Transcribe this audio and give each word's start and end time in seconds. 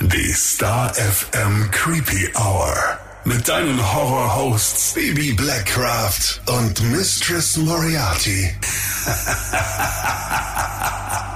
Die 0.00 0.32
Star 0.32 0.92
FM 0.92 1.70
Creepy 1.70 2.28
Hour. 2.36 2.74
Mit 3.24 3.48
deinen 3.48 3.78
Horror-Hosts 3.94 4.94
Baby 4.94 5.32
Blackcraft 5.34 6.40
und 6.46 6.82
Mistress 6.90 7.56
Moriarty. 7.56 8.50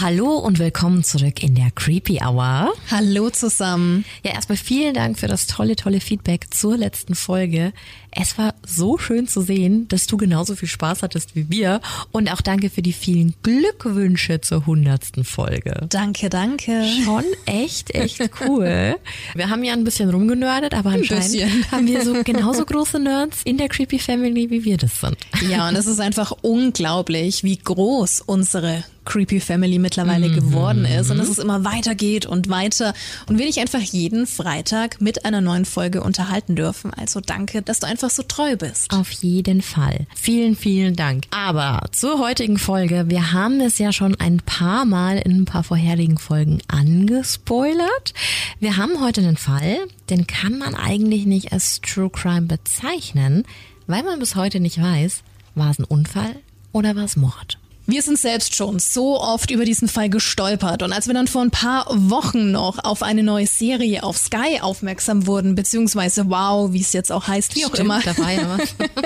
Hallo 0.00 0.38
und 0.38 0.58
willkommen 0.58 1.04
zurück 1.04 1.44
in 1.44 1.54
der 1.54 1.70
Creepy 1.70 2.18
Hour. 2.20 2.72
Hallo 2.90 3.30
zusammen. 3.30 4.04
Ja, 4.24 4.32
erstmal 4.32 4.58
vielen 4.58 4.92
Dank 4.92 5.20
für 5.20 5.28
das 5.28 5.46
tolle, 5.46 5.76
tolle 5.76 6.00
Feedback 6.00 6.52
zur 6.52 6.76
letzten 6.76 7.14
Folge. 7.14 7.72
Es 8.16 8.38
war 8.38 8.54
so 8.64 8.96
schön 8.96 9.26
zu 9.26 9.40
sehen, 9.40 9.88
dass 9.88 10.06
du 10.06 10.16
genauso 10.16 10.54
viel 10.54 10.68
Spaß 10.68 11.02
hattest 11.02 11.34
wie 11.34 11.50
wir. 11.50 11.80
Und 12.12 12.32
auch 12.32 12.40
danke 12.40 12.70
für 12.70 12.82
die 12.82 12.92
vielen 12.92 13.34
Glückwünsche 13.42 14.40
zur 14.40 14.66
hundertsten 14.66 15.24
Folge. 15.24 15.86
Danke, 15.88 16.30
danke. 16.30 16.84
Schon 17.04 17.24
echt, 17.46 17.94
echt 17.94 18.20
cool. 18.40 18.96
Wir 19.34 19.50
haben 19.50 19.64
ja 19.64 19.72
ein 19.72 19.84
bisschen 19.84 20.10
rumgenördet, 20.10 20.74
aber 20.74 20.90
anscheinend 20.90 21.70
haben 21.72 21.86
wir 21.86 22.04
so 22.04 22.22
genauso 22.22 22.64
große 22.64 22.98
Nerds 22.98 23.40
in 23.44 23.58
der 23.58 23.68
Creepy 23.68 23.98
Family, 23.98 24.50
wie 24.50 24.64
wir 24.64 24.76
das 24.76 25.00
sind. 25.00 25.16
Ja, 25.48 25.68
und 25.68 25.76
es 25.76 25.86
ist 25.86 26.00
einfach 26.00 26.32
unglaublich, 26.42 27.42
wie 27.42 27.56
groß 27.56 28.22
unsere 28.26 28.84
Creepy 29.04 29.40
Family 29.40 29.78
mittlerweile 29.78 30.30
geworden 30.30 30.84
ist 30.84 31.10
und 31.10 31.18
dass 31.18 31.28
es 31.28 31.38
immer 31.38 31.64
weitergeht 31.64 32.26
und 32.26 32.48
weiter 32.48 32.94
und 33.26 33.38
wir 33.38 33.46
dich 33.46 33.60
einfach 33.60 33.80
jeden 33.80 34.26
Freitag 34.26 35.00
mit 35.00 35.24
einer 35.24 35.40
neuen 35.40 35.64
Folge 35.64 36.02
unterhalten 36.02 36.56
dürfen. 36.56 36.92
Also 36.94 37.20
danke, 37.20 37.62
dass 37.62 37.80
du 37.80 37.86
einfach 37.86 38.03
so 38.10 38.22
treu 38.22 38.56
bist. 38.56 38.92
Auf 38.92 39.10
jeden 39.10 39.62
Fall. 39.62 40.06
Vielen, 40.14 40.56
vielen 40.56 40.96
Dank. 40.96 41.24
Aber 41.30 41.82
zur 41.92 42.18
heutigen 42.18 42.58
Folge, 42.58 43.04
wir 43.08 43.32
haben 43.32 43.60
es 43.60 43.78
ja 43.78 43.92
schon 43.92 44.14
ein 44.16 44.38
paar 44.38 44.84
Mal 44.84 45.18
in 45.18 45.40
ein 45.40 45.44
paar 45.44 45.64
vorherigen 45.64 46.18
Folgen 46.18 46.60
angespoilert. 46.68 48.14
Wir 48.60 48.76
haben 48.76 49.00
heute 49.00 49.20
einen 49.20 49.36
Fall, 49.36 49.78
den 50.10 50.26
kann 50.26 50.58
man 50.58 50.74
eigentlich 50.74 51.26
nicht 51.26 51.52
als 51.52 51.80
True 51.80 52.10
Crime 52.10 52.42
bezeichnen, 52.42 53.44
weil 53.86 54.02
man 54.02 54.18
bis 54.18 54.36
heute 54.36 54.60
nicht 54.60 54.80
weiß, 54.80 55.22
war 55.54 55.70
es 55.70 55.78
ein 55.78 55.84
Unfall 55.84 56.36
oder 56.72 56.96
war 56.96 57.04
es 57.04 57.16
Mord. 57.16 57.58
Wir 57.86 58.00
sind 58.00 58.18
selbst 58.18 58.54
schon 58.56 58.78
so 58.78 59.20
oft 59.20 59.50
über 59.50 59.66
diesen 59.66 59.88
Fall 59.88 60.08
gestolpert 60.08 60.82
und 60.82 60.92
als 60.92 61.06
wir 61.06 61.12
dann 61.12 61.26
vor 61.26 61.42
ein 61.42 61.50
paar 61.50 61.86
Wochen 61.90 62.50
noch 62.50 62.82
auf 62.82 63.02
eine 63.02 63.22
neue 63.22 63.46
Serie 63.46 64.02
auf 64.02 64.16
Sky 64.16 64.60
aufmerksam 64.62 65.26
wurden, 65.26 65.54
beziehungsweise 65.54 66.30
wow, 66.30 66.72
wie 66.72 66.80
es 66.80 66.94
jetzt 66.94 67.12
auch 67.12 67.28
heißt, 67.28 67.54
wie 67.56 67.66
auch 67.66 67.74
immer, 67.74 68.00
Da 68.00 68.16
war 68.16 68.32
ja 68.32 68.56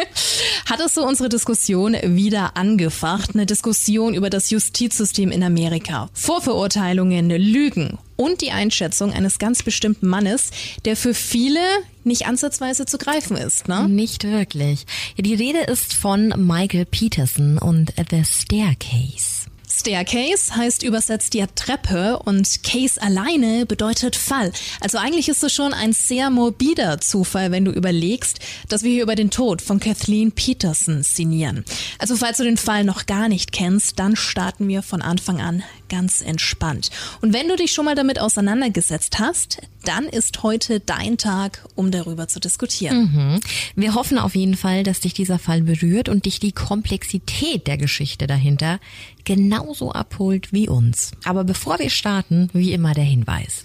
hat 0.66 0.80
es 0.80 0.94
so 0.94 1.04
unsere 1.04 1.28
Diskussion 1.28 1.96
wieder 2.04 2.56
angefacht. 2.56 3.30
Eine 3.34 3.46
Diskussion 3.46 4.14
über 4.14 4.30
das 4.30 4.50
Justizsystem 4.50 5.32
in 5.32 5.42
Amerika. 5.42 6.08
Vorverurteilungen, 6.12 7.30
Lügen 7.30 7.98
und 8.18 8.42
die 8.42 8.50
Einschätzung 8.50 9.12
eines 9.12 9.38
ganz 9.38 9.62
bestimmten 9.62 10.08
Mannes, 10.08 10.50
der 10.84 10.96
für 10.96 11.14
viele 11.14 11.60
nicht 12.04 12.26
ansatzweise 12.26 12.84
zu 12.84 12.98
greifen 12.98 13.36
ist. 13.36 13.68
Ne? 13.68 13.88
Nicht 13.88 14.24
wirklich. 14.24 14.84
Ja, 15.16 15.22
die 15.22 15.34
Rede 15.34 15.60
ist 15.60 15.94
von 15.94 16.34
Michael 16.36 16.84
Peterson 16.84 17.58
und 17.58 17.94
The 18.10 18.24
Staircase. 18.24 19.46
Staircase 19.70 20.56
heißt 20.56 20.82
übersetzt 20.82 21.34
ja 21.34 21.46
Treppe 21.54 22.18
und 22.18 22.64
Case 22.64 23.00
alleine 23.00 23.64
bedeutet 23.64 24.16
Fall. 24.16 24.50
Also 24.80 24.98
eigentlich 24.98 25.28
ist 25.28 25.44
es 25.44 25.52
schon 25.52 25.72
ein 25.72 25.92
sehr 25.92 26.30
morbider 26.30 27.00
Zufall, 27.00 27.52
wenn 27.52 27.64
du 27.64 27.70
überlegst, 27.70 28.40
dass 28.68 28.82
wir 28.82 28.90
hier 28.90 29.02
über 29.02 29.14
den 29.14 29.30
Tod 29.30 29.62
von 29.62 29.78
Kathleen 29.78 30.32
Peterson 30.32 31.02
sinnieren. 31.04 31.64
Also 31.98 32.16
falls 32.16 32.38
du 32.38 32.44
den 32.44 32.56
Fall 32.56 32.82
noch 32.82 33.06
gar 33.06 33.28
nicht 33.28 33.52
kennst, 33.52 33.98
dann 34.00 34.16
starten 34.16 34.66
wir 34.66 34.82
von 34.82 35.00
Anfang 35.00 35.40
an 35.40 35.62
ganz 35.88 36.20
entspannt. 36.20 36.90
Und 37.20 37.32
wenn 37.32 37.48
du 37.48 37.56
dich 37.56 37.72
schon 37.72 37.84
mal 37.84 37.94
damit 37.94 38.20
auseinandergesetzt 38.20 39.18
hast, 39.18 39.60
dann 39.84 40.04
ist 40.04 40.42
heute 40.42 40.80
dein 40.80 41.18
Tag, 41.18 41.64
um 41.74 41.90
darüber 41.90 42.28
zu 42.28 42.40
diskutieren. 42.40 43.12
Mhm. 43.12 43.40
Wir 43.74 43.94
hoffen 43.94 44.18
auf 44.18 44.34
jeden 44.34 44.56
Fall, 44.56 44.82
dass 44.82 45.00
dich 45.00 45.14
dieser 45.14 45.38
Fall 45.38 45.62
berührt 45.62 46.08
und 46.08 46.26
dich 46.26 46.40
die 46.40 46.52
Komplexität 46.52 47.66
der 47.66 47.78
Geschichte 47.78 48.26
dahinter 48.26 48.80
genauso 49.24 49.92
abholt 49.92 50.52
wie 50.52 50.68
uns. 50.68 51.12
Aber 51.24 51.44
bevor 51.44 51.78
wir 51.78 51.90
starten, 51.90 52.48
wie 52.52 52.72
immer 52.72 52.94
der 52.94 53.04
Hinweis. 53.04 53.64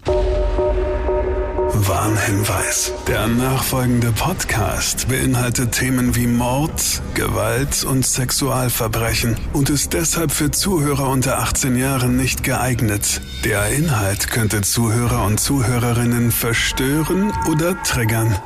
Warnhinweis. 1.75 2.93
Der 3.07 3.27
nachfolgende 3.27 4.11
Podcast 4.11 5.07
beinhaltet 5.07 5.71
Themen 5.71 6.15
wie 6.15 6.27
Mord, 6.27 7.01
Gewalt 7.15 7.83
und 7.83 8.05
Sexualverbrechen 8.05 9.35
und 9.53 9.71
ist 9.71 9.93
deshalb 9.93 10.31
für 10.31 10.51
Zuhörer 10.51 11.09
unter 11.09 11.39
18 11.39 11.75
Jahren 11.75 12.15
nicht 12.15 12.43
geeignet. 12.43 13.21
Der 13.43 13.69
Inhalt 13.69 14.29
könnte 14.29 14.61
Zuhörer 14.61 15.25
und 15.25 15.39
Zuhörerinnen 15.39 16.31
verstören 16.31 17.33
oder 17.49 17.81
triggern. 17.81 18.37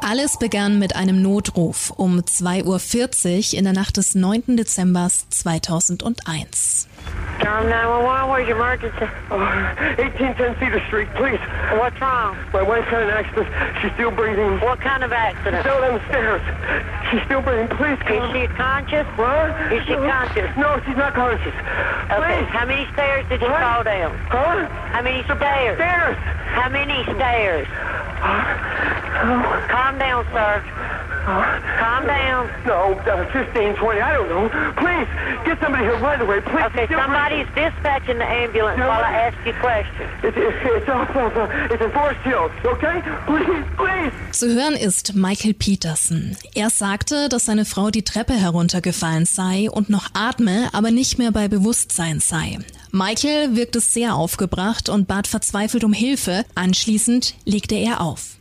Alles 0.00 0.38
begann 0.38 0.78
mit 0.78 0.94
einem 0.94 1.20
Notruf 1.20 1.92
um 1.96 2.20
2.40 2.20 3.52
Uhr 3.52 3.58
in 3.58 3.64
der 3.64 3.72
Nacht 3.72 3.96
des 3.96 4.14
9. 4.14 4.56
Dezember 4.56 5.10
2001. 5.30 6.86
Tom 7.38 7.68
911, 7.70 8.28
where's 8.30 8.48
your 8.48 8.56
emergency? 8.56 8.98
Uh, 9.30 9.38
oh, 9.38 9.38
1810 10.02 10.58
Cedar 10.58 10.82
Street, 10.90 11.08
please. 11.14 11.38
What's 11.78 11.94
wrong? 12.00 12.34
My 12.52 12.62
wife's 12.62 12.88
had 12.90 13.02
an 13.06 13.10
accident. 13.14 13.46
She's 13.80 13.92
still 13.94 14.10
breathing. 14.10 14.58
What 14.60 14.80
kind 14.80 15.04
of 15.04 15.12
accident? 15.12 15.62
Still 15.62 15.80
down 15.80 15.94
the 16.02 16.04
stairs. 16.10 16.42
She's 17.10 17.22
still 17.30 17.40
breathing. 17.40 17.68
Please 17.78 17.98
come. 18.02 18.34
Is 18.34 18.34
she 18.34 18.46
conscious? 18.58 19.06
What? 19.14 19.54
Is 19.72 19.86
she 19.86 19.94
conscious? 19.94 20.50
No, 20.58 20.82
she's 20.84 20.96
not 20.98 21.14
conscious. 21.14 21.54
Okay, 22.10 22.42
Please. 22.42 22.50
how 22.50 22.66
many 22.66 22.90
stairs 22.92 23.24
did 23.30 23.40
you 23.40 23.48
What? 23.48 23.62
fall 23.62 23.84
down? 23.86 24.18
Huh? 24.28 24.66
How 24.90 25.02
many 25.02 25.22
stairs? 25.22 25.78
Stairs. 25.78 26.16
How 26.58 26.68
many 26.68 27.04
stairs? 27.14 27.68
Oh. 27.70 29.66
Calm 29.70 29.98
down, 29.98 30.26
sir. 30.34 30.58
Calm 31.78 32.06
down. 32.06 32.48
No, 32.66 32.92
uh, 33.06 33.32
15, 33.32 33.76
20, 33.76 34.00
I 34.00 34.12
don't 34.14 34.28
know. 34.28 34.48
Please, 34.76 35.08
get 35.44 35.60
somebody 35.60 35.84
here 35.84 35.98
right 35.98 36.20
away. 36.20 36.40
Please. 36.40 36.64
Okay, 36.72 36.86
somebody's 36.88 37.46
dispatching 37.54 38.18
the 38.18 38.24
ambulance 38.24 38.78
No. 38.78 38.88
while 38.88 39.04
I 39.04 39.12
ask 39.28 39.36
you 39.46 39.52
questions. 39.60 40.08
It's, 40.22 40.36
it's, 40.36 40.56
it's 40.64 40.88
off 40.88 41.10
of, 41.16 41.36
uh, 41.36 41.72
it's 41.72 41.82
in 41.82 41.90
Forest 41.92 42.20
Hills, 42.24 42.52
okay? 42.64 43.02
Please, 43.26 43.64
please. 43.76 44.12
Zu 44.32 44.54
hören 44.54 44.74
ist 44.74 45.14
Michael 45.14 45.54
Peterson. 45.54 46.36
Er 46.54 46.70
sagte, 46.70 47.28
dass 47.28 47.44
seine 47.46 47.64
Frau 47.64 47.90
die 47.90 48.04
Treppe 48.04 48.34
heruntergefallen 48.34 49.26
sei 49.26 49.68
und 49.70 49.90
noch 49.90 50.08
atme, 50.14 50.68
aber 50.72 50.90
nicht 50.90 51.18
mehr 51.18 51.30
bei 51.32 51.48
Bewusstsein 51.48 52.20
sei. 52.20 52.58
Michael 52.90 53.54
wirkte 53.54 53.80
sehr 53.80 54.14
aufgebracht 54.14 54.88
und 54.88 55.06
bat 55.08 55.26
verzweifelt 55.26 55.84
um 55.84 55.92
Hilfe. 55.92 56.44
Anschließend 56.54 57.34
legte 57.44 57.74
er 57.74 58.00
auf. 58.00 58.37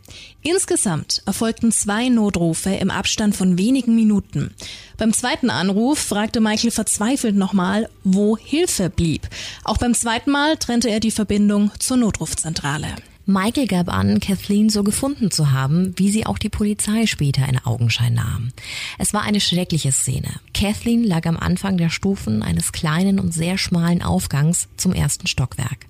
Insgesamt 0.49 1.23
erfolgten 1.25 1.73
zwei 1.73 2.07
Notrufe 2.07 2.69
im 2.69 2.89
Abstand 2.89 3.35
von 3.35 3.57
wenigen 3.57 3.95
Minuten. 3.95 4.51
Beim 4.95 5.11
zweiten 5.11 5.49
Anruf 5.49 5.99
fragte 5.99 6.39
Michael 6.39 6.71
verzweifelt 6.71 7.35
nochmal, 7.35 7.89
wo 8.05 8.37
Hilfe 8.37 8.89
blieb. 8.89 9.27
Auch 9.65 9.75
beim 9.75 9.93
zweiten 9.93 10.31
Mal 10.31 10.55
trennte 10.55 10.89
er 10.89 11.01
die 11.01 11.11
Verbindung 11.11 11.71
zur 11.79 11.97
Notrufzentrale. 11.97 12.87
Michael 13.25 13.67
gab 13.67 13.89
an, 13.89 14.21
Kathleen 14.21 14.69
so 14.69 14.85
gefunden 14.85 15.31
zu 15.31 15.51
haben, 15.51 15.93
wie 15.97 16.11
sie 16.11 16.25
auch 16.25 16.37
die 16.37 16.47
Polizei 16.47 17.07
später 17.07 17.45
in 17.49 17.59
Augenschein 17.65 18.13
nahm. 18.13 18.53
Es 18.97 19.13
war 19.13 19.23
eine 19.23 19.41
schreckliche 19.41 19.91
Szene. 19.91 20.29
Kathleen 20.53 21.03
lag 21.03 21.25
am 21.25 21.35
Anfang 21.35 21.75
der 21.75 21.89
Stufen 21.89 22.41
eines 22.41 22.71
kleinen 22.71 23.19
und 23.19 23.33
sehr 23.33 23.57
schmalen 23.57 24.01
Aufgangs 24.01 24.69
zum 24.77 24.93
ersten 24.93 25.27
Stockwerk. 25.27 25.87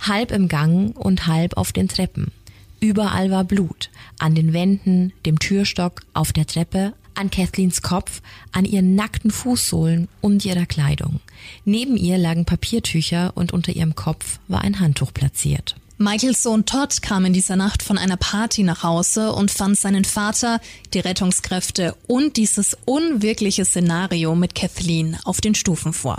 Halb 0.00 0.32
im 0.32 0.48
Gang 0.48 0.96
und 0.96 1.28
halb 1.28 1.56
auf 1.56 1.70
den 1.70 1.86
Treppen. 1.86 2.32
Überall 2.80 3.30
war 3.30 3.44
Blut. 3.44 3.90
An 4.18 4.34
den 4.34 4.52
Wänden, 4.52 5.12
dem 5.26 5.38
Türstock, 5.38 6.00
auf 6.14 6.32
der 6.32 6.46
Treppe, 6.46 6.94
an 7.14 7.30
Kathleens 7.30 7.82
Kopf, 7.82 8.22
an 8.52 8.64
ihren 8.64 8.94
nackten 8.94 9.30
Fußsohlen 9.30 10.08
und 10.20 10.44
ihrer 10.44 10.66
Kleidung. 10.66 11.20
Neben 11.64 11.96
ihr 11.96 12.16
lagen 12.16 12.46
Papiertücher 12.46 13.32
und 13.34 13.52
unter 13.52 13.72
ihrem 13.72 13.94
Kopf 13.94 14.38
war 14.48 14.62
ein 14.62 14.80
Handtuch 14.80 15.12
platziert. 15.12 15.76
Michaels 15.98 16.42
Sohn 16.42 16.64
Todd 16.64 17.02
kam 17.02 17.26
in 17.26 17.34
dieser 17.34 17.56
Nacht 17.56 17.82
von 17.82 17.98
einer 17.98 18.16
Party 18.16 18.62
nach 18.62 18.82
Hause 18.82 19.34
und 19.34 19.50
fand 19.50 19.78
seinen 19.78 20.06
Vater, 20.06 20.58
die 20.94 21.00
Rettungskräfte 21.00 21.94
und 22.06 22.38
dieses 22.38 22.74
unwirkliche 22.86 23.66
Szenario 23.66 24.34
mit 24.34 24.54
Kathleen 24.54 25.18
auf 25.24 25.42
den 25.42 25.54
Stufen 25.54 25.92
vor. 25.92 26.18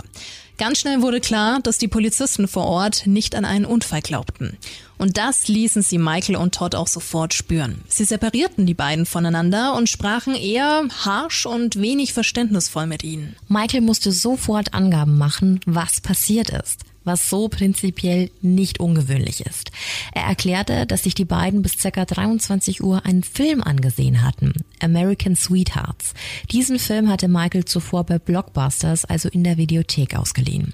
Ganz 0.58 0.80
schnell 0.80 1.02
wurde 1.02 1.20
klar, 1.20 1.60
dass 1.60 1.78
die 1.78 1.88
Polizisten 1.88 2.46
vor 2.46 2.66
Ort 2.66 3.06
nicht 3.06 3.34
an 3.34 3.44
einen 3.44 3.64
Unfall 3.64 4.02
glaubten. 4.02 4.58
Und 4.98 5.16
das 5.16 5.48
ließen 5.48 5.82
sie 5.82 5.98
Michael 5.98 6.36
und 6.36 6.54
Todd 6.54 6.74
auch 6.74 6.86
sofort 6.86 7.34
spüren. 7.34 7.80
Sie 7.88 8.04
separierten 8.04 8.66
die 8.66 8.74
beiden 8.74 9.06
voneinander 9.06 9.74
und 9.74 9.88
sprachen 9.88 10.34
eher 10.34 10.84
harsch 11.04 11.46
und 11.46 11.80
wenig 11.80 12.12
verständnisvoll 12.12 12.86
mit 12.86 13.02
ihnen. 13.02 13.34
Michael 13.48 13.80
musste 13.80 14.12
sofort 14.12 14.74
Angaben 14.74 15.18
machen, 15.18 15.60
was 15.66 16.00
passiert 16.00 16.50
ist. 16.50 16.80
Was 17.04 17.28
so 17.28 17.48
prinzipiell 17.48 18.30
nicht 18.40 18.80
ungewöhnlich 18.80 19.44
ist. 19.44 19.70
Er 20.12 20.24
erklärte, 20.24 20.86
dass 20.86 21.04
sich 21.04 21.14
die 21.14 21.24
beiden 21.24 21.62
bis 21.62 21.76
ca. 21.78 22.04
23 22.04 22.82
Uhr 22.82 23.04
einen 23.04 23.22
Film 23.22 23.62
angesehen 23.62 24.22
hatten, 24.22 24.52
American 24.80 25.36
Sweethearts. 25.36 26.14
Diesen 26.50 26.78
Film 26.78 27.08
hatte 27.08 27.28
Michael 27.28 27.64
zuvor 27.64 28.04
bei 28.04 28.18
Blockbusters, 28.18 29.04
also 29.04 29.28
in 29.28 29.44
der 29.44 29.56
Videothek, 29.56 30.14
ausgeliehen. 30.16 30.72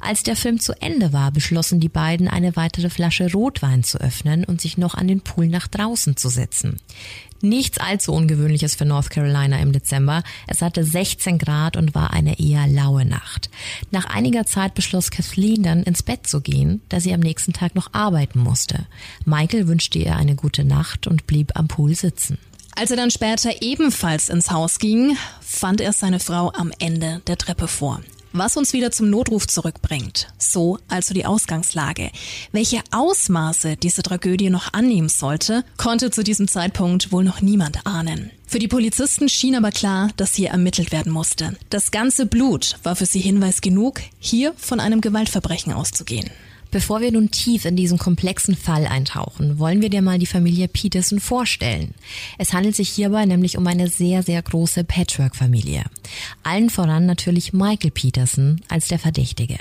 Als 0.00 0.22
der 0.22 0.36
Film 0.36 0.60
zu 0.60 0.72
Ende 0.80 1.12
war, 1.12 1.30
beschlossen 1.32 1.80
die 1.80 1.88
beiden, 1.88 2.28
eine 2.28 2.56
weitere 2.56 2.90
Flasche 2.90 3.32
Rotwein 3.32 3.84
zu 3.84 3.98
öffnen 4.00 4.44
und 4.44 4.60
sich 4.60 4.78
noch 4.78 4.94
an 4.94 5.08
den 5.08 5.20
Pool 5.20 5.48
nach 5.48 5.68
draußen 5.68 6.16
zu 6.16 6.28
setzen. 6.28 6.76
Nichts 7.40 7.78
allzu 7.78 8.12
ungewöhnliches 8.12 8.74
für 8.74 8.84
North 8.84 9.10
Carolina 9.10 9.58
im 9.60 9.72
Dezember. 9.72 10.22
Es 10.46 10.60
hatte 10.60 10.84
16 10.84 11.38
Grad 11.38 11.76
und 11.76 11.94
war 11.94 12.12
eine 12.12 12.40
eher 12.40 12.66
laue 12.66 13.04
Nacht. 13.04 13.48
Nach 13.90 14.06
einiger 14.06 14.44
Zeit 14.44 14.74
beschloss 14.74 15.10
Kathleen 15.10 15.62
dann 15.62 15.82
ins 15.84 16.02
Bett 16.02 16.26
zu 16.26 16.40
gehen, 16.40 16.82
da 16.88 17.00
sie 17.00 17.14
am 17.14 17.20
nächsten 17.20 17.52
Tag 17.52 17.74
noch 17.74 17.92
arbeiten 17.92 18.40
musste. 18.40 18.86
Michael 19.24 19.68
wünschte 19.68 19.98
ihr 19.98 20.16
eine 20.16 20.34
gute 20.34 20.64
Nacht 20.64 21.06
und 21.06 21.26
blieb 21.26 21.52
am 21.54 21.68
Pool 21.68 21.94
sitzen. 21.94 22.38
Als 22.74 22.90
er 22.90 22.96
dann 22.96 23.10
später 23.10 23.50
ebenfalls 23.60 24.28
ins 24.28 24.50
Haus 24.50 24.78
ging, 24.78 25.16
fand 25.40 25.80
er 25.80 25.92
seine 25.92 26.20
Frau 26.20 26.52
am 26.52 26.72
Ende 26.78 27.22
der 27.26 27.36
Treppe 27.36 27.66
vor. 27.66 28.00
Was 28.38 28.56
uns 28.56 28.72
wieder 28.72 28.92
zum 28.92 29.10
Notruf 29.10 29.48
zurückbringt. 29.48 30.28
So 30.38 30.78
also 30.86 31.12
die 31.12 31.26
Ausgangslage. 31.26 32.12
Welche 32.52 32.82
Ausmaße 32.92 33.76
diese 33.76 34.04
Tragödie 34.04 34.48
noch 34.48 34.72
annehmen 34.72 35.08
sollte, 35.08 35.64
konnte 35.76 36.12
zu 36.12 36.22
diesem 36.22 36.46
Zeitpunkt 36.46 37.10
wohl 37.10 37.24
noch 37.24 37.40
niemand 37.40 37.84
ahnen. 37.84 38.30
Für 38.46 38.60
die 38.60 38.68
Polizisten 38.68 39.28
schien 39.28 39.56
aber 39.56 39.72
klar, 39.72 40.10
dass 40.16 40.36
hier 40.36 40.50
ermittelt 40.50 40.92
werden 40.92 41.10
musste. 41.10 41.56
Das 41.68 41.90
ganze 41.90 42.26
Blut 42.26 42.76
war 42.84 42.94
für 42.94 43.06
sie 43.06 43.18
Hinweis 43.18 43.60
genug, 43.60 44.02
hier 44.20 44.54
von 44.56 44.78
einem 44.78 45.00
Gewaltverbrechen 45.00 45.72
auszugehen. 45.72 46.30
Bevor 46.70 47.00
wir 47.00 47.10
nun 47.12 47.30
tief 47.30 47.64
in 47.64 47.76
diesen 47.76 47.96
komplexen 47.96 48.54
Fall 48.54 48.86
eintauchen, 48.86 49.58
wollen 49.58 49.80
wir 49.80 49.88
dir 49.88 50.02
mal 50.02 50.18
die 50.18 50.26
Familie 50.26 50.68
Peterson 50.68 51.18
vorstellen. 51.18 51.94
Es 52.36 52.52
handelt 52.52 52.76
sich 52.76 52.90
hierbei 52.90 53.24
nämlich 53.24 53.56
um 53.56 53.66
eine 53.66 53.88
sehr, 53.88 54.22
sehr 54.22 54.42
große 54.42 54.84
Patchwork-Familie. 54.84 55.84
Allen 56.42 56.68
voran 56.68 57.06
natürlich 57.06 57.54
Michael 57.54 57.90
Peterson 57.90 58.60
als 58.68 58.88
der 58.88 58.98
Verdächtige. 58.98 59.56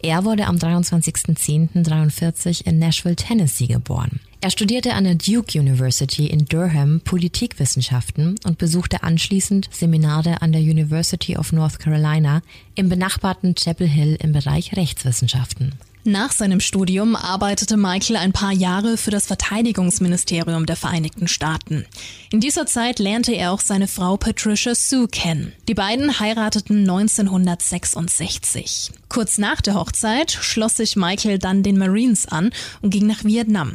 Er 0.00 0.24
wurde 0.24 0.46
am 0.46 0.54
23.10.43 0.56 2.64
in 2.64 2.78
Nashville, 2.78 3.16
Tennessee 3.16 3.66
geboren. 3.66 4.20
Er 4.40 4.50
studierte 4.50 4.92
an 4.92 5.02
der 5.04 5.16
Duke 5.16 5.58
University 5.58 6.26
in 6.26 6.44
Durham 6.44 7.00
Politikwissenschaften 7.00 8.36
und 8.44 8.58
besuchte 8.58 9.02
anschließend 9.02 9.70
Seminare 9.72 10.40
an 10.42 10.52
der 10.52 10.60
University 10.60 11.36
of 11.36 11.50
North 11.52 11.80
Carolina 11.80 12.42
im 12.76 12.88
benachbarten 12.88 13.56
Chapel 13.56 13.88
Hill 13.88 14.16
im 14.20 14.30
Bereich 14.32 14.76
Rechtswissenschaften. 14.76 15.72
Nach 16.06 16.32
seinem 16.32 16.60
Studium 16.60 17.16
arbeitete 17.16 17.78
Michael 17.78 18.18
ein 18.18 18.32
paar 18.32 18.52
Jahre 18.52 18.98
für 18.98 19.10
das 19.10 19.24
Verteidigungsministerium 19.24 20.66
der 20.66 20.76
Vereinigten 20.76 21.28
Staaten. 21.28 21.86
In 22.30 22.40
dieser 22.40 22.66
Zeit 22.66 22.98
lernte 22.98 23.32
er 23.32 23.52
auch 23.52 23.60
seine 23.60 23.88
Frau 23.88 24.18
Patricia 24.18 24.74
Sue 24.74 25.08
kennen. 25.08 25.54
Die 25.66 25.72
beiden 25.72 26.20
heirateten 26.20 26.80
1966. 26.80 28.90
Kurz 29.08 29.38
nach 29.38 29.62
der 29.62 29.76
Hochzeit 29.76 30.30
schloss 30.30 30.76
sich 30.76 30.94
Michael 30.94 31.38
dann 31.38 31.62
den 31.62 31.78
Marines 31.78 32.26
an 32.26 32.50
und 32.82 32.90
ging 32.90 33.06
nach 33.06 33.24
Vietnam. 33.24 33.72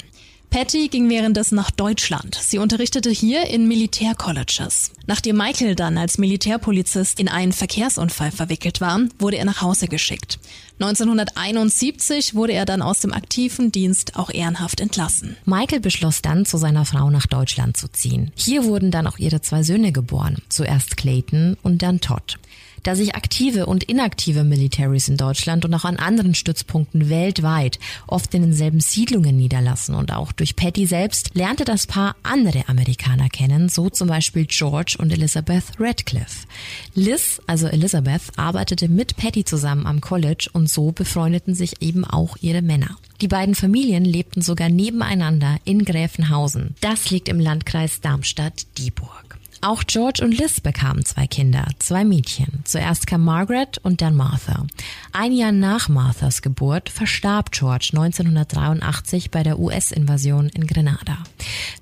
Patty 0.49 0.87
ging 0.87 1.09
währenddessen 1.09 1.55
nach 1.55 1.69
Deutschland. 1.69 2.35
Sie 2.35 2.57
unterrichtete 2.57 3.11
hier 3.11 3.45
in 3.47 3.67
Militärcolleges. 3.67 4.91
Nachdem 5.05 5.37
Michael 5.37 5.75
dann 5.75 5.95
als 5.97 6.17
Militärpolizist 6.17 7.19
in 7.19 7.29
einen 7.29 7.53
Verkehrsunfall 7.53 8.31
verwickelt 8.31 8.81
war, 8.81 8.99
wurde 9.19 9.37
er 9.37 9.45
nach 9.45 9.61
Hause 9.61 9.87
geschickt. 9.87 10.39
1971 10.79 12.33
wurde 12.33 12.53
er 12.53 12.65
dann 12.65 12.81
aus 12.81 12.99
dem 12.99 13.13
aktiven 13.13 13.71
Dienst 13.71 14.15
auch 14.15 14.31
ehrenhaft 14.31 14.79
entlassen. 14.79 15.37
Michael 15.45 15.81
beschloss 15.81 16.23
dann, 16.23 16.45
zu 16.45 16.57
seiner 16.57 16.85
Frau 16.85 17.11
nach 17.11 17.27
Deutschland 17.27 17.77
zu 17.77 17.87
ziehen. 17.87 18.31
Hier 18.35 18.63
wurden 18.63 18.89
dann 18.89 19.05
auch 19.05 19.19
ihre 19.19 19.41
zwei 19.41 19.61
Söhne 19.61 19.91
geboren. 19.91 20.41
Zuerst 20.49 20.97
Clayton 20.97 21.57
und 21.61 21.83
dann 21.83 22.01
Todd 22.01 22.39
da 22.83 22.95
sich 22.95 23.15
aktive 23.15 23.65
und 23.65 23.83
inaktive 23.83 24.43
Militaries 24.43 25.07
in 25.07 25.17
Deutschland 25.17 25.65
und 25.65 25.73
auch 25.73 25.85
an 25.85 25.97
anderen 25.97 26.35
Stützpunkten 26.35 27.09
weltweit 27.09 27.79
oft 28.07 28.33
in 28.33 28.41
denselben 28.41 28.79
Siedlungen 28.79 29.37
niederlassen 29.37 29.95
und 29.95 30.13
auch 30.13 30.31
durch 30.31 30.55
Patty 30.55 30.85
selbst 30.85 31.31
lernte 31.33 31.65
das 31.65 31.87
Paar 31.87 32.15
andere 32.23 32.67
Amerikaner 32.67 33.29
kennen, 33.29 33.69
so 33.69 33.89
zum 33.89 34.07
Beispiel 34.07 34.45
George 34.45 34.95
und 34.99 35.11
Elizabeth 35.11 35.63
Radcliffe. 35.79 36.47
Liz, 36.93 37.41
also 37.47 37.67
Elizabeth, 37.67 38.21
arbeitete 38.35 38.87
mit 38.87 39.15
Patty 39.15 39.45
zusammen 39.45 39.85
am 39.85 40.01
College 40.01 40.49
und 40.53 40.69
so 40.69 40.91
befreundeten 40.91 41.55
sich 41.55 41.81
eben 41.81 42.05
auch 42.05 42.37
ihre 42.41 42.61
Männer. 42.61 42.97
Die 43.21 43.27
beiden 43.27 43.55
Familien 43.55 44.05
lebten 44.05 44.41
sogar 44.41 44.69
nebeneinander 44.69 45.57
in 45.65 45.83
Gräfenhausen. 45.83 46.75
Das 46.79 47.09
liegt 47.09 47.27
im 47.27 47.39
Landkreis 47.39 47.99
Darmstadt-Dieburg. 48.01 49.28
Auch 49.61 49.83
George 49.85 50.23
und 50.23 50.37
Liz 50.37 50.61
bekamen 50.61 51.03
zwei 51.03 51.27
Kinder, 51.27 51.65
zwei 51.79 52.05
Mädchen. 52.05 52.61
Zuerst 52.63 53.07
kam 53.07 53.25
Margaret 53.25 53.77
und 53.79 54.01
dann 54.01 54.15
Martha. 54.15 54.65
Ein 55.11 55.33
Jahr 55.33 55.51
nach 55.51 55.89
Marthas 55.89 56.41
Geburt 56.41 56.89
verstarb 56.89 57.51
George 57.51 57.89
1983 57.91 59.31
bei 59.31 59.43
der 59.43 59.59
US-Invasion 59.59 60.47
in 60.49 60.65
Grenada. 60.65 61.17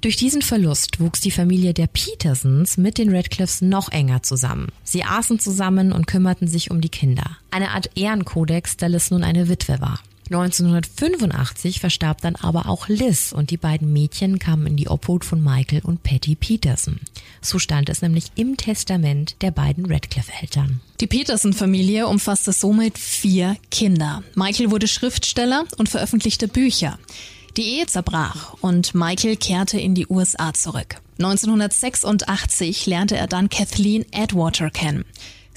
Durch 0.02 0.16
diesen 0.16 0.42
Verlust 0.42 1.00
wuchs 1.00 1.22
die 1.22 1.32
Familie 1.32 1.76
der 1.76 1.88
Petersons 1.88 2.78
mit 2.78 2.98
den 2.98 3.16
Radcliffes 3.16 3.62
noch 3.62 3.92
enger 3.92 4.24
zusammen. 4.24 4.70
Sie 4.84 5.04
aßen 5.04 5.40
zusammen 5.40 5.92
und 5.92 6.08
kümmerten 6.08 6.48
sich 6.48 6.72
um 6.72 6.82
die 6.82 6.90
Kinder. 6.90 7.38
Eine 7.52 7.72
Art 7.72 7.92
Ehrenkodex, 7.96 8.78
da 8.78 8.88
Liz 8.88 9.12
nun 9.12 9.24
eine 9.24 9.50
Witwe 9.50 9.82
war. 9.82 10.00
1985 10.28 11.80
verstarb 11.80 12.22
dann 12.22 12.36
aber 12.36 12.68
auch 12.68 12.88
Liz 12.88 13.32
und 13.32 13.50
die 13.50 13.58
beiden 13.58 13.92
Mädchen 13.92 14.40
kamen 14.40 14.68
in 14.68 14.78
die 14.78 14.90
Obhut 14.90 15.26
von 15.26 15.44
Michael 15.44 15.82
und 15.84 16.04
Patty 16.04 16.36
Peterson. 16.36 17.00
So 17.42 17.60
stand 17.60 17.90
es 17.90 18.02
nämlich 18.02 18.32
im 18.36 18.58
Testament 18.58 19.36
der 19.42 19.52
beiden 19.52 19.86
Radcliffe-Eltern. 19.86 20.82
Die 21.00 21.08
Peterson-Familie 21.08 22.08
umfasste 22.08 22.52
somit 22.52 22.98
vier 22.98 23.58
Kinder. 23.72 24.24
Michael 24.36 24.72
wurde 24.72 24.88
Schriftsteller 24.88 25.66
und 25.78 25.90
veröffentlichte 25.90 26.48
Bücher. 26.48 26.98
Die 27.58 27.78
Ehe 27.78 27.88
zerbrach 27.88 28.54
und 28.62 28.94
Michael 28.94 29.36
kehrte 29.36 29.80
in 29.80 29.96
die 29.96 30.08
USA 30.08 30.54
zurück. 30.54 31.02
1986 31.20 32.86
lernte 32.86 33.18
er 33.18 33.26
dann 33.26 33.50
Kathleen 33.50 34.06
Edwater 34.12 34.70
kennen. 34.70 35.06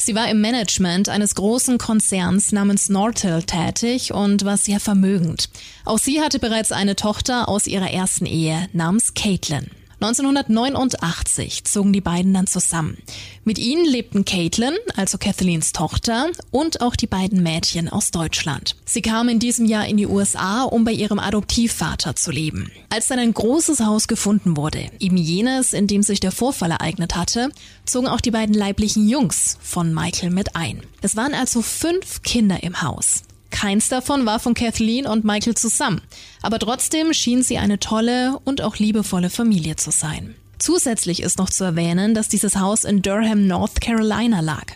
Sie 0.02 0.14
war 0.14 0.30
im 0.30 0.40
Management 0.40 1.10
eines 1.10 1.34
großen 1.34 1.76
Konzerns 1.76 2.52
namens 2.52 2.88
Nortel 2.88 3.42
tätig 3.42 4.14
und 4.14 4.46
war 4.46 4.56
sehr 4.56 4.80
vermögend. 4.80 5.50
Auch 5.84 5.98
sie 5.98 6.22
hatte 6.22 6.38
bereits 6.38 6.72
eine 6.72 6.96
Tochter 6.96 7.50
aus 7.50 7.66
ihrer 7.66 7.90
ersten 7.90 8.24
Ehe 8.24 8.66
namens 8.72 9.12
Caitlin. 9.12 9.70
1989 10.02 11.64
zogen 11.64 11.92
die 11.92 12.00
beiden 12.00 12.32
dann 12.32 12.46
zusammen. 12.46 12.96
Mit 13.44 13.58
ihnen 13.58 13.84
lebten 13.84 14.24
Caitlin, 14.24 14.74
also 14.96 15.18
Kathleens 15.18 15.72
Tochter, 15.72 16.28
und 16.50 16.80
auch 16.80 16.96
die 16.96 17.06
beiden 17.06 17.42
Mädchen 17.42 17.88
aus 17.88 18.10
Deutschland. 18.10 18.76
Sie 18.86 19.02
kamen 19.02 19.28
in 19.28 19.38
diesem 19.38 19.66
Jahr 19.66 19.86
in 19.86 19.98
die 19.98 20.06
USA, 20.06 20.62
um 20.62 20.84
bei 20.84 20.92
ihrem 20.92 21.18
Adoptivvater 21.18 22.16
zu 22.16 22.30
leben. 22.30 22.70
Als 22.88 23.08
dann 23.08 23.18
ein 23.18 23.34
großes 23.34 23.80
Haus 23.80 24.08
gefunden 24.08 24.56
wurde, 24.56 24.90
eben 25.00 25.18
jenes, 25.18 25.74
in 25.74 25.86
dem 25.86 26.02
sich 26.02 26.20
der 26.20 26.32
Vorfall 26.32 26.70
ereignet 26.70 27.14
hatte, 27.14 27.50
zogen 27.84 28.08
auch 28.08 28.22
die 28.22 28.30
beiden 28.30 28.54
leiblichen 28.54 29.06
Jungs 29.06 29.58
von 29.60 29.92
Michael 29.92 30.30
mit 30.30 30.56
ein. 30.56 30.82
Es 31.02 31.14
waren 31.14 31.34
also 31.34 31.60
fünf 31.60 32.22
Kinder 32.22 32.62
im 32.62 32.80
Haus. 32.80 33.22
Keins 33.50 33.88
davon 33.88 34.26
war 34.26 34.38
von 34.38 34.54
Kathleen 34.54 35.06
und 35.06 35.24
Michael 35.24 35.54
zusammen, 35.54 36.00
aber 36.40 36.58
trotzdem 36.58 37.12
schien 37.12 37.42
sie 37.42 37.58
eine 37.58 37.78
tolle 37.78 38.38
und 38.44 38.62
auch 38.62 38.76
liebevolle 38.76 39.30
Familie 39.30 39.76
zu 39.76 39.90
sein. 39.90 40.34
Zusätzlich 40.58 41.22
ist 41.22 41.38
noch 41.38 41.50
zu 41.50 41.64
erwähnen, 41.64 42.14
dass 42.14 42.28
dieses 42.28 42.56
Haus 42.56 42.84
in 42.84 43.02
Durham, 43.02 43.46
North 43.46 43.80
Carolina 43.80 44.40
lag, 44.40 44.66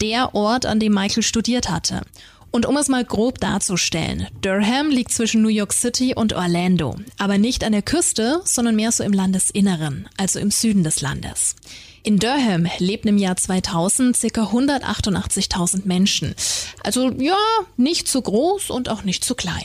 der 0.00 0.34
Ort, 0.34 0.66
an 0.66 0.80
dem 0.80 0.94
Michael 0.94 1.22
studiert 1.22 1.70
hatte. 1.70 2.02
Und 2.50 2.64
um 2.64 2.76
es 2.78 2.88
mal 2.88 3.04
grob 3.04 3.38
darzustellen, 3.38 4.28
Durham 4.40 4.88
liegt 4.88 5.12
zwischen 5.12 5.42
New 5.42 5.48
York 5.48 5.74
City 5.74 6.14
und 6.14 6.32
Orlando, 6.32 6.96
aber 7.18 7.36
nicht 7.36 7.64
an 7.64 7.72
der 7.72 7.82
Küste, 7.82 8.40
sondern 8.44 8.76
mehr 8.76 8.92
so 8.92 9.04
im 9.04 9.12
Landesinneren, 9.12 10.08
also 10.16 10.38
im 10.38 10.50
Süden 10.50 10.82
des 10.82 11.02
Landes. 11.02 11.54
In 12.06 12.20
Durham 12.20 12.68
lebten 12.78 13.08
im 13.08 13.18
Jahr 13.18 13.36
2000 13.36 14.16
ca. 14.32 14.42
188.000 14.44 15.86
Menschen. 15.86 16.36
Also 16.84 17.10
ja, 17.10 17.34
nicht 17.76 18.06
zu 18.06 18.22
groß 18.22 18.70
und 18.70 18.88
auch 18.88 19.02
nicht 19.02 19.24
zu 19.24 19.34
klein 19.34 19.64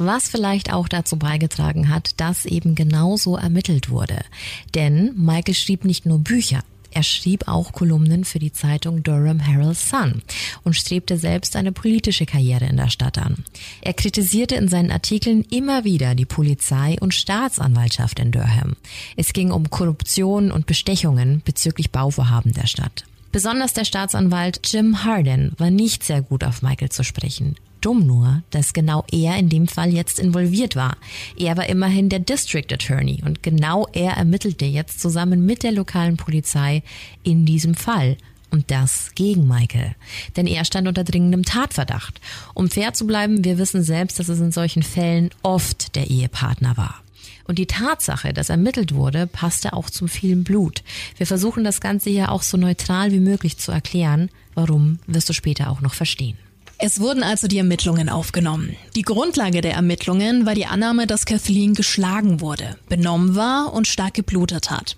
was 0.00 0.28
vielleicht 0.28 0.72
auch 0.72 0.86
dazu 0.86 1.16
beigetragen 1.16 1.88
hat, 1.88 2.20
dass 2.20 2.46
eben 2.46 2.76
genauso 2.76 3.36
ermittelt 3.36 3.90
wurde. 3.90 4.20
Denn 4.76 5.12
Michael 5.16 5.54
schrieb 5.54 5.84
nicht 5.84 6.06
nur 6.06 6.20
Bücher, 6.20 6.62
er 6.90 7.02
schrieb 7.02 7.48
auch 7.48 7.72
Kolumnen 7.72 8.24
für 8.24 8.38
die 8.38 8.52
Zeitung 8.52 9.02
Durham 9.02 9.40
Herald 9.40 9.76
Sun 9.76 10.22
und 10.64 10.74
strebte 10.74 11.18
selbst 11.18 11.56
eine 11.56 11.72
politische 11.72 12.26
Karriere 12.26 12.66
in 12.66 12.76
der 12.76 12.90
Stadt 12.90 13.18
an. 13.18 13.44
Er 13.80 13.94
kritisierte 13.94 14.56
in 14.56 14.68
seinen 14.68 14.90
Artikeln 14.90 15.44
immer 15.50 15.84
wieder 15.84 16.14
die 16.14 16.24
Polizei 16.24 16.96
und 17.00 17.14
Staatsanwaltschaft 17.14 18.18
in 18.18 18.32
Durham. 18.32 18.76
Es 19.16 19.32
ging 19.32 19.50
um 19.50 19.70
Korruption 19.70 20.50
und 20.50 20.66
Bestechungen 20.66 21.42
bezüglich 21.44 21.90
Bauvorhaben 21.90 22.52
der 22.52 22.66
Stadt. 22.66 23.04
Besonders 23.30 23.74
der 23.74 23.84
Staatsanwalt 23.84 24.60
Jim 24.64 25.04
Harden 25.04 25.52
war 25.58 25.70
nicht 25.70 26.02
sehr 26.02 26.22
gut 26.22 26.44
auf 26.44 26.62
Michael 26.62 26.88
zu 26.88 27.04
sprechen. 27.04 27.56
Dumm 27.80 28.06
nur, 28.06 28.42
dass 28.50 28.72
genau 28.72 29.04
er 29.10 29.36
in 29.36 29.48
dem 29.48 29.68
Fall 29.68 29.92
jetzt 29.92 30.18
involviert 30.18 30.76
war. 30.76 30.96
Er 31.36 31.56
war 31.56 31.68
immerhin 31.68 32.08
der 32.08 32.20
District 32.20 32.66
Attorney 32.72 33.22
und 33.24 33.42
genau 33.42 33.86
er 33.92 34.12
ermittelte 34.12 34.64
jetzt 34.64 35.00
zusammen 35.00 35.46
mit 35.46 35.62
der 35.62 35.72
lokalen 35.72 36.16
Polizei 36.16 36.82
in 37.22 37.44
diesem 37.44 37.74
Fall. 37.74 38.16
Und 38.50 38.70
das 38.70 39.10
gegen 39.14 39.46
Michael. 39.46 39.94
Denn 40.36 40.46
er 40.46 40.64
stand 40.64 40.88
unter 40.88 41.04
dringendem 41.04 41.44
Tatverdacht. 41.44 42.18
Um 42.54 42.70
fair 42.70 42.94
zu 42.94 43.06
bleiben, 43.06 43.44
wir 43.44 43.58
wissen 43.58 43.82
selbst, 43.82 44.18
dass 44.18 44.30
es 44.30 44.40
in 44.40 44.52
solchen 44.52 44.82
Fällen 44.82 45.28
oft 45.42 45.94
der 45.96 46.08
Ehepartner 46.08 46.78
war. 46.78 47.02
Und 47.48 47.58
die 47.58 47.66
Tatsache, 47.66 48.32
dass 48.32 48.48
ermittelt 48.48 48.94
wurde, 48.94 49.26
passte 49.26 49.72
auch 49.72 49.90
zum 49.90 50.08
vielen 50.08 50.44
Blut. 50.44 50.82
Wir 51.16 51.26
versuchen 51.26 51.64
das 51.64 51.80
Ganze 51.80 52.10
hier 52.10 52.32
auch 52.32 52.42
so 52.42 52.56
neutral 52.56 53.12
wie 53.12 53.20
möglich 53.20 53.58
zu 53.58 53.70
erklären. 53.70 54.30
Warum, 54.54 54.98
wirst 55.06 55.28
du 55.28 55.32
später 55.32 55.70
auch 55.70 55.80
noch 55.80 55.94
verstehen. 55.94 56.36
Es 56.80 57.00
wurden 57.00 57.24
also 57.24 57.48
die 57.48 57.58
Ermittlungen 57.58 58.08
aufgenommen. 58.08 58.76
Die 58.94 59.02
Grundlage 59.02 59.62
der 59.62 59.74
Ermittlungen 59.74 60.46
war 60.46 60.54
die 60.54 60.66
Annahme, 60.66 61.08
dass 61.08 61.26
Kathleen 61.26 61.74
geschlagen 61.74 62.40
wurde, 62.40 62.78
benommen 62.88 63.34
war 63.34 63.72
und 63.72 63.88
stark 63.88 64.14
geblutet 64.14 64.70
hat. 64.70 64.96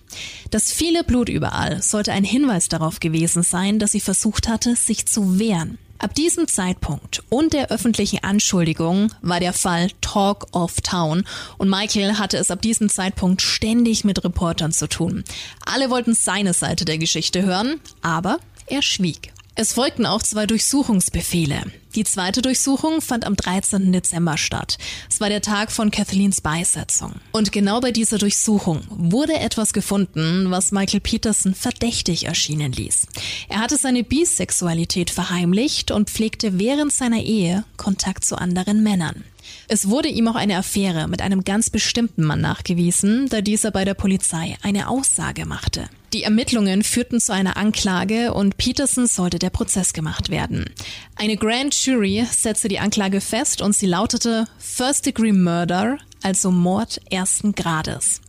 Das 0.50 0.72
viele 0.72 1.04
Blut 1.04 1.30
überall 1.30 1.80
sollte 1.80 2.12
ein 2.12 2.22
Hinweis 2.22 2.68
darauf 2.68 3.00
gewesen 3.00 3.42
sein, 3.42 3.78
dass 3.78 3.92
sie 3.92 4.00
versucht 4.00 4.46
hatte, 4.46 4.76
sich 4.76 5.06
zu 5.06 5.38
wehren. 5.38 5.78
Ab 5.96 6.14
diesem 6.14 6.48
Zeitpunkt 6.48 7.22
und 7.30 7.54
der 7.54 7.70
öffentlichen 7.70 8.24
Anschuldigung 8.24 9.12
war 9.22 9.40
der 9.40 9.54
Fall 9.54 9.88
Talk 10.02 10.48
of 10.52 10.82
Town 10.82 11.24
und 11.56 11.70
Michael 11.70 12.18
hatte 12.18 12.36
es 12.36 12.50
ab 12.50 12.60
diesem 12.60 12.90
Zeitpunkt 12.90 13.40
ständig 13.40 14.04
mit 14.04 14.22
Reportern 14.22 14.72
zu 14.72 14.86
tun. 14.86 15.24
Alle 15.64 15.88
wollten 15.88 16.14
seine 16.14 16.52
Seite 16.52 16.84
der 16.84 16.98
Geschichte 16.98 17.42
hören, 17.42 17.80
aber 18.02 18.38
er 18.66 18.82
schwieg. 18.82 19.32
Es 19.62 19.74
folgten 19.74 20.06
auch 20.06 20.22
zwei 20.22 20.46
Durchsuchungsbefehle. 20.46 21.60
Die 21.94 22.04
zweite 22.04 22.40
Durchsuchung 22.40 23.02
fand 23.02 23.26
am 23.26 23.36
13. 23.36 23.92
Dezember 23.92 24.38
statt. 24.38 24.78
Es 25.10 25.20
war 25.20 25.28
der 25.28 25.42
Tag 25.42 25.70
von 25.70 25.90
Kathleens 25.90 26.40
Beisetzung. 26.40 27.16
Und 27.32 27.52
genau 27.52 27.78
bei 27.80 27.90
dieser 27.90 28.16
Durchsuchung 28.16 28.80
wurde 28.88 29.34
etwas 29.34 29.74
gefunden, 29.74 30.50
was 30.50 30.72
Michael 30.72 31.00
Peterson 31.00 31.54
verdächtig 31.54 32.24
erschienen 32.24 32.72
ließ. 32.72 33.06
Er 33.50 33.60
hatte 33.60 33.76
seine 33.76 34.02
Bisexualität 34.02 35.10
verheimlicht 35.10 35.90
und 35.90 36.08
pflegte 36.08 36.58
während 36.58 36.90
seiner 36.90 37.20
Ehe 37.20 37.64
Kontakt 37.76 38.24
zu 38.24 38.36
anderen 38.36 38.82
Männern. 38.82 39.24
Es 39.72 39.88
wurde 39.88 40.08
ihm 40.08 40.26
auch 40.26 40.34
eine 40.34 40.56
Affäre 40.56 41.06
mit 41.06 41.22
einem 41.22 41.44
ganz 41.44 41.70
bestimmten 41.70 42.24
Mann 42.24 42.40
nachgewiesen, 42.40 43.28
da 43.28 43.40
dieser 43.40 43.70
bei 43.70 43.84
der 43.84 43.94
Polizei 43.94 44.56
eine 44.62 44.88
Aussage 44.88 45.46
machte. 45.46 45.88
Die 46.12 46.24
Ermittlungen 46.24 46.82
führten 46.82 47.20
zu 47.20 47.32
einer 47.32 47.56
Anklage 47.56 48.34
und 48.34 48.56
Peterson 48.56 49.06
sollte 49.06 49.38
der 49.38 49.50
Prozess 49.50 49.92
gemacht 49.92 50.28
werden. 50.28 50.70
Eine 51.14 51.36
Grand 51.36 51.72
Jury 51.86 52.26
setzte 52.32 52.66
die 52.66 52.80
Anklage 52.80 53.20
fest 53.20 53.62
und 53.62 53.76
sie 53.76 53.86
lautete 53.86 54.46
First 54.58 55.06
Degree 55.06 55.30
Murder, 55.30 55.98
also 56.20 56.50
Mord 56.50 57.00
ersten 57.08 57.54
Grades. 57.54 58.20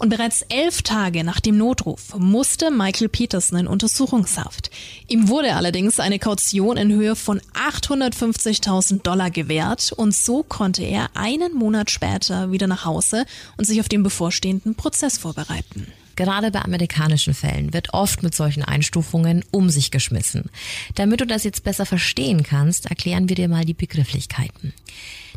Und 0.00 0.08
bereits 0.08 0.40
elf 0.48 0.80
Tage 0.80 1.24
nach 1.24 1.40
dem 1.40 1.58
Notruf 1.58 2.14
musste 2.16 2.70
Michael 2.70 3.10
Peterson 3.10 3.58
in 3.58 3.66
Untersuchungshaft. 3.66 4.70
Ihm 5.08 5.28
wurde 5.28 5.54
allerdings 5.54 6.00
eine 6.00 6.18
Kaution 6.18 6.78
in 6.78 6.90
Höhe 6.90 7.14
von 7.14 7.38
850.000 7.52 9.02
Dollar 9.02 9.30
gewährt 9.30 9.92
und 9.92 10.14
so 10.14 10.42
konnte 10.42 10.82
er 10.82 11.10
einen 11.12 11.52
Monat 11.52 11.90
später 11.90 12.50
wieder 12.50 12.66
nach 12.66 12.86
Hause 12.86 13.26
und 13.58 13.66
sich 13.66 13.78
auf 13.78 13.90
den 13.90 14.02
bevorstehenden 14.02 14.74
Prozess 14.74 15.18
vorbereiten. 15.18 15.86
Gerade 16.16 16.50
bei 16.50 16.62
amerikanischen 16.62 17.34
Fällen 17.34 17.74
wird 17.74 17.92
oft 17.92 18.22
mit 18.22 18.34
solchen 18.34 18.64
Einstufungen 18.64 19.44
um 19.50 19.68
sich 19.68 19.90
geschmissen. 19.90 20.48
Damit 20.94 21.20
du 21.20 21.26
das 21.26 21.44
jetzt 21.44 21.62
besser 21.62 21.84
verstehen 21.84 22.42
kannst, 22.42 22.86
erklären 22.86 23.28
wir 23.28 23.36
dir 23.36 23.48
mal 23.48 23.66
die 23.66 23.74
Begrifflichkeiten. 23.74 24.72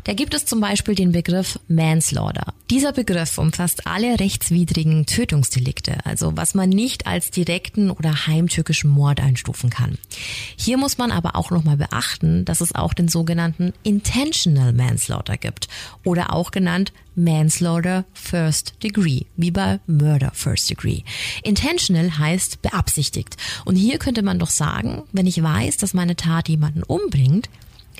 Da 0.04 0.12
gibt 0.12 0.34
es 0.34 0.44
zum 0.44 0.60
Beispiel 0.60 0.94
den 0.94 1.12
Begriff 1.12 1.58
Manslaughter. 1.66 2.52
Dieser 2.68 2.92
Begriff 2.92 3.38
umfasst 3.38 3.86
alle 3.86 4.20
rechtswidrigen 4.20 5.06
Tötungsdelikte, 5.06 6.04
also 6.04 6.36
was 6.36 6.54
man 6.54 6.68
nicht 6.68 7.06
als 7.06 7.30
direkten 7.30 7.90
oder 7.90 8.26
heimtückischen 8.26 8.90
Mord 8.90 9.20
einstufen 9.20 9.70
kann. 9.70 9.96
Hier 10.56 10.76
muss 10.76 10.98
man 10.98 11.10
aber 11.10 11.36
auch 11.36 11.50
nochmal 11.50 11.78
beachten, 11.78 12.44
dass 12.44 12.60
es 12.60 12.74
auch 12.74 12.92
den 12.92 13.08
sogenannten 13.08 13.72
Intentional 13.82 14.74
Manslaughter 14.74 15.38
gibt 15.38 15.68
oder 16.04 16.34
auch 16.34 16.50
genannt 16.50 16.92
Manslaughter 17.16 18.04
First 18.12 18.74
Degree, 18.82 19.22
wie 19.36 19.50
bei 19.50 19.80
Murder 19.86 20.32
First 20.34 20.68
Degree. 20.68 21.02
Intentional 21.42 22.18
heißt 22.18 22.60
beabsichtigt. 22.60 23.36
Und 23.64 23.76
hier 23.76 23.98
könnte 23.98 24.22
man 24.22 24.38
doch 24.38 24.50
sagen, 24.50 25.04
wenn 25.12 25.26
ich 25.26 25.42
weiß, 25.42 25.78
dass 25.78 25.94
meine 25.94 26.16
Tat 26.16 26.48
jemanden 26.48 26.82
umbringt, 26.82 27.48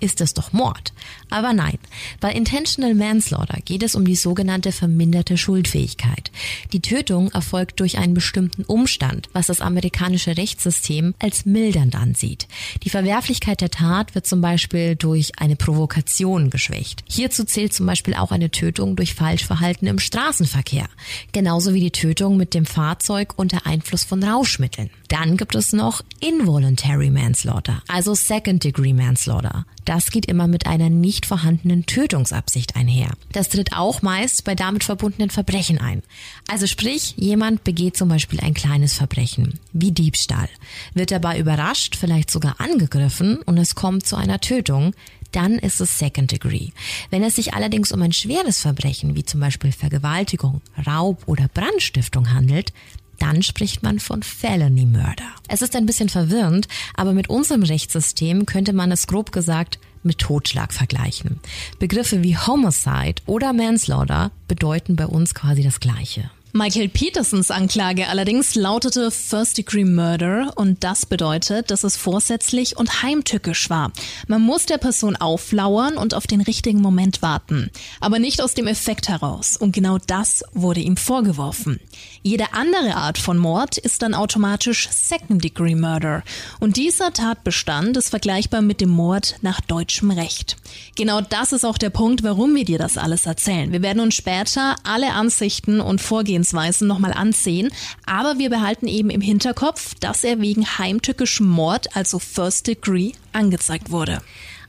ist 0.05 0.21
es 0.21 0.35
doch 0.35 0.53
Mord. 0.53 0.93
Aber 1.31 1.55
nein, 1.55 1.79
bei 2.21 2.31
Intentional 2.31 2.95
Manslaughter 2.95 3.59
geht 3.65 3.83
es 3.83 3.95
um 3.95 4.05
die 4.05 4.15
sogenannte 4.15 4.71
verminderte 4.71 5.39
Schuldfähigkeit. 5.39 6.31
Die 6.73 6.81
Tötung 6.81 7.31
erfolgt 7.33 7.81
durch 7.81 7.97
einen 7.97 8.13
bestimmten 8.13 8.65
Umstand, 8.65 9.31
was 9.33 9.47
das 9.47 9.63
amerikanische 9.63 10.37
Rechtssystem 10.37 11.15
als 11.19 11.47
mildernd 11.47 11.95
ansieht. 11.97 12.47
Die 12.83 12.91
Verwerflichkeit 12.91 13.63
der 13.63 13.71
Tat 13.71 14.15
wird 14.15 14.27
zum 14.27 14.43
Beispiel 14.43 14.95
durch 14.95 15.33
eine 15.39 15.57
Provokation 15.57 16.51
geschwächt. 16.51 17.03
Hierzu 17.09 17.45
zählt 17.45 17.73
zum 17.73 17.87
Beispiel 17.87 18.15
auch 18.15 18.31
eine 18.31 18.51
Tötung 18.51 18.95
durch 18.97 19.15
Falschverhalten 19.15 19.89
im 19.89 19.99
Straßenverkehr, 19.99 20.87
genauso 21.33 21.73
wie 21.73 21.81
die 21.81 21.91
Tötung 21.91 22.37
mit 22.37 22.53
dem 22.53 22.67
Fahrzeug 22.67 23.33
unter 23.37 23.67
Einfluss 23.67 24.05
von 24.05 24.23
Rauschmitteln. 24.23 24.91
Dann 25.09 25.39
gibt 25.39 25.55
es 25.55 25.73
noch 25.73 26.03
Involuntary 26.21 27.09
Manslaughter, 27.09 27.83
also 27.89 28.15
Second 28.15 28.63
Degree 28.65 28.93
Manslaughter. 28.93 29.65
Das 29.85 30.11
geht 30.11 30.27
immer 30.27 30.47
mit 30.47 30.67
einer 30.67 30.89
nicht 30.89 31.27
vorhandenen 31.27 31.87
Tötungsabsicht 31.87 32.77
einher. 32.77 33.11
Das 33.33 33.49
tritt 33.49 33.73
auch 33.75 34.03
meist 34.03 34.45
bei 34.45 34.55
damit 34.55 34.85
verbundenen 34.85 35.31
Verbrechen 35.31 35.79
ein. 35.79 36.03
Also 36.49 36.67
sprich, 36.67 37.15
jemand 37.17 37.65
begeht 37.65 37.97
zum 37.97 38.09
Beispiel 38.09 38.41
ein 38.41 38.55
kleines 38.55 38.95
Verbrechen, 38.95 39.59
wie 39.73 39.93
Diebstahl, 39.93 40.49
wird 40.95 41.11
dabei 41.11 41.39
überrascht, 41.39 41.97
vielleicht 41.97 42.31
sogar 42.31 42.61
angegriffen 42.61 43.39
und 43.43 43.59
es 43.59 43.75
kommt 43.75 44.07
zu 44.07 44.17
einer 44.17 44.41
Tötung, 44.41 44.95
dann 45.33 45.59
ist 45.59 45.81
es 45.81 45.99
Second 45.99 46.31
Degree. 46.31 46.69
Wenn 47.11 47.25
es 47.25 47.37
sich 47.37 47.55
allerdings 47.55 47.91
um 47.91 48.01
ein 48.03 48.13
schweres 48.13 48.61
Verbrechen 48.61 49.17
wie 49.17 49.25
zum 49.25 49.41
Beispiel 49.41 49.73
Vergewaltigung, 49.73 50.61
Raub 50.87 51.23
oder 51.27 51.49
Brandstiftung 51.49 52.33
handelt, 52.33 52.73
dann 53.19 53.43
spricht 53.43 53.83
man 53.83 53.99
von 54.01 54.23
Felony 54.23 54.87
Murder. 54.87 55.31
Es 55.49 55.63
ist 55.63 55.77
ein 55.77 55.87
bisschen 55.87 56.09
verwirrend, 56.09 56.69
aber 56.95 57.13
mit 57.13 57.29
unserem 57.29 57.63
Rechtssystem 57.63 58.47
könnte 58.47 58.73
man 58.73 58.93
es 58.93 59.07
grob 59.07 59.33
gesagt 59.33 59.79
mit 60.03 60.19
Totschlag 60.19 60.73
vergleichen. 60.73 61.41
Begriffe 61.79 62.23
wie 62.23 62.37
Homicide 62.37 63.23
oder 63.27 63.53
Manslaughter 63.53 64.31
bedeuten 64.49 64.97
bei 64.97 65.07
uns 65.07 65.35
quasi 65.35 65.63
das 65.63 65.81
Gleiche. 65.81 66.31
Michael 66.57 66.89
Petersons 66.89 67.51
Anklage 67.51 68.07
allerdings 68.07 68.55
lautete 68.55 69.11
First 69.11 69.59
Degree 69.59 69.85
Murder 69.85 70.53
und 70.55 70.85
das 70.85 71.05
bedeutet, 71.05 71.73
dass 71.73 71.83
es 71.83 71.97
vorsätzlich 71.97 72.77
und 72.77 73.03
heimtückisch 73.03 73.71
war. 73.71 73.91
Man 74.29 74.41
muss 74.41 74.65
der 74.65 74.79
Person 74.79 75.17
auflauern 75.17 75.97
und 75.97 76.15
auf 76.15 76.29
den 76.29 76.41
richtigen 76.41 76.81
Moment 76.81 77.23
warten, 77.23 77.73
aber 77.99 78.21
nicht 78.21 78.41
aus 78.41 78.55
dem 78.55 78.69
Effekt 78.69 79.09
heraus 79.09 79.57
und 79.57 79.73
genau 79.73 79.99
das 79.99 80.45
wurde 80.53 80.79
ihm 80.79 80.97
vorgeworfen. 80.97 81.81
Jede 82.23 82.53
andere 82.53 82.95
Art 82.95 83.19
von 83.19 83.37
Mord 83.37 83.77
ist 83.77 84.03
dann 84.03 84.15
automatisch 84.15 84.89
Second 84.93 85.43
Degree 85.43 85.75
Murder 85.75 86.23
und 86.61 86.77
dieser 86.77 87.13
Tatbestand 87.13 87.97
ist 87.97 88.11
vergleichbar 88.11 88.63
mit 88.63 88.81
dem 88.81 88.91
Mord 88.91 89.39
nach 89.43 89.61
deutschem 89.61 90.13
Recht. 90.13 90.57
Genau 90.95 91.21
das 91.21 91.53
ist 91.53 91.65
auch 91.65 91.79
der 91.79 91.91
Punkt, 91.91 92.23
warum 92.23 92.55
wir 92.55 92.65
dir 92.65 92.79
das 92.79 92.97
alles 92.97 93.27
erzählen. 93.27 93.73
Wir 93.73 93.83
werden 93.83 93.99
uns 93.99 94.15
später 94.15 94.77
alle 94.85 95.15
Ansichten 95.15 95.81
und 95.81 96.01
Vorgehensweisen 96.01 96.44
Vorgehensweisen 96.45 96.87
nochmal 96.87 97.13
ansehen. 97.13 97.73
Aber 98.07 98.39
wir 98.39 98.51
behalten 98.51 98.87
eben 98.87 99.11
im 99.11 99.21
Hinterkopf, 99.21 99.95
dass 100.01 100.25
er 100.25 100.41
wegen 100.41 100.67
heimtückischem 100.79 101.49
Mord, 101.49 101.97
also 101.97 102.19
First 102.19 102.67
Degree, 102.67 103.13
angezeigt 103.33 103.91
wurde. 103.91 104.21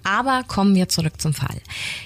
Aber 0.06 0.44
kommen 0.44 0.76
wir 0.76 0.88
zurück 0.88 1.20
zum 1.20 1.34
Fall. 1.34 1.60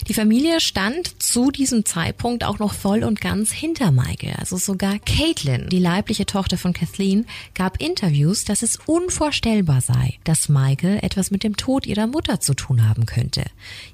Die 0.07 0.13
Familie 0.13 0.61
stand 0.61 1.21
zu 1.21 1.51
diesem 1.51 1.83
Zeitpunkt 1.83 2.45
auch 2.45 2.57
noch 2.57 2.73
voll 2.73 3.03
und 3.03 3.19
ganz 3.19 3.51
hinter 3.51 3.91
Michael. 3.91 4.35
Also 4.39 4.55
sogar 4.55 4.99
Caitlin, 4.99 5.67
die 5.67 5.79
leibliche 5.79 6.25
Tochter 6.25 6.57
von 6.57 6.71
Kathleen, 6.71 7.25
gab 7.55 7.81
Interviews, 7.81 8.45
dass 8.45 8.61
es 8.61 8.79
unvorstellbar 8.85 9.81
sei, 9.81 10.17
dass 10.23 10.47
Michael 10.47 10.99
etwas 11.01 11.29
mit 11.29 11.43
dem 11.43 11.57
Tod 11.57 11.85
ihrer 11.85 12.07
Mutter 12.07 12.39
zu 12.39 12.53
tun 12.53 12.87
haben 12.87 13.05
könnte. 13.05 13.43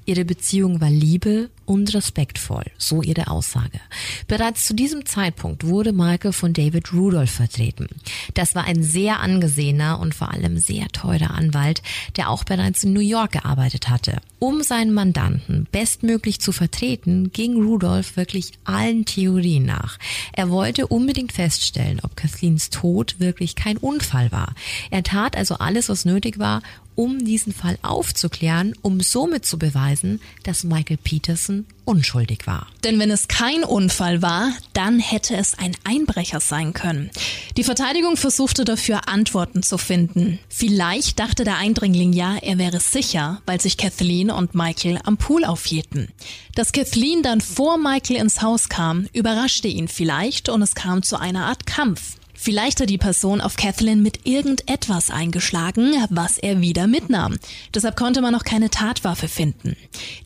Ihre 0.04 0.24
Beziehung 0.24 0.80
war 0.80 0.90
Liebe 0.90 1.50
und 1.64 1.92
respektvoll, 1.92 2.64
so 2.78 3.02
ihre 3.02 3.26
Aussage. 3.26 3.80
Bereits 4.28 4.66
zu 4.66 4.74
diesem 4.74 5.04
Zeitpunkt 5.04 5.66
wurde 5.66 5.92
Michael 5.92 6.32
von 6.32 6.52
David 6.52 6.92
Rudolph 6.92 7.32
vertreten. 7.32 7.88
Das 8.34 8.54
war 8.54 8.64
ein 8.64 8.84
sehr 8.84 9.18
angesehener 9.18 9.98
und 9.98 10.14
vor 10.14 10.32
allem 10.32 10.58
sehr 10.58 10.86
teurer 10.88 11.32
Anwalt, 11.32 11.82
der 12.16 12.30
auch 12.30 12.44
bereits 12.44 12.84
in 12.84 12.92
New 12.92 13.00
York 13.00 13.32
gearbeitet 13.32 13.88
hatte. 13.96 14.18
Um 14.38 14.62
seinen 14.62 14.92
Mandanten 14.92 15.66
bestmöglich 15.72 16.38
zu 16.38 16.52
vertreten, 16.52 17.32
ging 17.32 17.56
Rudolph 17.56 18.18
wirklich 18.18 18.52
allen 18.64 19.06
Theorien 19.06 19.64
nach. 19.64 19.98
Er 20.34 20.50
wollte 20.50 20.86
unbedingt 20.86 21.32
feststellen, 21.32 22.00
ob 22.02 22.14
Kathleens 22.14 22.68
Tod 22.68 23.18
wirklich 23.20 23.54
kein 23.54 23.78
Unfall 23.78 24.30
war. 24.32 24.54
Er 24.90 25.02
tat 25.02 25.34
also 25.34 25.54
alles, 25.54 25.88
was 25.88 26.04
nötig 26.04 26.38
war, 26.38 26.60
um 26.94 27.24
diesen 27.24 27.54
Fall 27.54 27.78
aufzuklären, 27.80 28.74
um 28.82 29.00
somit 29.00 29.46
zu 29.46 29.58
beweisen, 29.58 30.20
dass 30.42 30.64
Michael 30.64 30.98
Peterson 30.98 31.64
unschuldig 31.86 32.46
war. 32.46 32.66
Denn 32.84 32.98
wenn 32.98 33.10
es 33.10 33.28
kein 33.28 33.64
Unfall 33.64 34.20
war, 34.20 34.52
dann 34.72 34.98
hätte 34.98 35.36
es 35.36 35.58
ein 35.58 35.76
Einbrecher 35.84 36.40
sein 36.40 36.72
können. 36.72 37.10
Die 37.56 37.64
Verteidigung 37.64 38.16
versuchte 38.16 38.64
dafür 38.64 39.08
Antworten 39.08 39.62
zu 39.62 39.78
finden. 39.78 40.38
Vielleicht 40.48 41.18
dachte 41.18 41.44
der 41.44 41.56
Eindringling 41.56 42.12
ja, 42.12 42.36
er 42.36 42.58
wäre 42.58 42.80
sicher, 42.80 43.40
weil 43.46 43.60
sich 43.60 43.76
Kathleen 43.76 44.30
und 44.30 44.54
Michael 44.54 44.98
am 45.04 45.16
Pool 45.16 45.44
aufhielten. 45.44 46.08
Dass 46.54 46.72
Kathleen 46.72 47.22
dann 47.22 47.40
vor 47.40 47.78
Michael 47.78 48.16
ins 48.16 48.42
Haus 48.42 48.68
kam, 48.68 49.08
überraschte 49.12 49.68
ihn 49.68 49.88
vielleicht 49.88 50.48
und 50.48 50.62
es 50.62 50.74
kam 50.74 51.02
zu 51.02 51.18
einer 51.18 51.46
Art 51.46 51.66
Kampf. 51.66 52.16
Vielleicht 52.36 52.80
hat 52.80 52.90
die 52.90 52.98
Person 52.98 53.40
auf 53.40 53.56
Kathleen 53.56 54.02
mit 54.02 54.26
irgendetwas 54.26 55.10
eingeschlagen, 55.10 55.92
was 56.10 56.38
er 56.38 56.60
wieder 56.60 56.86
mitnahm. 56.86 57.36
Deshalb 57.74 57.96
konnte 57.96 58.20
man 58.20 58.32
noch 58.32 58.44
keine 58.44 58.70
Tatwaffe 58.70 59.28
finden. 59.28 59.76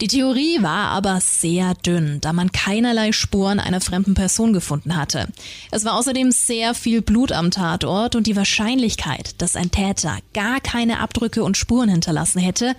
Die 0.00 0.09
Theorie 0.09 0.62
war 0.62 0.88
aber 0.90 1.21
sehr 1.21 1.75
dünn, 1.75 2.21
da 2.21 2.33
man 2.33 2.52
keinerlei 2.52 3.12
Spuren 3.12 3.61
einer 3.61 3.81
fremden 3.81 4.14
Person 4.14 4.52
gefunden 4.52 4.97
hatte. 4.97 5.29
Es 5.71 5.85
war 5.85 5.95
außerdem 5.95 6.33
sehr 6.33 6.75
viel 6.75 7.02
Blut 7.02 7.33
am 7.33 7.50
Tatort 7.50 8.17
und 8.17 8.26
die 8.26 8.37
Wahrscheinlichkeit, 8.37 9.35
dass 9.38 9.57
ein 9.57 9.71
Täter 9.71 10.19
gar 10.35 10.61
keine 10.61 11.00
Abdrücke 11.00 11.43
und 11.43 11.57
Spuren 11.57 11.88
hinterlassen 11.88 12.40
hätte, 12.40 12.75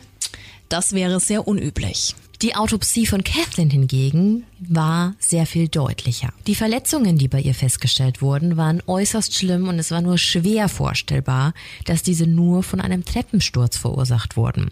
das 0.69 0.93
wäre 0.93 1.19
sehr 1.19 1.47
unüblich. 1.47 2.15
Die 2.41 2.55
Autopsie 2.55 3.05
von 3.05 3.23
Kathleen 3.23 3.69
hingegen 3.69 4.45
war 4.59 5.13
sehr 5.19 5.45
viel 5.45 5.67
deutlicher. 5.67 6.33
Die 6.47 6.55
Verletzungen, 6.55 7.19
die 7.19 7.27
bei 7.27 7.39
ihr 7.39 7.53
festgestellt 7.53 8.23
wurden, 8.23 8.57
waren 8.57 8.81
äußerst 8.87 9.35
schlimm 9.35 9.67
und 9.67 9.77
es 9.77 9.91
war 9.91 10.01
nur 10.01 10.17
schwer 10.17 10.67
vorstellbar, 10.67 11.53
dass 11.85 12.01
diese 12.01 12.25
nur 12.25 12.63
von 12.63 12.81
einem 12.81 13.05
Treppensturz 13.05 13.77
verursacht 13.77 14.37
wurden. 14.37 14.71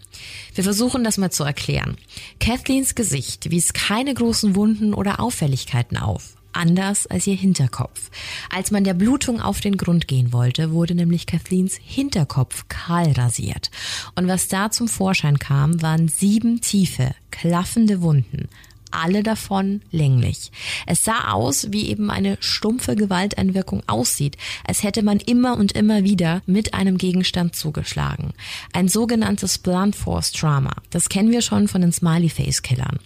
Wir 0.52 0.64
versuchen 0.64 1.04
das 1.04 1.16
mal 1.16 1.30
zu 1.30 1.44
erklären. 1.44 1.96
Kathleens 2.40 2.96
Gesicht 2.96 3.50
wies 3.50 3.72
keine 3.72 4.14
großen 4.14 4.56
Wunden 4.56 4.92
oder 4.92 5.20
Auffälligkeiten 5.20 5.96
auf 5.96 6.39
anders 6.52 7.06
als 7.06 7.26
ihr 7.26 7.34
Hinterkopf. 7.34 8.10
Als 8.50 8.70
man 8.70 8.84
der 8.84 8.94
Blutung 8.94 9.40
auf 9.40 9.60
den 9.60 9.76
Grund 9.76 10.08
gehen 10.08 10.32
wollte, 10.32 10.72
wurde 10.72 10.94
nämlich 10.94 11.26
Kathleens 11.26 11.78
Hinterkopf 11.82 12.66
kahl 12.68 13.12
rasiert. 13.12 13.70
Und 14.14 14.28
was 14.28 14.48
da 14.48 14.70
zum 14.70 14.88
Vorschein 14.88 15.38
kam, 15.38 15.82
waren 15.82 16.08
sieben 16.08 16.60
tiefe, 16.60 17.14
klaffende 17.30 18.02
Wunden, 18.02 18.48
alle 18.90 19.22
davon 19.22 19.82
länglich. 19.90 20.50
Es 20.86 21.04
sah 21.04 21.32
aus, 21.32 21.68
wie 21.70 21.88
eben 21.88 22.10
eine 22.10 22.36
stumpfe 22.40 22.96
Gewalteinwirkung 22.96 23.82
aussieht, 23.86 24.36
als 24.66 24.82
hätte 24.82 25.02
man 25.02 25.18
immer 25.18 25.56
und 25.56 25.72
immer 25.72 26.04
wieder 26.04 26.42
mit 26.46 26.74
einem 26.74 26.98
Gegenstand 26.98 27.54
zugeschlagen. 27.56 28.32
Ein 28.72 28.88
sogenanntes 28.88 29.58
Blunt 29.58 29.96
Force 29.96 30.32
Trauma. 30.32 30.72
Das 30.90 31.08
kennen 31.08 31.30
wir 31.32 31.42
schon 31.42 31.68
von 31.68 31.80
den 31.80 31.92
Smiley 31.92 32.28
Face 32.28 32.62
Killern. 32.62 32.98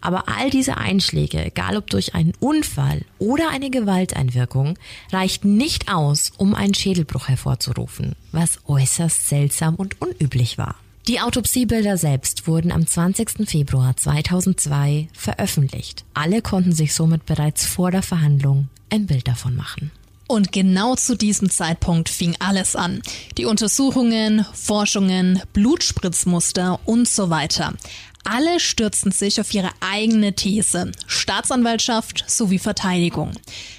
Aber 0.00 0.28
all 0.28 0.50
diese 0.50 0.76
Einschläge, 0.76 1.44
egal 1.44 1.76
ob 1.76 1.88
durch 1.90 2.14
einen 2.14 2.32
Unfall 2.40 3.02
oder 3.18 3.50
eine 3.50 3.70
Gewalteinwirkung, 3.70 4.78
reichten 5.12 5.56
nicht 5.56 5.92
aus, 5.92 6.32
um 6.36 6.54
einen 6.54 6.74
Schädelbruch 6.74 7.28
hervorzurufen, 7.28 8.14
was 8.32 8.60
äußerst 8.66 9.28
seltsam 9.28 9.74
und 9.76 10.00
unüblich 10.00 10.58
war. 10.58 10.76
Die 11.10 11.18
Autopsiebilder 11.18 11.96
selbst 11.96 12.46
wurden 12.46 12.70
am 12.70 12.86
20. 12.86 13.50
Februar 13.50 13.96
2002 13.96 15.08
veröffentlicht. 15.12 16.04
Alle 16.14 16.40
konnten 16.40 16.70
sich 16.70 16.94
somit 16.94 17.26
bereits 17.26 17.66
vor 17.66 17.90
der 17.90 18.02
Verhandlung 18.02 18.68
ein 18.90 19.08
Bild 19.08 19.26
davon 19.26 19.56
machen. 19.56 19.90
Und 20.28 20.52
genau 20.52 20.94
zu 20.94 21.16
diesem 21.16 21.50
Zeitpunkt 21.50 22.08
fing 22.08 22.36
alles 22.38 22.76
an. 22.76 23.02
Die 23.38 23.46
Untersuchungen, 23.46 24.46
Forschungen, 24.52 25.42
Blutspritzmuster 25.52 26.78
und 26.84 27.08
so 27.08 27.28
weiter. 27.28 27.74
Alle 28.24 28.60
stürzten 28.60 29.12
sich 29.12 29.40
auf 29.40 29.52
ihre 29.54 29.70
eigene 29.80 30.34
These, 30.34 30.92
Staatsanwaltschaft 31.06 32.24
sowie 32.28 32.58
Verteidigung. 32.58 33.32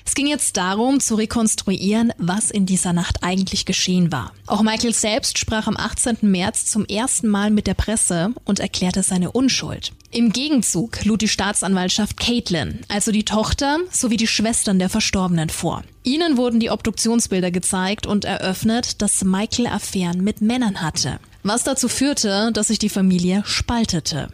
Es 0.06 0.16
ging 0.16 0.28
jetzt 0.28 0.58
darum, 0.58 1.00
zu 1.00 1.16
rekonstruieren, 1.16 2.12
was 2.18 2.52
in 2.52 2.66
dieser 2.66 2.94
Nacht 2.94 3.24
eigentlich 3.24 3.66
geschehen 3.66 4.12
war. 4.12 4.34
Auch 4.48 4.62
Michael 4.62 4.94
selbst 4.94 5.38
sprach 5.38 5.68
am 5.68 5.78
18. 5.78 6.18
März 6.22 6.66
zum 6.66 6.86
ersten 6.86 7.28
Mal 7.28 7.52
mit 7.52 7.68
der 7.68 7.76
Presse 7.76 8.34
und 8.44 8.60
erklärte 8.60 9.04
seine 9.04 9.32
Unschuld. 9.32 9.94
Im 10.12 10.34
Gegenzug 10.34 11.06
lud 11.06 11.22
die 11.22 11.28
Staatsanwaltschaft 11.28 12.18
Caitlin, 12.18 12.82
also 12.90 13.12
die 13.12 13.24
Tochter 13.24 13.80
sowie 13.92 14.18
die 14.18 14.28
Schwestern 14.28 14.78
der 14.78 14.90
Verstorbenen 14.90 15.50
vor. 15.50 15.84
Ihnen 16.04 16.36
wurden 16.36 16.60
die 16.60 16.70
Obduktionsbilder 16.70 17.50
gezeigt 17.50 18.06
und 18.06 18.26
eröffnet, 18.26 19.02
dass 19.02 19.24
Michael 19.24 19.68
Affären 19.68 20.22
mit 20.22 20.42
Männern 20.42 20.82
hatte 20.82 21.20
was 21.44 21.64
dazu 21.64 21.88
führte, 21.90 22.52
dass 22.54 22.68
sich 22.68 22.80
die 22.80 22.90
Familie 22.90 23.44
spaltete. 23.46 24.30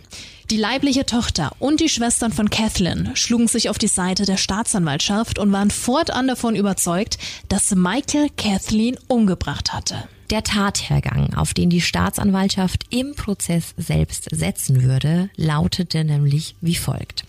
Die 0.49 0.57
leibliche 0.57 1.05
Tochter 1.05 1.51
und 1.59 1.81
die 1.81 1.89
Schwestern 1.89 2.31
von 2.31 2.49
Kathleen 2.49 3.11
schlugen 3.15 3.47
sich 3.47 3.69
auf 3.69 3.77
die 3.77 3.87
Seite 3.87 4.25
der 4.25 4.37
Staatsanwaltschaft 4.37 5.39
und 5.39 5.51
waren 5.51 5.71
fortan 5.71 6.27
davon 6.27 6.55
überzeugt, 6.55 7.17
dass 7.49 7.75
Michael 7.75 8.29
Kathleen 8.37 8.97
umgebracht 9.07 9.73
hatte. 9.73 10.07
Der 10.29 10.43
Tathergang, 10.43 11.35
auf 11.35 11.53
den 11.53 11.69
die 11.69 11.79
Staatsanwaltschaft 11.79 12.83
im 12.89 13.15
Prozess 13.15 13.73
selbst 13.77 14.27
setzen 14.29 14.83
würde, 14.83 15.29
lautete 15.37 16.03
nämlich 16.03 16.55
wie 16.59 16.75
folgt. 16.75 17.23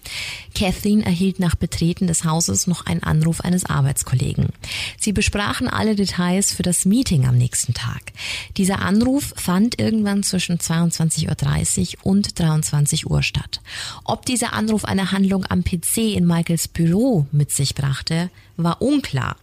Kathleen 0.56 1.02
erhielt 1.02 1.38
nach 1.38 1.54
Betreten 1.54 2.08
des 2.08 2.24
Hauses 2.24 2.66
noch 2.66 2.86
einen 2.86 3.04
Anruf 3.04 3.40
eines 3.40 3.64
Arbeitskollegen. 3.64 4.48
Sie 4.98 5.12
besprachen 5.12 5.68
alle 5.68 5.94
Details 5.94 6.52
für 6.52 6.64
das 6.64 6.86
Meeting 6.86 7.26
am 7.28 7.38
nächsten 7.38 7.72
Tag. 7.72 8.12
Dieser 8.56 8.80
Anruf 8.80 9.32
fand 9.36 9.78
irgendwann 9.78 10.24
zwischen 10.24 10.58
22.30 10.58 11.98
Uhr 11.98 12.06
und 12.06 12.36
23 12.36 13.08
Uhr 13.08 13.22
statt. 13.22 13.60
Ob 14.02 14.26
dieser 14.26 14.54
Anruf 14.54 14.84
eine 14.84 15.12
Handlung 15.12 15.44
am 15.48 15.62
PC 15.62 15.98
in 16.16 16.26
Michaels 16.26 16.66
Büro 16.66 17.26
mit 17.30 17.52
sich 17.52 17.76
brachte, 17.76 18.30
war 18.56 18.82
unklar. 18.82 19.36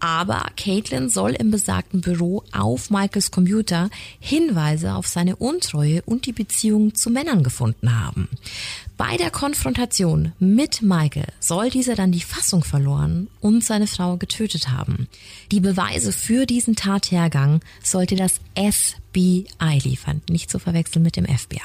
Aber 0.00 0.46
Caitlin 0.56 1.10
soll 1.10 1.32
im 1.32 1.50
besagten 1.50 2.00
Büro 2.00 2.42
auf 2.52 2.90
Michaels 2.90 3.30
Computer 3.30 3.90
Hinweise 4.18 4.94
auf 4.94 5.06
seine 5.06 5.36
Untreue 5.36 6.02
und 6.02 6.24
die 6.24 6.32
Beziehung 6.32 6.94
zu 6.94 7.10
Männern 7.10 7.42
gefunden 7.42 8.00
haben. 8.00 8.28
Bei 8.96 9.16
der 9.16 9.30
Konfrontation 9.30 10.32
mit 10.38 10.82
Michael 10.82 11.28
soll 11.38 11.70
dieser 11.70 11.94
dann 11.94 12.12
die 12.12 12.20
Fassung 12.22 12.64
verloren 12.64 13.28
und 13.40 13.64
seine 13.64 13.86
Frau 13.86 14.16
getötet 14.16 14.68
haben. 14.68 15.08
Die 15.52 15.60
Beweise 15.60 16.12
für 16.12 16.46
diesen 16.46 16.76
Tathergang 16.76 17.60
sollte 17.82 18.16
das 18.16 18.40
SBI 19.10 19.78
liefern, 19.82 20.22
nicht 20.28 20.50
zu 20.50 20.58
verwechseln 20.58 21.02
mit 21.02 21.16
dem 21.16 21.26
FBI. 21.26 21.60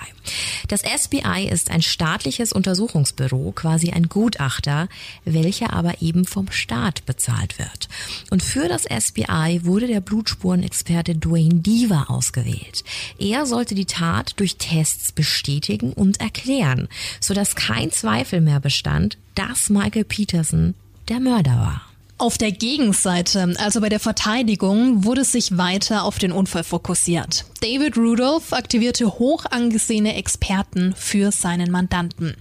Das 0.68 0.82
SBI 0.82 1.48
ist 1.50 1.72
ein 1.72 1.82
staatliches 1.82 2.52
Untersuchungsbüro, 2.52 3.52
quasi 3.54 3.92
ein 3.92 4.10
Gutachter, 4.10 4.88
welcher 5.26 5.74
aber 5.74 6.02
eben 6.02 6.26
vom 6.26 6.52
Staat 6.52 7.06
bezahlt 7.06 7.60
wird. 7.60 7.88
Und 8.32 8.42
für 8.44 8.68
das 8.68 8.84
SBI 8.84 9.62
wurde 9.64 9.88
der 9.88 10.02
Blutspurenexperte 10.02 11.16
Dwayne 11.16 11.56
Diva 11.56 12.06
ausgewählt. 12.08 12.84
Er 13.20 13.46
sollte 13.46 13.76
die 13.76 13.86
Tat 13.86 14.34
durch 14.38 14.58
Tests 14.58 15.12
bestätigen 15.12 15.94
und 15.94 16.20
erklären 16.20 16.88
sodass 17.20 17.56
kein 17.56 17.92
Zweifel 17.92 18.42
mehr 18.42 18.60
bestand, 18.60 19.18
dass 19.36 19.70
Michael 19.70 20.06
Peterson 20.06 20.76
der 21.10 21.20
Mörder 21.20 21.58
war. 21.58 21.85
Auf 22.18 22.38
der 22.38 22.54
Gegenseite, 22.54 23.56
also 23.58 23.82
bei 23.82 23.90
der 23.90 24.00
Verteidigung, 24.00 25.04
wurde 25.04 25.26
sich 25.26 25.58
weiter 25.58 26.06
auf 26.06 26.18
den 26.18 26.32
Unfall 26.32 26.64
fokussiert. 26.64 27.44
David 27.62 27.98
Rudolph 27.98 28.54
aktivierte 28.54 29.20
hoch 29.20 29.46
angesehene 29.46 30.16
Experten 30.16 30.94
für 30.96 31.34
seinen 31.34 31.72
Mandanten. 31.72 32.38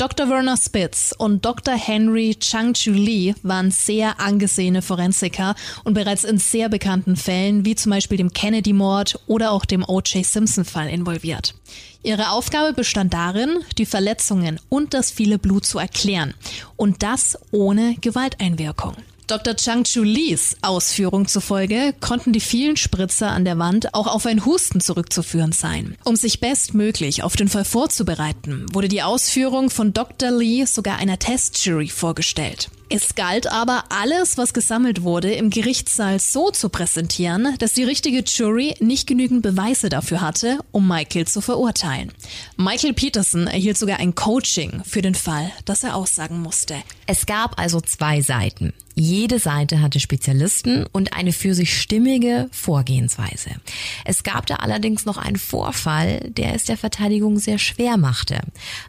Dr. 0.00 0.30
Werner 0.30 0.56
Spitz 0.56 1.14
und 1.18 1.44
Dr. 1.44 1.74
Henry 1.74 2.34
Chang-Chu 2.34 2.90
Lee 2.90 3.34
waren 3.42 3.70
sehr 3.70 4.18
angesehene 4.18 4.80
Forensiker 4.80 5.54
und 5.84 5.92
bereits 5.92 6.24
in 6.24 6.38
sehr 6.38 6.70
bekannten 6.70 7.16
Fällen 7.16 7.66
wie 7.66 7.74
zum 7.74 7.90
Beispiel 7.90 8.16
dem 8.16 8.32
Kennedy-Mord 8.32 9.20
oder 9.26 9.50
auch 9.50 9.66
dem 9.66 9.84
O.J. 9.86 10.24
Simpson-Fall 10.24 10.88
involviert. 10.88 11.54
Ihre 12.02 12.30
Aufgabe 12.30 12.72
bestand 12.72 13.12
darin, 13.12 13.58
die 13.76 13.84
Verletzungen 13.84 14.58
und 14.70 14.94
das 14.94 15.10
viele 15.10 15.38
Blut 15.38 15.66
zu 15.66 15.78
erklären. 15.78 16.32
Und 16.76 17.02
das 17.02 17.38
ohne 17.50 17.94
Gewalteinwirkung. 18.00 18.94
Dr. 19.30 19.54
Chang 19.54 19.84
Chu 19.84 20.02
Lees 20.02 20.56
Ausführung 20.60 21.28
zufolge 21.28 21.94
konnten 22.00 22.32
die 22.32 22.40
vielen 22.40 22.76
Spritzer 22.76 23.30
an 23.30 23.44
der 23.44 23.60
Wand 23.60 23.94
auch 23.94 24.08
auf 24.08 24.26
ein 24.26 24.44
Husten 24.44 24.80
zurückzuführen 24.80 25.52
sein. 25.52 25.96
Um 26.02 26.16
sich 26.16 26.40
bestmöglich 26.40 27.22
auf 27.22 27.36
den 27.36 27.46
Fall 27.46 27.64
vorzubereiten, 27.64 28.66
wurde 28.72 28.88
die 28.88 29.02
Ausführung 29.02 29.70
von 29.70 29.92
Dr. 29.92 30.32
Lee 30.32 30.64
sogar 30.64 30.98
einer 30.98 31.20
Testjury 31.20 31.86
vorgestellt. 31.86 32.70
Es 32.92 33.14
galt 33.14 33.46
aber, 33.46 33.84
alles, 33.90 34.36
was 34.36 34.52
gesammelt 34.52 35.02
wurde, 35.02 35.32
im 35.32 35.50
Gerichtssaal 35.50 36.18
so 36.18 36.50
zu 36.50 36.68
präsentieren, 36.68 37.54
dass 37.60 37.72
die 37.72 37.84
richtige 37.84 38.24
Jury 38.24 38.74
nicht 38.80 39.06
genügend 39.06 39.42
Beweise 39.42 39.90
dafür 39.90 40.20
hatte, 40.20 40.58
um 40.72 40.88
Michael 40.88 41.28
zu 41.28 41.40
verurteilen. 41.40 42.10
Michael 42.56 42.94
Peterson 42.94 43.46
erhielt 43.46 43.78
sogar 43.78 44.00
ein 44.00 44.16
Coaching 44.16 44.82
für 44.84 45.02
den 45.02 45.14
Fall, 45.14 45.52
dass 45.66 45.84
er 45.84 45.94
aussagen 45.94 46.40
musste. 46.40 46.74
Es 47.06 47.26
gab 47.26 47.60
also 47.60 47.80
zwei 47.80 48.22
Seiten. 48.22 48.72
Jede 49.00 49.38
Seite 49.38 49.80
hatte 49.80 49.98
Spezialisten 49.98 50.84
und 50.92 51.14
eine 51.14 51.32
für 51.32 51.54
sich 51.54 51.80
stimmige 51.80 52.48
Vorgehensweise. 52.52 53.50
Es 54.04 54.22
gab 54.22 54.44
da 54.44 54.56
allerdings 54.56 55.06
noch 55.06 55.16
einen 55.16 55.36
Vorfall, 55.36 56.20
der 56.28 56.54
es 56.54 56.64
der 56.64 56.76
Verteidigung 56.76 57.38
sehr 57.38 57.58
schwer 57.58 57.96
machte. 57.96 58.40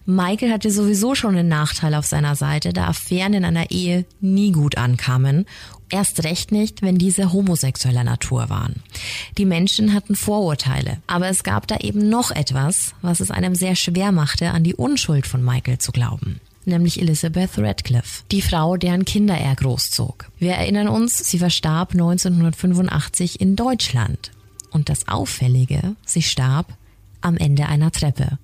Michael 0.05 0.51
hatte 0.51 0.69
sowieso 0.69 1.15
schon 1.15 1.37
einen 1.37 1.47
Nachteil 1.47 1.95
auf 1.95 2.05
seiner 2.05 2.35
Seite, 2.35 2.73
da 2.73 2.87
Affären 2.87 3.33
in 3.33 3.45
einer 3.45 3.71
Ehe 3.71 4.05
nie 4.19 4.51
gut 4.51 4.77
ankamen 4.77 5.45
Erst 5.91 6.23
recht 6.23 6.53
nicht, 6.53 6.81
wenn 6.81 6.97
diese 6.97 7.33
homosexueller 7.33 8.05
Natur 8.05 8.49
waren. 8.49 8.81
Die 9.37 9.45
Menschen 9.45 9.93
hatten 9.93 10.15
Vorurteile, 10.15 10.99
aber 11.05 11.27
es 11.27 11.43
gab 11.43 11.67
da 11.67 11.77
eben 11.77 12.07
noch 12.07 12.31
etwas, 12.31 12.93
was 13.01 13.19
es 13.19 13.29
einem 13.29 13.55
sehr 13.55 13.75
schwer 13.75 14.13
machte, 14.13 14.51
an 14.51 14.63
die 14.63 14.73
Unschuld 14.73 15.27
von 15.27 15.43
Michael 15.43 15.79
zu 15.79 15.91
glauben 15.91 16.39
nämlich 16.65 17.01
Elizabeth 17.01 17.57
Radcliffe, 17.57 18.23
die 18.31 18.41
Frau, 18.41 18.77
deren 18.77 19.05
Kinder 19.05 19.37
er 19.37 19.55
großzog. 19.55 20.29
Wir 20.37 20.53
erinnern 20.53 20.87
uns, 20.87 21.17
sie 21.17 21.39
verstarb 21.39 21.91
1985 21.93 23.39
in 23.41 23.55
Deutschland. 23.55 24.31
Und 24.71 24.89
das 24.89 25.07
Auffällige, 25.07 25.95
sie 26.05 26.21
starb 26.21 26.73
am 27.19 27.37
Ende 27.37 27.67
einer 27.67 27.91
Treppe. 27.91 28.37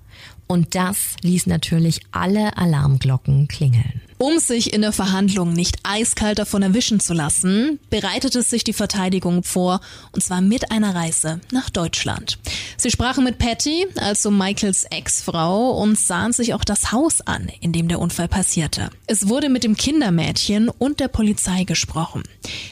Und 0.45 0.75
das 0.75 1.15
ließ 1.21 1.47
natürlich 1.47 2.01
alle 2.11 2.57
Alarmglocken 2.57 3.47
klingeln. 3.47 4.01
Um 4.19 4.39
sich 4.39 4.73
in 4.73 4.81
der 4.81 4.93
Verhandlung 4.93 5.53
nicht 5.53 5.77
eiskalt 5.83 6.39
davon 6.39 6.63
erwischen 6.63 6.99
zu 6.99 7.13
lassen, 7.13 7.79
bereitete 7.91 8.41
sich 8.41 8.63
die 8.63 8.73
Verteidigung 8.73 9.43
vor, 9.43 9.79
und 10.11 10.23
zwar 10.23 10.41
mit 10.41 10.71
einer 10.71 10.95
Reise 10.95 11.39
nach 11.51 11.69
Deutschland. 11.69 12.39
Sie 12.77 12.89
sprachen 12.89 13.23
mit 13.23 13.37
Patty, 13.37 13.85
also 13.97 14.31
Michaels 14.31 14.85
Ex-Frau, 14.85 15.71
und 15.79 15.99
sahen 15.99 16.33
sich 16.33 16.55
auch 16.55 16.63
das 16.63 16.91
Haus 16.91 17.21
an, 17.21 17.51
in 17.61 17.73
dem 17.73 17.87
der 17.89 17.99
Unfall 17.99 18.27
passierte. 18.27 18.89
Es 19.05 19.27
wurde 19.27 19.49
mit 19.49 19.63
dem 19.63 19.77
Kindermädchen 19.77 20.69
und 20.69 20.99
der 20.99 21.09
Polizei 21.09 21.63
gesprochen. 21.63 22.23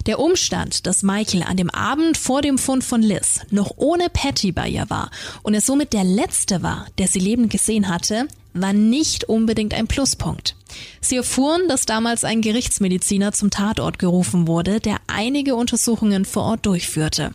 Der 0.07 0.19
Umstand, 0.19 0.87
dass 0.87 1.03
Michael 1.03 1.43
an 1.43 1.57
dem 1.57 1.69
Abend 1.69 2.17
vor 2.17 2.41
dem 2.41 2.57
Fund 2.57 2.83
von 2.83 3.03
Liz 3.03 3.41
noch 3.51 3.73
ohne 3.77 4.09
Patty 4.09 4.51
bei 4.51 4.67
ihr 4.67 4.89
war 4.89 5.11
und 5.43 5.53
er 5.53 5.61
somit 5.61 5.93
der 5.93 6.05
Letzte 6.05 6.63
war, 6.63 6.87
der 6.97 7.07
sie 7.07 7.19
lebend 7.19 7.51
gesehen 7.51 7.87
hatte, 7.87 8.27
war 8.55 8.73
nicht 8.73 9.25
unbedingt 9.25 9.73
ein 9.73 9.87
Pluspunkt. 9.87 10.55
Sie 11.01 11.17
erfuhren, 11.17 11.67
dass 11.67 11.85
damals 11.85 12.23
ein 12.23 12.41
Gerichtsmediziner 12.41 13.31
zum 13.31 13.49
Tatort 13.49 13.99
gerufen 13.99 14.47
wurde, 14.47 14.79
der 14.79 14.97
einige 15.07 15.55
Untersuchungen 15.55 16.25
vor 16.25 16.43
Ort 16.43 16.65
durchführte. 16.65 17.33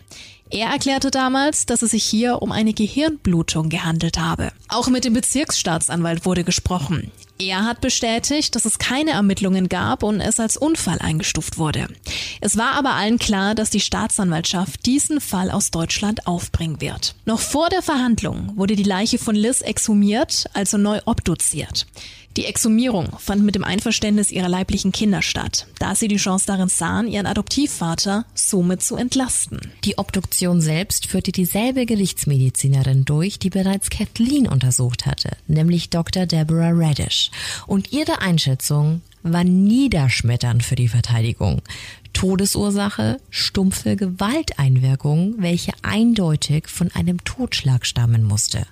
Er 0.53 0.69
erklärte 0.69 1.13
damals, 1.13 1.65
dass 1.65 1.83
es 1.83 1.93
sich 1.93 2.05
hier 2.05 2.43
um 2.43 2.51
eine 2.51 2.75
Gehirnblutung 2.75 3.69
gehandelt 3.69 4.19
habe. 4.19 4.51
Auch 4.69 4.89
mit 4.89 5.05
dem 5.05 5.13
Bezirksstaatsanwalt 5.13 6.25
wurde 6.27 6.43
gesprochen. 6.43 7.13
Er 7.39 7.65
hat 7.65 7.81
bestätigt, 7.81 8.55
dass 8.55 8.65
es 8.67 8.79
keine 8.79 9.13
Ermittlungen 9.13 9.69
gab 9.69 10.03
und 10.03 10.21
es 10.21 10.41
als 10.41 10.57
Unfall 10.57 10.99
eingestuft 10.99 11.57
wurde. 11.57 11.87
Es 12.41 12.59
war 12.59 12.73
aber 12.73 12.95
allen 12.95 13.19
klar, 13.19 13.55
dass 13.55 13.71
die 13.71 13.81
Staatsanwaltschaft 13.81 14.85
diesen 14.85 15.21
Fall 15.21 15.51
aus 15.51 15.71
Deutschland 15.71 16.27
aufbringen 16.27 16.81
wird. 16.81 17.15
Noch 17.25 17.41
vor 17.41 17.71
der 17.71 17.81
Verhandlung 17.81 18.53
wurde 18.57 18.77
die 18.77 18.83
Leiche 18.83 19.19
von 19.19 19.37
Liz 19.37 19.63
exhumiert, 19.63 20.51
also 20.53 20.77
neu 20.77 21.01
obduziert. 21.07 21.87
Die 22.41 22.47
Exhumierung 22.47 23.19
fand 23.19 23.45
mit 23.45 23.55
dem 23.55 23.65
Einverständnis 23.65 24.31
ihrer 24.31 24.49
leiblichen 24.49 24.93
Kinder 24.93 25.21
statt, 25.21 25.67
da 25.79 25.95
sie 25.95 26.09
die 26.09 26.17
Chance 26.17 26.47
darin 26.47 26.71
sahen, 26.71 27.07
ihren 27.07 27.27
Adoptivvater 27.27 28.25
somit 28.33 28.81
zu 28.81 28.97
entlasten. 28.97 29.61
Die 29.85 29.99
Obduktion 29.99 30.63
selbst 30.63 31.07
führte 31.07 31.33
dieselbe 31.33 31.85
Gerichtsmedizinerin 31.85 33.05
durch, 33.05 33.39
die 33.39 33.51
bereits 33.51 33.91
Kathleen 33.91 34.49
untersucht 34.49 35.05
hatte, 35.05 35.37
nämlich 35.49 35.91
Dr. 35.91 36.25
Deborah 36.25 36.73
Radish. 36.73 37.31
Und 37.67 37.93
ihre 37.93 38.23
Einschätzung 38.23 39.03
war 39.23 39.45
niederschmetternd 39.45 40.63
für 40.63 40.77
die 40.77 40.89
Verteidigung. 40.89 41.61
Todesursache 42.13 43.19
stumpfe 43.31 43.97
Gewalteinwirkung, 43.97 45.35
welche 45.39 45.73
eindeutig 45.83 46.69
von 46.69 46.91
einem 46.93 47.25
Totschlag 47.25 47.87
stammen 47.87 48.25
musste. 48.25 48.67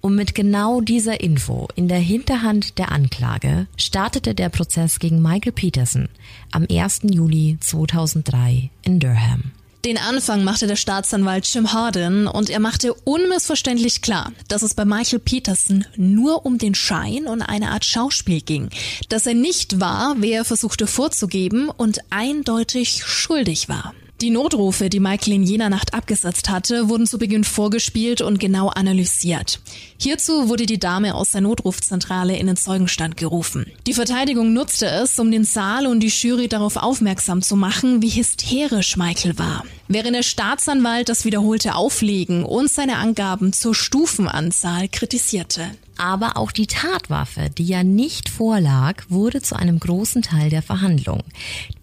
Und 0.00 0.14
mit 0.14 0.34
genau 0.34 0.80
dieser 0.80 1.20
Info 1.20 1.68
in 1.74 1.88
der 1.88 1.98
Hinterhand 1.98 2.78
der 2.78 2.92
Anklage 2.92 3.66
startete 3.76 4.34
der 4.34 4.48
Prozess 4.48 4.98
gegen 4.98 5.20
Michael 5.22 5.52
Peterson 5.52 6.08
am 6.50 6.66
1. 6.70 7.00
Juli 7.10 7.56
2003 7.60 8.70
in 8.82 9.00
Durham. 9.00 9.52
Den 9.84 9.98
Anfang 9.98 10.44
machte 10.44 10.68
der 10.68 10.76
Staatsanwalt 10.76 11.44
Jim 11.52 11.72
Harden 11.72 12.28
und 12.28 12.50
er 12.50 12.60
machte 12.60 12.94
unmissverständlich 12.94 14.00
klar, 14.00 14.32
dass 14.46 14.62
es 14.62 14.74
bei 14.74 14.84
Michael 14.84 15.18
Peterson 15.18 15.84
nur 15.96 16.46
um 16.46 16.56
den 16.56 16.76
Schein 16.76 17.26
und 17.26 17.42
eine 17.42 17.70
Art 17.70 17.84
Schauspiel 17.84 18.42
ging, 18.42 18.70
dass 19.08 19.26
er 19.26 19.34
nicht 19.34 19.80
war, 19.80 20.14
wer 20.18 20.38
er 20.38 20.44
versuchte 20.44 20.86
vorzugeben 20.86 21.68
und 21.68 21.98
eindeutig 22.10 23.02
schuldig 23.04 23.68
war. 23.68 23.92
Die 24.22 24.30
Notrufe, 24.30 24.88
die 24.88 25.00
Michael 25.00 25.32
in 25.32 25.42
jener 25.42 25.68
Nacht 25.68 25.94
abgesetzt 25.94 26.48
hatte, 26.48 26.88
wurden 26.88 27.08
zu 27.08 27.18
Beginn 27.18 27.42
vorgespielt 27.42 28.20
und 28.20 28.38
genau 28.38 28.68
analysiert. 28.68 29.58
Hierzu 29.98 30.48
wurde 30.48 30.64
die 30.64 30.78
Dame 30.78 31.16
aus 31.16 31.32
der 31.32 31.40
Notrufzentrale 31.40 32.36
in 32.36 32.46
den 32.46 32.56
Zeugenstand 32.56 33.16
gerufen. 33.16 33.66
Die 33.88 33.94
Verteidigung 33.94 34.52
nutzte 34.52 34.86
es, 34.86 35.18
um 35.18 35.32
den 35.32 35.42
Saal 35.42 35.88
und 35.88 35.98
die 35.98 36.06
Jury 36.06 36.46
darauf 36.46 36.76
aufmerksam 36.76 37.42
zu 37.42 37.56
machen, 37.56 38.00
wie 38.00 38.10
hysterisch 38.10 38.96
Michael 38.96 39.40
war. 39.40 39.64
Während 39.88 40.14
der 40.14 40.22
Staatsanwalt 40.22 41.08
das 41.08 41.24
wiederholte 41.24 41.74
Auflegen 41.74 42.44
und 42.44 42.70
seine 42.70 42.98
Angaben 42.98 43.52
zur 43.52 43.74
Stufenanzahl 43.74 44.86
kritisierte. 44.86 45.72
Aber 46.02 46.36
auch 46.36 46.50
die 46.50 46.66
Tatwaffe, 46.66 47.48
die 47.48 47.64
ja 47.64 47.84
nicht 47.84 48.28
vorlag, 48.28 49.04
wurde 49.08 49.40
zu 49.40 49.54
einem 49.54 49.78
großen 49.78 50.20
Teil 50.20 50.50
der 50.50 50.60
Verhandlung. 50.60 51.22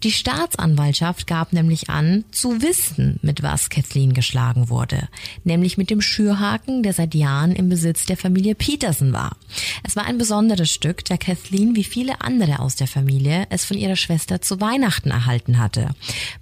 Die 0.02 0.12
Staatsanwaltschaft 0.12 1.26
gab 1.26 1.54
nämlich 1.54 1.88
an, 1.88 2.26
zu 2.30 2.60
wissen, 2.60 3.18
mit 3.22 3.42
was 3.42 3.70
Kathleen 3.70 4.12
geschlagen 4.12 4.68
wurde. 4.68 5.08
Nämlich 5.44 5.78
mit 5.78 5.88
dem 5.88 6.02
Schürhaken, 6.02 6.82
der 6.82 6.92
seit 6.92 7.14
Jahren 7.14 7.52
im 7.52 7.70
Besitz 7.70 8.04
der 8.04 8.18
Familie 8.18 8.54
Peterson 8.54 9.14
war. 9.14 9.38
Es 9.84 9.96
war 9.96 10.04
ein 10.04 10.18
besonderes 10.18 10.70
Stück, 10.70 11.02
da 11.06 11.16
Kathleen 11.16 11.74
wie 11.74 11.84
viele 11.84 12.20
andere 12.20 12.58
aus 12.58 12.76
der 12.76 12.88
Familie 12.88 13.46
es 13.48 13.64
von 13.64 13.78
ihrer 13.78 13.96
Schwester 13.96 14.42
zu 14.42 14.60
Weihnachten 14.60 15.12
erhalten 15.12 15.58
hatte. 15.58 15.92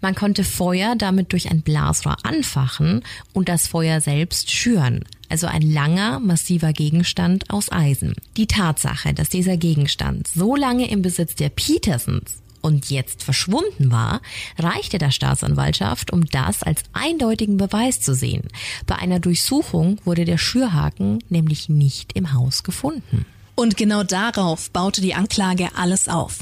Man 0.01 0.17
konnte 0.17 0.43
Feuer 0.43 0.97
damit 0.97 1.31
durch 1.31 1.49
ein 1.49 1.62
Blasrohr 1.62 2.17
anfachen 2.25 3.05
und 3.35 3.49
das 3.49 3.69
Feuer 3.69 4.01
selbst 4.01 4.51
schüren 4.51 5.05
also 5.29 5.47
ein 5.47 5.62
langer, 5.62 6.21
massiver 6.21 6.73
Gegenstand 6.73 7.51
aus 7.51 7.71
Eisen. 7.71 8.14
Die 8.37 8.47
Tatsache, 8.47 9.14
dass 9.14 9.29
dieser 9.29 9.57
Gegenstand 9.57 10.29
so 10.29 10.57
lange 10.57 10.91
im 10.91 11.03
Besitz 11.03 11.35
der 11.35 11.49
Petersons 11.49 12.43
und 12.61 12.91
jetzt 12.91 13.23
verschwunden 13.23 13.91
war, 13.91 14.21
reichte 14.59 14.99
der 14.99 15.11
Staatsanwaltschaft, 15.11 16.12
um 16.12 16.27
das 16.27 16.62
als 16.62 16.83
eindeutigen 16.93 17.57
Beweis 17.57 18.01
zu 18.01 18.14
sehen. 18.14 18.49
Bei 18.87 18.97
einer 18.97 19.21
Durchsuchung 19.21 19.99
wurde 20.05 20.25
der 20.25 20.38
Schürhaken 20.38 21.23
nämlich 21.29 21.69
nicht 21.69 22.14
im 22.14 22.33
Haus 22.33 22.62
gefunden. 22.62 23.27
Und 23.59 23.77
genau 23.77 24.05
darauf 24.05 24.71
baute 24.71 25.01
die 25.01 25.14
Anklage 25.14 25.71
alles 25.75 26.07
auf. 26.07 26.37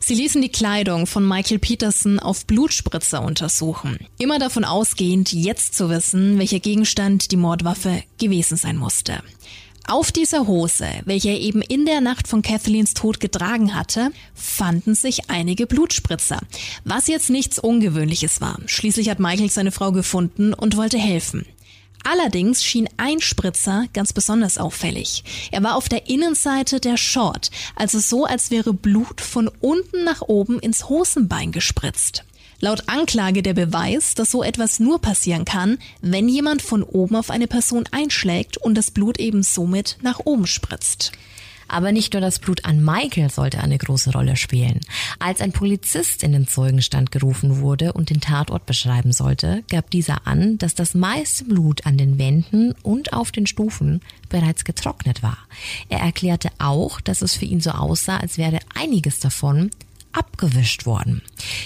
Sie 0.00 0.14
ließen 0.14 0.40
die 0.40 0.48
Kleidung 0.48 1.06
von 1.06 1.22
Michael 1.22 1.58
Peterson 1.58 2.18
auf 2.18 2.46
Blutspritzer 2.46 3.22
untersuchen. 3.22 3.98
Immer 4.18 4.38
davon 4.38 4.64
ausgehend, 4.64 5.34
jetzt 5.34 5.74
zu 5.74 5.90
wissen, 5.90 6.38
welcher 6.38 6.60
Gegenstand 6.60 7.30
die 7.30 7.36
Mordwaffe 7.36 8.02
gewesen 8.18 8.56
sein 8.56 8.78
musste. 8.78 9.22
Auf 9.86 10.12
dieser 10.12 10.46
Hose, 10.46 10.88
welche 11.04 11.28
er 11.28 11.40
eben 11.40 11.60
in 11.60 11.84
der 11.84 12.00
Nacht 12.00 12.26
von 12.26 12.40
Kathleens 12.40 12.94
Tod 12.94 13.20
getragen 13.20 13.74
hatte, 13.74 14.10
fanden 14.32 14.94
sich 14.94 15.28
einige 15.28 15.66
Blutspritzer, 15.66 16.40
was 16.84 17.06
jetzt 17.06 17.28
nichts 17.28 17.58
Ungewöhnliches 17.58 18.40
war. 18.40 18.58
Schließlich 18.64 19.10
hat 19.10 19.20
Michael 19.20 19.50
seine 19.50 19.72
Frau 19.72 19.92
gefunden 19.92 20.54
und 20.54 20.78
wollte 20.78 20.96
helfen. 20.96 21.44
Allerdings 22.04 22.64
schien 22.64 22.88
ein 22.96 23.20
Spritzer 23.20 23.86
ganz 23.92 24.12
besonders 24.12 24.58
auffällig. 24.58 25.24
Er 25.50 25.62
war 25.62 25.76
auf 25.76 25.88
der 25.88 26.08
Innenseite 26.08 26.80
der 26.80 26.96
Short, 26.96 27.50
also 27.76 27.98
so, 27.98 28.24
als 28.24 28.50
wäre 28.50 28.72
Blut 28.72 29.20
von 29.20 29.48
unten 29.60 30.04
nach 30.04 30.22
oben 30.22 30.58
ins 30.58 30.88
Hosenbein 30.88 31.52
gespritzt. 31.52 32.24
Laut 32.60 32.84
Anklage 32.86 33.42
der 33.42 33.54
Beweis, 33.54 34.14
dass 34.14 34.30
so 34.30 34.42
etwas 34.44 34.78
nur 34.78 35.00
passieren 35.00 35.44
kann, 35.44 35.78
wenn 36.00 36.28
jemand 36.28 36.62
von 36.62 36.84
oben 36.84 37.16
auf 37.16 37.30
eine 37.30 37.48
Person 37.48 37.84
einschlägt 37.90 38.56
und 38.56 38.76
das 38.76 38.92
Blut 38.92 39.18
eben 39.18 39.42
somit 39.42 39.98
nach 40.00 40.20
oben 40.24 40.46
spritzt. 40.46 41.10
Aber 41.72 41.90
nicht 41.90 42.12
nur 42.12 42.20
das 42.20 42.38
Blut 42.38 42.66
an 42.66 42.84
Michael 42.84 43.30
sollte 43.30 43.60
eine 43.60 43.78
große 43.78 44.12
Rolle 44.12 44.36
spielen. 44.36 44.80
Als 45.18 45.40
ein 45.40 45.52
Polizist 45.52 46.22
in 46.22 46.32
den 46.32 46.46
Zeugenstand 46.46 47.10
gerufen 47.10 47.60
wurde 47.60 47.94
und 47.94 48.10
den 48.10 48.20
Tatort 48.20 48.66
beschreiben 48.66 49.12
sollte, 49.12 49.64
gab 49.70 49.90
dieser 49.90 50.26
an, 50.26 50.58
dass 50.58 50.74
das 50.74 50.92
meiste 50.92 51.44
Blut 51.44 51.86
an 51.86 51.96
den 51.96 52.18
Wänden 52.18 52.74
und 52.82 53.14
auf 53.14 53.32
den 53.32 53.46
Stufen 53.46 54.02
bereits 54.28 54.64
getrocknet 54.64 55.22
war. 55.22 55.38
Er 55.88 56.00
erklärte 56.00 56.50
auch, 56.58 57.00
dass 57.00 57.22
es 57.22 57.34
für 57.34 57.46
ihn 57.46 57.62
so 57.62 57.70
aussah, 57.70 58.18
als 58.18 58.36
wäre 58.36 58.58
einiges 58.74 59.18
davon 59.18 59.70
abgewischt 60.12 60.84
worden. 60.84 61.22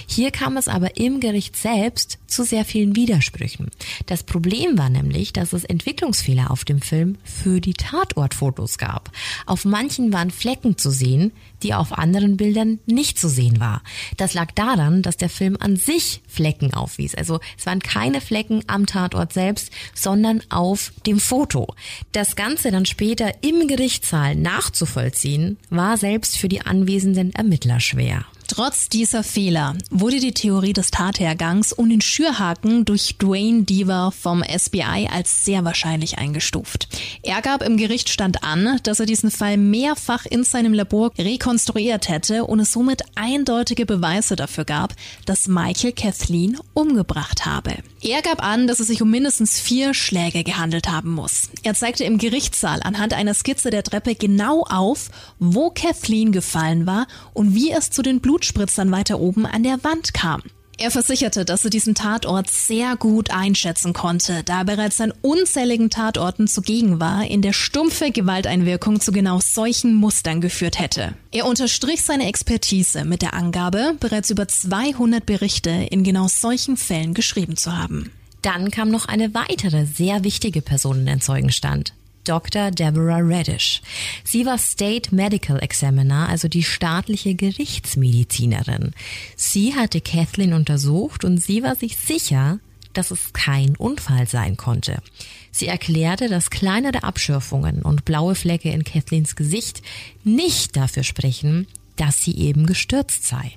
Hier 0.06 0.30
kam 0.30 0.56
es 0.56 0.68
aber 0.68 0.96
im 0.96 1.18
Gericht 1.18 1.56
selbst 1.56 2.18
zu 2.26 2.44
sehr 2.44 2.64
vielen 2.64 2.96
Widersprüchen. 2.96 3.70
Das 4.06 4.22
Problem 4.22 4.78
war 4.78 4.90
nämlich, 4.90 5.32
dass 5.32 5.52
es 5.52 5.64
Entwicklungsfehler 5.64 6.50
auf 6.50 6.64
dem 6.64 6.80
Film 6.80 7.16
für 7.24 7.60
die 7.60 7.74
Tatortfotos 7.74 8.78
gab. 8.78 9.10
Auf 9.46 9.64
manchen 9.64 10.12
waren 10.12 10.30
Flecken 10.30 10.78
zu 10.78 10.90
sehen, 10.90 11.32
die 11.62 11.74
auf 11.74 11.92
anderen 11.92 12.36
Bildern 12.36 12.78
nicht 12.86 13.18
zu 13.18 13.28
sehen 13.28 13.60
war. 13.60 13.82
Das 14.16 14.34
lag 14.34 14.52
daran, 14.52 15.02
dass 15.02 15.16
der 15.16 15.28
Film 15.28 15.56
an 15.58 15.76
sich 15.76 16.20
Flecken 16.28 16.74
aufwies. 16.74 17.14
Also 17.14 17.40
es 17.58 17.66
waren 17.66 17.80
keine 17.80 18.20
Flecken 18.20 18.62
am 18.66 18.86
Tatort 18.86 19.32
selbst, 19.32 19.70
sondern 19.94 20.42
auf 20.50 20.92
dem 21.06 21.18
Foto. 21.18 21.74
Das 22.12 22.36
Ganze 22.36 22.70
dann 22.70 22.86
später 22.86 23.32
im 23.42 23.68
Gerichtssaal 23.68 24.34
nachzuvollziehen, 24.36 25.58
war 25.70 25.96
selbst 25.96 26.36
für 26.36 26.48
die 26.48 26.60
anwesenden 26.60 27.34
Ermittler 27.34 27.80
schwer. 27.80 28.26
Trotz 28.48 28.88
dieser 28.88 29.22
Fehler 29.22 29.74
wurde 29.90 30.20
die 30.20 30.32
Theorie 30.32 30.72
des 30.72 30.90
Tathergangs 30.90 31.72
und 31.72 31.90
den 31.90 32.00
Schürhaken 32.00 32.84
durch 32.84 33.16
Dwayne 33.18 33.64
Deaver 33.64 34.12
vom 34.12 34.42
SBI 34.42 35.08
als 35.10 35.44
sehr 35.44 35.64
wahrscheinlich 35.64 36.18
eingestuft. 36.18 36.88
Er 37.22 37.42
gab 37.42 37.62
im 37.62 37.76
Gerichtsstand 37.76 38.44
an, 38.44 38.78
dass 38.84 39.00
er 39.00 39.06
diesen 39.06 39.30
Fall 39.30 39.56
mehrfach 39.56 40.26
in 40.26 40.44
seinem 40.44 40.74
Labor 40.74 41.10
rekonstruiert 41.18 42.08
hätte 42.08 42.44
und 42.44 42.60
es 42.60 42.72
somit 42.72 43.02
eindeutige 43.16 43.84
Beweise 43.84 44.36
dafür 44.36 44.64
gab, 44.64 44.94
dass 45.24 45.48
Michael 45.48 45.92
Kathleen 45.92 46.58
umgebracht 46.72 47.46
habe. 47.46 47.76
Er 48.00 48.22
gab 48.22 48.42
an, 48.44 48.66
dass 48.68 48.78
es 48.78 48.86
sich 48.86 49.02
um 49.02 49.10
mindestens 49.10 49.58
vier 49.58 49.92
Schläge 49.92 50.44
gehandelt 50.44 50.88
haben 50.88 51.10
muss. 51.10 51.48
Er 51.64 51.74
zeigte 51.74 52.04
im 52.04 52.18
Gerichtssaal 52.18 52.80
anhand 52.82 53.12
einer 53.14 53.34
Skizze 53.34 53.70
der 53.70 53.82
Treppe 53.82 54.14
genau 54.14 54.62
auf, 54.62 55.10
wo 55.38 55.70
Kathleen 55.70 56.30
gefallen 56.30 56.86
war 56.86 57.06
und 57.34 57.54
wie 57.54 57.72
es 57.72 57.90
zu 57.90 58.02
den 58.02 58.20
Blutspritzern 58.36 58.92
weiter 58.92 59.18
oben 59.18 59.46
an 59.46 59.62
der 59.62 59.82
Wand 59.82 60.12
kam. 60.12 60.42
Er 60.76 60.90
versicherte, 60.90 61.46
dass 61.46 61.64
er 61.64 61.70
diesen 61.70 61.94
Tatort 61.94 62.50
sehr 62.50 62.94
gut 62.94 63.30
einschätzen 63.30 63.94
konnte, 63.94 64.42
da 64.44 64.58
er 64.58 64.64
bereits 64.66 65.00
an 65.00 65.14
unzähligen 65.22 65.88
Tatorten 65.88 66.46
zugegen 66.46 67.00
war, 67.00 67.24
in 67.24 67.40
der 67.40 67.54
stumpfe 67.54 68.10
Gewalteinwirkung 68.10 69.00
zu 69.00 69.10
genau 69.10 69.40
solchen 69.40 69.94
Mustern 69.94 70.42
geführt 70.42 70.78
hätte. 70.78 71.14
Er 71.32 71.46
unterstrich 71.46 72.02
seine 72.02 72.28
Expertise 72.28 73.06
mit 73.06 73.22
der 73.22 73.32
Angabe, 73.32 73.96
bereits 74.00 74.28
über 74.28 74.46
200 74.46 75.24
Berichte 75.24 75.70
in 75.70 76.04
genau 76.04 76.28
solchen 76.28 76.76
Fällen 76.76 77.14
geschrieben 77.14 77.56
zu 77.56 77.74
haben. 77.74 78.12
Dann 78.42 78.70
kam 78.70 78.90
noch 78.90 79.06
eine 79.06 79.32
weitere 79.32 79.86
sehr 79.86 80.24
wichtige 80.24 80.60
Person 80.60 80.98
in 80.98 81.06
den 81.06 81.20
Zeugenstand. 81.22 81.94
Dr. 82.28 82.70
Deborah 82.70 83.20
Radish. 83.22 83.82
Sie 84.24 84.44
war 84.46 84.58
State 84.58 85.14
Medical 85.14 85.58
Examiner, 85.62 86.28
also 86.28 86.48
die 86.48 86.62
staatliche 86.62 87.34
Gerichtsmedizinerin. 87.34 88.92
Sie 89.36 89.74
hatte 89.74 90.00
Kathleen 90.00 90.52
untersucht 90.52 91.24
und 91.24 91.38
sie 91.38 91.62
war 91.62 91.76
sich 91.76 91.96
sicher, 91.96 92.58
dass 92.92 93.10
es 93.10 93.32
kein 93.32 93.76
Unfall 93.76 94.26
sein 94.26 94.56
konnte. 94.56 95.02
Sie 95.50 95.66
erklärte, 95.66 96.28
dass 96.28 96.50
kleinere 96.50 97.02
Abschürfungen 97.02 97.82
und 97.82 98.04
blaue 98.04 98.34
Flecke 98.34 98.70
in 98.70 98.84
Kathleens 98.84 99.36
Gesicht 99.36 99.82
nicht 100.24 100.76
dafür 100.76 101.02
sprechen, 101.02 101.66
dass 101.96 102.22
sie 102.22 102.36
eben 102.36 102.66
gestürzt 102.66 103.26
sei. 103.26 103.52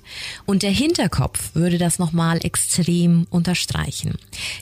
Und 0.46 0.62
der 0.62 0.70
Hinterkopf 0.70 1.54
würde 1.54 1.78
das 1.78 1.98
nochmal 1.98 2.44
extrem 2.44 3.26
unterstreichen. 3.30 4.16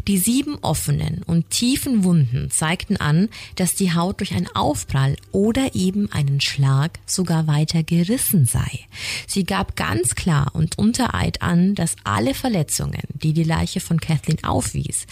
Die 0.07 0.19
sieben 0.19 0.59
offenen 0.61 1.23
und 1.25 1.51
tiefen 1.51 2.05
Wunden 2.05 2.51
zeigten 2.51 2.97
an, 2.97 3.29
dass 3.57 3.75
die 3.75 3.95
Haut 3.95 4.21
durch 4.21 4.35
einen 4.35 4.49
Aufprall 4.55 5.17
oder 5.33 5.75
eben 5.75 6.11
einen 6.13 6.41
Schlag 6.41 6.99
sogar 7.07 7.47
weiter 7.47 7.83
gerissen 7.83 8.47
sei. 8.47 8.87
Sie 9.27 9.45
gab 9.45 9.77
ganz 9.77 10.15
klar 10.15 10.51
und 10.55 10.79
unter 10.79 11.15
Eid 11.15 11.43
an, 11.43 11.75
dass 11.75 11.97
alle 12.05 12.35
Verletzungen, 12.35 13.03
die 13.15 13.33
die 13.33 13.45
Leiche 13.45 13.81
von 13.81 14.01
Kathleen 14.01 14.43
aufwies, 14.45 15.07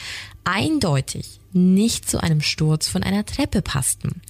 eindeutig 0.44 1.40
nicht 1.56 2.08
zu 2.08 2.22
einem 2.22 2.40
Sturz 2.40 2.88
von 2.88 3.02
einer 3.02 3.26
Treppe 3.26 3.62
passten. 3.62 4.20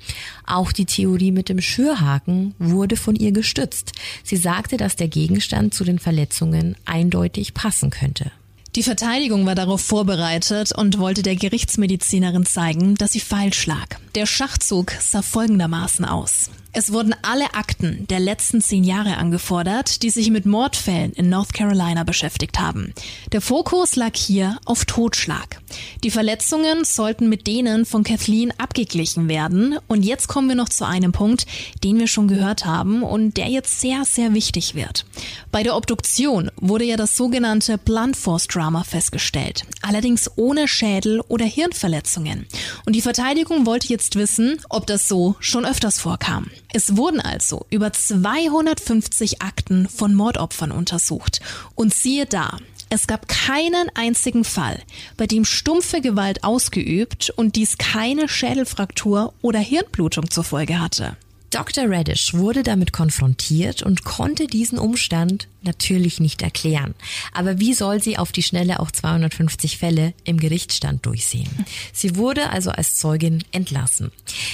Auch 0.46 0.72
die 0.72 0.86
Theorie 0.86 1.32
mit 1.32 1.48
dem 1.48 1.60
Schürhaken 1.60 2.54
wurde 2.58 2.96
von 2.96 3.16
ihr 3.16 3.32
gestützt. 3.32 3.92
Sie 4.22 4.36
sagte, 4.36 4.76
dass 4.76 4.96
der 4.96 5.08
Gegenstand 5.08 5.74
zu 5.74 5.84
den 5.84 5.98
Verletzungen 5.98 6.76
eindeutig 6.86 7.52
passen 7.52 7.90
könnte. 7.90 8.30
Die 8.76 8.82
Verteidigung 8.82 9.46
war 9.46 9.54
darauf 9.54 9.80
vorbereitet 9.80 10.72
und 10.76 10.98
wollte 10.98 11.22
der 11.22 11.34
Gerichtsmedizinerin 11.34 12.44
zeigen, 12.44 12.94
dass 12.94 13.12
sie 13.12 13.20
falsch 13.20 13.66
lag. 13.66 13.86
Der 14.14 14.26
Schachzug 14.26 14.92
sah 15.00 15.22
folgendermaßen 15.22 16.04
aus. 16.04 16.50
Es 16.78 16.92
wurden 16.92 17.14
alle 17.22 17.54
Akten 17.54 18.06
der 18.08 18.20
letzten 18.20 18.60
zehn 18.60 18.84
Jahre 18.84 19.16
angefordert, 19.16 20.02
die 20.02 20.10
sich 20.10 20.28
mit 20.28 20.44
Mordfällen 20.44 21.14
in 21.14 21.30
North 21.30 21.54
Carolina 21.54 22.04
beschäftigt 22.04 22.58
haben. 22.58 22.92
Der 23.32 23.40
Fokus 23.40 23.96
lag 23.96 24.14
hier 24.14 24.58
auf 24.66 24.84
Totschlag. 24.84 25.62
Die 26.04 26.10
Verletzungen 26.10 26.84
sollten 26.84 27.30
mit 27.30 27.46
denen 27.46 27.86
von 27.86 28.04
Kathleen 28.04 28.52
abgeglichen 28.58 29.26
werden. 29.26 29.78
Und 29.88 30.04
jetzt 30.04 30.28
kommen 30.28 30.48
wir 30.48 30.54
noch 30.54 30.68
zu 30.68 30.86
einem 30.86 31.12
Punkt, 31.12 31.46
den 31.82 31.98
wir 31.98 32.08
schon 32.08 32.28
gehört 32.28 32.66
haben 32.66 33.02
und 33.02 33.38
der 33.38 33.48
jetzt 33.48 33.80
sehr, 33.80 34.04
sehr 34.04 34.34
wichtig 34.34 34.74
wird. 34.74 35.06
Bei 35.50 35.62
der 35.62 35.76
Obduktion 35.76 36.50
wurde 36.56 36.84
ja 36.84 36.98
das 36.98 37.16
sogenannte 37.16 37.78
Blunt 37.78 38.18
Force 38.18 38.48
Trauma 38.48 38.84
festgestellt. 38.84 39.64
Allerdings 39.80 40.30
ohne 40.36 40.68
Schädel 40.68 41.22
oder 41.28 41.46
Hirnverletzungen. 41.46 42.46
Und 42.84 42.94
die 42.94 43.00
Verteidigung 43.00 43.64
wollte 43.64 43.88
jetzt 43.88 44.16
wissen, 44.16 44.60
ob 44.68 44.86
das 44.86 45.08
so 45.08 45.36
schon 45.40 45.64
öfters 45.64 45.98
vorkam. 45.98 46.50
Es 46.72 46.96
wurden 46.96 47.20
also 47.20 47.66
über 47.70 47.92
250 47.92 49.42
Akten 49.42 49.88
von 49.88 50.14
Mordopfern 50.14 50.72
untersucht. 50.72 51.40
Und 51.74 51.94
siehe 51.94 52.26
da, 52.26 52.59
es 52.88 53.07
gab 53.07 53.29
keinen 53.29 53.88
einzigen 53.94 54.44
Fall, 54.44 54.81
bei 55.16 55.26
dem 55.26 55.44
stumpfe 55.44 56.00
Gewalt 56.00 56.44
ausgeübt 56.44 57.31
und 57.31 57.57
dies 57.57 57.79
keine 57.79 58.29
Schädelfraktur 58.29 59.35
oder 59.42 59.59
Hirnblutung 59.59 60.31
zur 60.31 60.44
Folge 60.44 60.81
hatte. 60.81 61.16
Dr. 61.50 61.85
Radish 61.88 62.35
wurde 62.35 62.62
damit 62.62 62.92
konfrontiert 62.92 63.83
und 63.83 64.05
konnte 64.05 64.46
diesen 64.46 64.79
Umstand 64.79 65.48
natürlich 65.66 66.20
nicht 66.20 66.42
erklären. 66.42 66.94
Aber 67.33 67.59
wie 67.61 67.74
soll 67.74 68.02
sie 68.02 68.18
auf 68.18 68.33
die 68.33 68.42
Schnelle 68.42 68.81
auch 68.81 68.90
250 68.90 69.79
Fälle 69.79 70.14
im 70.24 70.38
Gerichtsstand 70.38 71.05
durchsehen? 71.07 71.48
Sie 71.92 72.16
wurde 72.16 72.50
also 72.50 72.70
als 72.70 72.96
Zeugin 72.96 73.44
entlassen. 73.52 74.12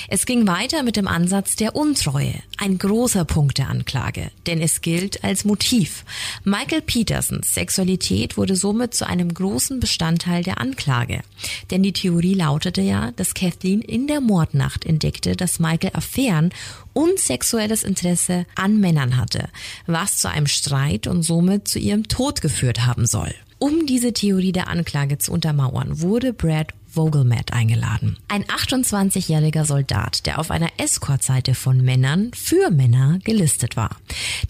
Es 0.09 0.27
ging 0.27 0.47
weiter 0.47 0.83
mit 0.83 0.97
dem 0.97 1.09
Ansatz 1.09 1.57
der 1.57 1.77
Untreue, 1.77 2.35
ein 2.59 2.79
großer 2.79 3.25
Punkt 3.25 3.59
der 3.59 3.69
Anklage, 3.69 4.31
denn 4.47 4.61
es 4.61 4.81
gilt 4.81 5.25
als 5.25 5.45
Motiv. 5.45 6.05
Michael 6.45 6.83
Petersons 6.83 7.55
Sexualität 7.55 8.37
wurde 8.37 8.57
somit 8.57 8.95
zu 8.95 9.07
einem 9.07 9.33
großen 9.33 9.81
Bestandteil 9.81 10.43
der 10.43 10.61
Anklage. 10.61 11.23
Denn 11.71 11.83
die 11.83 11.93
Theorie 11.93 12.35
lautete 12.35 12.83
ja, 12.83 13.13
dass 13.13 13.35
Kathleen 13.35 13.81
in 13.81 14.07
der 14.07 14.21
Mordnacht 14.21 14.87
entdeckte, 14.87 15.37
dass 15.37 15.59
Michael 15.59 15.91
Affären 15.95 16.51
und 16.93 17.19
sexuelles 17.19 17.83
Interesse 17.83 18.47
an 18.55 18.79
Männern 18.81 19.17
hatte, 19.17 19.49
was 19.87 20.19
zu 20.19 20.29
einem 20.29 20.47
Streit 20.47 21.02
und 21.07 21.23
somit 21.23 21.69
zu 21.69 21.79
ihrem 21.79 22.09
Tod 22.09 22.41
geführt 22.41 22.87
haben 22.87 23.07
soll. 23.07 23.35
Um 23.59 23.87
diese 23.87 24.13
Theorie 24.13 24.53
der 24.53 24.69
Anklage 24.69 25.19
zu 25.19 25.31
untermauern, 25.33 26.01
wurde 26.01 26.33
Brad 26.33 26.75
Vogelmatt 26.93 27.53
eingeladen. 27.53 28.19
Ein 28.29 28.45
28-jähriger 28.45 29.65
Soldat, 29.65 30.27
der 30.27 30.39
auf 30.39 30.51
einer 30.51 30.69
Escort-Seite 30.77 31.55
von 31.55 31.81
Männern 31.81 32.33
für 32.35 32.71
Männer 32.71 33.19
gelistet 33.25 33.77
war. 33.77 33.97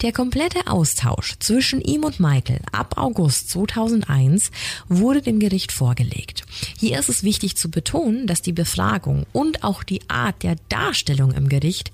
Der 0.01 0.11
komplette 0.11 0.67
Austausch 0.67 1.35
zwischen 1.39 1.79
ihm 1.79 2.03
und 2.03 2.19
Michael 2.19 2.59
ab 2.71 2.97
August 2.97 3.49
2001 3.51 4.51
wurde 4.89 5.21
dem 5.21 5.39
Gericht 5.39 5.71
vorgelegt. 5.71 6.43
Hier 6.77 6.99
ist 6.99 7.07
es 7.07 7.23
wichtig 7.23 7.55
zu 7.55 7.71
betonen, 7.71 8.27
dass 8.27 8.41
die 8.41 8.51
Befragung 8.51 9.25
und 9.31 9.63
auch 9.63 9.83
die 9.83 10.01
Art 10.09 10.43
der 10.43 10.57
Darstellung 10.67 11.31
im 11.31 11.47
Gericht 11.47 11.91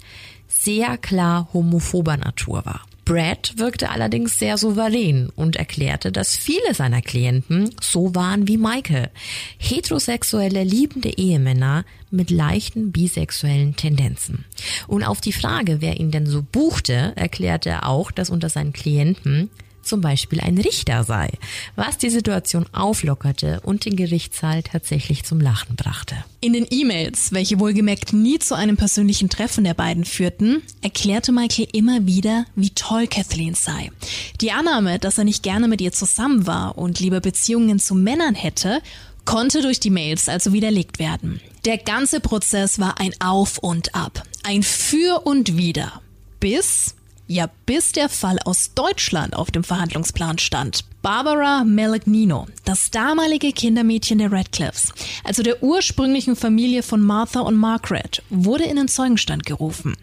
sehr 0.47 0.97
klar 0.97 1.49
homophober 1.53 2.17
Natur 2.17 2.65
war. 2.65 2.88
Brad 3.09 3.53
wirkte 3.57 3.89
allerdings 3.89 4.37
sehr 4.37 4.59
souverän 4.59 5.31
und 5.35 5.55
erklärte, 5.55 6.11
dass 6.11 6.35
viele 6.35 6.75
seiner 6.75 7.01
Klienten 7.01 7.71
so 7.81 8.13
waren 8.13 8.47
wie 8.47 8.57
Michael. 8.57 9.09
Heterosexuelle, 9.57 10.63
liebende 10.63 11.17
Ehemänner 11.17 11.85
mit 12.11 12.29
leichten 12.29 12.91
bisexuellen 12.91 13.75
Tendenzen. 13.75 14.45
Und 14.85 15.03
auf 15.03 15.21
die 15.21 15.33
Frage, 15.33 15.81
wer 15.81 15.99
ihn 15.99 16.11
denn 16.11 16.27
so 16.27 16.43
buchte, 16.43 17.13
erklärte 17.15 17.69
er 17.69 17.89
auch, 17.89 18.11
dass 18.11 18.29
unter 18.29 18.49
seinen 18.49 18.73
Klienten 18.73 19.49
zum 19.89 20.01
Beispiel 20.01 20.39
ein 20.39 20.57
Richter 20.57 21.03
sei, 21.03 21.29
was 21.75 21.97
die 21.97 22.09
Situation 22.09 22.65
auflockerte 22.71 23.59
und 23.63 23.85
den 23.85 23.95
Gerichtssaal 23.95 24.63
tatsächlich 24.63 25.23
zum 25.23 25.41
Lachen 25.41 25.75
brachte. 25.75 26.15
In 26.39 26.53
den 26.53 26.67
E-Mails, 26.69 27.33
welche 27.33 27.59
wohlgemerkt 27.59 28.13
nie 28.13 28.39
zu 28.39 28.55
einem 28.55 28.77
persönlichen 28.77 29.29
Treffen 29.29 29.65
der 29.65 29.73
beiden 29.73 30.05
führten, 30.05 30.61
erklärte 30.81 31.31
Michael 31.31 31.67
immer 31.73 32.05
wieder, 32.05 32.45
wie 32.55 32.69
toll 32.69 33.07
Kathleen 33.07 33.55
sei. 33.55 33.91
Die 34.39 34.51
Annahme, 34.51 34.99
dass 34.99 35.17
er 35.17 35.25
nicht 35.25 35.43
gerne 35.43 35.67
mit 35.67 35.81
ihr 35.81 35.91
zusammen 35.91 36.47
war 36.47 36.77
und 36.77 36.99
lieber 36.99 37.19
Beziehungen 37.19 37.79
zu 37.79 37.95
Männern 37.95 38.35
hätte, 38.35 38.81
konnte 39.25 39.61
durch 39.61 39.79
die 39.79 39.89
Mails 39.89 40.29
also 40.29 40.53
widerlegt 40.53 40.99
werden. 40.99 41.41
Der 41.65 41.77
ganze 41.77 42.19
Prozess 42.19 42.79
war 42.79 42.99
ein 42.99 43.13
Auf 43.19 43.57
und 43.57 43.93
Ab, 43.95 44.23
ein 44.43 44.63
Für 44.63 45.25
und 45.25 45.57
Wider. 45.57 46.01
Bis 46.39 46.95
Ja, 47.31 47.47
bis 47.67 47.91
der 47.91 48.09
Fall 48.09 48.39
aus 48.43 48.73
Deutschland 48.73 49.35
auf 49.35 49.51
dem 49.51 49.63
Verhandlungsplan 49.63 50.39
stand. 50.39 50.83
Barbara 51.03 51.63
Melegnino, 51.63 52.47
das 52.65 52.89
damalige 52.89 53.51
Kindermädchen 53.51 54.17
der 54.17 54.31
Radcliffes, 54.31 54.91
also 55.23 55.43
der 55.43 55.61
ursprünglichen 55.61 56.35
Familie 56.35 56.81
von 56.81 57.03
Martha 57.03 57.41
und 57.41 57.55
Margaret, 57.55 58.23
wurde 58.31 58.63
in 58.63 58.77
den 58.77 58.87
Zeugenstand 58.87 59.45
gerufen. 59.45 59.95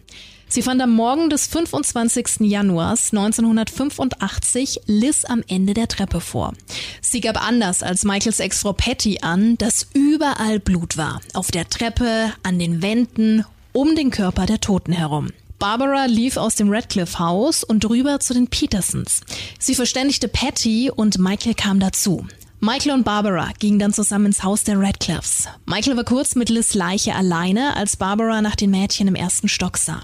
Sie 0.46 0.62
fand 0.62 0.80
am 0.80 0.92
Morgen 0.92 1.28
des 1.28 1.48
25. 1.48 2.48
Januars 2.48 3.12
1985 3.12 4.82
Liz 4.86 5.24
am 5.24 5.42
Ende 5.48 5.74
der 5.74 5.88
Treppe 5.88 6.20
vor. 6.20 6.52
Sie 7.00 7.20
gab 7.20 7.44
anders 7.44 7.82
als 7.82 8.04
Michaels 8.04 8.38
Ex-Frau 8.38 8.72
Patty 8.72 9.18
an, 9.22 9.58
dass 9.58 9.88
überall 9.94 10.60
Blut 10.60 10.96
war. 10.96 11.20
Auf 11.34 11.50
der 11.50 11.68
Treppe, 11.68 12.32
an 12.44 12.60
den 12.60 12.82
Wänden, 12.82 13.44
um 13.72 13.96
den 13.96 14.12
Körper 14.12 14.46
der 14.46 14.60
Toten 14.60 14.92
herum. 14.92 15.30
Barbara 15.59 16.05
lief 16.05 16.37
aus 16.37 16.55
dem 16.55 16.71
Radcliffe-Haus 16.71 17.64
und 17.64 17.88
rüber 17.88 18.21
zu 18.21 18.35
den 18.35 18.49
Petersons. 18.49 19.23
Sie 19.59 19.75
verständigte 19.75 20.29
Patty 20.29 20.90
und 20.95 21.19
Michael 21.19 21.55
kam 21.55 21.81
dazu. 21.81 22.27
Michael 22.61 22.92
und 22.92 23.05
Barbara 23.05 23.51
gingen 23.59 23.79
dann 23.79 23.92
zusammen 23.92 24.27
ins 24.27 24.42
Haus 24.42 24.64
der 24.64 24.81
Radcliffes. 24.81 25.47
Michael 25.66 25.97
war 25.97 26.05
kurz 26.05 26.35
mit 26.35 26.49
Liz 26.49 26.75
Leiche 26.75 27.14
alleine, 27.14 27.77
als 27.77 27.97
Barbara 27.97 28.40
nach 28.40 28.57
den 28.57 28.71
Mädchen 28.71 29.09
im 29.09 29.14
ersten 29.14 29.49
Stock 29.49 29.77
sah. 29.77 30.03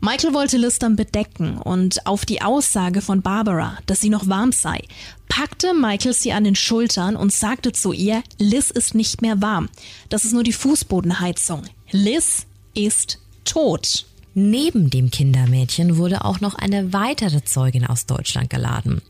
Michael 0.00 0.34
wollte 0.34 0.58
Liz 0.58 0.78
dann 0.78 0.96
bedecken 0.96 1.58
und 1.58 2.06
auf 2.06 2.24
die 2.26 2.42
Aussage 2.42 3.00
von 3.00 3.22
Barbara, 3.22 3.78
dass 3.86 4.00
sie 4.00 4.10
noch 4.10 4.28
warm 4.28 4.50
sei, 4.50 4.82
packte 5.28 5.72
Michael 5.72 6.14
sie 6.14 6.32
an 6.32 6.44
den 6.44 6.56
Schultern 6.56 7.14
und 7.16 7.32
sagte 7.32 7.72
zu 7.72 7.92
ihr, 7.92 8.22
Liz 8.38 8.70
ist 8.70 8.94
nicht 8.94 9.22
mehr 9.22 9.40
warm. 9.40 9.68
Das 10.08 10.24
ist 10.24 10.32
nur 10.32 10.44
die 10.44 10.52
Fußbodenheizung. 10.52 11.62
Liz 11.90 12.46
ist 12.74 13.18
tot. 13.44 14.04
Neben 14.34 14.90
dem 14.90 15.10
Kindermädchen 15.10 15.96
wurde 15.96 16.24
auch 16.24 16.40
noch 16.40 16.54
eine 16.54 16.92
weitere 16.92 17.44
Zeugin 17.44 17.86
aus 17.86 18.06
Deutschland 18.06 18.50
geladen. 18.50 19.00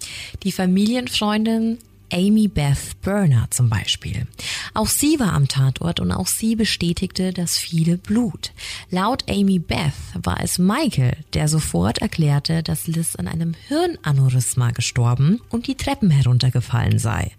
Die 0.42 0.52
Familienfreundin 0.52 1.78
Amy 2.14 2.46
Beth 2.46 3.00
Burner 3.02 3.48
zum 3.50 3.68
Beispiel. 3.68 4.28
Auch 4.72 4.86
sie 4.86 5.18
war 5.18 5.32
am 5.32 5.48
Tatort 5.48 5.98
und 5.98 6.12
auch 6.12 6.28
sie 6.28 6.54
bestätigte 6.54 7.32
das 7.32 7.58
viele 7.58 7.98
Blut. 7.98 8.52
Laut 8.88 9.28
Amy 9.28 9.58
Beth 9.58 9.92
war 10.22 10.38
es 10.40 10.58
Michael, 10.58 11.16
der 11.32 11.48
sofort 11.48 11.98
erklärte, 11.98 12.62
dass 12.62 12.86
Liz 12.86 13.16
an 13.16 13.26
einem 13.26 13.54
Hirnaneurysma 13.66 14.70
gestorben 14.70 15.40
und 15.50 15.66
die 15.66 15.74
Treppen 15.74 16.10
heruntergefallen 16.10 17.00
sei. 17.00 17.32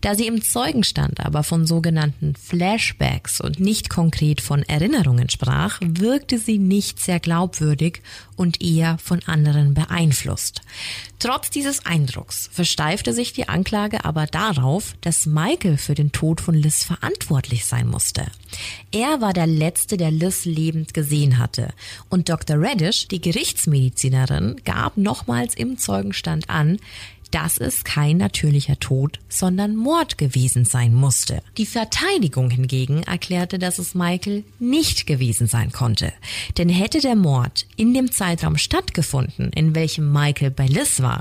Da 0.00 0.16
sie 0.16 0.26
im 0.26 0.42
Zeugenstand 0.42 1.20
aber 1.24 1.44
von 1.44 1.64
sogenannten 1.64 2.34
Flashbacks 2.34 3.40
und 3.40 3.60
nicht 3.60 3.90
konkret 3.90 4.40
von 4.40 4.64
Erinnerungen 4.64 5.30
sprach, 5.30 5.78
wirkte 5.80 6.38
sie 6.38 6.58
nicht 6.58 6.98
sehr 6.98 7.20
glaubwürdig 7.20 8.02
und 8.36 8.62
eher 8.62 8.98
von 8.98 9.22
anderen 9.26 9.74
beeinflusst. 9.74 10.62
Trotz 11.18 11.50
dieses 11.50 11.86
Eindrucks 11.86 12.50
versteifte 12.52 13.12
sich 13.14 13.32
die 13.32 13.48
Anklage 13.48 14.04
aber 14.04 14.26
darauf, 14.26 14.94
dass 15.00 15.26
Michael 15.26 15.78
für 15.78 15.94
den 15.94 16.12
Tod 16.12 16.40
von 16.40 16.54
Liz 16.54 16.84
verantwortlich 16.84 17.64
sein 17.64 17.88
musste. 17.88 18.26
Er 18.92 19.20
war 19.20 19.32
der 19.32 19.46
Letzte, 19.46 19.96
der 19.96 20.10
Liz 20.10 20.44
lebend 20.44 20.92
gesehen 20.94 21.38
hatte. 21.38 21.72
Und 22.10 22.28
Dr. 22.28 22.60
Reddish, 22.60 23.08
die 23.08 23.20
Gerichtsmedizinerin, 23.20 24.60
gab 24.64 24.96
nochmals 24.98 25.54
im 25.54 25.78
Zeugenstand 25.78 26.50
an, 26.50 26.78
dass 27.36 27.58
es 27.58 27.84
kein 27.84 28.16
natürlicher 28.16 28.80
Tod, 28.80 29.20
sondern 29.28 29.76
Mord 29.76 30.16
gewesen 30.16 30.64
sein 30.64 30.94
musste. 30.94 31.42
Die 31.58 31.66
Verteidigung 31.66 32.48
hingegen 32.48 33.02
erklärte, 33.02 33.58
dass 33.58 33.78
es 33.78 33.94
Michael 33.94 34.42
nicht 34.58 35.06
gewesen 35.06 35.46
sein 35.46 35.70
konnte. 35.70 36.14
Denn 36.56 36.70
hätte 36.70 37.02
der 37.02 37.14
Mord 37.14 37.66
in 37.76 37.92
dem 37.92 38.10
Zeitraum 38.10 38.56
stattgefunden, 38.56 39.50
in 39.50 39.74
welchem 39.74 40.10
Michael 40.10 40.50
bei 40.50 40.66
Liz 40.66 41.02
war, 41.02 41.20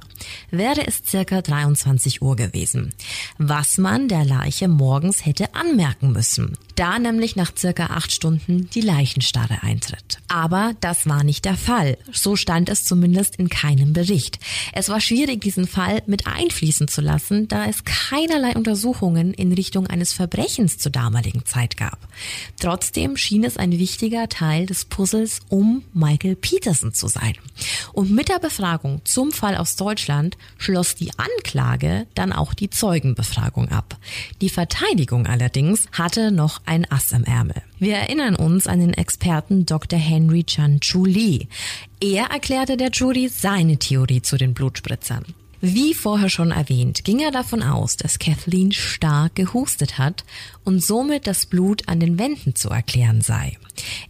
wäre 0.52 0.88
es 0.88 1.02
circa 1.06 1.42
23 1.42 2.22
Uhr 2.22 2.38
gewesen. 2.38 2.94
Was 3.38 3.78
man 3.78 4.08
der 4.08 4.24
Leiche 4.24 4.70
morgens 4.70 5.26
hätte 5.26 5.54
anmerken 5.54 6.14
müssen. 6.14 6.58
Da 6.76 7.00
nämlich 7.00 7.38
nach 7.38 7.54
circa 7.58 7.88
acht 7.88 8.12
Stunden 8.12 8.70
die 8.70 8.82
Leichenstarre 8.82 9.64
eintritt. 9.64 10.20
Aber 10.28 10.74
das 10.82 11.08
war 11.08 11.24
nicht 11.24 11.46
der 11.46 11.56
Fall. 11.56 11.98
So 12.12 12.36
stand 12.36 12.68
es 12.68 12.84
zumindest 12.84 13.38
in 13.38 13.48
keinem 13.48 13.94
Bericht. 13.94 14.40
Es 14.74 14.90
war 14.90 15.00
schwierig, 15.00 15.40
diesen 15.42 15.68
Fall 15.68 16.04
mit 16.06 16.28
einfließen 16.28 16.90
zu 16.90 17.00
lassen, 17.00 17.48
da 17.48 17.66
es 17.66 17.86
keinerlei 17.86 18.56
Untersuchungen 18.56 19.34
in 19.34 19.54
Richtung 19.54 19.88
eines 19.88 20.12
Verbrechens 20.12 20.78
zur 20.78 20.92
damaligen 20.92 21.46
Zeit 21.46 21.78
gab. 21.78 22.10
Trotzdem 22.60 23.16
schien 23.16 23.46
es 23.46 23.56
ein 23.56 23.72
wichtiger 23.72 24.28
Teil 24.28 24.66
des 24.66 24.84
Puzzles 24.84 25.40
um 25.48 25.84
Michael 25.94 26.36
Peterson 26.36 26.94
zu 26.94 27.08
sein. 27.08 27.36
Und 27.94 28.12
mit 28.12 28.28
der 28.28 28.40
Befragung 28.40 29.00
zum 29.06 29.32
Fall 29.32 29.56
aus 29.56 29.78
Deutschland 29.78 30.38
schloss 30.58 30.96
die 30.96 31.12
Anklage 31.18 32.08
dann 32.16 32.34
auch 32.34 32.54
die 32.54 32.70
Zeugenbefragung 32.70 33.70
ab. 33.70 33.98
Die 34.42 34.50
Verteidigung 34.50 35.26
allerdings 35.26 35.86
hatte 35.94 36.32
noch 36.32 36.65
ein 36.66 36.90
Ass 36.92 37.12
im 37.12 37.24
Ärmel. 37.24 37.62
Wir 37.80 37.96
erinnern 37.96 38.36
uns 38.36 38.68
an 38.68 38.80
den 38.80 38.94
Experten 38.94 39.66
Dr. 39.66 40.00
Henry 40.00 40.44
Chan 40.44 40.80
Chu 40.80 41.06
Lee. 41.06 41.48
Er 42.02 42.26
erklärte 42.26 42.78
der 42.78 42.90
Jury 42.92 43.28
seine 43.30 43.78
Theorie 43.78 44.22
zu 44.22 44.38
den 44.38 44.54
Blutspritzern. 44.54 45.26
Wie 45.62 45.94
vorher 45.94 46.30
schon 46.30 46.52
erwähnt, 46.52 47.04
ging 47.04 47.20
er 47.20 47.32
davon 47.32 47.64
aus, 47.64 47.98
dass 47.98 48.20
Kathleen 48.20 48.72
stark 48.72 49.36
gehustet 49.36 49.98
hat 49.98 50.24
und 50.64 50.84
somit 50.84 51.28
das 51.28 51.46
Blut 51.46 51.88
an 51.88 52.00
den 52.00 52.20
Wänden 52.20 52.56
zu 52.56 52.70
erklären 52.70 53.22
sei. 53.22 53.58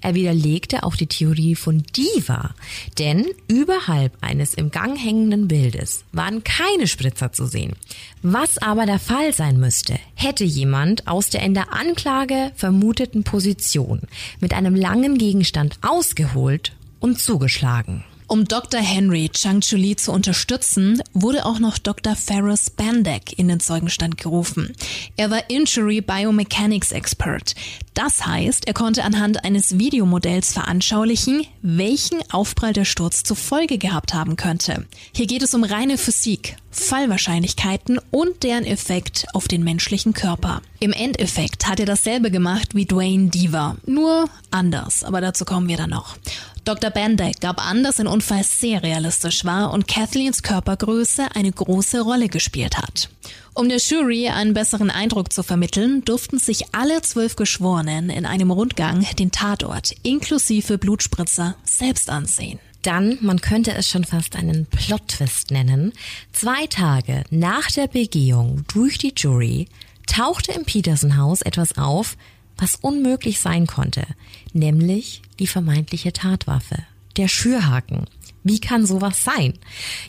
Er 0.02 0.16
widerlegte 0.16 0.84
auch 0.84 0.96
die 0.96 1.08
Theorie 1.08 1.56
von 1.56 1.84
Diva, 1.96 2.54
denn 3.00 3.26
überhalb 3.48 4.14
eines 4.22 4.54
im 4.54 4.72
Gang 4.72 4.98
hängenden 4.98 5.48
Bildes 5.48 6.04
waren 6.12 6.44
keine 6.44 6.88
Spritzer 6.88 7.32
zu 7.32 7.46
sehen. 7.46 7.74
Was 8.22 8.58
aber 8.58 8.86
der 8.86 9.00
Fall 9.00 9.34
sein 9.34 9.60
müsste, 9.60 10.00
hätte 10.16 10.44
jemand 10.44 11.08
aus 11.08 11.30
der 11.30 11.42
in 11.42 11.54
der 11.54 11.74
Anklage 11.74 12.52
vermuteten 12.56 13.24
Position 13.24 14.02
mit 14.40 14.54
einem 14.54 14.76
langen 14.76 15.18
Gegenstand 15.18 15.80
ausgeholt 15.82 16.74
und 17.00 17.20
zugeschlagen. 17.20 18.04
Um 18.28 18.46
Dr. 18.46 18.80
Henry 18.80 19.30
Chang-Chuli 19.30 19.98
zu 19.98 20.12
unterstützen, 20.12 21.04
wurde 21.14 21.46
auch 21.46 21.60
noch 21.60 21.78
Dr. 21.78 22.16
Ferris 22.16 22.72
Bandek 22.72 23.38
in 23.38 23.48
den 23.48 23.60
Zeugenstand 23.60 24.18
gerufen. 24.18 24.76
Er 25.16 25.30
war 25.30 25.48
Injury 25.50 26.02
Biomechanics 26.02 26.92
Expert. 26.92 27.54
Das 27.96 28.26
heißt, 28.26 28.68
er 28.68 28.74
konnte 28.74 29.06
anhand 29.06 29.46
eines 29.46 29.80
Videomodells 29.80 30.52
veranschaulichen, 30.52 31.48
welchen 31.62 32.20
Aufprall 32.30 32.74
der 32.74 32.84
Sturz 32.84 33.24
zur 33.24 33.38
Folge 33.38 33.78
gehabt 33.78 34.14
haben 34.14 34.36
könnte. 34.36 34.86
Hier 35.16 35.28
geht 35.28 35.42
es 35.42 35.54
um 35.54 35.64
reine 35.64 35.98
Physik, 35.98 36.58
Fallwahrscheinlichkeiten 36.72 38.00
und 38.12 38.44
deren 38.44 38.66
Effekt 38.66 39.28
auf 39.34 39.48
den 39.48 39.64
menschlichen 39.64 40.14
Körper. 40.14 40.62
Im 40.82 40.92
Endeffekt 40.92 41.70
hat 41.70 41.80
er 41.80 41.86
dasselbe 41.86 42.32
gemacht 42.32 42.76
wie 42.76 42.86
Dwayne 42.86 43.30
Deaver, 43.30 43.78
nur 43.86 44.30
anders, 44.52 45.06
aber 45.06 45.22
dazu 45.22 45.46
kommen 45.46 45.70
wir 45.70 45.78
dann 45.78 45.92
noch. 45.92 46.18
Dr. 46.66 46.90
Bandyke 46.90 47.40
gab 47.40 47.66
an, 47.66 47.84
dass 47.84 48.00
ein 48.02 48.08
Unfall 48.08 48.44
sehr 48.44 48.84
realistisch 48.84 49.46
war 49.46 49.72
und 49.72 49.88
Kathleens 49.88 50.44
Körpergröße 50.44 51.28
eine 51.34 51.52
große 51.52 52.02
Rolle 52.02 52.28
gespielt 52.28 52.78
hat. 52.78 53.10
Um 53.54 53.70
der 53.70 53.78
Jury 53.78 54.28
einen 54.30 54.54
besseren 54.54 54.90
Eindruck 54.90 55.32
zu 55.32 55.44
vermitteln, 55.44 56.04
durften 56.04 56.40
sich 56.40 56.74
alle 56.74 57.02
zwölf 57.02 57.36
Geschworenen 57.36 58.10
in 58.10 58.26
einem 58.26 58.52
Rundgang 58.52 59.06
den 59.18 59.32
Tatort 59.32 59.94
inklusive 60.04 60.78
Blutspritzer 60.78 61.56
selbst 61.64 62.10
ansehen. 62.10 62.60
Dann, 62.82 63.18
man 63.22 63.42
könnte 63.42 63.74
es 63.74 63.90
schon 63.90 64.04
fast 64.04 64.36
einen 64.36 64.68
Plot-Twist 64.68 65.52
nennen, 65.52 65.94
zwei 66.34 66.68
Tage 66.68 67.24
nach 67.32 67.72
der 67.72 67.88
Begehung 67.88 68.64
durch 68.72 68.98
die 68.98 69.14
Jury 69.16 69.68
tauchte 70.06 70.52
im 70.52 70.66
Peterson-Haus 70.66 71.42
etwas 71.42 71.78
auf, 71.78 72.18
was 72.58 72.76
unmöglich 72.76 73.40
sein 73.40 73.68
konnte, 73.68 74.06
nämlich 74.54 75.22
die 75.40 75.48
vermeintliche 75.48 76.14
Tatwaffe, 76.14 76.78
der 77.18 77.28
Schürhaken. 77.28 78.06
Wie 78.44 78.60
kann 78.60 78.86
sowas 78.86 79.24
sein? 79.24 79.58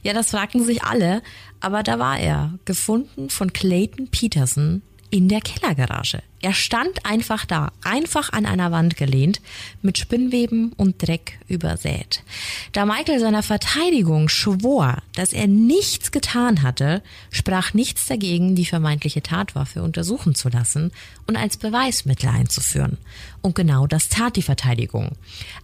Ja, 0.03 0.13
das 0.13 0.31
fragten 0.31 0.63
sich 0.63 0.83
alle, 0.83 1.23
aber 1.67 1.83
da 1.83 1.99
war 1.99 2.17
er, 2.17 2.61
gefunden 2.65 3.29
von 3.29 3.53
Clayton 3.53 4.07
Peterson 4.07 4.83
in 5.11 5.29
der 5.29 5.41
Kellergarage. 5.41 6.23
Er 6.47 6.53
stand 6.53 7.05
einfach 7.05 7.45
da, 7.45 7.73
einfach 7.83 8.33
an 8.33 8.47
einer 8.47 8.71
Wand 8.71 8.97
gelehnt, 8.97 9.41
mit 9.83 9.99
Spinnweben 9.99 10.73
und 10.77 11.05
Dreck 11.05 11.41
übersät. 11.49 12.23
Da 12.71 12.87
Michael 12.87 13.19
seiner 13.19 13.43
Verteidigung 13.43 14.29
schwor, 14.29 14.99
dass 15.17 15.33
er 15.33 15.49
nichts 15.49 16.13
getan 16.13 16.63
hatte, 16.63 17.03
sprach 17.33 17.75
nichts 17.75 18.07
dagegen, 18.07 18.55
die 18.55 18.65
vermeintliche 18.65 19.23
Tatwaffe 19.23 19.83
untersuchen 19.83 20.37
zu 20.37 20.49
lassen 20.49 20.93
und 21.27 21.37
als 21.37 21.57
Beweismittel 21.57 22.29
einzuführen. 22.29 22.99
Und 23.43 23.57
genau 23.57 23.89
das 23.89 24.09
tat 24.09 24.37
die 24.37 24.43
Verteidigung. 24.43 25.17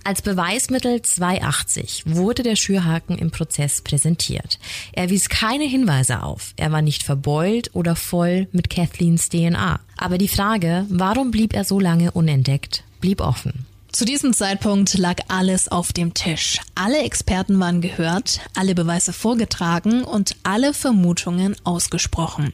Als 0.03 0.21
Beweismittel 0.21 1.01
280 1.01 2.07
wurde 2.07 2.43
der 2.43 2.57
Schürhaken 2.57 3.19
im 3.19 3.31
Prozess 3.31 3.83
präsentiert. 3.83 4.59
Er 4.93 5.11
wies 5.11 5.29
keine 5.29 5.65
Hinweise 5.65 6.25
auf. 6.25 6.55
Er 6.57 6.73
war 6.73 6.83
nicht 6.83 7.05
verbeult 7.05 7.71
oder 7.73 7.95
voll 7.95 8.49
mit 8.51 8.69
Kathleens 8.69 9.29
DNA. 9.29 9.79
Aber 10.03 10.19
die 10.19 10.27
Frage, 10.27 10.85
warum 10.89 11.31
blieb 11.31 11.55
er 11.55 11.63
so 11.63 11.79
lange 11.79 12.11
unentdeckt, 12.11 12.83
blieb 13.01 13.21
offen. 13.21 13.67
Zu 13.93 14.05
diesem 14.05 14.33
Zeitpunkt 14.35 14.99
lag 14.99 15.19
alles 15.29 15.69
auf 15.69 15.93
dem 15.93 16.13
Tisch. 16.13 16.59
Alle 16.75 17.05
Experten 17.05 17.61
waren 17.61 17.81
gehört, 17.81 18.41
alle 18.57 18.75
Beweise 18.75 19.13
vorgetragen 19.13 20.03
und 20.03 20.35
alle 20.43 20.75
Vermutungen 20.75 21.55
ausgesprochen. 21.63 22.53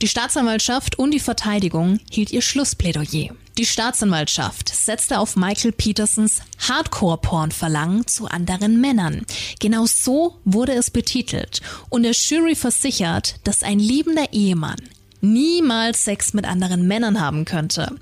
Die 0.00 0.08
Staatsanwaltschaft 0.08 0.98
und 0.98 1.10
die 1.10 1.20
Verteidigung 1.20 2.00
hielt 2.10 2.32
ihr 2.32 2.40
Schlussplädoyer. 2.40 3.34
Die 3.58 3.66
Staatsanwaltschaft 3.66 4.70
setzte 4.70 5.18
auf 5.18 5.36
Michael 5.36 5.72
Petersons 5.72 6.40
Hardcore-Porn-Verlangen 6.66 8.06
zu 8.06 8.28
anderen 8.28 8.80
Männern. 8.80 9.26
Genau 9.60 9.84
so 9.84 10.38
wurde 10.46 10.72
es 10.72 10.90
betitelt 10.90 11.60
und 11.90 12.04
der 12.04 12.12
Jury 12.12 12.54
versichert, 12.54 13.40
dass 13.44 13.62
ein 13.62 13.78
liebender 13.78 14.32
Ehemann 14.32 14.78
niemals 15.20 16.04
Sex 16.04 16.34
mit 16.34 16.46
anderen 16.46 16.86
Männern 16.86 17.20
haben 17.20 17.44
könnte. 17.44 17.96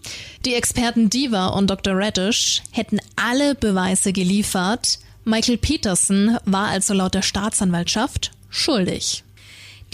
Die 0.44 0.54
Experten 0.54 1.10
Diva 1.10 1.48
und 1.48 1.68
Dr. 1.68 1.94
Radish 1.96 2.62
hätten 2.70 2.98
alle 3.16 3.54
Beweise 3.54 4.12
geliefert. 4.12 4.98
Michael 5.24 5.58
Peterson 5.58 6.38
war 6.44 6.68
also 6.68 6.94
laut 6.94 7.14
der 7.14 7.22
Staatsanwaltschaft 7.22 8.32
schuldig. 8.48 9.24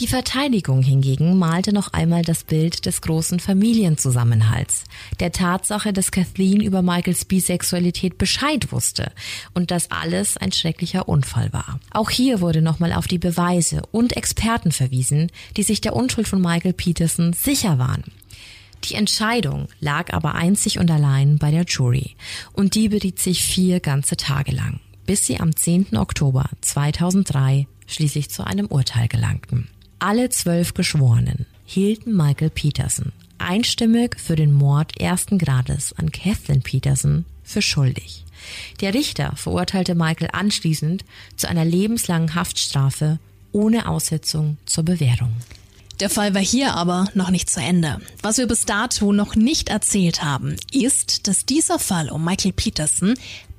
Die 0.02 0.08
Verteidigung 0.08 0.82
hingegen 0.82 1.38
malte 1.38 1.72
noch 1.72 1.92
einmal 1.92 2.22
das 2.22 2.42
Bild 2.42 2.86
des 2.86 3.02
großen 3.02 3.38
Familienzusammenhalts, 3.38 4.82
der 5.20 5.30
Tatsache, 5.30 5.92
dass 5.92 6.10
Kathleen 6.10 6.60
über 6.60 6.82
Michaels 6.82 7.24
Bisexualität 7.24 8.18
Bescheid 8.18 8.72
wusste 8.72 9.12
und 9.54 9.70
dass 9.70 9.92
alles 9.92 10.36
ein 10.36 10.50
schrecklicher 10.50 11.08
Unfall 11.08 11.52
war. 11.52 11.78
Auch 11.92 12.10
hier 12.10 12.40
wurde 12.40 12.62
nochmal 12.62 12.92
auf 12.92 13.06
die 13.06 13.20
Beweise 13.20 13.82
und 13.92 14.16
Experten 14.16 14.72
verwiesen, 14.72 15.30
die 15.56 15.62
sich 15.62 15.80
der 15.80 15.94
Unschuld 15.94 16.26
von 16.26 16.42
Michael 16.42 16.72
Peterson 16.72 17.32
sicher 17.32 17.78
waren. 17.78 18.02
Die 18.82 18.96
Entscheidung 18.96 19.68
lag 19.78 20.12
aber 20.12 20.34
einzig 20.34 20.80
und 20.80 20.90
allein 20.90 21.38
bei 21.38 21.52
der 21.52 21.62
Jury 21.62 22.16
und 22.54 22.74
die 22.74 22.88
beriet 22.88 23.20
sich 23.20 23.44
vier 23.44 23.78
ganze 23.78 24.16
Tage 24.16 24.50
lang, 24.50 24.80
bis 25.06 25.26
sie 25.26 25.38
am 25.38 25.54
10. 25.54 25.96
Oktober 25.96 26.50
2003 26.60 27.68
schließlich 27.86 28.30
zu 28.30 28.44
einem 28.44 28.66
Urteil 28.66 29.06
gelangten. 29.06 29.68
Alle 30.04 30.30
zwölf 30.30 30.74
Geschworenen 30.74 31.46
hielten 31.64 32.16
Michael 32.16 32.50
Peterson 32.50 33.12
einstimmig 33.38 34.18
für 34.18 34.34
den 34.34 34.52
Mord 34.52 35.00
ersten 35.00 35.38
Grades 35.38 35.94
an 35.96 36.10
Kathleen 36.10 36.60
Peterson 36.60 37.24
für 37.44 37.62
schuldig. 37.62 38.24
Der 38.80 38.94
Richter 38.94 39.36
verurteilte 39.36 39.94
Michael 39.94 40.30
anschließend 40.32 41.04
zu 41.36 41.48
einer 41.48 41.64
lebenslangen 41.64 42.34
Haftstrafe 42.34 43.20
ohne 43.52 43.86
Aussetzung 43.86 44.56
zur 44.66 44.82
Bewährung. 44.82 45.36
Der 46.00 46.10
Fall 46.10 46.34
war 46.34 46.42
hier 46.42 46.74
aber 46.74 47.06
noch 47.14 47.30
nicht 47.30 47.48
zu 47.48 47.60
Ende. 47.60 48.00
Was 48.22 48.38
wir 48.38 48.48
bis 48.48 48.64
dato 48.64 49.12
noch 49.12 49.36
nicht 49.36 49.68
erzählt 49.68 50.24
haben, 50.24 50.56
ist, 50.72 51.28
dass 51.28 51.46
dieser 51.46 51.78
Fall 51.78 52.10
um 52.10 52.24
Michael 52.24 52.54
Peterson 52.54 53.14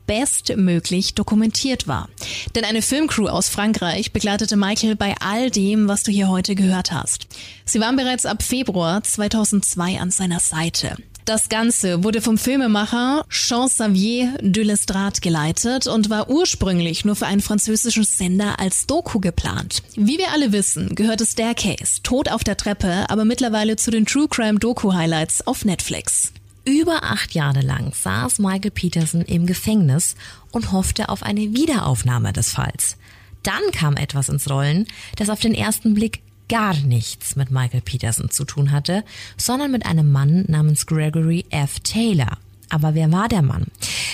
bestmöglich 0.05 1.13
dokumentiert 1.13 1.87
war. 1.87 2.09
Denn 2.55 2.65
eine 2.65 2.81
Filmcrew 2.81 3.27
aus 3.27 3.49
Frankreich 3.49 4.11
begleitete 4.11 4.55
Michael 4.55 4.95
bei 4.95 5.15
all 5.19 5.49
dem, 5.49 5.87
was 5.87 6.03
du 6.03 6.11
hier 6.11 6.29
heute 6.29 6.55
gehört 6.55 6.91
hast. 6.91 7.27
Sie 7.65 7.79
waren 7.79 7.95
bereits 7.95 8.25
ab 8.25 8.43
Februar 8.43 9.03
2002 9.03 9.99
an 9.99 10.11
seiner 10.11 10.39
Seite. 10.39 10.97
Das 11.25 11.47
Ganze 11.47 12.03
wurde 12.03 12.21
vom 12.21 12.37
Filmemacher 12.37 13.23
Jean-Xavier 13.29 14.33
de 14.41 14.63
Lestrade 14.63 15.21
geleitet 15.21 15.87
und 15.87 16.09
war 16.09 16.29
ursprünglich 16.29 17.05
nur 17.05 17.15
für 17.15 17.27
einen 17.27 17.39
französischen 17.39 18.03
Sender 18.03 18.59
als 18.59 18.87
Doku 18.87 19.21
geplant. 19.21 19.83
Wie 19.95 20.17
wir 20.17 20.31
alle 20.33 20.51
wissen, 20.51 20.95
gehörte 20.95 21.25
Staircase, 21.25 22.01
Tod 22.03 22.29
auf 22.29 22.43
der 22.43 22.57
Treppe, 22.57 23.05
aber 23.07 23.23
mittlerweile 23.23 23.77
zu 23.77 23.89
den 23.89 24.05
True 24.05 24.27
Crime 24.27 24.59
Doku 24.59 24.93
Highlights 24.93 25.47
auf 25.47 25.63
Netflix. 25.63 26.33
Über 26.65 27.03
acht 27.03 27.33
Jahre 27.33 27.59
lang 27.59 27.93
saß 27.93 28.39
Michael 28.39 28.71
Peterson 28.71 29.21
im 29.21 29.45
Gefängnis 29.45 30.15
und 30.51 30.71
hoffte 30.71 31.09
auf 31.09 31.21
eine 31.21 31.53
Wiederaufnahme 31.53 32.31
des 32.31 32.51
Falls. 32.51 32.97
Dann 33.43 33.61
kam 33.73 33.97
etwas 33.97 34.29
ins 34.29 34.49
Rollen, 34.49 34.87
das 35.17 35.29
auf 35.29 35.41
den 35.41 35.53
ersten 35.53 35.93
Blick 35.93 36.21
gar 36.47 36.73
nichts 36.75 37.35
mit 37.35 37.51
Michael 37.51 37.81
Peterson 37.81 38.29
zu 38.29 38.45
tun 38.45 38.71
hatte, 38.71 39.03
sondern 39.35 39.71
mit 39.71 39.85
einem 39.85 40.11
Mann 40.11 40.45
namens 40.47 40.85
Gregory 40.85 41.45
F. 41.49 41.81
Taylor. 41.81 42.37
Aber 42.69 42.95
wer 42.95 43.11
war 43.11 43.27
der 43.27 43.41
Mann? 43.41 43.67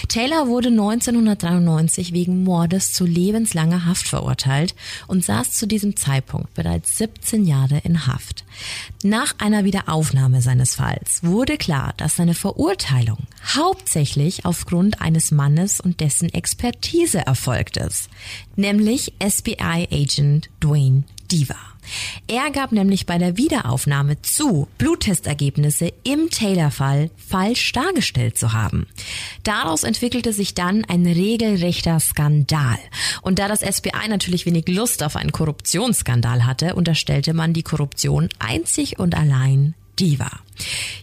Taylor 0.08 0.48
wurde 0.48 0.70
1993 0.70 2.14
wegen 2.14 2.44
Mordes 2.44 2.94
zu 2.94 3.06
lebenslanger 3.06 3.86
Haft 3.86 4.08
verurteilt 4.08 4.76
und 5.08 5.24
saß 5.24 5.52
zu 5.52 5.68
diesem 5.68 5.96
Zeitpunkt 5.96 6.54
bereits 6.54 6.98
17 6.98 7.46
Jahre 7.46 7.80
in 7.84 8.08
Haft. 8.08 8.44
Nach 9.04 9.36
einer 9.38 9.66
Wiederaufnahme 9.66 10.42
seines 10.42 10.76
Falls 10.76 11.24
wurde 11.24 11.58
klar, 11.58 11.94
dass 11.98 12.16
seine 12.16 12.34
Verurteilung 12.34 13.20
hauptsächlich 13.56 14.46
aufgrund 14.46 15.02
eines 15.02 15.32
Mannes 15.32 15.80
und 15.80 16.00
dessen 16.00 16.34
Expertise 16.34 17.20
erfolgt 17.20 17.78
ist, 17.78 18.10
nämlich 18.56 19.14
SBI-Agent 19.24 20.50
Dwayne 20.60 21.04
Diva. 21.32 21.69
Er 22.28 22.52
gab 22.52 22.72
nämlich 22.72 23.06
bei 23.06 23.18
der 23.18 23.38
Wiederaufnahme 23.38 24.22
zu, 24.22 24.68
Bluttestergebnisse 24.78 25.92
im 26.04 26.30
Taylor-Fall 26.30 27.10
falsch 27.18 27.72
dargestellt 27.72 28.38
zu 28.38 28.54
haben. 28.54 28.88
Daraus 29.44 29.84
entwickelte 29.84 30.34
sich 30.34 30.54
dann 30.54 30.86
ein 30.86 31.06
regelrechter 31.06 32.00
Skandal. 32.00 32.78
Und 33.22 33.40
da 33.40 33.48
das 33.48 33.62
SBI 33.62 34.08
natürlich 34.08 34.46
wenig 34.46 34.68
Lust 34.68 35.04
auf 35.04 35.16
einen 35.16 35.32
Korruptionsskandal 35.32 36.46
hatte, 36.46 36.76
unterstellte 36.76 37.34
man 37.34 37.54
die 37.54 37.64
Korruption 37.64 38.30
einzig 38.40 39.00
und 39.00 39.16
allein 39.16 39.74
Diva. 40.00 40.30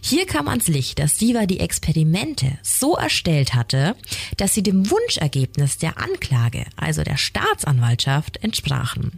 Hier 0.01 0.25
kam 0.25 0.47
ans 0.47 0.67
Licht, 0.67 0.99
dass 0.99 1.17
Diva 1.17 1.45
die 1.45 1.59
Experimente 1.59 2.57
so 2.63 2.95
erstellt 2.95 3.53
hatte, 3.53 3.95
dass 4.37 4.53
sie 4.53 4.63
dem 4.63 4.89
Wunschergebnis 4.89 5.77
der 5.77 5.97
Anklage, 5.97 6.65
also 6.75 7.03
der 7.03 7.17
Staatsanwaltschaft, 7.17 8.43
entsprachen. 8.43 9.11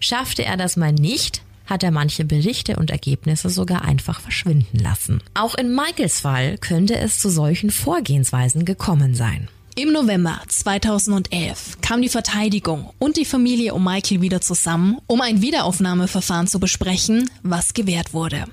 Schaffte 0.00 0.44
er 0.44 0.56
das 0.56 0.76
mal 0.76 0.92
nicht, 0.92 1.42
hat 1.66 1.82
er 1.82 1.90
manche 1.90 2.24
Berichte 2.24 2.76
und 2.76 2.90
Ergebnisse 2.90 3.48
sogar 3.48 3.82
einfach 3.82 4.20
verschwinden 4.20 4.78
lassen. 4.78 5.22
Auch 5.34 5.54
in 5.54 5.74
Michaels 5.74 6.20
Fall 6.20 6.58
könnte 6.58 6.96
es 6.96 7.18
zu 7.18 7.30
solchen 7.30 7.70
Vorgehensweisen 7.70 8.64
gekommen 8.64 9.14
sein. 9.14 9.48
Im 9.76 9.90
November 9.90 10.40
2011 10.46 11.80
kam 11.80 12.00
die 12.00 12.08
Verteidigung 12.08 12.90
und 13.00 13.16
die 13.16 13.24
Familie 13.24 13.74
um 13.74 13.82
Michael 13.82 14.20
wieder 14.20 14.40
zusammen, 14.40 14.98
um 15.08 15.20
ein 15.20 15.42
Wiederaufnahmeverfahren 15.42 16.46
zu 16.46 16.60
besprechen, 16.60 17.28
was 17.42 17.74
gewährt 17.74 18.14
wurde. 18.14 18.44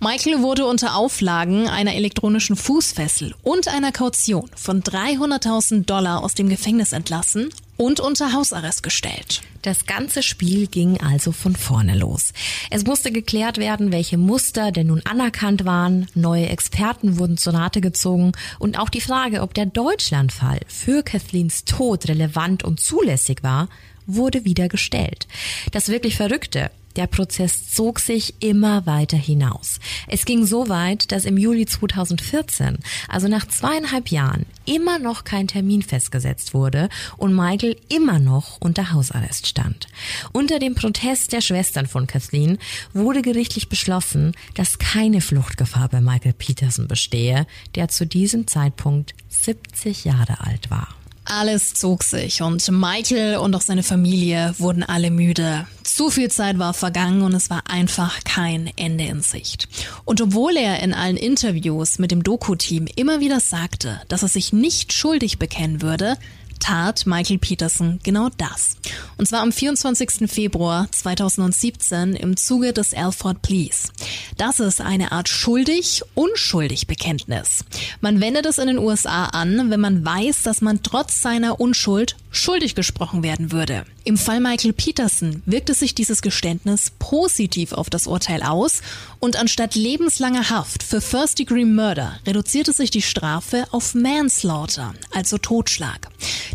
Michael 0.00 0.40
wurde 0.40 0.64
unter 0.64 0.94
Auflagen 0.94 1.68
einer 1.68 1.94
elektronischen 1.94 2.56
Fußfessel 2.56 3.34
und 3.42 3.68
einer 3.68 3.92
Kaution 3.92 4.48
von 4.56 4.82
300.000 4.82 5.84
Dollar 5.84 6.24
aus 6.24 6.32
dem 6.32 6.48
Gefängnis 6.48 6.92
entlassen 6.94 7.50
und 7.80 7.98
unter 7.98 8.34
Hausarrest 8.34 8.82
gestellt. 8.82 9.40
Das 9.62 9.86
ganze 9.86 10.22
Spiel 10.22 10.66
ging 10.66 11.00
also 11.00 11.32
von 11.32 11.56
vorne 11.56 11.96
los. 11.96 12.34
Es 12.68 12.84
musste 12.84 13.10
geklärt 13.10 13.56
werden, 13.56 13.90
welche 13.90 14.18
Muster 14.18 14.70
denn 14.70 14.88
nun 14.88 15.00
anerkannt 15.06 15.64
waren, 15.64 16.06
neue 16.14 16.50
Experten 16.50 17.18
wurden 17.18 17.38
zur 17.38 17.54
Rate 17.54 17.80
gezogen 17.80 18.32
und 18.58 18.78
auch 18.78 18.90
die 18.90 19.00
Frage, 19.00 19.40
ob 19.40 19.54
der 19.54 19.64
Deutschlandfall 19.64 20.60
für 20.66 21.02
Kathleens 21.02 21.64
Tod 21.64 22.06
relevant 22.06 22.64
und 22.64 22.80
zulässig 22.80 23.42
war, 23.42 23.70
wurde 24.06 24.44
wieder 24.44 24.68
gestellt. 24.68 25.26
Das 25.72 25.88
wirklich 25.88 26.16
Verrückte, 26.16 26.70
der 26.96 27.06
Prozess 27.06 27.70
zog 27.72 28.00
sich 28.00 28.34
immer 28.40 28.86
weiter 28.86 29.16
hinaus. 29.16 29.80
Es 30.08 30.24
ging 30.24 30.44
so 30.44 30.68
weit, 30.68 31.12
dass 31.12 31.24
im 31.24 31.36
Juli 31.36 31.66
2014, 31.66 32.78
also 33.08 33.28
nach 33.28 33.46
zweieinhalb 33.46 34.08
Jahren, 34.08 34.46
immer 34.66 34.98
noch 34.98 35.24
kein 35.24 35.48
Termin 35.48 35.82
festgesetzt 35.82 36.54
wurde 36.54 36.88
und 37.16 37.34
Michael 37.34 37.76
immer 37.88 38.18
noch 38.18 38.60
unter 38.60 38.92
Hausarrest 38.92 39.46
stand. 39.46 39.88
Unter 40.32 40.58
dem 40.58 40.74
Protest 40.74 41.32
der 41.32 41.40
Schwestern 41.40 41.86
von 41.86 42.06
Kathleen 42.06 42.58
wurde 42.92 43.22
gerichtlich 43.22 43.68
beschlossen, 43.68 44.32
dass 44.54 44.78
keine 44.78 45.20
Fluchtgefahr 45.20 45.88
bei 45.88 46.00
Michael 46.00 46.34
Peterson 46.34 46.88
bestehe, 46.88 47.46
der 47.74 47.88
zu 47.88 48.06
diesem 48.06 48.46
Zeitpunkt 48.46 49.14
70 49.28 50.04
Jahre 50.04 50.40
alt 50.40 50.70
war. 50.70 50.99
Alles 51.32 51.74
zog 51.74 52.02
sich 52.02 52.42
und 52.42 52.68
Michael 52.72 53.36
und 53.36 53.54
auch 53.54 53.60
seine 53.60 53.84
Familie 53.84 54.52
wurden 54.58 54.82
alle 54.82 55.12
müde. 55.12 55.64
Zu 55.84 56.10
viel 56.10 56.28
Zeit 56.28 56.58
war 56.58 56.74
vergangen 56.74 57.22
und 57.22 57.32
es 57.34 57.50
war 57.50 57.62
einfach 57.70 58.24
kein 58.24 58.68
Ende 58.76 59.04
in 59.04 59.22
Sicht. 59.22 59.68
Und 60.04 60.20
obwohl 60.20 60.56
er 60.56 60.82
in 60.82 60.92
allen 60.92 61.16
Interviews 61.16 62.00
mit 62.00 62.10
dem 62.10 62.24
Doku-Team 62.24 62.88
immer 62.96 63.20
wieder 63.20 63.38
sagte, 63.38 64.00
dass 64.08 64.24
er 64.24 64.28
sich 64.28 64.52
nicht 64.52 64.92
schuldig 64.92 65.38
bekennen 65.38 65.82
würde, 65.82 66.16
tat 66.60 67.06
Michael 67.06 67.38
Peterson 67.38 67.98
genau 68.04 68.28
das. 68.36 68.76
Und 69.16 69.26
zwar 69.26 69.40
am 69.40 69.50
24. 69.50 70.30
Februar 70.30 70.86
2017 70.92 72.14
im 72.14 72.36
Zuge 72.36 72.72
des 72.72 72.94
Alford 72.94 73.42
Pleas. 73.42 73.92
Das 74.36 74.60
ist 74.60 74.80
eine 74.80 75.12
Art 75.12 75.28
schuldig-unschuldig 75.28 76.86
Bekenntnis. 76.86 77.64
Man 78.00 78.20
wendet 78.20 78.46
es 78.46 78.58
in 78.58 78.68
den 78.68 78.78
USA 78.78 79.24
an, 79.26 79.70
wenn 79.70 79.80
man 79.80 80.04
weiß, 80.04 80.42
dass 80.42 80.60
man 80.60 80.82
trotz 80.82 81.20
seiner 81.20 81.58
Unschuld 81.60 82.16
schuldig 82.30 82.74
gesprochen 82.74 83.22
werden 83.22 83.52
würde. 83.52 83.84
Im 84.04 84.16
Fall 84.16 84.40
Michael 84.40 84.72
Peterson 84.72 85.42
wirkte 85.46 85.74
sich 85.74 85.94
dieses 85.94 86.22
Geständnis 86.22 86.92
positiv 86.98 87.72
auf 87.72 87.90
das 87.90 88.06
Urteil 88.06 88.42
aus 88.42 88.82
und 89.18 89.36
anstatt 89.36 89.74
lebenslanger 89.74 90.50
Haft 90.50 90.82
für 90.82 91.00
First-Degree 91.00 91.64
Murder 91.64 92.18
reduzierte 92.26 92.72
sich 92.72 92.90
die 92.90 93.02
Strafe 93.02 93.66
auf 93.72 93.94
Manslaughter, 93.94 94.94
also 95.12 95.38
Totschlag. 95.38 96.08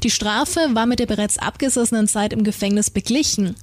Die 0.04 0.12
Strafe 0.12 0.70
war 0.74 0.86
mit 0.86 1.00
der 1.00 1.06
bereits 1.06 1.38
abgesessenen 1.38 2.08
Zeit 2.08 2.34
im 2.34 2.44
Gefängnis 2.44 2.90
beglichen, 2.90 3.56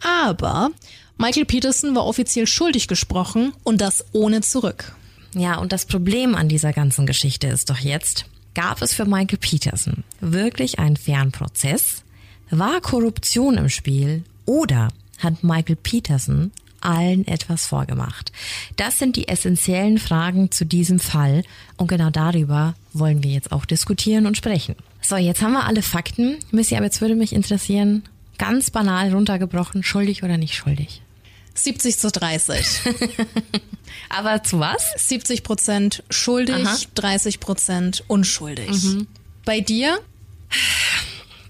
aber 0.00 0.70
Michael 1.18 1.46
Peterson 1.46 1.94
war 1.94 2.04
offiziell 2.04 2.46
schuldig 2.46 2.88
gesprochen 2.88 3.52
und 3.64 3.80
das 3.80 4.04
ohne 4.12 4.42
zurück. 4.42 4.94
Ja, 5.34 5.58
und 5.58 5.72
das 5.72 5.86
Problem 5.86 6.34
an 6.34 6.48
dieser 6.48 6.72
ganzen 6.72 7.06
Geschichte 7.06 7.46
ist 7.46 7.68
doch 7.70 7.78
jetzt, 7.78 8.26
gab 8.56 8.80
es 8.80 8.94
für 8.94 9.04
Michael 9.04 9.38
Peterson 9.38 10.02
wirklich 10.20 10.78
einen 10.78 10.96
fairen 10.96 11.30
Prozess? 11.30 12.02
War 12.50 12.80
Korruption 12.80 13.58
im 13.58 13.68
Spiel? 13.68 14.24
Oder 14.46 14.88
hat 15.18 15.44
Michael 15.44 15.76
Peterson 15.76 16.52
allen 16.80 17.28
etwas 17.28 17.66
vorgemacht? 17.66 18.32
Das 18.76 18.98
sind 18.98 19.16
die 19.16 19.28
essentiellen 19.28 19.98
Fragen 19.98 20.50
zu 20.50 20.64
diesem 20.64 21.00
Fall 21.00 21.42
und 21.76 21.88
genau 21.88 22.08
darüber 22.08 22.74
wollen 22.94 23.22
wir 23.22 23.32
jetzt 23.32 23.52
auch 23.52 23.66
diskutieren 23.66 24.26
und 24.26 24.38
sprechen. 24.38 24.74
So, 25.02 25.16
jetzt 25.16 25.42
haben 25.42 25.52
wir 25.52 25.66
alle 25.66 25.82
Fakten. 25.82 26.38
Missy, 26.50 26.76
aber 26.76 26.86
jetzt 26.86 27.02
würde 27.02 27.14
mich 27.14 27.34
interessieren, 27.34 28.04
ganz 28.38 28.70
banal 28.70 29.12
runtergebrochen, 29.12 29.82
schuldig 29.82 30.22
oder 30.22 30.38
nicht 30.38 30.54
schuldig? 30.54 31.02
70 31.56 31.98
zu 31.98 32.10
30. 32.10 32.64
Aber 34.08 34.42
zu 34.42 34.60
was? 34.60 34.92
70 34.96 35.42
Prozent 35.42 36.02
schuldig, 36.10 36.66
Aha. 36.66 36.78
30 36.94 37.40
Prozent 37.40 38.04
unschuldig. 38.06 38.70
Bei 39.44 39.60
dir? 39.60 39.98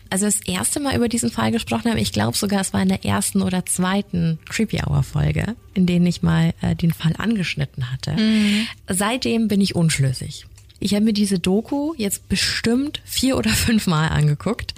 Also 0.09 0.26
das 0.26 0.40
erste 0.40 0.80
Mal 0.80 0.96
über 0.96 1.09
diesen 1.09 1.30
Fall 1.30 1.50
gesprochen 1.50 1.90
habe, 1.90 2.00
ich 2.00 2.12
glaube 2.12 2.36
sogar, 2.36 2.61
es 2.61 2.72
war 2.72 2.80
in 2.80 2.88
der 2.88 3.04
ersten 3.04 3.42
oder 3.42 3.66
zweiten 3.66 4.38
Creepy 4.48 4.80
Hour 4.86 5.02
Folge, 5.02 5.57
in 5.74 5.86
denen 5.86 6.07
ich 6.07 6.22
mal 6.22 6.54
äh, 6.62 6.76
den 6.76 6.92
Fall 6.92 7.14
angeschnitten 7.18 7.90
hatte. 7.90 8.16
Seitdem 8.88 9.48
bin 9.48 9.61
ich 9.61 9.74
unschlüssig. 9.74 10.46
Ich 10.79 10.95
habe 10.95 11.05
mir 11.05 11.12
diese 11.12 11.39
Doku 11.39 11.95
jetzt 11.97 12.29
bestimmt 12.29 13.01
vier 13.05 13.37
oder 13.37 13.51
fünf 13.51 13.87
Mal 13.87 14.09
angeguckt 14.09 14.74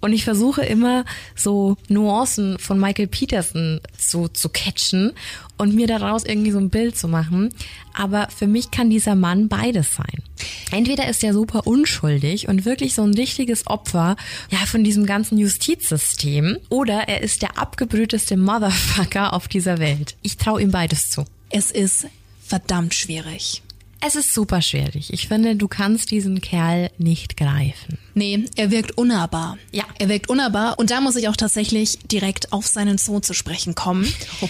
und 0.00 0.12
ich 0.12 0.24
versuche 0.24 0.64
immer 0.64 1.04
so 1.34 1.76
Nuancen 1.88 2.58
von 2.58 2.78
Michael 2.78 3.08
Peterson 3.08 3.80
so 3.98 4.28
zu 4.28 4.48
catchen 4.48 5.12
und 5.58 5.74
mir 5.74 5.86
daraus 5.86 6.24
irgendwie 6.24 6.52
so 6.52 6.58
ein 6.58 6.70
Bild 6.70 6.96
zu 6.96 7.08
machen. 7.08 7.52
Aber 7.92 8.28
für 8.34 8.46
mich 8.46 8.70
kann 8.70 8.88
dieser 8.88 9.14
Mann 9.14 9.48
beides 9.48 9.94
sein. 9.94 10.22
Entweder 10.70 11.08
ist 11.08 11.22
er 11.22 11.34
super 11.34 11.66
unschuldig 11.66 12.48
und 12.48 12.64
wirklich 12.64 12.94
so 12.94 13.02
ein 13.02 13.14
richtiges 13.14 13.66
Opfer 13.66 14.16
ja 14.50 14.58
von 14.66 14.84
diesem 14.84 15.04
ganzen 15.04 15.36
Justizsystem 15.36 16.58
oder 16.68 17.08
er 17.08 17.22
ist 17.22 17.42
der 17.42 17.58
abgebrühteste 17.58 18.36
Motherfucker 18.36 19.32
auf 19.32 19.48
dieser 19.48 19.78
Welt. 19.78 20.16
Ich 20.22 20.36
traue 20.36 20.62
ihm 20.62 20.70
beides 20.70 21.10
zu. 21.10 21.24
Es 21.50 21.70
ist 21.70 22.06
verdammt 22.40 22.94
schwierig. 22.94 23.62
Es 24.02 24.16
ist 24.16 24.32
super 24.32 24.62
schwierig. 24.62 25.12
Ich 25.12 25.28
finde, 25.28 25.56
du 25.56 25.68
kannst 25.68 26.10
diesen 26.10 26.40
Kerl 26.40 26.90
nicht 26.96 27.36
greifen. 27.36 27.98
Nee, 28.14 28.46
er 28.56 28.70
wirkt 28.70 28.96
unnahbar. 28.96 29.58
Ja. 29.72 29.84
Er 29.98 30.08
wirkt 30.08 30.30
unnahbar 30.30 30.78
und 30.78 30.90
da 30.90 31.02
muss 31.02 31.16
ich 31.16 31.28
auch 31.28 31.36
tatsächlich 31.36 31.98
direkt 32.10 32.52
auf 32.52 32.66
seinen 32.66 32.96
Sohn 32.96 33.22
zu 33.22 33.34
sprechen 33.34 33.74
kommen. 33.74 34.12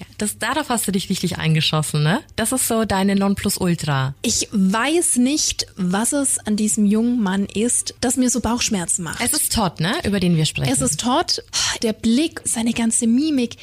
Ja, 0.00 0.06
das, 0.16 0.38
darauf 0.38 0.70
hast 0.70 0.88
du 0.88 0.92
dich 0.92 1.10
richtig 1.10 1.36
eingeschossen, 1.38 2.02
ne? 2.02 2.22
Das 2.36 2.52
ist 2.52 2.66
so 2.66 2.86
deine 2.86 3.14
Nonplusultra. 3.16 4.14
Ich 4.22 4.48
weiß 4.50 5.16
nicht, 5.16 5.66
was 5.76 6.12
es 6.12 6.38
an 6.38 6.56
diesem 6.56 6.86
jungen 6.86 7.22
Mann 7.22 7.44
ist, 7.44 7.94
das 8.00 8.16
mir 8.16 8.30
so 8.30 8.40
Bauchschmerzen 8.40 9.02
macht. 9.02 9.20
Es 9.22 9.34
ist 9.34 9.52
Todd, 9.52 9.80
ne? 9.80 9.92
Über 10.04 10.20
den 10.20 10.36
wir 10.36 10.46
sprechen. 10.46 10.72
Es 10.72 10.80
ist 10.80 11.00
Todd, 11.00 11.42
der 11.82 11.92
Blick, 11.92 12.40
seine 12.44 12.72
ganze 12.72 13.06
Mimik, 13.06 13.56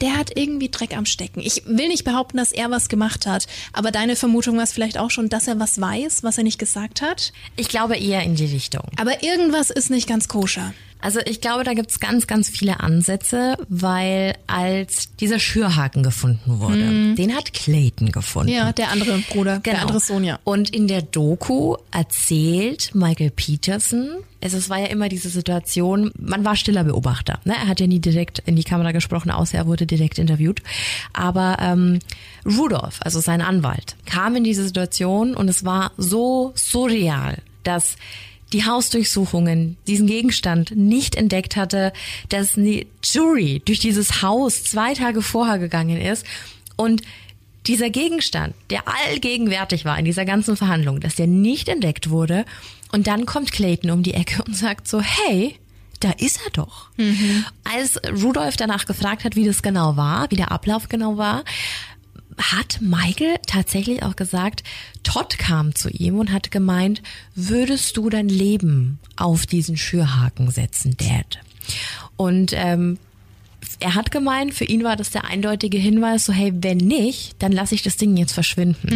der 0.00 0.16
hat 0.16 0.36
irgendwie 0.36 0.68
Dreck 0.68 0.96
am 0.96 1.06
Stecken. 1.06 1.40
Ich 1.40 1.62
will 1.66 1.88
nicht 1.88 2.04
behaupten, 2.04 2.36
dass 2.36 2.52
er 2.52 2.70
was 2.70 2.88
gemacht 2.88 3.26
hat, 3.26 3.46
aber 3.72 3.90
deine 3.90 4.16
Vermutung 4.16 4.56
war 4.56 4.64
es 4.64 4.72
vielleicht 4.72 4.98
auch 4.98 5.10
schon, 5.10 5.28
dass 5.28 5.48
er 5.48 5.58
was 5.58 5.80
weiß, 5.80 6.22
was 6.22 6.38
er 6.38 6.44
nicht 6.44 6.58
gesagt 6.58 7.02
hat. 7.02 7.32
ich 7.56 7.68
glaube 7.68 7.96
eher 7.96 8.22
in 8.22 8.34
die 8.34 8.46
Richtung. 8.46 8.84
Aber 8.96 9.22
irgendwas 9.22 9.70
ist 9.70 9.90
nicht 9.90 10.08
ganz 10.08 10.28
koscher. 10.28 10.72
Also 11.00 11.20
ich 11.24 11.40
glaube, 11.40 11.64
da 11.64 11.74
gibt's 11.74 12.00
ganz, 12.00 12.26
ganz 12.26 12.48
viele 12.48 12.80
Ansätze, 12.80 13.56
weil 13.68 14.34
als 14.46 15.14
dieser 15.16 15.38
Schürhaken 15.38 16.02
gefunden 16.02 16.60
wurde, 16.60 17.14
den 17.14 17.34
hat 17.34 17.52
Clayton 17.52 18.10
gefunden. 18.10 18.52
Ja, 18.52 18.72
der 18.72 18.90
andere 18.90 19.18
Bruder, 19.30 19.60
der 19.60 19.80
andere 19.80 20.00
Sohn, 20.00 20.24
ja. 20.24 20.38
Und 20.44 20.70
in 20.70 20.88
der 20.88 21.02
Doku 21.02 21.76
erzählt 21.92 22.94
Michael 22.94 23.30
Peterson, 23.30 24.08
es, 24.40 24.52
es 24.52 24.70
war 24.70 24.78
ja 24.78 24.86
immer 24.86 25.08
diese 25.08 25.28
Situation, 25.28 26.12
man 26.18 26.44
war 26.44 26.56
stiller 26.56 26.84
Beobachter. 26.84 27.40
Ne? 27.44 27.54
Er 27.54 27.68
hat 27.68 27.80
ja 27.80 27.86
nie 27.86 28.00
direkt 28.00 28.40
in 28.46 28.56
die 28.56 28.64
Kamera 28.64 28.92
gesprochen, 28.92 29.30
außer 29.30 29.58
er 29.58 29.66
wurde 29.66 29.86
direkt 29.86 30.18
interviewt. 30.18 30.62
Aber 31.12 31.56
ähm, 31.60 31.98
Rudolph, 32.46 33.00
also 33.00 33.20
sein 33.20 33.40
Anwalt, 33.40 33.96
kam 34.06 34.36
in 34.36 34.44
diese 34.44 34.64
Situation 34.64 35.34
und 35.34 35.48
es 35.48 35.64
war 35.64 35.92
so 35.96 36.52
surreal, 36.54 37.38
dass 37.64 37.96
die 38.52 38.64
Hausdurchsuchungen 38.64 39.76
diesen 39.86 40.06
Gegenstand 40.06 40.74
nicht 40.74 41.14
entdeckt 41.14 41.56
hatte, 41.56 41.92
dass 42.28 42.54
die 42.54 42.86
Jury 43.04 43.60
durch 43.64 43.78
dieses 43.78 44.22
Haus 44.22 44.64
zwei 44.64 44.94
Tage 44.94 45.22
vorher 45.22 45.58
gegangen 45.58 46.00
ist 46.00 46.24
und 46.76 47.02
dieser 47.66 47.90
Gegenstand, 47.90 48.54
der 48.70 48.82
allgegenwärtig 48.86 49.84
war 49.84 49.98
in 49.98 50.06
dieser 50.06 50.24
ganzen 50.24 50.56
Verhandlung, 50.56 51.00
dass 51.00 51.16
der 51.16 51.26
nicht 51.26 51.68
entdeckt 51.68 52.08
wurde 52.08 52.46
und 52.92 53.06
dann 53.06 53.26
kommt 53.26 53.52
Clayton 53.52 53.90
um 53.90 54.02
die 54.02 54.14
Ecke 54.14 54.42
und 54.44 54.56
sagt 54.56 54.88
so, 54.88 55.00
hey, 55.00 55.56
da 56.00 56.12
ist 56.12 56.40
er 56.44 56.50
doch. 56.52 56.88
Als 57.64 58.00
Rudolph 58.22 58.56
danach 58.56 58.86
gefragt 58.86 59.24
hat, 59.24 59.36
wie 59.36 59.44
das 59.44 59.62
genau 59.62 59.96
war, 59.96 60.30
wie 60.30 60.36
der 60.36 60.52
Ablauf 60.52 60.88
genau 60.88 61.16
war, 61.18 61.44
hat 62.38 62.80
Michael 62.80 63.36
tatsächlich 63.46 64.02
auch 64.02 64.16
gesagt, 64.16 64.62
Todd 65.02 65.38
kam 65.38 65.74
zu 65.74 65.88
ihm 65.90 66.18
und 66.18 66.32
hat 66.32 66.50
gemeint, 66.50 67.02
würdest 67.34 67.96
du 67.96 68.08
dein 68.10 68.28
Leben 68.28 68.98
auf 69.16 69.46
diesen 69.46 69.76
Schürhaken 69.76 70.50
setzen, 70.50 70.96
Dad? 70.96 71.38
Und 72.16 72.52
ähm, 72.54 72.98
er 73.80 73.94
hat 73.94 74.10
gemeint, 74.10 74.54
für 74.54 74.64
ihn 74.64 74.84
war 74.84 74.96
das 74.96 75.10
der 75.10 75.24
eindeutige 75.24 75.78
Hinweis, 75.78 76.26
so 76.26 76.32
hey, 76.32 76.52
wenn 76.54 76.78
nicht, 76.78 77.36
dann 77.40 77.52
lasse 77.52 77.74
ich 77.74 77.82
das 77.82 77.96
Ding 77.96 78.16
jetzt 78.16 78.32
verschwinden. 78.32 78.88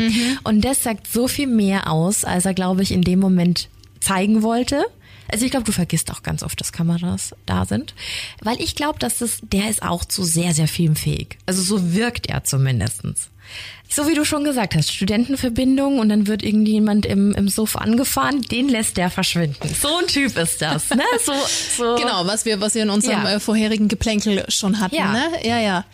Und 0.44 0.64
das 0.64 0.82
sagt 0.82 1.06
so 1.06 1.28
viel 1.28 1.46
mehr 1.46 1.90
aus, 1.90 2.24
als 2.24 2.46
er, 2.46 2.54
glaube 2.54 2.82
ich, 2.82 2.92
in 2.92 3.02
dem 3.02 3.20
Moment 3.20 3.68
zeigen 4.00 4.42
wollte. 4.42 4.84
Also 5.32 5.44
ich 5.44 5.50
glaube, 5.50 5.64
du 5.64 5.72
vergisst 5.72 6.10
auch 6.12 6.22
ganz 6.22 6.42
oft, 6.42 6.60
dass 6.60 6.72
Kameras 6.72 7.34
da 7.46 7.64
sind. 7.64 7.94
Weil 8.42 8.60
ich 8.60 8.74
glaube, 8.76 8.98
dass 8.98 9.18
das, 9.18 9.38
der 9.42 9.70
ist 9.70 9.82
auch 9.82 10.04
zu 10.04 10.22
sehr, 10.24 10.52
sehr 10.54 10.68
filmfähig. 10.68 11.38
Also 11.46 11.62
so 11.62 11.94
wirkt 11.94 12.26
er 12.28 12.44
zumindestens. 12.44 13.30
So 13.88 14.08
wie 14.08 14.14
du 14.14 14.24
schon 14.24 14.44
gesagt 14.44 14.74
hast, 14.74 14.92
Studentenverbindung 14.92 15.98
und 15.98 16.08
dann 16.08 16.26
wird 16.26 16.42
irgendjemand 16.42 17.04
im, 17.04 17.32
im 17.34 17.48
Suff 17.48 17.76
angefahren, 17.76 18.40
den 18.40 18.68
lässt 18.68 18.96
der 18.96 19.10
verschwinden. 19.10 19.68
So 19.78 19.88
ein 19.98 20.06
Typ 20.06 20.36
ist 20.38 20.62
das, 20.62 20.88
ne? 20.90 21.02
So, 21.26 21.32
so. 21.76 21.96
Genau, 21.96 22.26
was 22.26 22.44
wir, 22.46 22.60
was 22.62 22.74
wir 22.74 22.84
in 22.84 22.90
unserem 22.90 23.22
Ja. 23.24 23.32
äh, 23.34 23.40
vorherigen 23.40 23.88
Geplänkel 23.88 24.44
schon 24.48 24.80
hatten, 24.80 24.94
Ja. 24.94 25.12
ne? 25.12 25.24
Ja, 25.44 25.58
ja. 25.58 25.84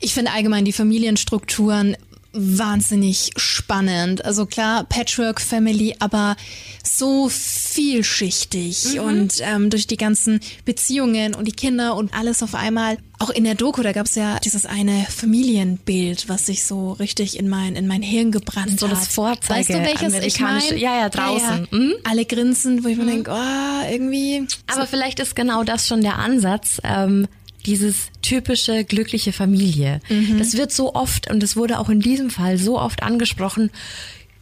Ich 0.00 0.14
finde 0.14 0.32
allgemein 0.32 0.64
die 0.64 0.72
Familienstrukturen 0.72 1.96
wahnsinnig 2.32 3.30
spannend. 3.36 4.24
Also 4.24 4.46
klar, 4.46 4.84
Patchwork 4.84 5.40
Family, 5.40 5.94
aber 5.98 6.36
so 6.82 7.28
vielschichtig 7.28 8.94
Mhm. 8.94 9.00
und 9.00 9.32
ähm, 9.40 9.70
durch 9.70 9.86
die 9.86 9.96
ganzen 9.96 10.40
Beziehungen 10.64 11.34
und 11.34 11.46
die 11.46 11.52
Kinder 11.52 11.96
und 11.96 12.14
alles 12.14 12.42
auf 12.42 12.54
einmal. 12.54 12.98
Auch 13.18 13.28
in 13.30 13.44
der 13.44 13.54
Doku, 13.54 13.82
da 13.82 13.92
gab's 13.92 14.14
ja 14.14 14.38
dieses 14.38 14.64
eine 14.64 15.04
Familienbild, 15.10 16.28
was 16.30 16.46
sich 16.46 16.64
so 16.64 16.92
richtig 16.92 17.38
in 17.38 17.48
mein 17.50 17.76
in 17.76 17.86
mein 17.86 18.00
Hirn 18.00 18.30
gebrannt 18.32 18.80
So 18.80 18.86
hat. 18.88 18.92
das 18.96 19.08
Vorzeige- 19.08 19.54
weißt 19.60 19.68
du, 19.70 19.82
welches 19.84 20.24
ich 20.24 20.40
meine? 20.40 20.76
ja, 20.78 21.00
ja, 21.00 21.08
draußen. 21.10 21.68
Mhm. 21.70 21.92
Alle 22.04 22.24
grinsen, 22.24 22.82
wo 22.82 22.88
ich 22.88 22.96
mir 22.96 23.04
denke, 23.06 23.30
oh, 23.30 23.90
irgendwie. 23.90 24.46
Aber 24.68 24.86
vielleicht 24.86 25.20
ist 25.20 25.36
genau 25.36 25.64
das 25.64 25.86
schon 25.86 26.00
der 26.00 26.18
Ansatz, 26.18 26.80
ähm, 26.82 27.28
dieses 27.66 28.08
typische 28.22 28.84
glückliche 28.84 29.32
Familie. 29.32 30.00
Das 30.38 30.56
wird 30.56 30.72
so 30.72 30.94
oft, 30.94 31.30
und 31.30 31.42
es 31.42 31.56
wurde 31.56 31.78
auch 31.78 31.88
in 31.88 32.00
diesem 32.00 32.30
Fall 32.30 32.58
so 32.58 32.78
oft 32.78 33.02
angesprochen, 33.02 33.70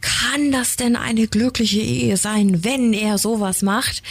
kann 0.01 0.51
das 0.51 0.77
denn 0.77 0.95
eine 0.95 1.27
glückliche 1.27 1.81
Ehe 1.81 2.17
sein, 2.17 2.63
wenn 2.63 2.93
er 2.93 3.17
sowas 3.17 3.61
macht? 3.61 4.01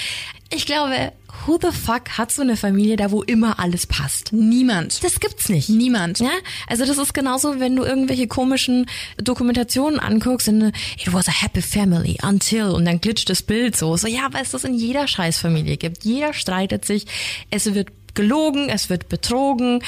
Ich 0.50 0.66
glaube, 0.66 1.12
who 1.46 1.58
the 1.60 1.76
fuck 1.76 2.18
hat 2.18 2.32
so 2.32 2.42
eine 2.42 2.56
Familie 2.56 2.96
da, 2.96 3.10
wo 3.10 3.22
immer 3.22 3.58
alles 3.58 3.86
passt? 3.86 4.32
Niemand. 4.32 5.02
Das 5.02 5.20
gibt's 5.20 5.48
nicht. 5.48 5.68
Niemand. 5.68 6.20
Ja, 6.20 6.30
also 6.66 6.84
das 6.84 6.98
ist 6.98 7.14
genauso, 7.14 7.60
wenn 7.60 7.76
du 7.76 7.84
irgendwelche 7.84 8.26
komischen 8.26 8.86
Dokumentationen 9.16 9.98
anguckst 10.00 10.48
und 10.48 10.62
it 10.62 11.12
was 11.12 11.28
a 11.28 11.32
happy 11.32 11.62
family 11.62 12.18
until 12.22 12.64
und 12.64 12.84
dann 12.84 13.00
glitscht 13.00 13.30
das 13.30 13.42
Bild 13.42 13.76
so. 13.76 13.96
So 13.96 14.08
ja, 14.08 14.28
weil 14.32 14.42
es 14.42 14.50
das 14.50 14.64
in 14.64 14.74
jeder 14.74 15.06
Scheißfamilie 15.06 15.76
gibt. 15.76 16.04
Jeder 16.04 16.32
streitet 16.32 16.84
sich. 16.84 17.06
Es 17.50 17.72
wird 17.74 17.88
gelogen, 18.14 18.68
es 18.68 18.90
wird 18.90 19.08
betrogen. 19.08 19.82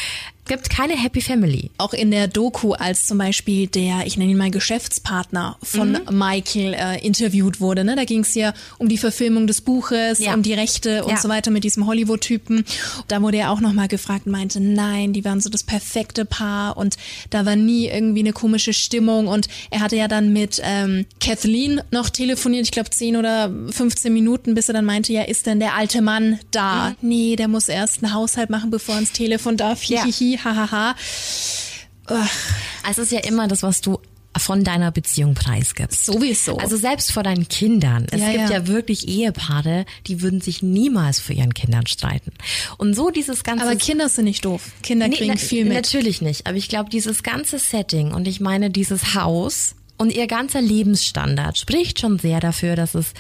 Gibt 0.51 0.69
keine 0.69 0.95
Happy 1.01 1.21
Family. 1.21 1.71
Auch 1.79 1.93
in 1.93 2.11
der 2.11 2.27
Doku, 2.29 2.73
als 2.73 3.07
zum 3.07 3.19
Beispiel 3.19 3.69
der, 3.69 4.05
ich 4.05 4.17
nenne 4.19 4.33
ihn 4.33 4.37
mal 4.37 4.51
Geschäftspartner 4.51 5.57
von 5.63 5.93
Mhm. 5.93 6.19
Michael 6.19 6.75
äh, 6.75 6.99
interviewt 7.07 7.61
wurde, 7.61 7.85
ne? 7.85 7.95
da 7.95 8.05
ging 8.05 8.21
es 8.21 8.35
ja 8.35 8.53
um 8.79 8.89
die 8.89 8.99
Verfilmung 8.99 9.47
des 9.47 9.61
Buches, 9.61 10.19
Ja. 10.19 10.35
um 10.35 10.43
die 10.43 10.53
Rechte 10.53 11.05
und 11.05 11.11
Ja. 11.13 11.17
so 11.19 11.29
weiter 11.29 11.51
mit 11.53 11.63
diesem 11.65 11.87
Hollywood-Typen. 11.87 12.65
Da 13.09 13.23
wurde 13.23 13.37
er 13.39 13.51
auch 13.53 13.61
nochmal 13.61 13.87
gefragt 13.89 14.27
und 14.27 14.33
meinte, 14.33 14.61
nein, 14.61 15.13
die 15.13 15.25
waren 15.25 15.41
so 15.41 15.49
das 15.51 15.63
perfekte 15.63 16.25
Paar 16.25 16.77
und 16.77 16.97
da 17.31 17.47
war 17.47 17.55
nie 17.57 17.87
irgendwie 17.87 18.21
eine 18.21 18.33
komische 18.33 18.73
Stimmung 18.73 19.29
und 19.29 19.47
er 19.71 19.81
hatte 19.81 19.95
ja 19.97 20.09
dann 20.09 20.33
mit 20.33 20.61
ähm, 20.65 21.07
Kathleen 21.21 21.81
noch 21.93 22.11
telefoniert, 22.11 22.65
ich 22.65 22.73
glaube 22.73 22.91
10 22.91 23.17
oder 23.17 23.53
15 23.71 24.13
Minuten, 24.13 24.55
bis 24.55 24.69
er 24.69 24.75
dann 24.75 24.85
meinte, 24.85 25.13
ja, 25.13 25.23
ist 25.23 25.47
denn 25.47 25.61
der 25.61 25.75
alte 25.77 26.03
Mann 26.03 26.41
da? 26.51 26.95
Nee, 27.01 27.37
der 27.37 27.47
muss 27.47 27.69
erst 27.69 28.03
einen 28.03 28.13
Haushalt 28.13 28.51
machen, 28.51 28.71
bevor 28.71 28.97
er 28.97 29.01
ins 29.03 29.13
Telefon 29.13 29.57
darf. 29.57 29.85
Ja. 29.85 30.03
Hahaha. 30.45 30.95
Also 32.83 33.03
es 33.03 33.11
ist 33.11 33.13
ja 33.13 33.21
immer 33.21 33.47
das, 33.49 33.63
was 33.63 33.81
du 33.81 34.01
von 34.39 34.63
deiner 34.63 34.93
Beziehung 34.93 35.35
preisgibst. 35.35 36.07
Sowieso. 36.07 36.57
Also 36.57 36.77
selbst 36.77 37.11
vor 37.13 37.23
deinen 37.25 37.49
Kindern. 37.49 38.07
Es 38.13 38.21
Ja, 38.21 38.29
gibt 38.29 38.51
ja. 38.51 38.51
ja. 38.59 38.67
wirklich 38.69 39.09
Ehepaare, 39.09 39.85
die 40.07 40.23
würden 40.23 40.41
sich 40.41 40.63
niemals 40.63 41.19
vor 41.19 41.35
ihren 41.35 41.53
Kindern 41.53 41.87
streiten. 41.89 42.33
Und 42.79 42.95
so 42.95 43.11
dieses 43.11 43.43
ganze 43.43 43.67
Aber 43.67 43.75
Kinder 43.77 44.09
sind 44.09 44.27
nicht 44.27 44.45
doof. 44.45 44.71
Kinder 44.83 45.09
Nee, 45.09 45.17
kriegen 45.17 45.33
na- 45.33 45.37
viel 45.37 45.65
mit. 45.65 45.75
Natürlich 45.75 46.23
nicht. 46.23 46.47
Aber 46.47 46.57
ich 46.57 46.69
glaube, 46.69 46.91
dieses 46.91 47.23
ganze 47.25 47.59
Setting 47.59 48.13
und 48.13 48.29
ich 48.29 48.41
meine 48.41 48.71
dieses 48.71 49.15
Haus 49.15 49.75
und 49.99 50.11
ihr 50.13 50.29
ganzer 50.29 50.63
Lebensstandard 50.63 51.59
spricht 51.59 52.01
schon 52.01 52.19
sehr 52.21 52.39
dafür, 52.41 52.77
dass 52.77 52.95
es 52.95 53.13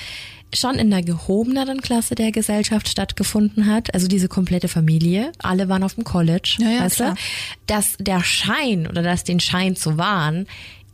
schon 0.55 0.77
in 0.77 0.91
der 0.91 1.03
gehobeneren 1.03 1.81
Klasse 1.81 2.15
der 2.15 2.33
Gesellschaft 2.33 2.89
stattgefunden 2.89 3.67
hat. 3.67 3.95
Also 3.95 4.09
diese 4.09 4.29
komplette 4.29 4.69
Familie. 4.69 5.33
Alle 5.39 5.69
waren 5.69 5.83
auf 5.83 5.95
dem 5.95 6.05
College. 6.05 6.57
Ja, 6.59 6.71
ja, 6.71 6.81
weißt 6.83 6.97
klar. 6.97 7.15
du? 7.15 7.21
Dass 7.67 7.97
der 7.99 8.23
Schein 8.25 8.87
oder 8.87 9.03
dass 9.03 9.25
den 9.25 9.41
Schein 9.41 9.77
zu 9.77 9.97
wahren 9.99 10.47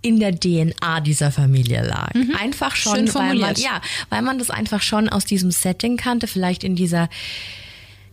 in 0.03 0.21
der 0.21 0.39
DNA 0.39 1.01
dieser 1.01 1.33
Familie 1.33 1.83
lag. 1.83 2.13
Einfach 2.41 2.77
schon, 2.77 3.03
Mhm. 3.03 3.07
Schön 3.07 3.15
weil 3.15 3.35
man, 3.37 3.55
ja, 3.57 3.81
weil 4.09 4.23
man 4.23 4.39
das 4.39 4.51
einfach 4.51 4.83
schon 4.83 5.09
aus 5.09 5.25
diesem 5.25 5.51
Setting 5.51 5.97
kannte, 5.97 6.27
vielleicht 6.27 6.63
in 6.63 6.77
dieser 6.77 7.09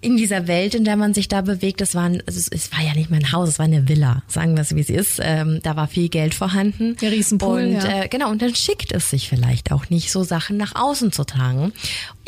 in 0.04 0.18
dieser 0.18 0.48
Welt, 0.48 0.76
in 0.76 0.84
der 0.84 0.98
man 0.98 1.14
sich 1.14 1.30
da 1.30 1.42
bewegt, 1.42 1.80
das 1.80 1.96
war, 1.96 2.04
ein, 2.04 2.22
also 2.28 2.38
es, 2.38 2.48
es 2.50 2.72
war 2.74 2.82
ja 2.82 2.94
nicht 2.94 3.10
mein 3.10 3.32
Haus, 3.32 3.50
es 3.50 3.60
war 3.60 3.66
eine 3.66 3.88
Villa, 3.88 4.22
sagen 4.28 4.56
wir 4.56 4.62
es 4.62 4.76
wie 4.76 4.82
es 4.82 4.90
ist. 4.90 5.20
Ähm, 5.24 5.62
da 5.64 5.76
war 5.76 5.88
viel 5.88 6.10
Geld 6.10 6.34
vorhanden. 6.34 6.98
Der 6.98 7.12
Riesenpool, 7.12 7.64
Und 7.64 7.74
ja. 7.74 8.04
äh, 8.04 8.08
genau, 8.10 8.30
und 8.30 8.42
dann 8.42 8.54
schickt 8.54 8.92
es 8.92 9.10
sich 9.10 9.30
vielleicht 9.30 9.72
auch 9.72 9.90
nicht, 9.90 10.12
so 10.12 10.24
Sachen 10.24 10.58
nach 10.58 10.76
außen 10.76 11.12
zu 11.12 11.24
tragen. 11.24 11.72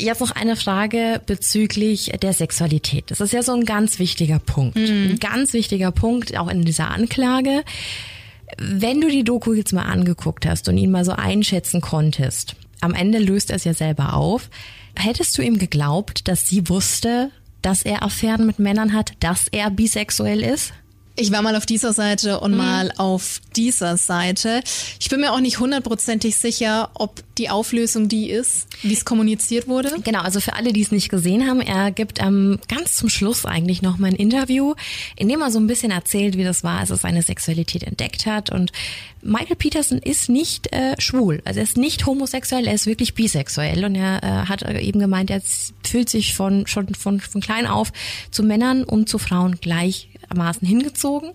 Jetzt 0.00 0.20
noch 0.20 0.30
eine 0.30 0.56
Frage 0.56 1.20
bezüglich 1.26 2.12
der 2.22 2.32
Sexualität. 2.32 3.10
Das 3.10 3.20
ist 3.20 3.32
ja 3.32 3.42
so 3.42 3.52
ein 3.52 3.64
ganz 3.64 3.98
wichtiger 3.98 4.38
Punkt. 4.38 4.76
Mhm. 4.76 5.10
Ein 5.10 5.18
ganz 5.18 5.52
wichtiger 5.52 5.92
Punkt, 5.92 6.36
auch 6.36 6.48
in 6.48 6.64
dieser 6.64 6.90
Anklage. 6.90 7.62
Wenn 8.58 9.02
du 9.02 9.08
die 9.08 9.24
Doku 9.24 9.52
jetzt 9.52 9.72
mal 9.72 9.82
angeguckt 9.82 10.46
hast 10.46 10.68
und 10.68 10.78
ihn 10.78 10.90
mal 10.90 11.04
so 11.04 11.12
einschätzen 11.12 11.82
konntest, 11.82 12.56
am 12.80 12.94
Ende 12.94 13.18
löst 13.18 13.50
er 13.50 13.56
es 13.56 13.64
ja 13.64 13.74
selber 13.74 14.14
auf, 14.14 14.48
hättest 14.94 15.36
du 15.36 15.42
ihm 15.42 15.58
geglaubt, 15.58 16.28
dass 16.28 16.48
sie 16.48 16.68
wusste, 16.68 17.30
dass 17.62 17.82
er 17.82 18.02
Affären 18.02 18.46
mit 18.46 18.58
Männern 18.58 18.92
hat, 18.92 19.12
dass 19.20 19.48
er 19.48 19.70
bisexuell 19.70 20.42
ist? 20.42 20.72
Ich 21.18 21.32
war 21.32 21.40
mal 21.40 21.56
auf 21.56 21.64
dieser 21.64 21.92
Seite 21.94 22.34
Mhm. 22.36 22.42
und 22.42 22.56
mal 22.56 22.92
auf 22.98 23.40
dieser 23.56 23.96
Seite. 23.96 24.62
Ich 25.00 25.08
bin 25.08 25.20
mir 25.20 25.32
auch 25.32 25.40
nicht 25.40 25.58
hundertprozentig 25.58 26.36
sicher, 26.36 26.90
ob 26.94 27.22
die 27.38 27.48
Auflösung 27.48 28.08
die 28.08 28.28
ist, 28.30 28.66
wie 28.82 28.92
es 28.92 29.04
kommuniziert 29.06 29.66
wurde. 29.66 29.92
Genau, 30.04 30.20
also 30.20 30.40
für 30.40 30.54
alle, 30.54 30.72
die 30.72 30.82
es 30.82 30.90
nicht 30.92 31.08
gesehen 31.08 31.48
haben, 31.48 31.60
er 31.60 31.90
gibt 31.90 32.20
ähm, 32.20 32.58
ganz 32.68 32.96
zum 32.96 33.08
Schluss 33.08 33.44
eigentlich 33.46 33.80
noch 33.82 33.96
mal 33.98 34.08
ein 34.08 34.16
Interview, 34.16 34.74
in 35.16 35.28
dem 35.28 35.40
er 35.40 35.50
so 35.50 35.58
ein 35.58 35.66
bisschen 35.66 35.90
erzählt, 35.90 36.36
wie 36.36 36.44
das 36.44 36.62
war, 36.64 36.80
als 36.80 36.90
er 36.90 36.96
seine 36.96 37.22
Sexualität 37.22 37.82
entdeckt 37.82 38.26
hat. 38.26 38.50
Und 38.50 38.72
Michael 39.22 39.56
Peterson 39.56 39.98
ist 39.98 40.28
nicht 40.28 40.72
äh, 40.72 40.94
schwul, 40.98 41.40
also 41.44 41.60
er 41.60 41.64
ist 41.64 41.76
nicht 41.76 42.06
homosexuell, 42.06 42.66
er 42.66 42.74
ist 42.74 42.86
wirklich 42.86 43.14
bisexuell. 43.14 43.84
Und 43.84 43.94
er 43.94 44.22
äh, 44.22 44.26
hat 44.48 44.62
äh, 44.62 44.80
eben 44.80 45.00
gemeint, 45.00 45.30
er 45.30 45.40
fühlt 45.82 46.08
sich 46.10 46.34
von 46.34 46.66
schon 46.66 46.94
von, 46.94 47.20
von 47.20 47.40
klein 47.40 47.66
auf 47.66 47.92
zu 48.30 48.42
Männern 48.42 48.84
und 48.84 49.08
zu 49.08 49.18
Frauen 49.18 49.60
gleichermaßen 50.26 50.66
hingezogen. 50.66 51.30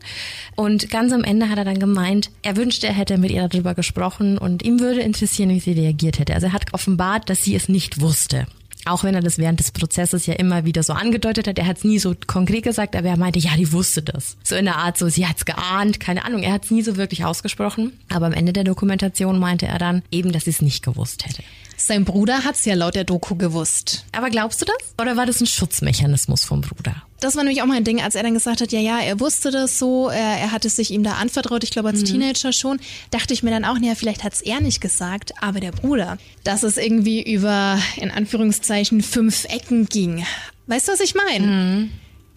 Und 0.55 0.89
ganz 0.89 1.13
am 1.13 1.23
Ende 1.23 1.49
hat 1.49 1.57
er 1.57 1.65
dann 1.65 1.79
gemeint, 1.79 2.29
er 2.41 2.57
wünschte, 2.57 2.87
er 2.87 2.93
hätte 2.93 3.17
mit 3.17 3.31
ihr 3.31 3.47
darüber 3.47 3.73
gesprochen 3.73 4.37
und 4.37 4.63
ihm 4.63 4.79
würde 4.79 5.01
interessieren, 5.01 5.49
wie 5.49 5.59
sie 5.59 5.73
reagiert 5.73 6.19
hätte. 6.19 6.33
Also 6.33 6.47
er 6.47 6.53
hat 6.53 6.73
offenbart, 6.73 7.29
dass 7.29 7.43
sie 7.43 7.55
es 7.55 7.69
nicht 7.69 8.01
wusste. 8.01 8.45
Auch 8.85 9.03
wenn 9.03 9.13
er 9.13 9.21
das 9.21 9.37
während 9.37 9.59
des 9.59 9.71
Prozesses 9.71 10.25
ja 10.25 10.33
immer 10.33 10.65
wieder 10.65 10.81
so 10.81 10.93
angedeutet 10.93 11.47
hat, 11.47 11.59
er 11.59 11.67
hat 11.67 11.77
es 11.77 11.83
nie 11.83 11.99
so 11.99 12.15
konkret 12.25 12.63
gesagt, 12.63 12.95
aber 12.95 13.09
er 13.09 13.17
meinte, 13.17 13.37
ja, 13.37 13.55
die 13.55 13.71
wusste 13.71 14.01
das. 14.01 14.37
So 14.43 14.55
in 14.55 14.65
der 14.65 14.77
Art, 14.77 14.97
so 14.97 15.07
sie 15.07 15.27
hat's 15.27 15.45
geahnt, 15.45 15.99
keine 15.99 16.25
Ahnung, 16.25 16.41
er 16.41 16.53
hat 16.53 16.65
es 16.65 16.71
nie 16.71 16.81
so 16.81 16.97
wirklich 16.97 17.23
ausgesprochen. 17.23 17.93
Aber 18.09 18.25
am 18.25 18.33
Ende 18.33 18.53
der 18.53 18.63
Dokumentation 18.63 19.37
meinte 19.37 19.67
er 19.67 19.77
dann 19.77 20.01
eben, 20.09 20.31
dass 20.31 20.45
sie 20.45 20.49
es 20.49 20.63
nicht 20.63 20.83
gewusst 20.83 21.25
hätte. 21.27 21.43
Sein 21.83 22.05
Bruder 22.05 22.43
hat's 22.43 22.63
ja 22.65 22.75
laut 22.75 22.93
der 22.93 23.03
Doku 23.03 23.35
gewusst. 23.35 24.05
Aber 24.11 24.29
glaubst 24.29 24.61
du 24.61 24.65
das? 24.65 24.75
Oder 25.01 25.17
war 25.17 25.25
das 25.25 25.41
ein 25.41 25.47
Schutzmechanismus 25.47 26.43
vom 26.45 26.61
Bruder? 26.61 27.03
Das 27.19 27.35
war 27.35 27.43
nämlich 27.43 27.63
auch 27.63 27.67
mein 27.67 27.83
Ding, 27.83 28.01
als 28.01 28.13
er 28.13 28.21
dann 28.21 28.35
gesagt 28.35 28.61
hat, 28.61 28.71
ja, 28.71 28.79
ja, 28.79 28.99
er 28.99 29.19
wusste 29.19 29.49
das 29.49 29.79
so, 29.79 30.09
er, 30.09 30.39
er 30.39 30.51
hatte 30.51 30.69
sich 30.69 30.91
ihm 30.91 31.03
da 31.03 31.13
anvertraut, 31.13 31.63
ich 31.63 31.71
glaube 31.71 31.89
als 31.89 32.03
Teenager 32.03 32.53
schon, 32.53 32.79
dachte 33.09 33.33
ich 33.33 33.41
mir 33.41 33.49
dann 33.49 33.65
auch, 33.65 33.79
naja, 33.79 33.95
vielleicht 33.95 34.23
hat's 34.23 34.41
er 34.41 34.61
nicht 34.61 34.79
gesagt, 34.79 35.33
aber 35.41 35.59
der 35.59 35.71
Bruder, 35.71 36.17
dass 36.43 36.63
es 36.63 36.77
irgendwie 36.77 37.21
über, 37.21 37.79
in 37.97 38.11
Anführungszeichen, 38.11 39.01
fünf 39.01 39.45
Ecken 39.45 39.85
ging. 39.87 40.23
Weißt 40.67 40.87
du, 40.87 40.91
was 40.91 40.99
ich 40.99 41.15
meine? 41.15 41.89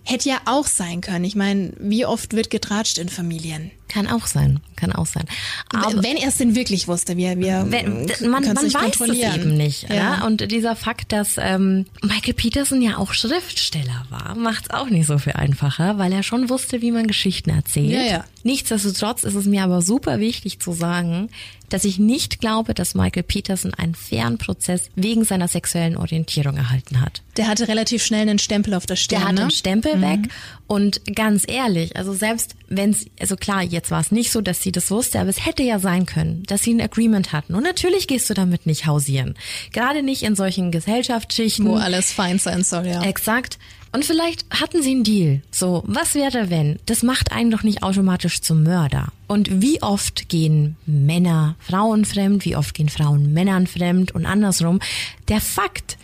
Hätte 0.05 0.29
ja 0.29 0.41
auch 0.47 0.67
sein 0.67 1.01
können. 1.01 1.25
Ich 1.25 1.37
meine, 1.37 1.73
wie 1.79 2.05
oft 2.05 2.35
wird 2.35 2.51
getratscht 2.51 2.99
in 2.99 3.09
Familien? 3.09 3.71
Kann 3.89 4.09
auch 4.09 4.27
sein, 4.27 4.61
kann 4.77 4.93
auch 4.93 5.07
sein. 5.07 5.25
Aber 5.69 6.03
wenn 6.03 6.17
er 6.17 6.29
es 6.29 6.39
denn 6.39 6.55
wirklich 6.55 6.89
wusste, 6.89 7.17
wir, 7.17 7.39
wir 7.39 7.67
Wenn, 7.69 8.07
man, 8.31 8.45
man 8.45 8.57
weiß 8.57 9.01
es 9.01 9.11
eben 9.11 9.57
nicht. 9.57 9.89
Ja. 9.89 9.95
Ja? 9.95 10.27
Und 10.27 10.51
dieser 10.51 10.75
Fakt, 10.75 11.13
dass 11.13 11.37
ähm, 11.39 11.87
Michael 12.03 12.35
Peterson 12.35 12.81
ja 12.81 12.97
auch 12.97 13.13
Schriftsteller 13.13 14.07
war, 14.11 14.35
macht 14.37 14.65
es 14.65 14.71
auch 14.71 14.89
nicht 14.89 15.07
so 15.07 15.19
viel 15.19 15.35
einfacher, 15.35 15.99
weil 15.99 16.13
er 16.13 16.23
schon 16.23 16.49
wusste, 16.49 16.81
wie 16.81 16.91
man 16.91 17.07
Geschichten 17.07 17.51
erzählt. 17.51 17.93
Ja, 17.93 18.03
ja. 18.03 18.25
Nichtsdestotrotz 18.43 19.25
ist 19.25 19.35
es 19.35 19.47
mir 19.47 19.65
aber 19.65 19.81
super 19.81 20.19
wichtig 20.19 20.61
zu 20.61 20.73
sagen, 20.73 21.31
dass 21.71 21.85
ich 21.85 21.99
nicht 21.99 22.41
glaube, 22.41 22.75
dass 22.75 22.95
Michael 22.95 23.23
Peterson 23.23 23.75
einen 23.75 23.95
fairen 23.95 24.39
Prozess 24.39 24.91
wegen 24.95 25.25
seiner 25.25 25.49
sexuellen 25.49 25.97
Orientierung 25.97 26.57
erhalten 26.57 27.01
hat. 27.01 27.23
Der 27.37 27.49
hatte 27.49 27.69
relativ 27.69 28.05
schnell 28.05 28.29
einen 28.29 28.39
Stempel 28.39 28.75
auf 28.75 28.87
der 28.87 28.97
Stirn. 28.97 29.21
Der 29.21 29.29
hat 29.29 29.35
ne? 29.35 29.41
den 29.41 29.51
Stempel 29.51 30.01
weg 30.01 30.21
und 30.67 31.01
ganz 31.15 31.45
ehrlich, 31.49 31.97
also 31.97 32.13
selbst 32.13 32.55
wenn 32.69 32.91
es, 32.91 33.07
also 33.19 33.37
klar, 33.37 33.63
jetzt 33.63 33.84
war 33.91 34.01
es 34.01 34.11
nicht 34.11 34.31
so, 34.31 34.41
dass 34.41 34.63
sie 34.63 34.73
das 34.73 34.91
wusste, 34.91 35.21
aber 35.21 35.31
es 35.31 35.45
hätte 35.45 35.63
ja 35.63 35.79
sein 35.79 36.07
können, 36.07 36.43
dass 36.45 36.63
sie 36.63 36.75
ein 36.75 36.81
Agreement 36.81 37.33
hatten. 37.33 37.55
Und 37.55 37.63
natürlich 37.63 38.07
gehst 38.07 38.29
du 38.31 38.35
damit 38.35 38.67
nicht 38.67 38.87
hausieren. 38.87 39.35
Gerade 39.73 40.03
nicht 40.03 40.23
in 40.23 40.37
solchen 40.37 40.71
Gesellschaftsschichten. 40.71 41.67
Wo 41.67 41.75
alles 41.75 42.13
fein 42.13 42.39
sein 42.39 42.65
soll, 42.65 42.87
ja. 42.87 43.03
Exakt. 43.03 43.59
Und 43.95 44.05
vielleicht 44.05 44.45
hatten 44.51 44.83
sie 44.83 44.91
einen 44.91 45.05
Deal. 45.05 45.43
So, 45.53 45.85
was 45.87 46.17
wäre 46.17 46.51
wenn? 46.51 46.81
Das 46.87 47.05
macht 47.05 47.31
einen 47.31 47.53
doch 47.53 47.63
nicht 47.63 47.85
automatisch 47.85 48.41
zum 48.41 48.65
Mörder. 48.65 49.13
Und 49.29 49.63
wie 49.63 49.81
oft 49.83 50.29
gehen 50.29 50.77
Männer 50.85 51.55
Frauen 51.61 52.05
fremd? 52.05 52.45
Wie 52.45 52.57
oft 52.57 52.75
gehen 52.75 52.89
Frauen 52.89 53.33
Männern 53.33 53.69
fremd? 53.69 54.11
Und 54.11 54.27
andersrum. 54.27 54.81
Der 55.29 55.41
Fakt, 55.41 55.97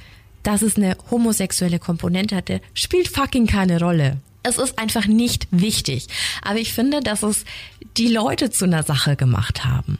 dass 0.44 0.62
es 0.62 0.76
eine 0.76 0.96
homosexuelle 1.10 1.80
Komponente 1.80 2.36
hatte, 2.36 2.60
spielt 2.74 3.08
fucking 3.08 3.48
keine 3.48 3.80
Rolle. 3.80 4.18
Es 4.42 4.58
ist 4.58 4.78
einfach 4.78 5.06
nicht 5.06 5.46
wichtig. 5.50 6.06
Aber 6.42 6.58
ich 6.58 6.72
finde, 6.72 7.00
dass 7.00 7.22
es 7.22 7.44
die 7.96 8.08
Leute 8.08 8.50
zu 8.50 8.64
einer 8.64 8.82
Sache 8.82 9.16
gemacht 9.16 9.64
haben. 9.64 9.98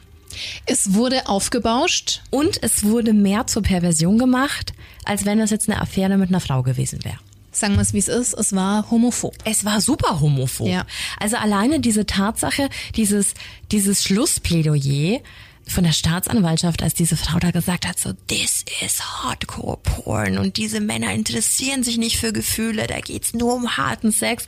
Es 0.65 0.93
wurde 0.93 1.27
aufgebauscht. 1.27 2.21
Und 2.29 2.61
es 2.63 2.83
wurde 2.83 3.13
mehr 3.13 3.47
zur 3.47 3.63
Perversion 3.63 4.17
gemacht, 4.17 4.73
als 5.05 5.25
wenn 5.25 5.39
das 5.39 5.49
jetzt 5.49 5.69
eine 5.69 5.81
Affäre 5.81 6.17
mit 6.17 6.29
einer 6.29 6.39
Frau 6.39 6.63
gewesen 6.63 7.03
wäre. 7.03 7.17
Sagen 7.51 7.75
wir 7.75 7.81
es, 7.81 7.93
wie 7.93 7.99
es 7.99 8.07
ist. 8.07 8.33
Es 8.33 8.55
war 8.55 8.89
homophob. 8.89 9.35
Es 9.43 9.65
war 9.65 9.81
super 9.81 10.21
homophob. 10.21 10.67
Ja. 10.67 10.85
Also 11.19 11.35
alleine 11.35 11.81
diese 11.81 12.05
Tatsache, 12.05 12.69
dieses, 12.95 13.33
dieses 13.71 14.03
Schlussplädoyer 14.03 15.19
von 15.67 15.83
der 15.83 15.91
Staatsanwaltschaft, 15.91 16.83
als 16.83 16.93
diese 16.93 17.15
Frau 17.15 17.39
da 17.39 17.51
gesagt 17.51 17.87
hat, 17.87 17.99
so, 17.99 18.13
this 18.27 18.65
is 18.83 19.01
hardcore 19.01 19.77
porn 19.77 20.37
und 20.37 20.57
diese 20.57 20.79
Männer 20.79 21.13
interessieren 21.13 21.83
sich 21.83 21.97
nicht 21.97 22.17
für 22.17 22.33
Gefühle, 22.33 22.87
da 22.87 22.99
geht's 22.99 23.33
nur 23.33 23.53
um 23.53 23.77
harten 23.77 24.11
Sex. 24.11 24.45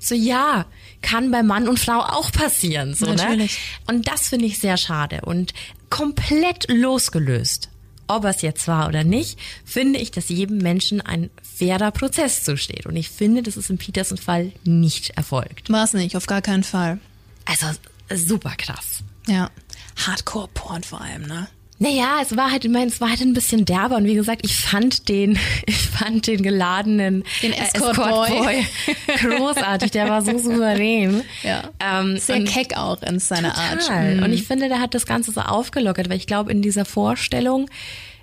So, 0.00 0.14
ja, 0.14 0.66
kann 1.02 1.30
bei 1.30 1.42
Mann 1.42 1.68
und 1.68 1.78
Frau 1.78 2.00
auch 2.00 2.30
passieren, 2.32 2.94
so, 2.94 3.06
Natürlich. 3.06 3.58
ne? 3.58 3.94
Und 3.94 4.08
das 4.08 4.28
finde 4.28 4.46
ich 4.46 4.58
sehr 4.58 4.76
schade 4.76 5.22
und 5.22 5.54
komplett 5.90 6.66
losgelöst. 6.68 7.70
Ob 8.08 8.24
es 8.24 8.40
jetzt 8.40 8.68
war 8.68 8.86
oder 8.86 9.02
nicht, 9.02 9.36
finde 9.64 9.98
ich, 9.98 10.12
dass 10.12 10.28
jedem 10.28 10.58
Menschen 10.58 11.00
ein 11.00 11.28
fairer 11.42 11.90
Prozess 11.90 12.44
zusteht. 12.44 12.86
Und 12.86 12.94
ich 12.94 13.10
finde, 13.10 13.42
das 13.42 13.56
ist 13.56 13.68
im 13.68 13.78
Peterson-Fall 13.78 14.52
nicht 14.62 15.10
erfolgt. 15.10 15.70
War 15.70 15.82
es 15.82 15.92
nicht, 15.92 16.16
auf 16.16 16.26
gar 16.26 16.40
keinen 16.40 16.62
Fall. 16.62 17.00
Also 17.46 17.66
super 18.14 18.54
krass. 18.56 19.02
Ja. 19.26 19.50
Hardcore-Porn 19.96 20.82
vor 20.82 21.00
allem, 21.00 21.22
ne? 21.22 21.48
Naja, 21.78 22.20
es 22.22 22.34
war 22.36 22.50
halt, 22.50 22.64
ich 22.64 22.70
meine, 22.70 22.86
es 22.86 23.02
war 23.02 23.10
halt 23.10 23.20
ein 23.20 23.34
bisschen 23.34 23.66
derber 23.66 23.96
und 23.96 24.06
wie 24.06 24.14
gesagt, 24.14 24.40
ich 24.44 24.56
fand 24.56 25.08
den, 25.10 25.38
ich 25.66 25.76
fand 25.76 26.26
den 26.26 26.42
geladenen 26.42 27.22
Den 27.42 27.52
äh, 27.52 27.64
Escort 27.64 27.96
Boy. 27.96 28.66
großartig, 29.20 29.90
der 29.90 30.08
war 30.08 30.22
so 30.22 30.38
souverän. 30.38 31.22
Ja. 31.42 31.64
Ähm, 31.80 32.16
Sehr 32.18 32.44
keck 32.44 32.76
auch 32.78 33.02
in 33.02 33.18
seiner 33.18 33.56
Art. 33.56 33.80
Total. 33.82 34.22
Und 34.22 34.32
ich 34.32 34.44
finde, 34.44 34.68
der 34.68 34.80
hat 34.80 34.94
das 34.94 35.04
Ganze 35.04 35.32
so 35.32 35.40
aufgelockert, 35.42 36.08
weil 36.08 36.16
ich 36.16 36.26
glaube, 36.26 36.50
in 36.50 36.62
dieser 36.62 36.86
Vorstellung, 36.86 37.68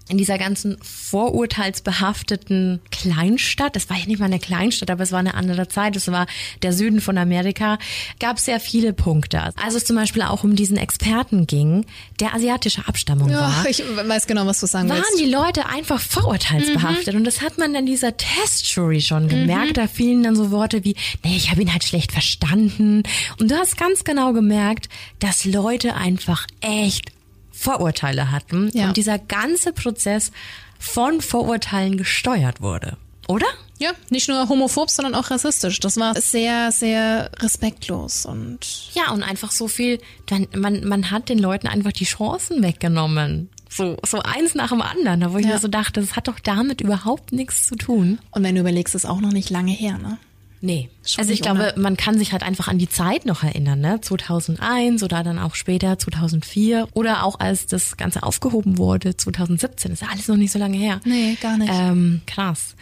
in 0.09 0.17
dieser 0.17 0.37
ganzen 0.37 0.77
vorurteilsbehafteten 0.81 2.81
Kleinstadt, 2.91 3.75
das 3.75 3.89
war 3.89 3.97
ja 3.97 4.05
nicht 4.05 4.19
mal 4.19 4.25
eine 4.25 4.39
Kleinstadt, 4.39 4.91
aber 4.91 5.03
es 5.03 5.11
war 5.11 5.19
eine 5.19 5.33
andere 5.33 5.67
Zeit, 5.67 5.95
es 5.95 6.11
war 6.11 6.27
der 6.61 6.73
Süden 6.73 7.01
von 7.01 7.17
Amerika, 7.17 7.77
gab 8.19 8.37
es 8.37 8.45
sehr 8.45 8.59
viele 8.59 8.93
Punkte. 8.93 9.51
Also 9.61 9.77
es 9.77 9.85
zum 9.85 9.95
Beispiel 9.95 10.21
auch 10.23 10.43
um 10.43 10.55
diesen 10.55 10.77
Experten 10.77 11.47
ging, 11.47 11.85
der 12.19 12.33
asiatischer 12.33 12.87
Abstammung 12.87 13.29
Ja, 13.29 13.41
war 13.41 13.65
ich 13.67 13.81
weiß 13.81 14.27
genau, 14.27 14.45
was 14.45 14.59
du 14.59 14.67
sagen 14.67 14.89
waren 14.89 14.97
willst. 14.97 15.19
die 15.19 15.29
Leute 15.29 15.67
einfach 15.67 15.99
vorurteilsbehaftet. 15.99 17.15
Und 17.15 17.23
das 17.23 17.41
hat 17.41 17.57
man 17.57 17.73
in 17.75 17.85
dieser 17.85 18.15
Testjury 18.17 19.01
schon 19.01 19.29
gemerkt. 19.29 19.77
Da 19.77 19.87
fielen 19.87 20.23
dann 20.23 20.35
so 20.35 20.51
Worte 20.51 20.83
wie, 20.83 20.95
nee, 21.23 21.35
ich 21.35 21.49
habe 21.49 21.61
ihn 21.61 21.71
halt 21.71 21.83
schlecht 21.83 22.11
verstanden. 22.11 23.03
Und 23.39 23.51
du 23.51 23.55
hast 23.55 23.77
ganz 23.77 24.03
genau 24.03 24.33
gemerkt, 24.33 24.89
dass 25.19 25.45
Leute 25.45 25.95
einfach 25.95 26.45
echt 26.61 27.11
Vorurteile 27.53 28.31
hatten. 28.31 28.69
Ja. 28.73 28.87
Und 28.89 28.97
dieser 28.97 29.19
ganze 29.19 29.71
Prozess 29.71 30.31
von 30.79 31.21
Vorurteilen 31.21 31.95
gesteuert 31.97 32.59
wurde. 32.59 32.97
Oder? 33.29 33.45
Ja, 33.79 33.91
nicht 34.09 34.27
nur 34.27 34.49
homophob, 34.49 34.89
sondern 34.89 35.15
auch 35.15 35.31
rassistisch. 35.31 35.79
Das 35.79 35.95
war 35.97 36.13
sehr, 36.19 36.71
sehr 36.73 37.31
respektlos 37.39 38.25
und 38.25 38.59
Ja, 38.93 39.11
und 39.11 39.23
einfach 39.23 39.51
so 39.51 39.67
viel, 39.67 39.99
dann, 40.25 40.47
man, 40.55 40.85
man 40.85 41.09
hat 41.11 41.29
den 41.29 41.39
Leuten 41.39 41.67
einfach 41.67 41.91
die 41.93 42.03
Chancen 42.05 42.61
weggenommen. 42.63 43.49
So, 43.69 43.97
so 44.05 44.19
eins 44.19 44.55
nach 44.55 44.69
dem 44.69 44.81
anderen, 44.81 45.33
wo 45.33 45.37
ich 45.37 45.45
Ja. 45.45 45.53
mir 45.53 45.59
so 45.59 45.67
dachte, 45.69 46.01
das 46.01 46.15
hat 46.15 46.27
doch 46.27 46.39
damit 46.39 46.81
überhaupt 46.81 47.31
nichts 47.31 47.65
zu 47.67 47.75
tun. 47.75 48.19
und 48.31 48.43
wenn 48.43 48.55
du 48.55 48.61
überlegst, 48.61 48.93
ist 48.93 49.05
auch 49.05 49.21
noch 49.21 49.31
nicht 49.31 49.49
lange 49.49 49.71
her, 49.71 49.97
ne? 49.97 50.17
Nee. 50.65 50.89
Schon 51.05 51.19
Also 51.19 51.33
ich 51.33 51.41
glaube, 51.41 51.73
ohne. 51.73 51.81
man 51.83 51.97
kann 51.97 52.17
sich 52.17 52.31
halt 52.31 52.41
einfach 52.41 52.69
an 52.69 52.77
die 52.77 52.87
Zeit 52.87 53.25
noch 53.25 53.43
erinnern, 53.43 53.81
ne? 53.81 53.99
2001 53.99 55.03
oder 55.03 55.21
dann 55.21 55.37
auch 55.37 55.55
später 55.55 55.99
2004 55.99 56.87
oder 56.93 57.23
auch 57.25 57.41
als 57.41 57.65
das 57.65 57.97
Ganze 57.97 58.23
aufgehoben 58.23 58.77
wurde 58.77 59.17
2017. 59.17 59.91
Das 59.91 59.99
ist 60.01 60.07
ja 60.07 60.11
alles 60.13 60.29
noch 60.29 60.37
nicht 60.37 60.53
so 60.53 60.59
lange 60.59 60.77
her. 60.77 61.01
Nee, 61.03 61.37
gar 61.41 61.57
nicht. 61.57 61.69
Ähm, 61.69 62.21
krass. 62.25 62.75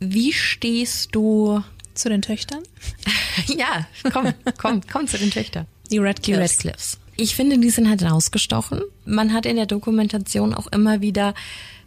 Wie 0.00 0.32
stehst 0.32 1.14
du? 1.14 1.62
Zu 1.92 2.08
den 2.08 2.22
Töchtern? 2.22 2.60
ja, 3.56 3.86
komm, 4.10 4.32
komm, 4.56 4.80
komm 4.90 5.06
zu 5.06 5.18
den 5.18 5.30
Töchtern. 5.30 5.66
Die 5.90 5.90
Die 5.90 5.98
Radcliffes. 5.98 6.54
Radcliffes. 6.56 6.98
Ich 7.16 7.36
finde, 7.36 7.58
die 7.58 7.70
sind 7.70 7.88
halt 7.88 8.02
rausgestochen. 8.02 8.80
Man 9.04 9.32
hat 9.34 9.44
in 9.46 9.56
der 9.56 9.66
Dokumentation 9.66 10.54
auch 10.54 10.66
immer 10.68 11.02
wieder, 11.02 11.34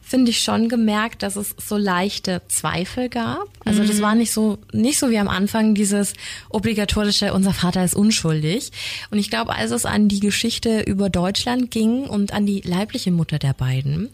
finde 0.07 0.31
ich 0.31 0.39
schon 0.39 0.69
gemerkt, 0.69 1.21
dass 1.21 1.35
es 1.35 1.53
so 1.57 1.75
leichte 1.75 2.41
Zweifel 2.47 3.09
gab. 3.09 3.49
Also 3.65 3.83
das 3.83 4.01
war 4.01 4.15
nicht 4.15 4.31
so, 4.31 4.57
nicht 4.71 4.99
so 4.99 5.09
wie 5.09 5.17
am 5.17 5.27
Anfang 5.27 5.75
dieses 5.75 6.13
obligatorische, 6.49 7.33
unser 7.33 7.53
Vater 7.53 7.83
ist 7.83 7.93
unschuldig. 7.93 8.71
Und 9.11 9.19
ich 9.19 9.29
glaube, 9.29 9.53
als 9.53 9.71
es 9.71 9.85
an 9.85 10.07
die 10.07 10.21
Geschichte 10.21 10.81
über 10.81 11.09
Deutschland 11.09 11.71
ging 11.71 12.05
und 12.05 12.31
an 12.31 12.45
die 12.45 12.61
leibliche 12.61 13.11
Mutter 13.11 13.37
der 13.37 13.53
beiden, 13.53 14.09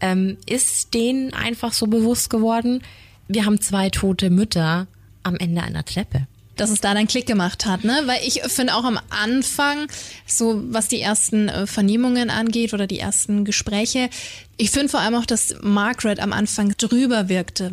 ähm, 0.00 0.36
ist 0.46 0.94
denen 0.94 1.34
einfach 1.34 1.72
so 1.72 1.88
bewusst 1.88 2.30
geworden, 2.30 2.80
wir 3.26 3.44
haben 3.44 3.60
zwei 3.60 3.90
tote 3.90 4.30
Mütter 4.30 4.86
am 5.24 5.34
Ende 5.34 5.62
einer 5.62 5.84
Treppe. 5.84 6.28
Dass 6.56 6.70
es 6.70 6.80
da 6.80 6.94
dann 6.94 7.06
Klick 7.06 7.26
gemacht 7.26 7.64
hat, 7.66 7.84
ne? 7.84 8.02
Weil 8.06 8.20
ich 8.26 8.42
finde 8.42 8.74
auch 8.74 8.84
am 8.84 8.98
Anfang, 9.10 9.86
so 10.26 10.62
was 10.70 10.88
die 10.88 11.00
ersten 11.00 11.48
äh, 11.48 11.66
Vernehmungen 11.66 12.30
angeht 12.30 12.74
oder 12.74 12.86
die 12.86 12.98
ersten 12.98 13.44
Gespräche, 13.44 14.10
ich 14.56 14.70
finde 14.70 14.90
vor 14.90 15.00
allem 15.00 15.14
auch, 15.14 15.26
dass 15.26 15.56
Margaret 15.62 16.20
am 16.20 16.32
Anfang 16.32 16.74
drüber 16.76 17.28
wirkte. 17.28 17.72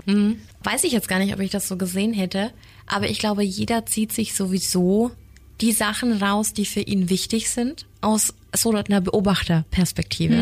Weiß 0.64 0.84
ich 0.84 0.92
jetzt 0.92 1.08
gar 1.08 1.20
nicht, 1.20 1.34
ob 1.34 1.40
ich 1.40 1.52
das 1.52 1.68
so 1.68 1.78
gesehen 1.78 2.14
hätte, 2.14 2.52
aber 2.88 3.10
ich 3.10 3.20
glaube, 3.20 3.44
jeder 3.44 3.86
zieht 3.86 4.12
sich 4.14 4.34
sowieso 4.34 5.12
die 5.62 5.72
Sachen 5.74 6.14
raus, 6.24 6.54
die 6.54 6.66
für 6.66 6.80
ihn 6.80 7.10
wichtig 7.10 7.50
sind, 7.50 7.86
aus 8.02 8.34
so 8.56 8.72
einer 8.72 9.02
Beobachterperspektive. 9.02 10.36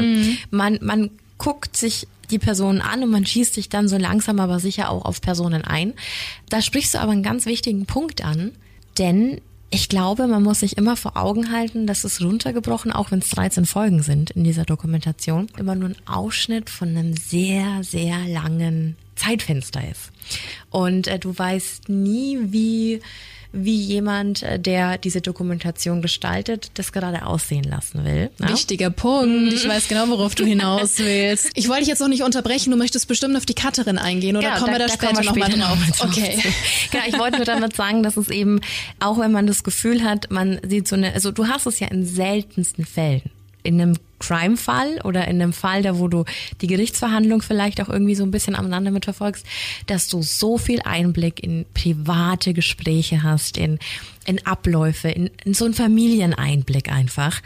Man, 0.51 0.77
man 0.81 1.09
guckt 1.37 1.75
sich 1.75 2.07
die 2.31 2.39
Personen 2.39 2.81
an 2.81 3.03
und 3.03 3.09
man 3.09 3.25
schießt 3.25 3.53
sich 3.53 3.69
dann 3.69 3.87
so 3.87 3.97
langsam 3.97 4.39
aber 4.39 4.59
sicher 4.59 4.89
auch 4.89 5.05
auf 5.05 5.21
Personen 5.21 5.63
ein. 5.63 5.93
Da 6.49 6.61
sprichst 6.61 6.93
du 6.93 6.99
aber 6.99 7.11
einen 7.11 7.23
ganz 7.23 7.45
wichtigen 7.45 7.85
Punkt 7.85 8.23
an, 8.23 8.51
denn 8.97 9.41
ich 9.69 9.89
glaube, 9.89 10.27
man 10.27 10.43
muss 10.43 10.61
sich 10.61 10.77
immer 10.77 10.95
vor 10.95 11.17
Augen 11.17 11.51
halten, 11.51 11.87
dass 11.87 12.05
es 12.05 12.21
runtergebrochen, 12.21 12.91
auch 12.91 13.11
wenn 13.11 13.19
es 13.19 13.29
13 13.29 13.65
Folgen 13.65 14.01
sind 14.01 14.31
in 14.31 14.43
dieser 14.43 14.63
Dokumentation, 14.63 15.47
immer 15.57 15.75
nur 15.75 15.89
ein 15.89 16.07
Ausschnitt 16.07 16.69
von 16.69 16.89
einem 16.89 17.15
sehr, 17.17 17.83
sehr 17.83 18.17
langen 18.27 18.95
Zeitfenster 19.15 19.81
ist. 19.89 20.11
Und 20.69 21.07
äh, 21.07 21.19
du 21.19 21.37
weißt 21.37 21.89
nie, 21.89 22.37
wie 22.43 23.01
wie 23.59 23.75
jemand, 23.75 24.43
äh, 24.43 24.59
der 24.59 24.97
diese 24.97 25.21
Dokumentation 25.21 26.01
gestaltet, 26.01 26.71
das 26.75 26.91
gerade 26.91 27.25
aussehen 27.25 27.63
lassen 27.63 28.05
will. 28.05 28.29
ne? 28.39 28.49
Wichtiger 28.49 28.89
Punkt. 28.89 29.53
Ich 29.53 29.67
weiß 29.67 29.87
genau, 29.87 30.07
worauf 30.09 30.35
du 30.35 30.45
hinaus 30.45 30.97
willst. 30.99 31.49
Ich 31.55 31.67
wollte 31.67 31.81
dich 31.81 31.89
jetzt 31.89 32.01
auch 32.01 32.07
nicht 32.07 32.23
unterbrechen. 32.23 32.71
Du 32.71 32.77
möchtest 32.77 33.07
bestimmt 33.07 33.35
auf 33.37 33.45
die 33.45 33.55
Cutterin 33.55 33.97
eingehen 33.97 34.35
oder 34.37 34.47
Genau, 34.49 34.59
kommen 34.59 34.71
wir 34.73 34.79
da, 34.79 34.89
später 34.89 35.17
wir 35.17 35.23
nochmal 35.25 35.49
später 35.51 35.65
drauf? 35.65 35.77
noch. 35.99 36.05
Okay. 36.09 36.39
Genau, 36.91 37.03
ich 37.07 37.17
wollte 37.19 37.37
nur 37.37 37.45
damit 37.45 37.75
sagen, 37.75 38.03
dass 38.03 38.17
es 38.17 38.29
eben, 38.29 38.61
auch 38.99 39.19
wenn 39.19 39.31
man 39.31 39.47
das 39.47 39.63
Gefühl 39.63 40.03
hat, 40.03 40.31
man 40.31 40.59
sieht 40.67 40.87
so 40.87 40.95
eine, 40.95 41.13
also 41.13 41.31
du 41.31 41.47
hast 41.47 41.65
es 41.65 41.79
ja 41.79 41.87
in 41.87 42.05
seltensten 42.05 42.85
Fällen. 42.85 43.21
In 43.63 43.81
einem 43.81 43.97
Crime-Fall 44.19 45.01
oder 45.03 45.27
in 45.27 45.41
einem 45.41 45.53
Fall, 45.53 45.81
da 45.81 45.97
wo 45.97 46.07
du 46.07 46.25
die 46.61 46.67
Gerichtsverhandlung 46.67 47.41
vielleicht 47.41 47.81
auch 47.81 47.89
irgendwie 47.89 48.15
so 48.15 48.23
ein 48.23 48.31
bisschen 48.31 48.55
aneinander 48.55 48.91
mitverfolgst, 48.91 49.45
dass 49.85 50.07
du 50.07 50.21
so 50.21 50.57
viel 50.57 50.81
Einblick 50.81 51.43
in 51.43 51.65
private 51.73 52.53
Gespräche 52.53 53.23
hast, 53.23 53.57
in, 53.57 53.79
in 54.25 54.45
Abläufe, 54.45 55.09
in, 55.09 55.29
in 55.43 55.53
so 55.53 55.65
einen 55.65 55.73
Familieneinblick 55.73 56.91
einfach, 56.91 57.41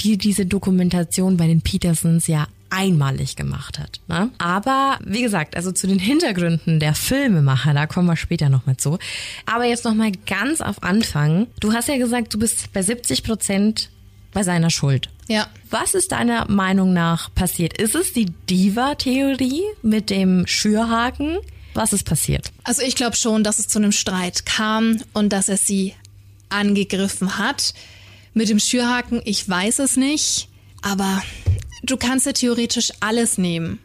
die 0.00 0.18
diese 0.18 0.46
Dokumentation 0.46 1.36
bei 1.36 1.46
den 1.46 1.60
Petersons 1.60 2.26
ja 2.26 2.46
einmalig 2.70 3.36
gemacht 3.36 3.78
hat. 3.78 4.00
Ne? 4.08 4.30
Aber 4.38 4.98
wie 5.04 5.22
gesagt, 5.22 5.56
also 5.56 5.72
zu 5.72 5.86
den 5.86 5.98
Hintergründen 5.98 6.80
der 6.80 6.94
Filmemacher, 6.94 7.74
da 7.74 7.86
kommen 7.86 8.08
wir 8.08 8.16
später 8.16 8.48
nochmal 8.48 8.76
zu. 8.76 8.98
Aber 9.46 9.64
jetzt 9.64 9.84
nochmal 9.84 10.12
ganz 10.26 10.60
auf 10.60 10.82
Anfang. 10.82 11.46
Du 11.60 11.72
hast 11.72 11.88
ja 11.88 11.96
gesagt, 11.96 12.34
du 12.34 12.38
bist 12.38 12.72
bei 12.72 12.82
70 12.82 13.22
Prozent 13.22 13.90
bei 14.36 14.42
seiner 14.42 14.68
Schuld. 14.68 15.08
Ja. 15.28 15.46
Was 15.70 15.94
ist 15.94 16.12
deiner 16.12 16.46
Meinung 16.50 16.92
nach 16.92 17.34
passiert? 17.34 17.72
Ist 17.80 17.94
es 17.94 18.12
die 18.12 18.26
Diva-Theorie 18.50 19.62
mit 19.80 20.10
dem 20.10 20.46
Schürhaken? 20.46 21.38
Was 21.72 21.94
ist 21.94 22.04
passiert? 22.04 22.52
Also 22.62 22.82
ich 22.82 22.96
glaube 22.96 23.16
schon, 23.16 23.42
dass 23.44 23.58
es 23.58 23.66
zu 23.66 23.78
einem 23.78 23.92
Streit 23.92 24.44
kam 24.44 25.00
und 25.14 25.32
dass 25.32 25.48
er 25.48 25.56
sie 25.56 25.94
angegriffen 26.50 27.38
hat. 27.38 27.72
Mit 28.34 28.50
dem 28.50 28.58
Schürhaken, 28.58 29.22
ich 29.24 29.48
weiß 29.48 29.78
es 29.78 29.96
nicht, 29.96 30.48
aber 30.82 31.22
du 31.82 31.96
kannst 31.96 32.26
ja 32.26 32.32
theoretisch 32.32 32.92
alles 33.00 33.38
nehmen 33.38 33.78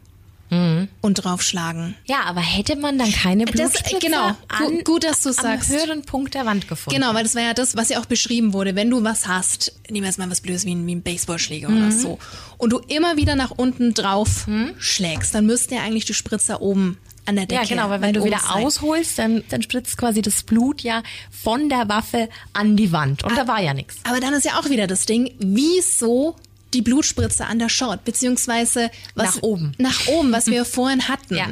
und 1.00 1.14
draufschlagen. 1.14 1.94
Ja, 2.04 2.24
aber 2.26 2.40
hätte 2.40 2.76
man 2.76 2.98
dann 2.98 3.10
keine 3.10 3.46
Das- 3.46 3.54
Blutspritze 3.54 3.98
genau. 4.06 4.28
An, 4.48 4.84
gut, 4.84 5.02
dass 5.04 5.22
du 5.22 5.32
sagst. 5.32 5.70
am 5.70 5.76
höheren 5.76 6.02
Punkt 6.02 6.34
der 6.34 6.44
Wand 6.44 6.68
gefunden? 6.68 7.00
Genau, 7.00 7.14
weil 7.14 7.22
das 7.22 7.34
war 7.34 7.42
ja 7.42 7.54
das, 7.54 7.74
was 7.76 7.88
ja 7.88 7.98
auch 8.00 8.06
beschrieben 8.06 8.52
wurde. 8.52 8.74
Wenn 8.76 8.90
du 8.90 9.02
was 9.02 9.26
hast, 9.26 9.72
nehmen 9.88 10.02
wir 10.04 10.08
jetzt 10.10 10.18
mal 10.18 10.30
was 10.30 10.42
Blödes 10.42 10.66
wie 10.66 10.74
ein, 10.74 10.86
wie 10.86 10.94
ein 10.94 11.02
Baseballschläger 11.02 11.68
oder 11.68 11.76
Mhm. 11.76 11.90
so, 11.92 12.18
und 12.58 12.70
du 12.70 12.78
immer 12.88 13.16
wieder 13.16 13.34
nach 13.34 13.50
unten 13.50 13.94
drauf 13.94 14.46
schlägst, 14.78 15.34
dann 15.34 15.46
müsste 15.46 15.76
ja 15.76 15.82
eigentlich 15.82 16.04
die 16.04 16.14
Spritze 16.14 16.60
oben 16.60 16.98
an 17.24 17.36
der 17.36 17.46
Decke 17.46 17.62
Ja, 17.62 17.68
genau, 17.68 17.88
weil 17.88 18.00
wenn 18.02 18.12
du 18.14 18.24
wieder 18.24 18.40
sein. 18.40 18.64
ausholst, 18.64 19.18
dann, 19.18 19.44
dann 19.48 19.62
spritzt 19.62 19.96
quasi 19.96 20.22
das 20.22 20.42
Blut 20.42 20.82
ja 20.82 21.02
von 21.30 21.68
der 21.68 21.88
Waffe 21.88 22.28
an 22.52 22.76
die 22.76 22.92
Wand. 22.92 23.22
Und 23.24 23.36
da 23.38 23.46
war 23.46 23.62
ja 23.62 23.72
nichts. 23.74 23.96
Aber 24.04 24.20
dann 24.20 24.34
ist 24.34 24.44
ja 24.44 24.58
auch 24.58 24.68
wieder 24.68 24.86
das 24.88 25.06
Ding, 25.06 25.32
wieso 25.38 26.36
die 26.74 26.82
Blutspritze 26.82 27.46
an 27.46 27.58
der 27.58 27.68
Short, 27.68 28.04
beziehungsweise 28.04 28.90
was, 29.14 29.36
Nach 29.36 29.42
oben. 29.42 29.72
Nach 29.78 30.06
oben, 30.08 30.32
was 30.32 30.46
wir 30.46 30.64
vorhin 30.64 31.08
hatten. 31.08 31.36
Ja. 31.36 31.50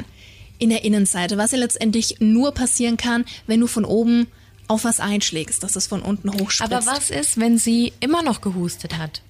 In 0.59 0.69
der 0.69 0.83
Innenseite, 0.83 1.37
was 1.37 1.51
ja 1.51 1.57
letztendlich 1.57 2.17
nur 2.19 2.51
passieren 2.53 2.95
kann, 2.95 3.25
wenn 3.47 3.59
du 3.59 3.67
von 3.67 3.83
oben 3.83 4.27
auf 4.67 4.83
was 4.83 4.99
einschlägst, 4.99 5.63
dass 5.63 5.75
es 5.75 5.87
von 5.87 6.01
unten 6.01 6.31
hochspritzt. 6.31 6.71
Aber 6.71 6.85
was 6.85 7.09
ist, 7.09 7.39
wenn 7.39 7.57
sie 7.57 7.93
immer 7.99 8.21
noch 8.21 8.41
gehustet 8.41 8.97
hat? 8.97 9.21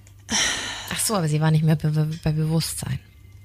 Ach 0.92 1.00
so, 1.00 1.14
aber 1.14 1.28
sie 1.28 1.40
war 1.40 1.50
nicht 1.50 1.64
mehr 1.64 1.76
be 1.76 2.10
bei 2.22 2.32
Bewusstsein. 2.32 2.98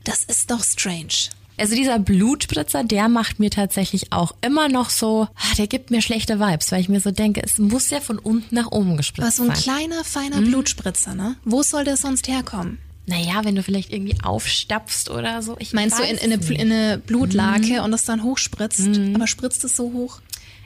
Das 0.04 0.24
ist 0.24 0.52
doch 0.52 0.64
strange. 0.64 1.30
Also 1.60 1.76
dieser 1.76 1.98
Blutspritzer, 1.98 2.84
der 2.84 3.10
macht 3.10 3.40
mir 3.40 3.50
tatsächlich 3.50 4.14
auch 4.14 4.36
immer 4.42 4.70
noch 4.70 4.90
so, 4.92 5.28
ah, 5.36 5.56
der 5.58 5.66
gibt 5.68 5.90
mir 5.90 6.02
schlechte 6.04 6.40
Vibes, 6.40 6.72
weil 6.72 6.82
ich 6.82 6.90
mir 6.90 7.00
so 7.00 7.10
denke, 7.12 7.42
es 7.44 7.58
muss 7.58 7.90
ja 7.90 8.00
von 8.00 8.20
unten 8.20 8.54
nach 8.54 8.72
oben 8.72 8.96
gespritzt 8.98 9.28
Was 9.28 9.36
so 9.38 9.44
ein 9.44 9.56
sein. 9.56 9.58
kleiner, 9.88 10.04
feiner 10.04 10.42
Mhm. 10.42 10.46
Blutspritzer, 10.52 11.16
ne? 11.16 11.36
Wo 11.44 11.64
soll 11.64 11.84
der 11.84 11.98
sonst 11.98 12.28
herkommen? 12.28 12.78
Naja, 13.08 13.44
wenn 13.44 13.56
du 13.56 13.64
vielleicht 13.64 13.92
irgendwie 13.92 14.18
aufstapfst 14.22 15.10
oder 15.10 15.42
so. 15.42 15.56
Ich 15.60 15.74
Meinst 15.74 15.98
du 15.98 16.04
in, 16.04 16.18
in, 16.18 16.34
eine, 16.34 16.46
in 16.54 16.72
eine 16.72 16.98
Mhm. 16.98 17.02
Blutlake 17.02 17.82
und 17.82 17.92
das 17.92 18.04
dann 18.06 18.22
hochspritzt? 18.24 18.90
Aber 19.16 19.26
spritzt 19.28 19.64
es 19.64 19.76
so 19.76 19.94
hoch? 19.94 20.20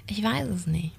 Ich 0.08 0.22
weiß 0.24 0.48
es 0.50 0.68
nicht. 0.68 0.92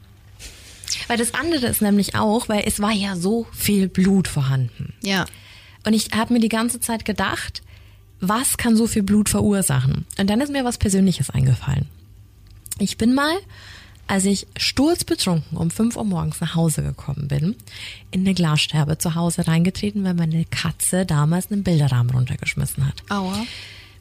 Weil 1.08 1.18
das 1.18 1.34
andere 1.34 1.66
ist 1.66 1.82
nämlich 1.82 2.14
auch, 2.14 2.48
weil 2.48 2.62
es 2.66 2.80
war 2.80 2.92
ja 2.92 3.16
so 3.16 3.46
viel 3.52 3.88
Blut 3.88 4.28
vorhanden. 4.28 4.94
Ja. 5.02 5.26
Und 5.84 5.94
ich 5.94 6.10
habe 6.14 6.32
mir 6.34 6.40
die 6.40 6.48
ganze 6.48 6.80
Zeit 6.80 7.04
gedacht, 7.04 7.62
was 8.22 8.56
kann 8.56 8.76
so 8.76 8.86
viel 8.86 9.02
Blut 9.02 9.28
verursachen? 9.28 10.06
Und 10.16 10.30
dann 10.30 10.40
ist 10.40 10.52
mir 10.52 10.64
was 10.64 10.78
Persönliches 10.78 11.28
eingefallen. 11.28 11.86
Ich 12.78 12.96
bin 12.96 13.14
mal, 13.14 13.36
als 14.06 14.24
ich 14.24 14.46
sturzbetrunken 14.56 15.58
um 15.58 15.70
5 15.70 15.96
Uhr 15.96 16.04
morgens 16.04 16.40
nach 16.40 16.54
Hause 16.54 16.82
gekommen 16.82 17.26
bin, 17.26 17.56
in 18.12 18.20
eine 18.20 18.34
Glassterbe 18.34 18.96
zu 18.96 19.16
Hause 19.16 19.46
reingetreten, 19.48 20.04
weil 20.04 20.14
meine 20.14 20.44
Katze 20.46 21.04
damals 21.04 21.50
einen 21.50 21.64
Bilderrahmen 21.64 22.14
runtergeschmissen 22.14 22.86
hat. 22.86 23.02
Aua. 23.10 23.44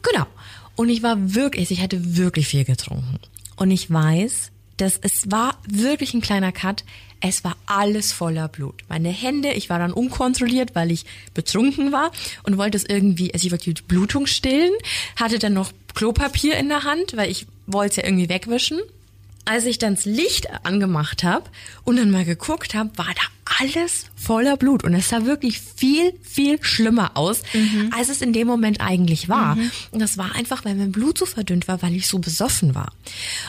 Genau. 0.04 0.28
Und 0.76 0.90
ich 0.90 1.02
war 1.02 1.34
wirklich, 1.34 1.72
ich 1.72 1.82
hatte 1.82 2.16
wirklich 2.16 2.48
viel 2.48 2.64
getrunken. 2.64 3.20
Und 3.56 3.72
ich 3.72 3.92
weiß, 3.92 4.52
dass 4.78 5.00
es 5.02 5.32
war 5.32 5.58
wirklich 5.68 6.14
ein 6.14 6.22
kleiner 6.22 6.52
Cut. 6.52 6.84
Es 7.22 7.44
war 7.44 7.56
alles 7.68 8.12
voller 8.12 8.48
Blut. 8.48 8.82
Meine 8.90 9.10
Hände, 9.10 9.54
ich 9.54 9.70
war 9.70 9.78
dann 9.78 9.94
unkontrolliert, 9.94 10.74
weil 10.74 10.92
ich 10.92 11.06
betrunken 11.36 11.92
war 11.92 12.12
und 12.44 12.58
wollte 12.58 12.78
es 12.78 12.84
irgendwie, 12.84 13.32
also 13.34 13.46
ich 13.46 13.52
wollte 13.52 13.74
die 13.74 13.82
Blutung 13.84 14.26
stillen, 14.26 14.74
hatte 15.16 15.38
dann 15.38 15.54
noch 15.54 15.72
Klopapier 15.94 16.58
in 16.58 16.68
der 16.68 16.84
Hand, 16.84 17.16
weil 17.16 17.30
ich 17.30 17.46
wollte 17.68 17.92
es 17.92 17.96
ja 17.98 18.06
irgendwie 18.06 18.28
wegwischen. 18.28 18.80
Als 19.52 19.66
ich 19.66 19.80
dann 19.80 19.96
das 19.96 20.06
Licht 20.06 20.48
angemacht 20.64 21.26
habe 21.26 21.50
und 21.84 21.98
dann 21.98 22.10
mal 22.10 22.24
geguckt 22.24 22.74
habe, 22.74 22.90
war 22.98 23.08
da 23.14 23.22
alles 23.60 24.06
voller 24.16 24.56
Blut 24.56 24.86
und 24.86 24.94
es 24.94 25.10
sah 25.10 25.26
wirklich 25.26 25.60
viel, 25.60 26.14
viel 26.22 26.58
schlimmer 26.64 27.18
aus, 27.18 27.42
als 27.92 28.08
es 28.08 28.22
in 28.22 28.32
dem 28.32 28.48
Moment 28.48 28.80
eigentlich 28.80 29.28
war. 29.28 29.58
Und 29.92 30.00
das 30.00 30.18
war 30.18 30.36
einfach, 30.36 30.64
weil 30.64 30.76
mein 30.76 30.94
Blut 30.94 31.18
so 31.18 31.26
verdünnt 31.26 31.68
war, 31.68 31.82
weil 31.82 31.94
ich 31.98 32.08
so 32.08 32.20
besoffen 32.20 32.76
war. 32.76 32.94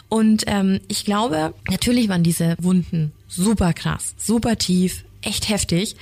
Und 0.09 0.42
ähm, 0.48 0.80
ich 0.88 1.05
glaube, 1.05 1.55
natürlich 1.70 2.09
waren 2.09 2.24
diese 2.24 2.57
Wunden 2.59 3.12
super 3.28 3.72
krass, 3.72 4.14
super 4.18 4.59
tief, 4.59 5.05
echt 5.20 5.48
heftig. 5.48 5.94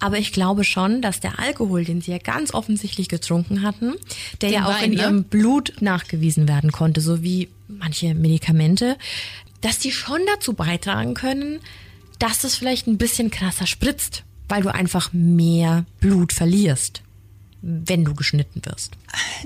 Aber 0.00 0.18
ich 0.18 0.32
glaube 0.32 0.64
schon, 0.64 1.02
dass 1.02 1.20
der 1.20 1.38
Alkohol, 1.38 1.84
den 1.84 2.00
sie 2.00 2.10
ja 2.10 2.18
ganz 2.18 2.52
offensichtlich 2.52 3.08
getrunken 3.08 3.62
hatten, 3.62 3.94
der 4.40 4.48
Den 4.48 4.54
ja 4.54 4.64
auch 4.64 4.80
Wein, 4.80 4.92
in 4.92 4.96
ne? 4.96 5.02
ihrem 5.02 5.24
Blut 5.24 5.74
nachgewiesen 5.80 6.48
werden 6.48 6.72
konnte, 6.72 7.00
so 7.02 7.22
wie 7.22 7.48
manche 7.68 8.14
Medikamente, 8.14 8.96
dass 9.60 9.78
die 9.78 9.92
schon 9.92 10.20
dazu 10.34 10.54
beitragen 10.54 11.14
können, 11.14 11.60
dass 12.18 12.44
es 12.44 12.56
vielleicht 12.56 12.86
ein 12.86 12.98
bisschen 12.98 13.30
krasser 13.30 13.66
spritzt, 13.66 14.24
weil 14.48 14.62
du 14.62 14.72
einfach 14.72 15.12
mehr 15.12 15.84
Blut 16.00 16.32
verlierst, 16.32 17.02
wenn 17.60 18.04
du 18.04 18.14
geschnitten 18.14 18.62
wirst. 18.64 18.92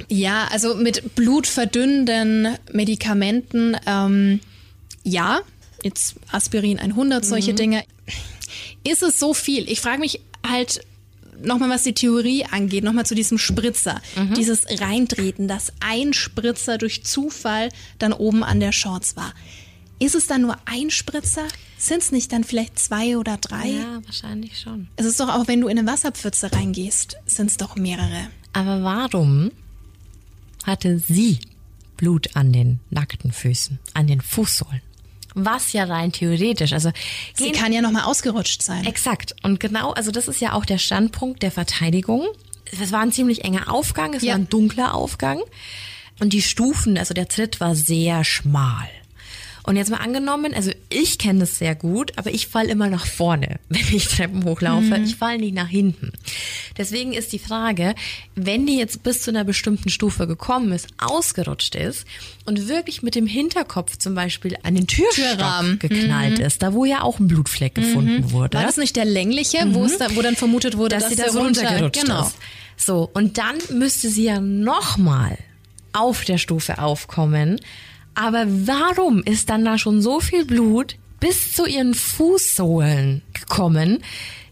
Ja, 0.08 0.46
also 0.52 0.76
mit 0.76 1.16
blutverdünnenden 1.16 2.56
Medikamenten, 2.72 3.76
ähm, 3.86 4.40
ja, 5.02 5.40
jetzt 5.82 6.14
Aspirin 6.30 6.78
100, 6.78 7.24
solche 7.24 7.54
Dinge. 7.54 7.84
Ist 8.84 9.02
es 9.02 9.18
so 9.18 9.34
viel? 9.34 9.68
Ich 9.68 9.80
frage 9.80 10.00
mich 10.00 10.20
halt 10.48 10.80
nochmal, 11.42 11.70
was 11.70 11.82
die 11.82 11.94
Theorie 11.94 12.44
angeht, 12.44 12.84
nochmal 12.84 13.06
zu 13.06 13.14
diesem 13.14 13.38
Spritzer. 13.38 14.00
Dieses 14.36 14.66
Reintreten, 14.80 15.48
dass 15.48 15.72
ein 15.80 16.12
Spritzer 16.12 16.78
durch 16.78 17.04
Zufall 17.04 17.70
dann 17.98 18.12
oben 18.12 18.44
an 18.44 18.60
der 18.60 18.72
Shorts 18.72 19.16
war. 19.16 19.34
Ist 19.98 20.14
es 20.14 20.26
dann 20.26 20.42
nur 20.42 20.56
ein 20.64 20.90
Spritzer? 20.90 21.46
Sind 21.78 22.02
es 22.02 22.12
nicht 22.12 22.32
dann 22.32 22.44
vielleicht 22.44 22.78
zwei 22.78 23.16
oder 23.16 23.36
drei? 23.36 23.68
Ja, 23.68 24.00
wahrscheinlich 24.04 24.58
schon. 24.60 24.88
Es 24.96 25.06
ist 25.06 25.20
doch 25.20 25.28
auch, 25.28 25.48
wenn 25.48 25.60
du 25.60 25.68
in 25.68 25.78
eine 25.78 25.90
Wasserpfütze 25.90 26.52
reingehst, 26.52 27.16
sind 27.26 27.50
es 27.50 27.56
doch 27.56 27.76
mehrere. 27.76 28.28
Aber 28.52 28.82
warum 28.82 29.50
hatte 30.64 30.98
sie 30.98 31.38
Blut 31.96 32.34
an 32.34 32.52
den 32.52 32.80
nackten 32.90 33.32
Füßen, 33.32 33.78
an 33.92 34.06
den 34.06 34.20
Fußsohlen? 34.20 34.82
Was 35.34 35.72
ja 35.72 35.84
rein 35.84 36.12
theoretisch, 36.12 36.72
also 36.72 36.90
Sie 37.34 37.50
kann 37.52 37.72
ja 37.72 37.82
nochmal 37.82 38.04
ausgerutscht 38.04 38.62
sein. 38.62 38.84
Exakt. 38.86 39.34
Und 39.42 39.58
genau, 39.60 39.90
also 39.92 40.10
das 40.10 40.28
ist 40.28 40.40
ja 40.40 40.52
auch 40.52 40.64
der 40.64 40.78
Standpunkt 40.78 41.42
der 41.42 41.50
Verteidigung. 41.50 42.26
Es 42.80 42.92
war 42.92 43.00
ein 43.00 43.12
ziemlich 43.12 43.44
enger 43.44 43.72
Aufgang, 43.72 44.14
es 44.14 44.22
Ja. 44.22 44.32
war 44.32 44.38
ein 44.40 44.48
dunkler 44.48 44.94
Aufgang. 44.94 45.40
Und 46.20 46.32
die 46.32 46.42
Stufen, 46.42 46.96
also 46.96 47.12
der 47.14 47.26
Tritt 47.28 47.60
war 47.60 47.74
sehr 47.74 48.22
schmal. 48.24 48.88
Und 49.66 49.76
jetzt 49.76 49.90
mal 49.90 49.96
angenommen, 49.96 50.52
also 50.52 50.70
ich 50.90 51.16
kenne 51.16 51.40
das 51.40 51.58
sehr 51.58 51.74
gut, 51.74 52.12
aber 52.16 52.32
ich 52.32 52.48
fall 52.48 52.66
immer 52.66 52.90
nach 52.90 53.06
vorne, 53.06 53.58
wenn 53.70 53.96
ich 53.96 54.06
Treppen 54.08 54.44
hochlaufe. 54.44 55.00
Ich 55.02 55.16
fall 55.16 55.38
nicht 55.38 55.54
nach 55.54 55.68
hinten. 55.68 56.12
Deswegen 56.76 57.14
ist 57.14 57.32
die 57.32 57.38
Frage, 57.38 57.94
wenn 58.34 58.66
die 58.66 58.76
jetzt 58.76 59.02
bis 59.02 59.22
zu 59.22 59.30
einer 59.30 59.44
bestimmten 59.44 59.88
Stufe 59.88 60.26
gekommen 60.26 60.70
ist, 60.72 60.88
ausgerutscht 60.98 61.76
ist 61.76 62.06
und 62.44 62.68
wirklich 62.68 63.02
mit 63.02 63.14
dem 63.14 63.26
Hinterkopf 63.26 63.96
zum 63.96 64.14
Beispiel 64.14 64.56
an 64.62 64.74
den 64.74 64.86
Türstock 64.86 65.38
Türrahmen. 65.38 65.78
geknallt 65.78 66.40
ist, 66.40 66.62
da 66.62 66.74
wo 66.74 66.84
ja 66.84 67.00
auch 67.00 67.18
ein 67.18 67.28
Blutfleck 67.28 67.74
gefunden 67.74 68.32
wurde. 68.32 68.58
War 68.58 68.66
das 68.66 68.76
nicht 68.76 68.96
der 68.96 69.06
längliche, 69.06 69.66
wo 69.72 69.84
es 69.84 69.96
da, 69.96 70.14
wo 70.14 70.20
dann 70.20 70.36
vermutet 70.36 70.76
wurde, 70.76 70.96
dass, 70.96 71.04
dass, 71.04 71.12
sie 71.12 71.16
da 71.16 71.30
so 71.30 71.40
runter, 71.40 71.62
runtergerutscht 71.62 72.02
genau. 72.02 72.26
ist. 72.26 72.36
So, 72.76 73.08
und 73.14 73.38
dann 73.38 73.56
müsste 73.72 74.10
sie 74.10 74.24
ja 74.24 74.40
nochmal 74.40 75.38
auf 75.92 76.24
der 76.24 76.38
Stufe 76.38 76.78
aufkommen. 76.78 77.60
Aber 78.14 78.44
warum 78.46 79.22
ist 79.22 79.50
dann 79.50 79.64
da 79.64 79.78
schon 79.78 80.00
so 80.02 80.20
viel 80.20 80.44
Blut 80.44 80.96
bis 81.20 81.52
zu 81.52 81.66
ihren 81.66 81.94
Fußsohlen 81.94 83.22
gekommen, 83.32 84.02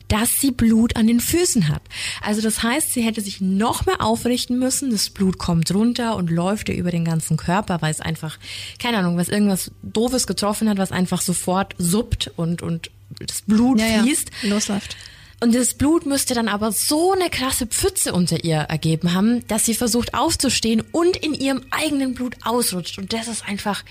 dass 0.09 0.41
sie 0.41 0.51
Blut 0.51 0.97
an 0.97 1.07
den 1.07 1.21
Füßen 1.21 1.69
hat? 1.69 1.83
Also 2.23 2.43
das 2.43 2.63
heißt, 2.63 2.93
sie 2.93 3.03
hätte 3.03 3.21
sich 3.21 3.41
noch 3.41 3.87
mehr 3.87 4.03
aufrichten 4.03 4.59
müssen. 4.59 4.91
Das 4.91 5.11
Blut 5.11 5.39
kommt 5.39 5.73
runter 5.75 6.17
und 6.17 6.31
läuft 6.31 6.69
ihr 6.69 6.75
über 6.77 6.91
den 6.91 7.05
ganzen 7.05 7.37
Körper, 7.37 7.81
weil 7.83 7.91
es 7.93 8.01
einfach, 8.01 8.39
keine 8.79 8.99
Ahnung, 8.99 9.17
was 9.17 9.29
irgendwas 9.29 9.71
Doofes 9.83 10.27
getroffen 10.27 10.69
hat, 10.69 10.79
was 10.79 10.93
einfach 10.93 11.21
sofort 11.21 11.75
suppt 11.79 12.31
und, 12.37 12.63
und 12.63 12.91
das 13.21 13.43
Blut 13.43 13.79
Ja, 13.81 13.87
ja. 13.87 14.03
fließt. 14.03 14.31
Losläuft. 14.43 14.97
Und 15.43 15.57
das 15.57 15.75
Blut 15.75 16.07
müsste 16.07 16.35
dann 16.35 16.47
aber 16.47 16.71
so 16.71 17.11
eine 17.11 17.29
krasse 17.29 17.67
Pfütze 17.67 18.13
unter 18.13 18.45
ihr 18.45 18.59
ergeben 18.59 19.13
haben, 19.13 19.45
dass 19.49 19.65
sie 19.65 19.75
versucht 19.75 20.15
aufzustehen 20.15 20.85
und 20.93 21.17
in 21.17 21.35
ihrem 21.35 21.63
eigenen 21.73 22.15
Blut 22.15 22.37
ausrutscht. 22.45 22.99
Und 22.99 23.13
das 23.13 23.27
ist 23.27 23.49
einfach 23.49 23.83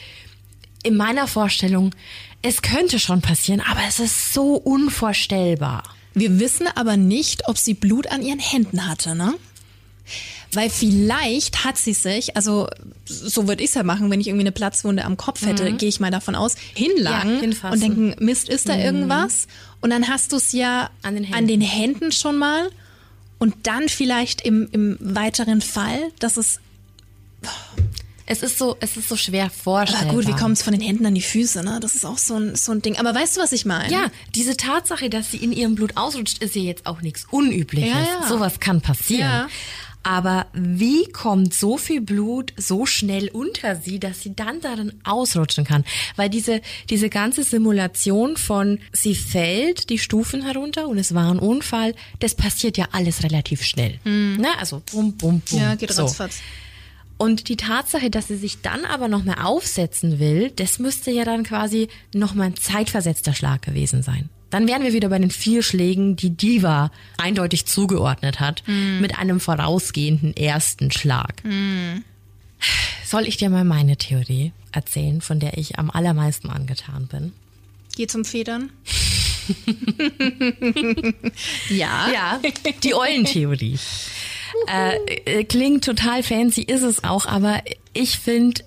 in 0.81 0.95
meiner 0.95 1.27
Vorstellung, 1.27 1.91
es 2.41 2.61
könnte 2.61 2.99
schon 2.99 3.21
passieren, 3.21 3.61
aber 3.69 3.81
es 3.85 3.99
ist 3.99 4.33
so 4.33 4.53
unvorstellbar. 4.53 5.83
Wir 6.13 6.39
wissen 6.39 6.67
aber 6.73 6.95
nicht, 6.95 7.49
ob 7.49 7.57
sie 7.57 7.73
Blut 7.73 8.07
an 8.07 8.21
ihren 8.21 8.39
Händen 8.39 8.87
hatte, 8.87 9.13
ne? 9.13 9.33
Weil 10.53 10.69
vielleicht 10.69 11.63
hat 11.63 11.77
sie 11.77 11.93
sich, 11.93 12.35
also 12.35 12.67
so 13.05 13.47
würde 13.47 13.63
ich 13.63 13.69
es 13.69 13.75
ja 13.75 13.83
machen, 13.83 14.09
wenn 14.09 14.19
ich 14.19 14.27
irgendwie 14.27 14.43
eine 14.43 14.51
Platzwunde 14.51 15.05
am 15.05 15.15
Kopf 15.15 15.45
hätte, 15.45 15.71
gehe 15.73 15.87
ich 15.87 15.99
mal 15.99 16.11
davon 16.11 16.35
aus, 16.35 16.55
hinlangen 16.73 17.53
Ja, 17.61 17.69
und 17.71 17.81
denken, 17.81 18.15
Mist, 18.19 18.49
ist 18.49 18.67
da 18.67 18.77
irgendwas? 18.77 19.47
Und 19.81 19.89
dann 19.89 20.07
hast 20.07 20.31
du 20.31 20.37
es 20.37 20.51
ja 20.51 20.89
An 21.01 21.15
den 21.15 21.33
an 21.33 21.47
den 21.47 21.61
Händen 21.61 22.11
schon 22.11 22.37
mal 22.37 22.69
und 23.39 23.55
dann 23.63 23.89
vielleicht 23.89 24.41
im, 24.41 24.69
im 24.71 24.97
weiteren 24.99 25.61
Fall, 25.61 25.99
dass 26.19 26.37
es, 26.37 26.59
Es 28.27 28.43
ist 28.43 28.57
so, 28.59 28.77
es 28.79 28.95
ist 28.95 29.09
so 29.09 29.17
schwer 29.17 29.49
vorstellbar. 29.49 30.09
aber 30.09 30.17
gut, 30.21 30.27
wie 30.27 30.39
kommt 30.39 30.57
es 30.57 30.61
von 30.63 30.71
den 30.73 30.81
Händen 30.81 31.05
an 31.05 31.15
die 31.15 31.21
Füße, 31.21 31.63
ne? 31.63 31.79
Das 31.81 31.95
ist 31.95 32.05
auch 32.05 32.19
so 32.19 32.35
ein, 32.35 32.55
so 32.55 32.71
ein 32.71 32.81
Ding. 32.81 32.97
Aber 32.97 33.13
weißt 33.13 33.35
du, 33.37 33.41
was 33.41 33.51
ich 33.51 33.65
meine? 33.65 33.91
Ja, 33.91 34.11
diese 34.35 34.55
Tatsache, 34.55 35.09
dass 35.09 35.31
sie 35.31 35.37
in 35.37 35.51
ihrem 35.51 35.75
Blut 35.75 35.97
ausrutscht, 35.97 36.37
ist 36.43 36.55
ja 36.55 36.61
jetzt 36.61 36.85
auch 36.85 37.01
nichts 37.01 37.25
Unübliches. 37.31 37.89
Ja, 37.89 38.21
ja. 38.21 38.27
Sowas 38.27 38.59
kann 38.59 38.79
passieren. 38.81 39.21
Ja. 39.21 39.47
Aber 40.03 40.47
wie 40.53 41.05
kommt 41.11 41.53
so 41.53 41.77
viel 41.77 42.01
Blut 42.01 42.53
so 42.57 42.85
schnell 42.85 43.29
unter 43.29 43.75
sie, 43.75 43.99
dass 43.99 44.21
sie 44.21 44.35
dann 44.35 44.59
darin 44.59 44.93
ausrutschen 45.03 45.63
kann? 45.63 45.83
Weil 46.15 46.29
diese, 46.29 46.61
diese 46.89 47.09
ganze 47.09 47.43
Simulation 47.43 48.35
von 48.37 48.79
sie 48.91 49.15
fällt 49.15 49.89
die 49.89 49.99
Stufen 49.99 50.43
herunter 50.43 50.87
und 50.87 50.97
es 50.97 51.13
war 51.13 51.31
ein 51.31 51.39
Unfall, 51.39 51.93
das 52.19 52.35
passiert 52.35 52.77
ja 52.77 52.87
alles 52.91 53.23
relativ 53.23 53.63
schnell. 53.63 53.99
Ne? 54.37 54.47
Also 54.57 54.81
bum, 54.91 55.17
bum, 55.17 55.41
bum. 55.41 55.59
Hm. 55.59 55.65
Ja, 55.65 55.75
geht 55.75 55.93
so. 55.93 56.03
ratzfatz. 56.03 56.39
Und 57.17 57.49
die 57.49 57.57
Tatsache, 57.57 58.09
dass 58.09 58.29
sie 58.29 58.37
sich 58.37 58.61
dann 58.61 58.83
aber 58.83 59.07
noch 59.07 59.23
mehr 59.23 59.45
aufsetzen 59.45 60.17
will, 60.17 60.49
das 60.55 60.79
müsste 60.79 61.11
ja 61.11 61.23
dann 61.23 61.43
quasi 61.43 61.87
noch 62.15 62.33
mal 62.33 62.45
ein 62.45 62.55
zeitversetzter 62.55 63.35
Schlag 63.35 63.61
gewesen 63.61 64.01
sein. 64.01 64.29
Dann 64.51 64.67
wären 64.67 64.83
wir 64.83 64.93
wieder 64.93 65.09
bei 65.09 65.17
den 65.17 65.31
vier 65.31 65.63
Schlägen, 65.63 66.15
die 66.15 66.29
Diva 66.29 66.91
eindeutig 67.17 67.65
zugeordnet 67.65 68.39
hat, 68.39 68.63
mit 68.67 69.17
einem 69.17 69.39
vorausgehenden 69.39 70.35
ersten 70.37 70.91
Schlag. 70.91 71.41
Soll 73.05 73.27
ich 73.27 73.37
dir 73.37 73.49
mal 73.49 73.63
meine 73.63 73.97
Theorie 73.97 74.51
erzählen, 74.71 75.21
von 75.21 75.39
der 75.39 75.57
ich 75.57 75.79
am 75.79 75.89
allermeisten 75.89 76.49
angetan 76.49 77.07
bin? 77.07 77.33
Geh 77.95 78.07
zum 78.07 78.23
Federn. 78.23 78.71
ja. 81.69 82.09
Ja, 82.13 82.39
die 82.83 82.93
Eulentheorie. 82.93 83.77
äh, 84.67 84.95
äh, 85.25 85.43
klingt 85.43 85.83
total 85.83 86.23
fancy, 86.23 86.61
ist 86.61 86.83
es 86.83 87.03
auch, 87.03 87.25
aber 87.25 87.61
ich 87.93 88.17
finde, 88.19 88.63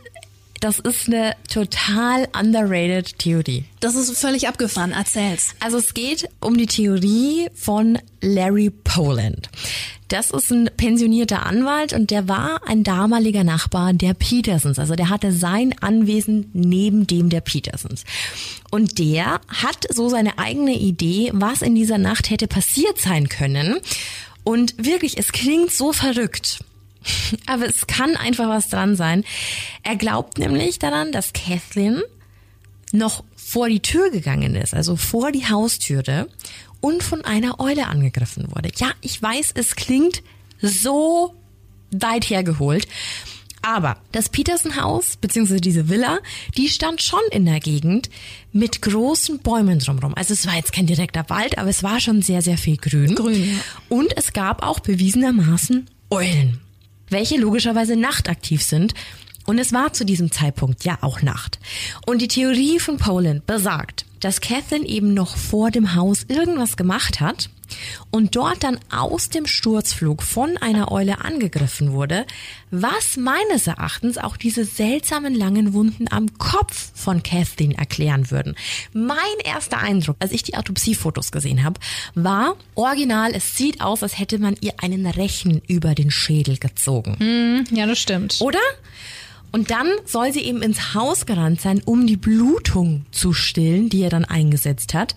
das 0.64 0.78
ist 0.78 1.08
eine 1.08 1.36
total 1.52 2.26
underrated 2.32 3.18
Theorie. 3.18 3.64
Das 3.80 3.94
ist 3.94 4.16
völlig 4.16 4.48
abgefahren. 4.48 4.92
Erzähl's. 4.92 5.54
Also 5.60 5.76
es 5.76 5.92
geht 5.92 6.30
um 6.40 6.56
die 6.56 6.64
Theorie 6.64 7.50
von 7.54 7.98
Larry 8.22 8.70
Poland. 8.70 9.50
Das 10.08 10.30
ist 10.30 10.50
ein 10.50 10.70
pensionierter 10.74 11.44
Anwalt 11.44 11.92
und 11.92 12.10
der 12.10 12.28
war 12.28 12.66
ein 12.66 12.82
damaliger 12.82 13.44
Nachbar 13.44 13.92
der 13.92 14.14
Petersons. 14.14 14.78
Also 14.78 14.94
der 14.94 15.10
hatte 15.10 15.32
sein 15.32 15.74
Anwesen 15.82 16.48
neben 16.54 17.06
dem 17.06 17.28
der 17.28 17.42
Petersons. 17.42 18.04
Und 18.70 18.98
der 18.98 19.42
hat 19.48 19.86
so 19.90 20.08
seine 20.08 20.38
eigene 20.38 20.78
Idee, 20.78 21.30
was 21.34 21.60
in 21.60 21.74
dieser 21.74 21.98
Nacht 21.98 22.30
hätte 22.30 22.48
passiert 22.48 22.98
sein 22.98 23.28
können. 23.28 23.80
Und 24.44 24.74
wirklich, 24.78 25.18
es 25.18 25.30
klingt 25.30 25.72
so 25.72 25.92
verrückt. 25.92 26.64
Aber 27.46 27.66
es 27.66 27.86
kann 27.86 28.16
einfach 28.16 28.48
was 28.48 28.68
dran 28.68 28.96
sein. 28.96 29.24
Er 29.82 29.96
glaubt 29.96 30.38
nämlich 30.38 30.78
daran, 30.78 31.12
dass 31.12 31.32
Kathleen 31.32 32.02
noch 32.92 33.24
vor 33.34 33.68
die 33.68 33.80
Tür 33.80 34.10
gegangen 34.10 34.54
ist, 34.54 34.74
also 34.74 34.96
vor 34.96 35.32
die 35.32 35.46
Haustüre 35.48 36.28
und 36.80 37.02
von 37.02 37.24
einer 37.24 37.60
Eule 37.60 37.86
angegriffen 37.86 38.54
wurde. 38.54 38.70
Ja, 38.76 38.90
ich 39.00 39.20
weiß, 39.20 39.52
es 39.54 39.76
klingt 39.76 40.22
so 40.60 41.34
weit 41.90 42.28
hergeholt. 42.28 42.86
Aber 43.62 43.96
das 44.12 44.28
Peterson-Haus, 44.28 45.16
beziehungsweise 45.16 45.62
diese 45.62 45.88
Villa, 45.88 46.18
die 46.54 46.68
stand 46.68 47.00
schon 47.00 47.20
in 47.30 47.46
der 47.46 47.60
Gegend 47.60 48.10
mit 48.52 48.82
großen 48.82 49.38
Bäumen 49.38 49.78
drumherum. 49.78 50.12
Also 50.14 50.34
es 50.34 50.46
war 50.46 50.54
jetzt 50.54 50.74
kein 50.74 50.86
direkter 50.86 51.24
Wald, 51.30 51.56
aber 51.56 51.70
es 51.70 51.82
war 51.82 51.98
schon 51.98 52.20
sehr, 52.20 52.42
sehr 52.42 52.58
viel 52.58 52.76
Grün. 52.76 53.14
Grün, 53.14 53.42
ja. 53.42 53.58
Und 53.88 54.14
es 54.18 54.34
gab 54.34 54.62
auch 54.62 54.80
bewiesenermaßen 54.80 55.86
Eulen, 56.10 56.60
welche 57.14 57.38
logischerweise 57.38 57.96
nachtaktiv 57.96 58.62
sind. 58.62 58.92
Und 59.46 59.58
es 59.58 59.72
war 59.72 59.92
zu 59.92 60.04
diesem 60.04 60.30
Zeitpunkt 60.30 60.84
ja 60.84 60.98
auch 61.00 61.22
Nacht. 61.22 61.58
Und 62.06 62.20
die 62.20 62.28
Theorie 62.28 62.78
von 62.78 62.96
Poland 62.96 63.46
besagt, 63.46 64.04
dass 64.20 64.40
Kathleen 64.40 64.84
eben 64.84 65.14
noch 65.14 65.36
vor 65.36 65.70
dem 65.70 65.94
Haus 65.94 66.24
irgendwas 66.28 66.76
gemacht 66.76 67.20
hat 67.20 67.50
und 68.10 68.36
dort 68.36 68.64
dann 68.64 68.78
aus 68.90 69.28
dem 69.28 69.46
Sturzflug 69.46 70.22
von 70.22 70.56
einer 70.56 70.92
Eule 70.92 71.24
angegriffen 71.24 71.92
wurde, 71.92 72.26
was 72.70 73.16
meines 73.16 73.66
Erachtens 73.66 74.18
auch 74.18 74.36
diese 74.36 74.64
seltsamen 74.64 75.34
langen 75.34 75.72
Wunden 75.72 76.06
am 76.10 76.38
Kopf 76.38 76.90
von 76.94 77.22
Kathleen 77.22 77.72
erklären 77.72 78.30
würden. 78.30 78.54
Mein 78.92 79.16
erster 79.44 79.78
Eindruck, 79.78 80.16
als 80.18 80.32
ich 80.32 80.42
die 80.42 80.56
Autopsiefotos 80.56 81.32
gesehen 81.32 81.64
habe, 81.64 81.80
war 82.14 82.56
original, 82.74 83.32
es 83.34 83.56
sieht 83.56 83.80
aus, 83.80 84.02
als 84.02 84.18
hätte 84.18 84.38
man 84.38 84.56
ihr 84.60 84.74
einen 84.78 85.06
Rechen 85.06 85.62
über 85.66 85.94
den 85.94 86.10
Schädel 86.10 86.58
gezogen. 86.58 87.64
Ja, 87.70 87.86
das 87.86 87.98
stimmt. 87.98 88.40
Oder? 88.40 88.60
Und 89.52 89.70
dann 89.70 89.88
soll 90.04 90.32
sie 90.32 90.40
eben 90.40 90.62
ins 90.62 90.94
Haus 90.94 91.26
gerannt 91.26 91.60
sein, 91.60 91.80
um 91.84 92.08
die 92.08 92.16
Blutung 92.16 93.06
zu 93.12 93.32
stillen, 93.32 93.88
die 93.88 94.02
er 94.02 94.10
dann 94.10 94.24
eingesetzt 94.24 94.94
hat. 94.94 95.14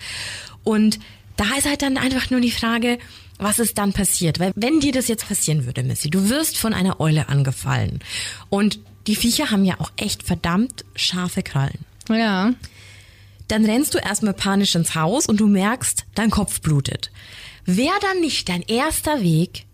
Und 0.63 0.99
da 1.37 1.45
ist 1.57 1.67
halt 1.67 1.81
dann 1.81 1.97
einfach 1.97 2.29
nur 2.29 2.41
die 2.41 2.51
Frage, 2.51 2.97
was 3.37 3.59
ist 3.59 3.77
dann 3.77 3.93
passiert? 3.93 4.39
Weil 4.39 4.51
wenn 4.55 4.79
dir 4.79 4.91
das 4.91 5.07
jetzt 5.07 5.27
passieren 5.27 5.65
würde, 5.65 5.83
Missy, 5.83 6.09
du 6.09 6.29
wirst 6.29 6.57
von 6.57 6.73
einer 6.73 6.99
Eule 6.99 7.29
angefallen. 7.29 7.99
Und 8.49 8.79
die 9.05 9.15
Viecher 9.15 9.51
haben 9.51 9.63
ja 9.63 9.79
auch 9.79 9.91
echt 9.95 10.23
verdammt 10.23 10.83
scharfe 10.95 11.43
Krallen. 11.43 11.79
Ja. 12.09 12.53
Dann 13.47 13.65
rennst 13.65 13.93
du 13.93 13.99
erstmal 13.99 14.33
panisch 14.33 14.75
ins 14.75 14.95
Haus 14.95 15.27
und 15.27 15.39
du 15.39 15.47
merkst, 15.47 16.05
dein 16.15 16.31
Kopf 16.31 16.59
blutet. 16.61 17.11
Wäre 17.65 17.99
dann 18.01 18.19
nicht 18.19 18.49
dein 18.49 18.61
erster 18.63 19.21
Weg, 19.21 19.65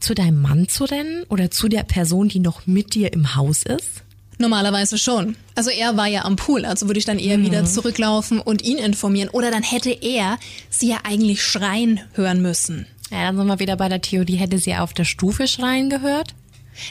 zu 0.00 0.14
deinem 0.14 0.42
Mann 0.42 0.68
zu 0.68 0.84
rennen 0.84 1.24
oder 1.28 1.50
zu 1.50 1.68
der 1.68 1.82
Person, 1.82 2.28
die 2.28 2.40
noch 2.40 2.66
mit 2.66 2.94
dir 2.94 3.12
im 3.12 3.34
Haus 3.34 3.62
ist? 3.62 4.02
Normalerweise 4.38 4.98
schon. 4.98 5.36
Also 5.56 5.70
er 5.70 5.96
war 5.96 6.06
ja 6.06 6.24
am 6.24 6.36
Pool, 6.36 6.66
also 6.66 6.86
würde 6.86 6.98
ich 6.98 7.06
dann 7.06 7.18
eher 7.18 7.40
wieder 7.40 7.64
zurücklaufen 7.64 8.40
und 8.40 8.62
ihn 8.62 8.76
informieren. 8.76 9.30
Oder 9.30 9.50
dann 9.50 9.62
hätte 9.62 9.90
er 9.90 10.38
sie 10.68 10.90
ja 10.90 10.98
eigentlich 11.02 11.42
schreien 11.42 12.00
hören 12.12 12.42
müssen. 12.42 12.86
Ja, 13.10 13.22
dann 13.22 13.36
sind 13.38 13.46
wir 13.46 13.58
wieder 13.58 13.76
bei 13.76 13.88
der 13.88 14.02
Theorie, 14.02 14.36
hätte 14.36 14.58
sie 14.58 14.76
auf 14.76 14.92
der 14.92 15.04
Stufe 15.04 15.48
schreien 15.48 15.88
gehört? 15.88 16.34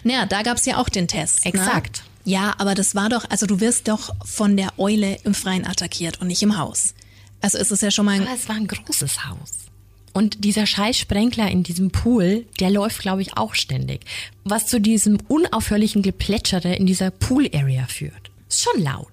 Naja, 0.03 0.25
da 0.25 0.41
gab's 0.41 0.65
ja 0.65 0.77
auch 0.77 0.89
den 0.89 1.07
Test. 1.07 1.45
Exakt. 1.45 2.03
Ne? 2.25 2.31
Ja, 2.31 2.55
aber 2.57 2.73
das 2.73 2.95
war 2.95 3.09
doch, 3.09 3.29
also 3.29 3.45
du 3.45 3.59
wirst 3.59 3.87
doch 3.87 4.15
von 4.25 4.57
der 4.57 4.73
Eule 4.79 5.19
im 5.23 5.35
Freien 5.35 5.67
attackiert 5.67 6.19
und 6.19 6.27
nicht 6.27 6.41
im 6.41 6.57
Haus. 6.57 6.95
Also 7.41 7.59
ist 7.59 7.71
es 7.71 7.81
ja 7.81 7.91
schon 7.91 8.05
mal 8.05 8.13
ein 8.13 8.23
Aber 8.23 8.33
es 8.33 8.49
war 8.49 8.55
ein 8.55 8.65
großes 8.65 9.25
Haus. 9.25 9.51
Und 10.11 10.43
dieser 10.43 10.65
Scheißsprenkler 10.65 11.51
in 11.51 11.61
diesem 11.61 11.91
Pool, 11.91 12.45
der 12.59 12.71
läuft, 12.71 12.99
glaube 12.99 13.21
ich, 13.21 13.37
auch 13.37 13.53
ständig. 13.53 14.05
Was 14.43 14.65
zu 14.65 14.79
diesem 14.79 15.19
unaufhörlichen 15.27 16.01
Geplätschere 16.01 16.73
in 16.73 16.87
dieser 16.87 17.11
Pool-Area 17.11 17.85
führt. 17.85 18.31
Schon 18.61 18.81
laut. 18.83 19.07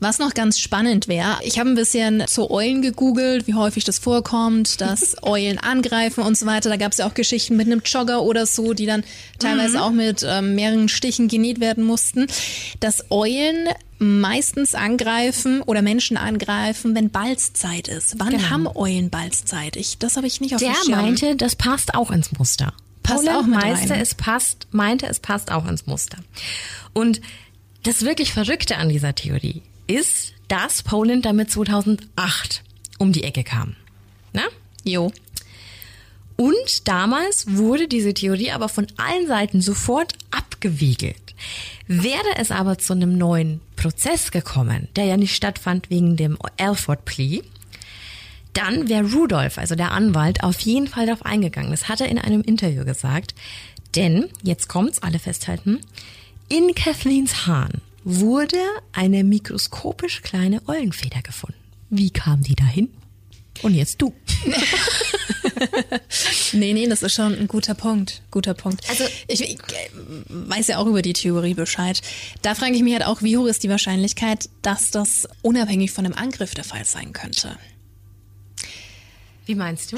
Was 0.00 0.20
noch 0.20 0.32
ganz 0.32 0.60
spannend 0.60 1.08
wäre, 1.08 1.38
ich 1.42 1.58
habe 1.58 1.70
ein 1.70 1.74
bisschen 1.74 2.24
zu 2.28 2.52
Eulen 2.52 2.82
gegoogelt, 2.82 3.48
wie 3.48 3.54
häufig 3.54 3.82
das 3.82 3.98
vorkommt, 3.98 4.80
dass 4.80 5.16
Eulen 5.24 5.58
angreifen 5.58 6.22
und 6.22 6.38
so 6.38 6.46
weiter. 6.46 6.68
Da 6.70 6.76
gab 6.76 6.92
es 6.92 6.98
ja 6.98 7.08
auch 7.08 7.14
Geschichten 7.14 7.56
mit 7.56 7.66
einem 7.66 7.82
Jogger 7.84 8.22
oder 8.22 8.46
so, 8.46 8.74
die 8.74 8.86
dann 8.86 9.02
teilweise 9.40 9.82
auch 9.82 9.90
mit 9.90 10.24
ähm, 10.24 10.54
mehreren 10.54 10.88
Stichen 10.88 11.26
genäht 11.26 11.58
werden 11.58 11.82
mussten. 11.82 12.28
Dass 12.78 13.10
Eulen 13.10 13.68
meistens 13.98 14.76
angreifen 14.76 15.62
oder 15.62 15.82
Menschen 15.82 16.16
angreifen, 16.16 16.94
wenn 16.94 17.10
Balzzeit 17.10 17.88
ist. 17.88 18.20
Wann 18.20 18.30
Genau. 18.30 18.50
haben 18.50 18.68
Eulen 18.72 19.10
Balzzeit? 19.10 19.74
Ich, 19.74 19.98
das 19.98 20.16
habe 20.16 20.28
ich 20.28 20.40
nicht 20.40 20.54
auf 20.54 20.60
Der 20.60 20.74
dem 20.74 20.76
Schirm. 20.84 21.00
meinte, 21.00 21.34
das 21.34 21.56
passt 21.56 21.96
auch 21.96 22.12
ins 22.12 22.30
Muster. 22.38 22.72
Passt 23.02 23.24
Paula 23.24 23.40
auch 23.40 23.46
meinte, 23.46 23.96
es 23.96 24.14
passt, 24.14 24.68
meinte, 24.70 25.06
es 25.06 25.18
passt 25.18 25.50
auch 25.50 25.66
ins 25.66 25.86
Muster. 25.86 26.18
Und 26.92 27.20
das 27.82 28.02
wirklich 28.02 28.32
Verrückte 28.32 28.76
an 28.76 28.88
dieser 28.88 29.14
Theorie 29.14 29.62
ist, 29.86 30.34
dass 30.48 30.82
Poland 30.82 31.24
damit 31.24 31.50
2008 31.50 32.62
um 32.98 33.12
die 33.12 33.24
Ecke 33.24 33.44
kam. 33.44 33.76
Na? 34.32 34.42
Jo. 34.84 35.12
Und 36.36 36.86
damals 36.86 37.56
wurde 37.56 37.88
diese 37.88 38.14
Theorie 38.14 38.52
aber 38.52 38.68
von 38.68 38.86
allen 38.96 39.26
Seiten 39.26 39.60
sofort 39.60 40.14
abgewiegelt. 40.30 41.16
Wäre 41.86 42.36
es 42.36 42.50
aber 42.50 42.78
zu 42.78 42.92
einem 42.92 43.16
neuen 43.16 43.60
Prozess 43.76 44.30
gekommen, 44.30 44.88
der 44.94 45.04
ja 45.06 45.16
nicht 45.16 45.34
stattfand 45.34 45.90
wegen 45.90 46.16
dem 46.16 46.38
Alford 46.58 47.04
Plea, 47.04 47.42
dann 48.52 48.88
wäre 48.88 49.12
Rudolph, 49.12 49.58
also 49.58 49.74
der 49.74 49.92
Anwalt, 49.92 50.42
auf 50.42 50.60
jeden 50.60 50.88
Fall 50.88 51.06
darauf 51.06 51.24
eingegangen. 51.24 51.70
Das 51.70 51.88
hat 51.88 52.00
er 52.00 52.08
in 52.08 52.18
einem 52.18 52.42
Interview 52.42 52.84
gesagt. 52.84 53.34
Denn, 53.94 54.28
jetzt 54.42 54.68
kommt's, 54.68 55.02
alle 55.02 55.18
festhalten, 55.18 55.80
in 56.48 56.74
Kathleens 56.74 57.46
Hahn 57.46 57.80
wurde 58.04 58.58
eine 58.92 59.24
mikroskopisch 59.24 60.22
kleine 60.22 60.66
Eulenfeder 60.66 61.22
gefunden. 61.22 61.58
Wie 61.90 62.10
kam 62.10 62.42
die 62.42 62.54
dahin? 62.54 62.88
Und 63.62 63.74
jetzt 63.74 64.00
du. 64.00 64.14
Nee, 66.52 66.72
nee, 66.72 66.86
das 66.86 67.02
ist 67.02 67.14
schon 67.14 67.34
ein 67.36 67.48
guter 67.48 67.74
Punkt. 67.74 68.22
Guter 68.30 68.54
Punkt. 68.54 68.88
Also- 68.88 69.04
ich, 69.26 69.40
ich 69.42 69.58
äh, 69.58 69.90
weiß 70.28 70.68
ja 70.68 70.78
auch 70.78 70.86
über 70.86 71.02
die 71.02 71.12
Theorie 71.12 71.54
Bescheid. 71.54 72.00
Da 72.42 72.54
frage 72.54 72.74
ich 72.76 72.82
mich 72.82 72.92
halt 72.92 73.04
auch, 73.04 73.22
wie 73.22 73.36
hoch 73.36 73.46
ist 73.46 73.62
die 73.64 73.68
Wahrscheinlichkeit, 73.68 74.48
dass 74.62 74.90
das 74.90 75.28
unabhängig 75.42 75.90
von 75.90 76.04
dem 76.04 76.14
Angriff 76.14 76.54
der 76.54 76.64
Fall 76.64 76.84
sein 76.84 77.12
könnte. 77.12 77.56
Wie 79.46 79.54
meinst 79.54 79.92
du? 79.92 79.96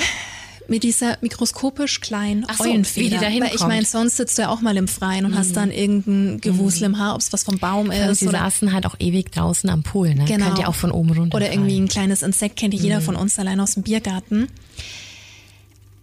Mit 0.70 0.84
dieser 0.84 1.18
mikroskopisch 1.20 2.00
kleinen 2.00 2.44
Ach 2.46 2.58
so, 2.58 2.62
Eulenfeder. 2.62 3.04
wie 3.04 3.10
die 3.10 3.16
da 3.16 3.44
Weil 3.44 3.52
ich. 3.52 3.60
Mhm. 3.60 3.68
meine, 3.68 3.84
sonst 3.84 4.18
sitzt 4.18 4.38
du 4.38 4.42
ja 4.42 4.50
auch 4.50 4.60
mal 4.60 4.76
im 4.76 4.86
Freien 4.86 5.24
und 5.24 5.36
hast 5.36 5.56
dann 5.56 5.72
irgendein 5.72 6.40
Gewusel 6.40 6.84
im 6.84 6.96
Haar, 6.96 7.16
ob 7.16 7.20
es 7.20 7.32
was 7.32 7.42
vom 7.42 7.58
Baum 7.58 7.90
ist 7.90 8.20
sie 8.20 8.28
oder, 8.28 8.38
saßen 8.38 8.72
halt 8.72 8.86
auch 8.86 8.94
ewig 9.00 9.32
draußen 9.32 9.68
am 9.68 9.82
Pool, 9.82 10.14
ne? 10.14 10.26
Genau. 10.26 10.46
Könnt 10.46 10.60
ihr 10.60 10.68
auch 10.68 10.76
von 10.76 10.92
oben 10.92 11.10
runter. 11.10 11.36
oder 11.36 11.52
irgendwie 11.52 11.76
ein 11.76 11.88
kleines 11.88 12.22
Insekt 12.22 12.54
kennt 12.54 12.72
jeder 12.72 13.00
von 13.00 13.16
uns 13.16 13.36
allein 13.40 13.58
aus 13.58 13.74
dem 13.74 13.82
Biergarten. 13.82 14.46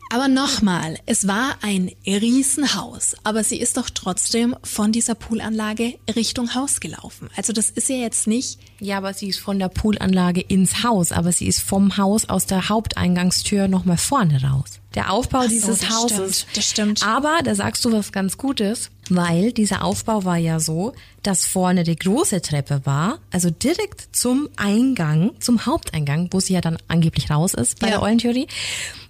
Aber 0.09 0.27
nochmal, 0.29 0.97
es 1.05 1.27
war 1.27 1.55
ein 1.61 1.91
Riesenhaus, 2.05 3.15
aber 3.23 3.43
sie 3.43 3.57
ist 3.59 3.75
doch 3.77 3.89
trotzdem 3.89 4.55
von 4.63 4.91
dieser 4.91 5.15
Poolanlage 5.15 5.95
Richtung 6.15 6.55
Haus 6.55 6.79
gelaufen. 6.79 7.29
Also 7.35 7.51
das 7.51 7.69
ist 7.69 7.89
ja 7.89 7.97
jetzt 7.97 8.25
nicht, 8.27 8.57
Ja, 8.79 8.97
aber 8.97 9.13
sie 9.13 9.27
ist 9.27 9.39
von 9.39 9.59
der 9.59 9.67
Poolanlage 9.69 10.39
ins 10.41 10.83
Haus, 10.83 11.11
aber 11.11 11.31
sie 11.31 11.47
ist 11.47 11.61
vom 11.61 11.97
Haus 11.97 12.29
aus 12.29 12.45
der 12.45 12.69
Haupteingangstür 12.69 13.67
nochmal 13.67 13.97
vorne 13.97 14.41
raus. 14.43 14.79
Der 14.95 15.11
Aufbau 15.11 15.43
so, 15.43 15.49
dieses 15.49 15.79
das 15.79 15.89
Hauses. 15.89 16.39
stimmt, 16.41 16.57
das 16.57 16.69
stimmt. 16.69 17.03
Aber 17.05 17.39
da 17.43 17.53
sagst 17.53 17.83
du 17.85 17.91
was 17.91 18.11
ganz 18.11 18.37
Gutes, 18.37 18.89
weil 19.09 19.51
dieser 19.51 19.83
Aufbau 19.83 20.23
war 20.23 20.37
ja 20.37 20.59
so, 20.59 20.93
dass 21.21 21.45
vorne 21.45 21.83
die 21.83 21.95
große 21.97 22.41
Treppe 22.41 22.81
war, 22.85 23.19
also 23.31 23.49
direkt 23.49 24.15
zum 24.15 24.47
Eingang, 24.55 25.31
zum 25.39 25.65
Haupteingang, 25.65 26.29
wo 26.31 26.39
sie 26.39 26.53
ja 26.53 26.61
dann 26.61 26.77
angeblich 26.87 27.29
raus 27.29 27.53
ist 27.53 27.79
bei 27.79 27.87
Ja. 27.87 27.93
der 27.95 28.01
Eulentheorie. 28.03 28.47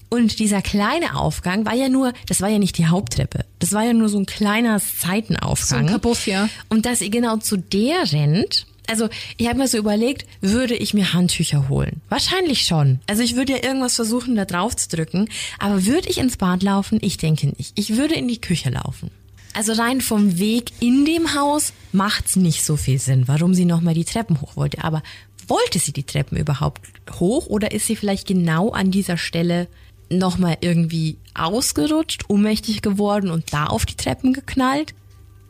Und 0.09 0.39
dieser 0.39 0.61
kleine 0.61 1.15
Aufgang 1.15 1.65
war 1.65 1.73
ja 1.73 1.89
nur, 1.89 2.13
das 2.27 2.41
war 2.41 2.49
ja 2.49 2.59
nicht 2.59 2.77
die 2.77 2.87
Haupttreppe. 2.87 3.45
Das 3.59 3.73
war 3.73 3.83
ja 3.83 3.93
nur 3.93 4.09
so 4.09 4.17
ein 4.19 4.25
kleiner 4.25 4.79
Seitenaufgang. 4.79 5.67
So 5.67 5.75
ein 5.75 5.87
Kabuff, 5.87 6.27
ja. 6.27 6.49
Und 6.69 6.85
dass 6.85 7.01
ihr 7.01 7.09
genau 7.09 7.37
zu 7.37 7.57
der 7.57 8.11
rennt, 8.11 8.65
also 8.87 9.09
ich 9.35 9.47
habe 9.47 9.59
mir 9.59 9.67
so 9.67 9.77
überlegt, 9.77 10.25
würde 10.41 10.75
ich 10.75 10.93
mir 10.93 11.13
Handtücher 11.13 11.67
holen? 11.67 12.01
Wahrscheinlich 12.09 12.61
schon. 12.61 12.99
Also 13.07 13.21
ich 13.21 13.35
würde 13.35 13.53
ja 13.53 13.63
irgendwas 13.63 13.95
versuchen, 13.95 14.35
da 14.35 14.45
drauf 14.45 14.75
zu 14.75 14.87
drücken. 14.87 15.29
Aber 15.59 15.85
würde 15.85 16.09
ich 16.09 16.17
ins 16.17 16.37
Bad 16.37 16.63
laufen? 16.63 16.99
Ich 17.01 17.17
denke 17.17 17.47
nicht. 17.47 17.73
Ich 17.75 17.97
würde 17.97 18.15
in 18.15 18.27
die 18.27 18.41
Küche 18.41 18.69
laufen. 18.69 19.11
Also 19.53 19.73
rein 19.73 20.01
vom 20.01 20.39
Weg 20.39 20.71
in 20.79 21.03
dem 21.03 21.33
Haus 21.35 21.73
macht's 21.91 22.35
nicht 22.35 22.63
so 22.63 22.77
viel 22.77 22.99
Sinn, 22.99 23.27
warum 23.27 23.53
sie 23.53 23.65
nochmal 23.65 23.93
die 23.93 24.05
Treppen 24.05 24.39
hoch 24.39 24.55
wollte. 24.55 24.83
Aber 24.83 25.03
wollte 25.47 25.79
sie 25.79 25.93
die 25.93 26.03
Treppen 26.03 26.37
überhaupt 26.37 26.81
hoch 27.19 27.47
oder 27.47 27.71
ist 27.71 27.87
sie 27.87 27.95
vielleicht 27.95 28.27
genau 28.27 28.69
an 28.69 28.91
dieser 28.91 29.17
Stelle 29.17 29.67
nochmal 30.09 30.57
irgendwie 30.61 31.17
ausgerutscht, 31.33 32.25
ohnmächtig 32.29 32.81
geworden 32.81 33.29
und 33.29 33.53
da 33.53 33.65
auf 33.67 33.85
die 33.85 33.95
Treppen 33.95 34.33
geknallt? 34.33 34.93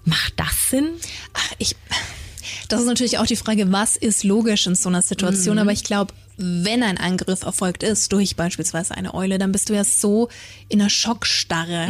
Macht 0.05 0.34
das 0.38 0.70
Sinn? 0.70 0.89
ach, 1.34 1.51
ich, 1.58 1.76
Das 2.70 2.82
ist 2.82 2.88
natürlich 2.88 3.18
auch 3.18 3.26
die 3.26 3.36
Frage, 3.36 3.72
was 3.72 3.95
ist 3.97 4.24
logisch 4.24 4.68
in 4.68 4.76
so 4.76 4.89
einer 4.89 5.01
Situation, 5.01 5.60
aber 5.60 5.72
ich 5.72 5.84
glaube, 5.84 6.14
wenn 6.39 6.84
ein 6.84 6.97
Angriff 6.99 7.41
erfolgt 7.43 7.82
ist 7.82 8.12
durch 8.14 8.36
beispielsweise 8.36 8.93
eine 8.95 9.14
Eule, 9.16 9.39
dann 9.39 9.51
bist 9.51 9.70
du 9.70 9.74
ja 9.74 9.84
so 9.84 10.30
in 10.70 10.80
einer 10.80 10.89
Schockstarre. 10.89 11.88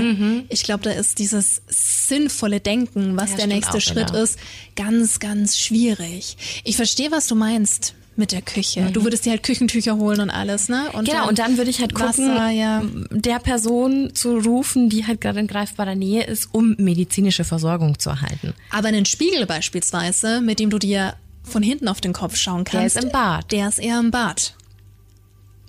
Ich 0.50 0.64
glaube, 0.64 0.84
da 0.84 0.92
ist 0.92 1.20
dieses 1.20 1.62
sinnvolle 1.68 2.60
Denken, 2.62 3.18
was 3.18 3.32
Ja, 3.32 3.38
der 3.38 3.48
nächste 3.48 3.82
Schritt 3.82 4.10
wieder. 4.10 4.24
ist, 4.24 4.40
ganz, 4.78 5.20
ganz 5.20 5.60
schwierig. 5.60 6.38
Ich 6.64 6.78
verstehe, 6.78 7.12
was 7.12 7.28
du 7.28 7.36
meinst 7.36 7.94
mit 8.18 8.32
der 8.32 8.42
Küche. 8.42 8.90
Du 8.92 9.04
würdest 9.04 9.26
dir 9.26 9.32
halt 9.32 9.44
Küchentücher 9.44 9.96
holen 9.98 10.20
und 10.20 10.30
alles, 10.30 10.70
ne? 10.70 10.90
Und 10.94 11.08
Genau, 11.08 11.28
und 11.28 11.40
dann 11.40 11.58
würde 11.58 11.70
ich 11.70 11.80
halt 11.80 11.94
gucken, 11.94 12.30
Wasser, 12.30 12.50
ja. 12.50 12.84
der 13.12 13.40
Person 13.40 14.12
zu 14.14 14.38
rufen, 14.38 14.90
die 14.90 15.06
halt 15.06 15.22
gerade 15.22 15.40
in 15.40 15.48
greifbarer 15.48 15.96
Nähe 15.96 16.24
ist, 16.26 16.50
um 16.54 16.76
medizinische 16.78 17.44
Versorgung 17.44 18.00
zu 18.00 18.10
erhalten. 18.10 18.54
Aber 18.72 18.88
einen 18.90 19.06
Spiegel 19.06 19.46
beispielsweise, 19.46 20.42
mit 20.42 20.60
dem 20.60 20.70
du 20.70 20.80
dir 20.80 21.16
von 21.44 21.64
hinten 21.64 21.88
auf 21.88 22.02
den 22.02 22.14
Kopf 22.14 22.36
schauen 22.36 22.66
Der 22.66 22.82
kannst. 22.82 22.96
ist 22.98 23.04
im 23.04 23.12
Bad. 23.12 23.52
Der 23.52 23.68
ist 23.70 23.80
eher 23.80 24.00
im 24.00 24.12
Bad. 24.12 24.54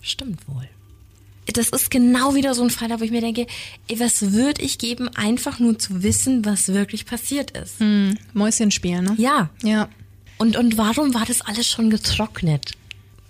Stimmt 0.03 0.47
wohl. 0.49 0.69
Das 1.55 1.71
ist 1.71 1.91
genau 1.91 2.35
wieder 2.35 2.55
so 2.55 2.63
ein 2.63 2.69
Fall, 2.71 2.91
wo 3.01 3.05
ich 3.05 3.11
mir 3.11 3.23
denke, 3.23 3.47
ey, 3.89 3.99
was 4.01 4.33
würde 4.33 4.61
ich 4.61 4.77
geben, 4.79 5.09
einfach 5.15 5.59
nur 5.59 5.79
zu 5.79 6.03
wissen, 6.03 6.45
was 6.45 6.69
wirklich 6.69 7.07
passiert 7.07 7.53
ist. 7.53 7.77
Mäuschenspiel, 8.35 9.01
ne? 9.01 9.15
Ja. 9.17 9.49
Ja. 9.63 9.89
Und, 10.39 10.57
und 10.57 10.79
warum 10.79 11.15
war 11.15 11.25
das 11.27 11.41
alles 11.41 11.69
schon 11.69 11.91
getrocknet? 11.91 12.73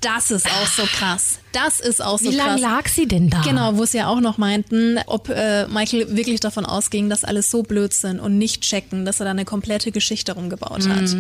Das 0.01 0.31
ist 0.31 0.47
auch 0.47 0.67
so 0.67 0.85
krass. 0.85 1.41
Das 1.51 1.81
ist 1.81 2.01
auch 2.01 2.21
so 2.21 2.31
Wie 2.31 2.37
lange 2.37 2.53
krass. 2.53 2.61
lag 2.61 2.89
sie 2.89 3.09
denn 3.09 3.31
da? 3.31 3.41
Genau, 3.43 3.77
wo 3.79 3.85
sie 3.85 3.99
ja 3.99 4.07
auch 4.07 4.21
noch 4.21 4.39
meinten, 4.39 4.99
ob 5.07 5.29
äh, 5.29 5.67
Michael 5.67 6.17
wirklich 6.17 6.39
davon 6.39 6.65
ausging, 6.65 7.11
dass 7.11 7.25
alles 7.25 7.51
so 7.51 7.65
blöd 7.65 7.93
sind 7.93 8.21
und 8.21 8.39
nicht 8.39 8.63
checken, 8.63 9.05
dass 9.05 9.19
er 9.19 9.25
da 9.25 9.33
eine 9.33 9.45
komplette 9.45 9.91
Geschichte 9.91 10.33
rumgebaut 10.33 10.89
hat. 10.89 11.17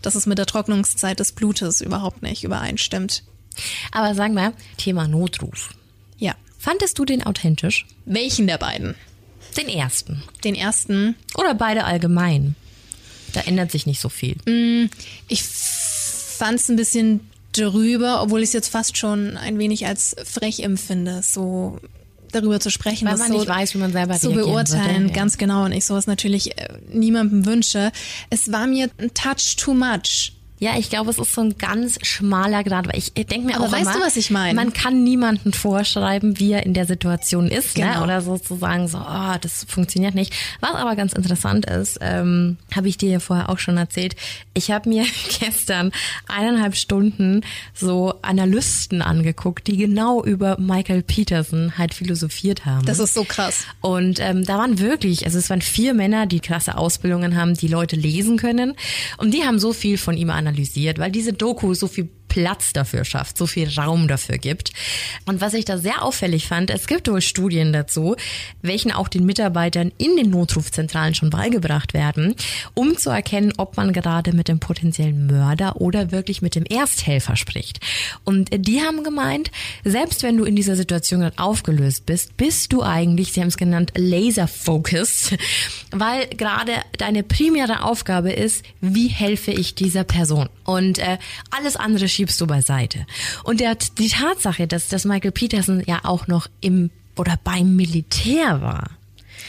Dass 0.00 0.14
es 0.14 0.24
mit 0.24 0.38
der 0.38 0.46
Trocknungszeit 0.46 1.20
des 1.20 1.32
Blutes 1.32 1.82
überhaupt 1.82 2.22
nicht 2.22 2.42
übereinstimmt. 2.42 3.22
Aber 3.90 4.14
sagen 4.14 4.32
wir, 4.34 4.54
Thema 4.78 5.08
Notruf. 5.08 5.74
Ja. 6.16 6.34
Fandest 6.58 6.98
du 6.98 7.04
den 7.04 7.22
authentisch? 7.26 7.86
Welchen 8.06 8.46
der 8.46 8.56
beiden? 8.56 8.94
Den 9.58 9.68
ersten. 9.68 10.22
Den 10.42 10.54
ersten. 10.54 11.16
Oder 11.34 11.52
beide 11.54 11.84
allgemein? 11.84 12.54
Da 13.32 13.40
ändert 13.40 13.70
sich 13.70 13.86
nicht 13.86 14.00
so 14.00 14.08
viel. 14.08 14.36
Ich 15.28 15.42
fand 15.42 16.58
es 16.58 16.68
ein 16.68 16.76
bisschen 16.76 17.20
drüber, 17.52 18.22
obwohl 18.22 18.40
ich 18.40 18.48
es 18.48 18.52
jetzt 18.52 18.68
fast 18.68 18.96
schon 18.96 19.36
ein 19.36 19.58
wenig 19.58 19.86
als 19.86 20.16
frech 20.24 20.60
empfinde, 20.60 21.22
so 21.22 21.78
darüber 22.32 22.60
zu 22.60 22.70
sprechen. 22.70 23.06
Weil 23.06 23.16
man 23.16 23.28
so, 23.28 23.38
nicht 23.38 23.48
weiß, 23.48 23.74
wie 23.74 23.78
man 23.78 23.92
selber 23.92 24.14
reagieren 24.14 24.34
beurteilen, 24.34 25.02
würde, 25.02 25.08
ja. 25.08 25.14
ganz 25.14 25.38
genau. 25.38 25.64
Und 25.64 25.72
ich 25.72 25.84
sowas 25.84 26.06
natürlich 26.06 26.58
äh, 26.58 26.68
niemandem 26.90 27.46
wünsche. 27.46 27.92
Es 28.30 28.50
war 28.50 28.66
mir 28.66 28.90
ein 28.98 29.12
Touch 29.14 29.56
too 29.56 29.74
much. 29.74 30.32
Ja, 30.62 30.78
ich 30.78 30.90
glaube, 30.90 31.10
es 31.10 31.18
ist 31.18 31.34
so 31.34 31.40
ein 31.40 31.58
ganz 31.58 31.98
schmaler 32.06 32.62
Grad, 32.62 32.86
weil 32.86 32.96
ich 32.96 33.12
denke 33.14 33.40
mir 33.40 33.56
Aber 33.56 33.64
auch 33.64 33.72
weißt 33.72 33.82
immer, 33.82 33.94
du, 33.94 34.00
was 34.06 34.14
ich 34.16 34.30
meine? 34.30 34.54
Man 34.54 34.72
kann 34.72 35.02
niemanden 35.02 35.52
vorschreiben, 35.52 36.38
wie 36.38 36.52
er 36.52 36.64
in 36.64 36.72
der 36.72 36.86
Situation 36.86 37.48
ist, 37.48 37.76
ne? 37.76 37.86
Genau. 37.86 38.04
oder 38.04 38.20
sozusagen 38.20 38.86
so, 38.86 38.98
oh, 38.98 39.34
das 39.40 39.66
funktioniert 39.68 40.14
nicht. 40.14 40.32
Was 40.60 40.76
aber 40.76 40.94
ganz 40.94 41.14
interessant 41.14 41.66
ist, 41.66 41.98
ähm, 42.00 42.58
habe 42.76 42.86
ich 42.86 42.96
dir 42.96 43.10
ja 43.10 43.18
vorher 43.18 43.50
auch 43.50 43.58
schon 43.58 43.76
erzählt. 43.76 44.14
Ich 44.54 44.70
habe 44.70 44.88
mir 44.88 45.04
gestern 45.40 45.90
eineinhalb 46.28 46.76
Stunden 46.76 47.40
so 47.74 48.14
Analysten 48.22 49.02
angeguckt, 49.02 49.66
die 49.66 49.76
genau 49.76 50.22
über 50.22 50.60
Michael 50.60 51.02
Peterson 51.02 51.76
halt 51.76 51.92
philosophiert 51.92 52.66
haben. 52.66 52.86
Das 52.86 53.00
ist 53.00 53.14
so 53.14 53.24
krass. 53.24 53.64
Und 53.80 54.20
ähm, 54.20 54.44
da 54.44 54.58
waren 54.58 54.78
wirklich, 54.78 55.24
also 55.24 55.38
es 55.38 55.50
waren 55.50 55.60
vier 55.60 55.92
Männer, 55.92 56.26
die 56.26 56.38
krasse 56.38 56.78
Ausbildungen 56.78 57.34
haben, 57.34 57.54
die 57.54 57.66
Leute 57.66 57.96
lesen 57.96 58.36
können. 58.36 58.74
Und 59.16 59.34
die 59.34 59.42
haben 59.42 59.58
so 59.58 59.72
viel 59.72 59.98
von 59.98 60.16
ihm 60.16 60.30
analysiert, 60.30 60.51
weil 60.98 61.10
diese 61.10 61.32
Doku 61.32 61.74
so 61.74 61.88
viel 61.88 62.08
Platz 62.32 62.72
dafür 62.72 63.04
schafft, 63.04 63.36
so 63.36 63.46
viel 63.46 63.68
Raum 63.68 64.08
dafür 64.08 64.38
gibt. 64.38 64.72
Und 65.26 65.42
was 65.42 65.52
ich 65.52 65.66
da 65.66 65.76
sehr 65.76 66.02
auffällig 66.02 66.48
fand, 66.48 66.70
es 66.70 66.86
gibt 66.86 67.06
wohl 67.06 67.20
Studien 67.20 67.74
dazu, 67.74 68.16
welchen 68.62 68.90
auch 68.90 69.08
den 69.08 69.26
Mitarbeitern 69.26 69.92
in 69.98 70.16
den 70.16 70.30
Notrufzentralen 70.30 71.14
schon 71.14 71.28
beigebracht 71.28 71.92
werden, 71.92 72.34
um 72.72 72.96
zu 72.96 73.10
erkennen, 73.10 73.52
ob 73.58 73.76
man 73.76 73.92
gerade 73.92 74.32
mit 74.32 74.48
dem 74.48 74.60
potenziellen 74.60 75.26
Mörder 75.26 75.82
oder 75.82 76.10
wirklich 76.10 76.40
mit 76.40 76.54
dem 76.54 76.64
Ersthelfer 76.64 77.36
spricht. 77.36 77.80
Und 78.24 78.48
die 78.50 78.80
haben 78.80 79.04
gemeint, 79.04 79.50
selbst 79.84 80.22
wenn 80.22 80.38
du 80.38 80.44
in 80.44 80.56
dieser 80.56 80.74
Situation 80.74 81.20
gerade 81.20 81.38
aufgelöst 81.38 82.06
bist, 82.06 82.38
bist 82.38 82.72
du 82.72 82.82
eigentlich, 82.82 83.32
sie 83.32 83.42
haben 83.42 83.48
es 83.48 83.58
genannt, 83.58 83.92
laser-focused, 83.94 85.36
weil 85.90 86.28
gerade 86.28 86.72
deine 86.96 87.24
primäre 87.24 87.82
Aufgabe 87.82 88.32
ist, 88.32 88.64
wie 88.80 89.08
helfe 89.08 89.50
ich 89.50 89.74
dieser 89.74 90.04
Person? 90.04 90.48
Und 90.64 90.98
äh, 90.98 91.18
alles 91.50 91.76
andere 91.76 92.08
schiebst 92.22 92.40
du 92.40 92.46
beiseite. 92.46 93.04
Und 93.42 93.58
der, 93.58 93.76
die 93.98 94.08
Tatsache, 94.08 94.68
dass, 94.68 94.88
dass 94.88 95.04
Michael 95.04 95.32
Peterson 95.32 95.82
ja 95.84 96.00
auch 96.04 96.28
noch 96.28 96.46
im 96.60 96.90
oder 97.16 97.36
beim 97.42 97.74
Militär 97.74 98.62
war, 98.62 98.90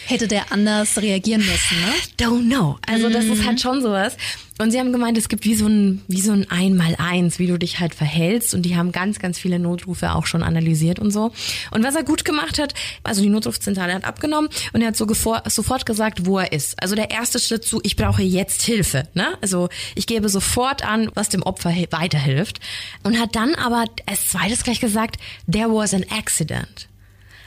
Hätte 0.05 0.27
der 0.27 0.51
anders 0.51 1.01
reagieren 1.01 1.41
müssen, 1.41 1.79
ne? 1.79 1.93
don't 2.19 2.47
know. 2.47 2.77
Also 2.87 3.09
das 3.09 3.25
ist 3.25 3.45
halt 3.45 3.61
schon 3.61 3.81
sowas. 3.81 4.17
Und 4.59 4.71
sie 4.71 4.79
haben 4.79 4.91
gemeint, 4.91 5.17
es 5.17 5.29
gibt 5.29 5.45
wie 5.45 5.55
so 5.55 5.65
ein, 5.65 6.03
wie 6.07 6.21
so 6.21 6.31
ein 6.31 6.49
Einmaleins, 6.49 7.39
wie 7.39 7.47
du 7.47 7.57
dich 7.57 7.79
halt 7.79 7.95
verhältst. 7.95 8.53
Und 8.53 8.61
die 8.63 8.75
haben 8.75 8.91
ganz, 8.91 9.17
ganz 9.19 9.39
viele 9.39 9.57
Notrufe 9.57 10.13
auch 10.13 10.27
schon 10.27 10.43
analysiert 10.43 10.99
und 10.99 11.11
so. 11.11 11.31
Und 11.71 11.83
was 11.83 11.95
er 11.95 12.03
gut 12.03 12.23
gemacht 12.23 12.59
hat, 12.59 12.73
also 13.03 13.21
die 13.21 13.29
Notrufzentrale 13.29 13.93
hat 13.93 14.05
abgenommen 14.05 14.49
und 14.73 14.81
er 14.81 14.89
hat 14.89 14.95
so 14.95 15.07
sofort 15.47 15.85
gesagt, 15.85 16.25
wo 16.25 16.37
er 16.37 16.51
ist. 16.51 16.81
Also 16.81 16.95
der 16.95 17.09
erste 17.09 17.39
Schritt 17.39 17.65
zu, 17.65 17.79
ich 17.83 17.95
brauche 17.95 18.21
jetzt 18.21 18.61
Hilfe. 18.61 19.07
Ne? 19.15 19.37
Also 19.41 19.69
ich 19.95 20.05
gebe 20.05 20.29
sofort 20.29 20.85
an, 20.85 21.09
was 21.15 21.29
dem 21.29 21.41
Opfer 21.41 21.73
weiterhilft. 21.89 22.59
Und 23.03 23.19
hat 23.19 23.35
dann 23.35 23.55
aber 23.55 23.85
als 24.05 24.29
zweites 24.29 24.63
gleich 24.63 24.79
gesagt, 24.79 25.17
there 25.51 25.73
was 25.73 25.93
an 25.93 26.05
accident. 26.11 26.87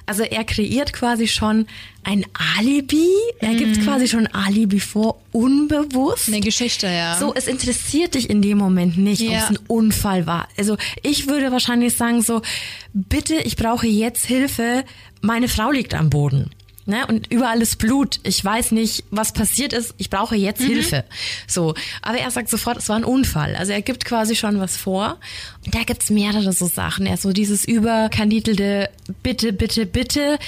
Also 0.06 0.22
er 0.22 0.44
kreiert 0.44 0.92
quasi 0.92 1.26
schon 1.26 1.66
ein 2.04 2.24
Alibi. 2.56 3.08
Er 3.40 3.50
Mhm. 3.50 3.56
gibt 3.58 3.82
quasi 3.82 4.06
schon 4.06 4.26
Alibi 4.28 4.78
vor, 4.80 5.20
unbewusst. 5.32 6.28
Eine 6.28 6.40
Geschichte, 6.40 6.86
ja. 6.86 7.16
So, 7.18 7.34
es 7.34 7.46
interessiert 7.48 8.14
dich 8.14 8.30
in 8.30 8.40
dem 8.42 8.58
Moment 8.58 8.96
nicht, 8.98 9.22
ob 9.22 9.30
Ja. 9.32 9.38
es 9.38 9.50
ein 9.50 9.58
Unfall 9.66 10.26
war. 10.26 10.48
Also 10.56 10.76
ich 11.02 11.26
würde 11.28 11.50
wahrscheinlich 11.50 11.94
sagen 11.96 12.22
so, 12.22 12.42
bitte, 12.94 13.34
ich 13.34 13.56
brauche 13.56 13.86
jetzt 13.86 14.26
Hilfe. 14.26 14.84
Meine 15.20 15.48
Frau 15.48 15.70
liegt 15.72 15.94
am 15.94 16.08
Boden. 16.10 16.50
Ne? 16.88 17.04
Und 17.06 17.32
überall 17.32 17.60
ist 17.60 17.76
Blut. 17.78 18.20
Ich 18.22 18.44
weiß 18.44 18.70
nicht, 18.70 19.04
was 19.10 19.32
passiert 19.32 19.72
ist. 19.72 19.94
Ich 19.98 20.08
brauche 20.08 20.36
jetzt 20.36 20.60
Mhm. 20.60 20.66
Hilfe. 20.66 21.04
So. 21.48 21.74
Aber 22.00 22.18
er 22.18 22.30
sagt 22.30 22.48
sofort, 22.48 22.78
es 22.78 22.88
war 22.88 22.96
ein 22.96 23.04
Unfall. 23.04 23.56
Also 23.56 23.72
er 23.72 23.82
gibt 23.82 24.04
quasi 24.04 24.36
schon 24.36 24.60
was 24.60 24.76
vor. 24.76 25.18
Und 25.64 25.74
da 25.74 25.82
gibt's 25.82 26.10
mehrere 26.10 26.52
so 26.52 26.66
Sachen. 26.66 27.06
Er 27.06 27.14
ist 27.14 27.22
so 27.22 27.32
dieses 27.32 27.64
überkandidelte 27.64 28.88
Bitte, 29.22 29.52
bitte, 29.52 29.84
bitte. 29.86 30.38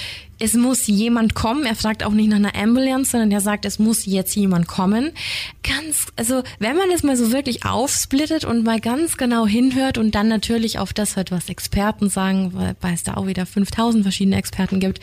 Es 0.41 0.53
muss 0.53 0.87
jemand 0.87 1.35
kommen. 1.35 1.65
Er 1.65 1.75
fragt 1.75 2.03
auch 2.03 2.13
nicht 2.13 2.29
nach 2.29 2.37
einer 2.37 2.55
Ambulance, 2.55 3.11
sondern 3.11 3.31
er 3.31 3.41
sagt, 3.41 3.65
es 3.65 3.77
muss 3.77 4.05
jetzt 4.05 4.35
jemand 4.35 4.67
kommen. 4.67 5.11
Ganz, 5.63 6.07
also 6.15 6.43
wenn 6.59 6.77
man 6.77 6.89
es 6.91 7.03
mal 7.03 7.17
so 7.17 7.33
wirklich 7.33 7.65
aufsplittet 7.65 8.45
und 8.45 8.63
mal 8.63 8.79
ganz 8.79 9.17
genau 9.17 9.45
hinhört 9.45 9.97
und 9.97 10.15
dann 10.15 10.29
natürlich 10.29 10.79
auf 10.79 10.93
das 10.93 11.17
hört, 11.17 11.31
was 11.31 11.49
Experten 11.49 12.09
sagen, 12.09 12.53
weil 12.53 12.93
es 12.93 13.03
da 13.03 13.15
auch 13.15 13.27
wieder 13.27 13.45
5000 13.45 14.03
verschiedene 14.03 14.37
Experten 14.37 14.79
gibt, 14.79 15.01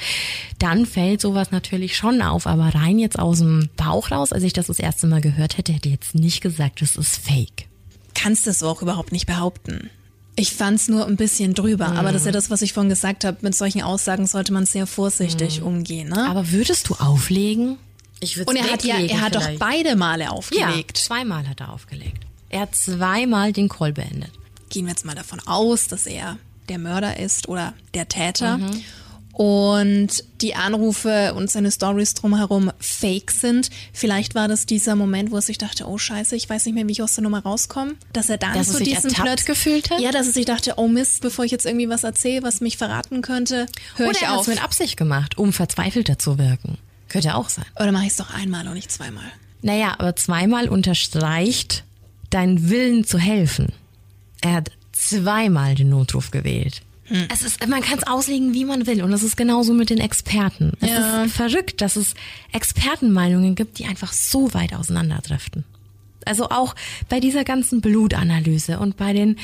dann 0.58 0.86
fällt 0.86 1.20
sowas 1.20 1.50
natürlich 1.50 1.96
schon 1.96 2.22
auf. 2.22 2.46
Aber 2.46 2.74
rein 2.74 2.98
jetzt 2.98 3.18
aus 3.18 3.38
dem 3.38 3.68
Bauch 3.76 4.10
raus, 4.10 4.32
als 4.32 4.42
ich 4.42 4.54
das 4.54 4.68
das 4.68 4.78
erste 4.78 5.06
Mal 5.06 5.20
gehört 5.20 5.58
hätte, 5.58 5.72
hätte 5.72 5.88
ich 5.88 5.94
jetzt 5.94 6.14
nicht 6.14 6.40
gesagt, 6.40 6.80
das 6.80 6.96
ist 6.96 7.16
fake. 7.18 7.68
kannst 8.14 8.46
es 8.46 8.60
so 8.60 8.68
auch 8.68 8.80
überhaupt 8.80 9.12
nicht 9.12 9.26
behaupten. 9.26 9.90
Ich 10.38 10.52
fand's 10.52 10.88
nur 10.88 11.06
ein 11.06 11.16
bisschen 11.16 11.54
drüber, 11.54 11.86
aber 11.88 12.12
das 12.12 12.22
ist 12.22 12.26
ja 12.26 12.32
das, 12.32 12.50
was 12.50 12.60
ich 12.60 12.74
vorhin 12.74 12.90
gesagt 12.90 13.24
habe. 13.24 13.38
Mit 13.40 13.54
solchen 13.54 13.80
Aussagen 13.82 14.26
sollte 14.26 14.52
man 14.52 14.66
sehr 14.66 14.86
vorsichtig 14.86 15.62
umgehen. 15.62 16.10
Ne? 16.10 16.28
Aber 16.28 16.52
würdest 16.52 16.90
du 16.90 16.94
auflegen? 16.94 17.78
Ich 18.20 18.36
würde 18.36 18.50
Und 18.50 18.56
er 18.56 18.70
hat 18.70 18.84
ja, 18.84 18.98
er 18.98 19.20
hat 19.22 19.34
doch 19.34 19.48
beide 19.58 19.96
Male 19.96 20.24
ja, 20.24 20.30
aufgelegt. 20.30 20.98
zweimal 20.98 21.48
hat 21.48 21.60
er 21.60 21.72
aufgelegt. 21.72 22.24
Er 22.50 22.60
hat 22.60 22.74
zweimal 22.76 23.52
den 23.52 23.68
Call 23.68 23.92
beendet. 23.92 24.30
Gehen 24.68 24.84
wir 24.84 24.90
jetzt 24.90 25.06
mal 25.06 25.14
davon 25.14 25.40
aus, 25.46 25.88
dass 25.88 26.06
er 26.06 26.38
der 26.68 26.78
Mörder 26.78 27.18
ist 27.18 27.48
oder 27.48 27.72
der 27.94 28.08
Täter. 28.08 28.58
Und 29.38 30.24
die 30.40 30.54
Anrufe 30.54 31.34
und 31.34 31.50
seine 31.50 31.70
Stories 31.70 32.14
drumherum 32.14 32.72
fake 32.78 33.30
sind. 33.30 33.68
Vielleicht 33.92 34.34
war 34.34 34.48
das 34.48 34.64
dieser 34.64 34.96
Moment, 34.96 35.30
wo 35.30 35.36
er 35.36 35.42
sich 35.42 35.58
dachte, 35.58 35.86
oh 35.86 35.98
scheiße, 35.98 36.34
ich 36.36 36.48
weiß 36.48 36.64
nicht 36.64 36.74
mehr, 36.74 36.88
wie 36.88 36.92
ich 36.92 37.02
aus 37.02 37.16
der 37.16 37.22
Nummer 37.24 37.40
rauskomme. 37.42 37.96
Dass 38.14 38.30
er 38.30 38.38
dann 38.38 38.54
Dass 38.54 38.68
er 38.68 38.78
so 38.78 38.84
diesen 38.84 39.10
Plötz- 39.12 39.44
gefühlt 39.44 39.90
hat? 39.90 40.00
Ja, 40.00 40.10
dass 40.10 40.26
er 40.26 40.32
sich 40.32 40.46
dachte, 40.46 40.74
oh 40.78 40.88
Mist, 40.88 41.20
bevor 41.20 41.44
ich 41.44 41.50
jetzt 41.50 41.66
irgendwie 41.66 41.90
was 41.90 42.02
erzähle, 42.02 42.44
was 42.44 42.62
mich 42.62 42.78
verraten 42.78 43.20
könnte, 43.20 43.66
höre 43.96 44.08
Oder 44.08 44.16
ich 44.16 44.22
er 44.22 44.28
hat 44.30 44.36
auf. 44.38 44.48
es 44.48 44.54
mit 44.54 44.64
Absicht 44.64 44.96
gemacht, 44.96 45.36
um 45.36 45.52
verzweifelter 45.52 46.18
zu 46.18 46.38
wirken. 46.38 46.78
Könnte 47.10 47.34
auch 47.34 47.50
sein. 47.50 47.66
Oder 47.78 47.92
mache 47.92 48.04
ich 48.04 48.12
es 48.12 48.16
doch 48.16 48.32
einmal 48.32 48.66
und 48.66 48.72
nicht 48.72 48.90
zweimal? 48.90 49.30
Naja, 49.60 49.96
aber 49.98 50.16
zweimal 50.16 50.66
unterstreicht 50.70 51.84
deinen 52.30 52.70
Willen 52.70 53.04
zu 53.04 53.18
helfen. 53.18 53.74
Er 54.40 54.54
hat 54.54 54.70
zweimal 54.92 55.74
den 55.74 55.90
Notruf 55.90 56.30
gewählt. 56.30 56.80
Hm. 57.08 57.28
Es 57.32 57.42
ist, 57.42 57.66
man 57.68 57.82
kann 57.82 57.98
es 57.98 58.06
auslegen, 58.06 58.52
wie 58.54 58.64
man 58.64 58.86
will. 58.86 59.02
Und 59.02 59.12
es 59.12 59.22
ist 59.22 59.36
genauso 59.36 59.72
mit 59.72 59.90
den 59.90 59.98
Experten. 59.98 60.72
Es 60.80 60.90
Ja. 60.90 61.24
ist 61.24 61.34
verrückt, 61.34 61.80
dass 61.80 61.96
es 61.96 62.14
Expertenmeinungen 62.52 63.54
gibt, 63.54 63.78
die 63.78 63.84
einfach 63.86 64.12
so 64.12 64.52
weit 64.54 64.74
auseinanderdriften. 64.74 65.64
Also 66.24 66.48
auch 66.50 66.74
bei 67.08 67.20
dieser 67.20 67.44
ganzen 67.44 67.80
Blutanalyse 67.80 68.80
und 68.80 68.96
bei 68.96 69.12
den, 69.12 69.36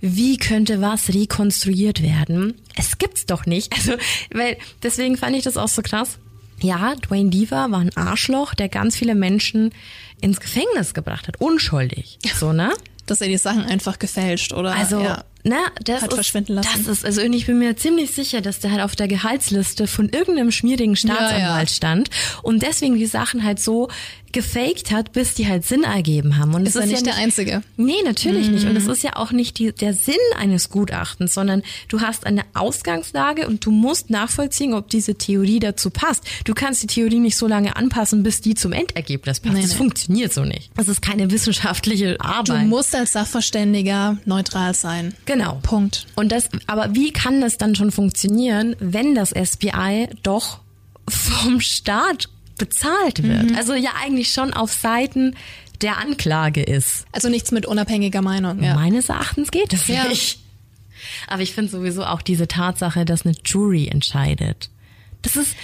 wie 0.00 0.36
könnte 0.36 0.80
was 0.80 1.08
rekonstruiert 1.12 2.00
werden. 2.00 2.54
Es 2.76 2.98
gibt's 2.98 3.26
doch 3.26 3.44
nicht. 3.46 3.72
Also, 3.74 3.94
weil, 4.32 4.56
deswegen 4.84 5.16
fand 5.16 5.34
ich 5.36 5.42
das 5.42 5.56
auch 5.56 5.66
so 5.68 5.82
krass. 5.82 6.18
Ja, 6.60 6.94
Dwayne 6.94 7.30
Deaver 7.30 7.70
war 7.72 7.80
ein 7.80 7.96
Arschloch, 7.96 8.54
der 8.54 8.68
ganz 8.68 8.94
viele 8.96 9.16
Menschen 9.16 9.72
ins 10.20 10.38
Gefängnis 10.40 10.94
gebracht 10.94 11.26
hat. 11.28 11.40
Unschuldig. 11.40 12.18
So, 12.38 12.52
ne? 12.52 12.72
Dass 13.06 13.20
er 13.20 13.28
die 13.28 13.36
Sachen 13.38 13.62
einfach 13.64 13.98
gefälscht, 13.98 14.52
oder? 14.52 14.74
Also, 14.76 15.00
ja. 15.00 15.24
Ne, 15.48 15.56
das 15.84 16.02
Hat 16.02 16.10
ist, 16.10 16.14
verschwinden 16.14 16.54
lassen. 16.54 16.68
Das 16.76 16.86
ist, 16.86 17.04
also 17.04 17.20
ich 17.20 17.46
bin 17.46 17.58
mir 17.58 17.76
ziemlich 17.76 18.10
sicher, 18.12 18.40
dass 18.40 18.60
der 18.60 18.70
halt 18.72 18.82
auf 18.82 18.94
der 18.96 19.08
Gehaltsliste 19.08 19.86
von 19.86 20.08
irgendeinem 20.08 20.50
schmierigen 20.52 20.96
Staatsanwalt 20.96 21.68
ja. 21.70 21.74
stand 21.74 22.10
und 22.42 22.62
deswegen 22.62 22.96
die 22.96 23.06
Sachen 23.06 23.44
halt 23.44 23.60
so 23.60 23.88
gefaked 24.30 24.90
hat, 24.90 25.12
bis 25.12 25.32
die 25.32 25.48
halt 25.48 25.64
Sinn 25.64 25.84
ergeben 25.84 26.36
haben. 26.36 26.54
Und 26.54 26.66
Ist 26.68 26.76
es 26.76 26.82
er 26.82 26.86
nicht 26.86 27.06
ja 27.06 27.12
der 27.14 27.16
Einzige? 27.22 27.62
Nee, 27.78 27.94
natürlich 28.04 28.50
nicht. 28.50 28.64
Und 28.66 28.72
Mhm. 28.72 28.76
es 28.76 28.86
ist 28.86 29.02
ja 29.02 29.16
auch 29.16 29.32
nicht 29.32 29.58
die, 29.58 29.72
der 29.72 29.94
Sinn 29.94 30.14
eines 30.38 30.68
Gutachtens, 30.68 31.32
sondern 31.32 31.62
du 31.88 32.02
hast 32.02 32.26
eine 32.26 32.42
Ausgangslage 32.52 33.46
und 33.46 33.64
du 33.64 33.70
musst 33.70 34.10
nachvollziehen, 34.10 34.74
ob 34.74 34.90
diese 34.90 35.14
Theorie 35.14 35.60
dazu 35.60 35.88
passt. 35.88 36.24
Du 36.44 36.52
kannst 36.52 36.82
die 36.82 36.86
Theorie 36.88 37.20
nicht 37.20 37.38
so 37.38 37.46
lange 37.46 37.74
anpassen, 37.76 38.22
bis 38.22 38.42
die 38.42 38.54
zum 38.54 38.72
Endergebnis 38.72 39.40
passt. 39.40 39.54
Nee, 39.54 39.62
das 39.62 39.70
nee. 39.70 39.76
funktioniert 39.76 40.34
so 40.34 40.44
nicht. 40.44 40.70
Das 40.76 40.88
ist 40.88 41.00
keine 41.00 41.30
wissenschaftliche 41.30 42.14
Du 42.16 42.20
Arbeit. 42.20 42.66
musst 42.66 42.94
als 42.94 43.12
Sachverständiger 43.12 44.18
neutral 44.26 44.74
sein. 44.74 45.14
Genau. 45.24 45.37
Punkt. 45.62 46.06
Und 46.16 46.30
das, 46.32 46.48
aber 46.66 46.94
wie 46.94 47.12
kann 47.12 47.40
das 47.40 47.58
dann 47.58 47.74
schon 47.74 47.90
funktionieren, 47.90 48.76
wenn 48.80 49.14
das 49.14 49.30
SBI 49.32 50.08
doch 50.22 50.60
vom 51.08 51.60
Staat 51.60 52.28
bezahlt 52.58 53.22
wird? 53.22 53.56
Also 53.56 53.74
ja 53.74 53.90
eigentlich 54.02 54.32
schon 54.32 54.52
auf 54.52 54.72
Seiten 54.72 55.34
der 55.80 55.98
Anklage 55.98 56.62
ist. 56.62 57.06
Also 57.12 57.28
nichts 57.28 57.52
mit 57.52 57.64
unabhängiger 57.66 58.22
Meinung. 58.22 58.62
Ja. 58.62 58.74
Meines 58.74 59.08
Erachtens 59.08 59.50
geht 59.50 59.72
es 59.72 59.86
Ja. 59.86 60.04
nicht. 60.08 60.40
Aber 61.28 61.42
ich 61.42 61.52
finde 61.54 61.70
sowieso 61.70 62.04
auch 62.04 62.22
diese 62.22 62.48
Tatsache, 62.48 63.04
dass 63.04 63.24
eine 63.24 63.34
Jury 63.44 63.86
entscheidet. 63.88 64.70
Das 65.22 65.36
ist 65.36 65.54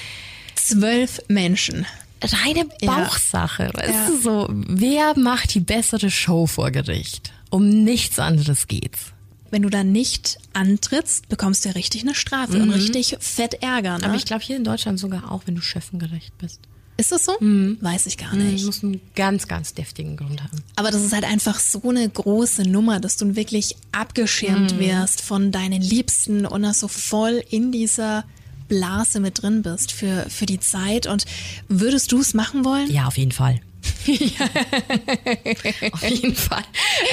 Zwölf 0.54 1.20
Menschen. 1.28 1.84
reine 2.22 2.66
Ja. 2.80 2.94
Bauchsache. 3.04 3.70
Weißt 3.74 3.88
Ja. 3.92 4.06
du 4.06 4.16
so, 4.20 4.46
wer 4.50 5.18
macht 5.18 5.54
die 5.54 5.60
bessere 5.60 6.10
Show 6.10 6.46
vor 6.46 6.70
Gericht? 6.70 7.32
Um 7.50 7.68
nichts 7.84 8.18
anderes 8.18 8.66
geht's. 8.68 9.12
Wenn 9.54 9.62
du 9.62 9.70
da 9.70 9.84
nicht 9.84 10.38
antrittst, 10.52 11.28
bekommst 11.28 11.64
du 11.64 11.68
ja 11.68 11.74
richtig 11.76 12.02
eine 12.02 12.16
Strafe 12.16 12.60
und 12.60 12.70
richtig 12.72 13.16
fett 13.20 13.62
Ärger. 13.62 13.98
Ne? 13.98 14.04
Aber 14.04 14.16
ich 14.16 14.24
glaube 14.24 14.42
hier 14.42 14.56
in 14.56 14.64
Deutschland 14.64 14.98
sogar 14.98 15.30
auch, 15.30 15.42
wenn 15.46 15.54
du 15.54 15.60
schöffengerecht 15.62 16.36
bist. 16.38 16.58
Ist 16.96 17.12
das 17.12 17.24
so? 17.24 17.32
Weiß 17.40 18.06
ich 18.06 18.18
gar 18.18 18.30
Du 18.32 18.38
nicht. 18.38 18.64
musst 18.66 18.82
einen 18.82 19.00
ganz, 19.14 19.46
ganz 19.46 19.72
deftigen 19.72 20.16
Grund 20.16 20.42
haben. 20.42 20.58
Aber 20.74 20.90
das 20.90 21.04
ist 21.04 21.12
halt 21.12 21.22
einfach 21.22 21.60
so 21.60 21.80
eine 21.88 22.08
große 22.08 22.62
Nummer, 22.62 22.98
dass 22.98 23.16
du 23.16 23.36
wirklich 23.36 23.76
abgeschirmt 23.92 24.76
wirst 24.80 25.20
von 25.20 25.52
deinen 25.52 25.80
Liebsten 25.82 26.46
und 26.46 26.62
dass 26.62 26.80
so 26.80 26.88
voll 26.88 27.40
in 27.48 27.70
dieser 27.70 28.24
Blase 28.66 29.20
mit 29.20 29.40
drin 29.40 29.62
bist 29.62 29.92
für, 29.92 30.26
für 30.30 30.46
die 30.46 30.58
Zeit. 30.58 31.06
Und 31.06 31.26
würdest 31.68 32.10
du 32.10 32.18
es 32.18 32.34
machen 32.34 32.64
wollen? 32.64 32.90
Ja, 32.90 33.06
auf 33.06 33.18
jeden 33.18 33.30
Fall. 33.32 33.60
auf 35.92 36.08
jeden 36.08 36.34
Fall. 36.34 36.64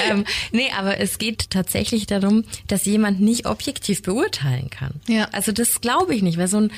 Ähm, 0.08 0.24
nee, 0.52 0.70
aber 0.76 0.98
es 0.98 1.18
geht 1.18 1.50
tatsächlich 1.50 2.06
darum, 2.06 2.44
dass 2.68 2.84
jemand 2.84 3.20
nicht 3.20 3.46
objektiv 3.46 4.02
beurteilen 4.02 4.70
kann. 4.70 4.92
Ja. 5.08 5.28
Also 5.32 5.52
das 5.52 5.80
glaube 5.80 6.14
ich 6.14 6.22
nicht, 6.22 6.38
weil 6.38 6.48
so 6.48 6.58
ein 6.58 6.72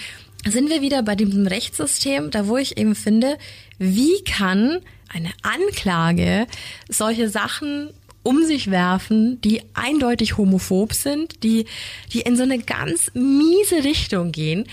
sind 0.46 0.68
wir 0.68 0.82
wieder 0.82 1.02
bei 1.02 1.14
diesem 1.14 1.46
Rechtssystem, 1.46 2.30
da 2.30 2.46
wo 2.46 2.56
ich 2.58 2.76
eben 2.76 2.94
finde, 2.94 3.38
wie 3.78 4.22
kann 4.24 4.80
eine 5.08 5.32
Anklage 5.42 6.46
solche 6.88 7.28
Sachen 7.28 7.90
um 8.22 8.42
sich 8.44 8.70
werfen, 8.70 9.40
die 9.42 9.62
eindeutig 9.74 10.36
homophob 10.36 10.92
sind, 10.94 11.42
die, 11.44 11.66
die 12.12 12.20
in 12.20 12.36
so 12.36 12.42
eine 12.42 12.58
ganz 12.58 13.10
miese 13.14 13.84
Richtung 13.84 14.32
gehen, 14.32 14.66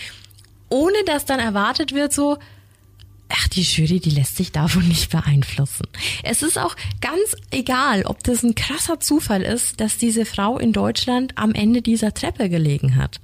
ohne 0.70 1.04
dass 1.06 1.26
dann 1.26 1.40
erwartet 1.40 1.94
wird, 1.94 2.14
so, 2.14 2.38
Ach, 3.34 3.48
die 3.48 3.62
Jury, 3.62 4.00
die 4.00 4.10
lässt 4.10 4.36
sich 4.36 4.52
davon 4.52 4.88
nicht 4.88 5.12
beeinflussen. 5.12 5.88
Es 6.24 6.42
ist 6.44 6.58
auch 6.58 6.76
ganz 7.00 7.36
egal, 7.52 8.04
ob 8.06 8.24
das 8.24 8.44
ein 8.44 8.56
krasser 8.56 9.00
Zufall 9.00 9.42
ist, 9.42 9.80
dass 9.80 9.98
diese 9.98 10.26
Frau 10.26 10.58
in 10.58 10.74
Deutschland 10.74 11.34
am 11.38 11.54
Ende 11.54 11.82
dieser 11.82 12.14
Treppe 12.14 12.50
gelegen 12.50 12.96
hat. 12.96 13.20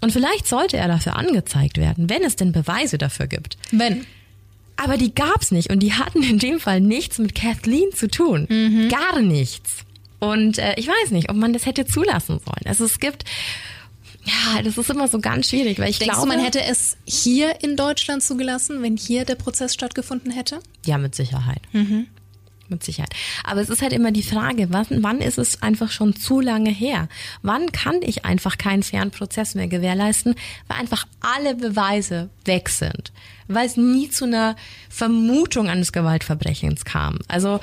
Und 0.00 0.12
vielleicht 0.12 0.48
sollte 0.48 0.76
er 0.76 0.88
dafür 0.88 1.16
angezeigt 1.16 1.78
werden, 1.78 2.10
wenn 2.10 2.24
es 2.24 2.34
denn 2.36 2.50
Beweise 2.52 2.98
dafür 2.98 3.28
gibt. 3.28 3.56
Wenn. 3.70 4.04
Aber 4.76 4.96
die 4.96 5.14
gab's 5.14 5.52
nicht 5.52 5.70
und 5.70 5.80
die 5.80 5.92
hatten 5.92 6.22
in 6.24 6.38
dem 6.38 6.58
Fall 6.58 6.80
nichts 6.80 7.18
mit 7.18 7.34
Kathleen 7.36 7.92
zu 7.94 8.08
tun. 8.08 8.46
Gar 8.88 9.20
nichts. 9.20 9.84
Und 10.18 10.58
äh, 10.58 10.74
ich 10.76 10.88
weiß 10.88 11.10
nicht, 11.10 11.30
ob 11.30 11.36
man 11.36 11.52
das 11.52 11.66
hätte 11.66 11.84
zulassen 11.84 12.38
sollen. 12.44 12.66
Also 12.66 12.84
es 12.84 12.98
gibt, 12.98 13.24
ja, 14.24 14.62
das 14.62 14.78
ist 14.78 14.90
immer 14.90 15.08
so 15.08 15.18
ganz 15.18 15.48
schwierig, 15.48 15.78
weil 15.78 15.90
ich 15.90 15.98
Denkst 15.98 16.14
glaube, 16.14 16.30
du, 16.30 16.36
man 16.36 16.44
hätte 16.44 16.62
es 16.62 16.96
hier 17.04 17.62
in 17.62 17.76
Deutschland 17.76 18.22
zugelassen, 18.22 18.82
wenn 18.82 18.96
hier 18.96 19.24
der 19.24 19.34
Prozess 19.34 19.74
stattgefunden 19.74 20.30
hätte? 20.30 20.60
Ja, 20.86 20.98
mit 20.98 21.14
Sicherheit. 21.14 21.62
Mit 22.68 22.84
Sicherheit. 22.84 23.12
Aber 23.44 23.60
es 23.60 23.68
ist 23.68 23.82
halt 23.82 23.92
immer 23.92 24.12
die 24.12 24.22
Frage, 24.22 24.68
wann, 24.70 24.86
wann 24.90 25.20
ist 25.20 25.38
es 25.38 25.62
einfach 25.62 25.90
schon 25.90 26.14
zu 26.14 26.40
lange 26.40 26.70
her? 26.70 27.08
Wann 27.42 27.72
kann 27.72 27.96
ich 28.00 28.24
einfach 28.24 28.58
keinen 28.58 28.82
fairen 28.82 29.10
Prozess 29.10 29.54
mehr 29.54 29.68
gewährleisten, 29.68 30.36
weil 30.68 30.78
einfach 30.78 31.06
alle 31.20 31.56
Beweise 31.56 32.30
weg 32.44 32.68
sind? 32.68 33.12
Weil 33.48 33.66
es 33.66 33.76
nie 33.76 34.08
zu 34.08 34.24
einer 34.24 34.54
Vermutung 34.88 35.68
eines 35.68 35.92
Gewaltverbrechens 35.92 36.84
kam. 36.84 37.18
Also 37.26 37.60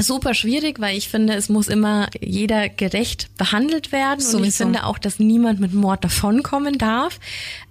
super 0.00 0.34
schwierig, 0.34 0.80
weil 0.80 0.96
ich 0.96 1.08
finde, 1.08 1.34
es 1.34 1.48
muss 1.48 1.68
immer 1.68 2.08
jeder 2.20 2.68
gerecht 2.68 3.28
behandelt 3.36 3.92
werden. 3.92 4.20
Und 4.20 4.26
ich 4.26 4.30
Sowieso. 4.30 4.64
finde 4.64 4.84
auch, 4.84 4.98
dass 4.98 5.18
niemand 5.18 5.60
mit 5.60 5.72
Mord 5.72 6.04
davonkommen 6.04 6.78
darf. 6.78 7.20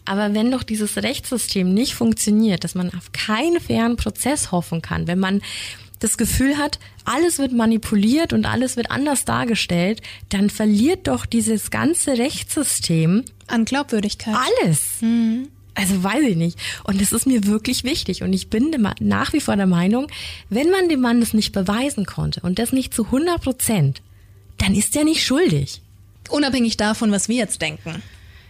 Aber 0.05 0.33
wenn 0.33 0.51
doch 0.51 0.63
dieses 0.63 0.97
Rechtssystem 0.97 1.73
nicht 1.73 1.95
funktioniert, 1.95 2.63
dass 2.63 2.75
man 2.75 2.89
auf 2.93 3.11
keinen 3.11 3.59
fairen 3.59 3.95
Prozess 3.95 4.51
hoffen 4.51 4.81
kann, 4.81 5.07
wenn 5.07 5.19
man 5.19 5.41
das 5.99 6.17
Gefühl 6.17 6.57
hat, 6.57 6.79
alles 7.05 7.39
wird 7.39 7.53
manipuliert 7.53 8.33
und 8.33 8.45
alles 8.45 8.75
wird 8.75 8.91
anders 8.91 9.23
dargestellt, 9.23 10.01
dann 10.29 10.49
verliert 10.49 11.07
doch 11.07 11.25
dieses 11.25 11.71
ganze 11.71 12.17
Rechtssystem 12.17 13.23
An 13.47 13.63
Glaubwürdigkeit. 13.63 14.35
alles. 14.61 15.01
Also 15.75 16.03
weiß 16.03 16.23
ich 16.23 16.35
nicht. 16.35 16.59
Und 16.83 17.01
das 17.01 17.11
ist 17.11 17.25
mir 17.25 17.45
wirklich 17.45 17.83
wichtig. 17.83 18.21
Und 18.23 18.33
ich 18.33 18.49
bin 18.49 18.75
nach 18.99 19.33
wie 19.33 19.41
vor 19.41 19.55
der 19.55 19.65
Meinung, 19.65 20.07
wenn 20.49 20.69
man 20.69 20.89
dem 20.89 21.01
Mann 21.01 21.19
das 21.19 21.33
nicht 21.33 21.51
beweisen 21.51 22.05
konnte 22.05 22.41
und 22.41 22.59
das 22.59 22.73
nicht 22.73 22.93
zu 22.93 23.05
100 23.05 23.41
Prozent, 23.41 24.01
dann 24.57 24.75
ist 24.75 24.95
er 24.95 25.03
nicht 25.03 25.25
schuldig. 25.25 25.81
Unabhängig 26.29 26.77
davon, 26.77 27.11
was 27.11 27.27
wir 27.27 27.37
jetzt 27.37 27.61
denken. 27.61 28.01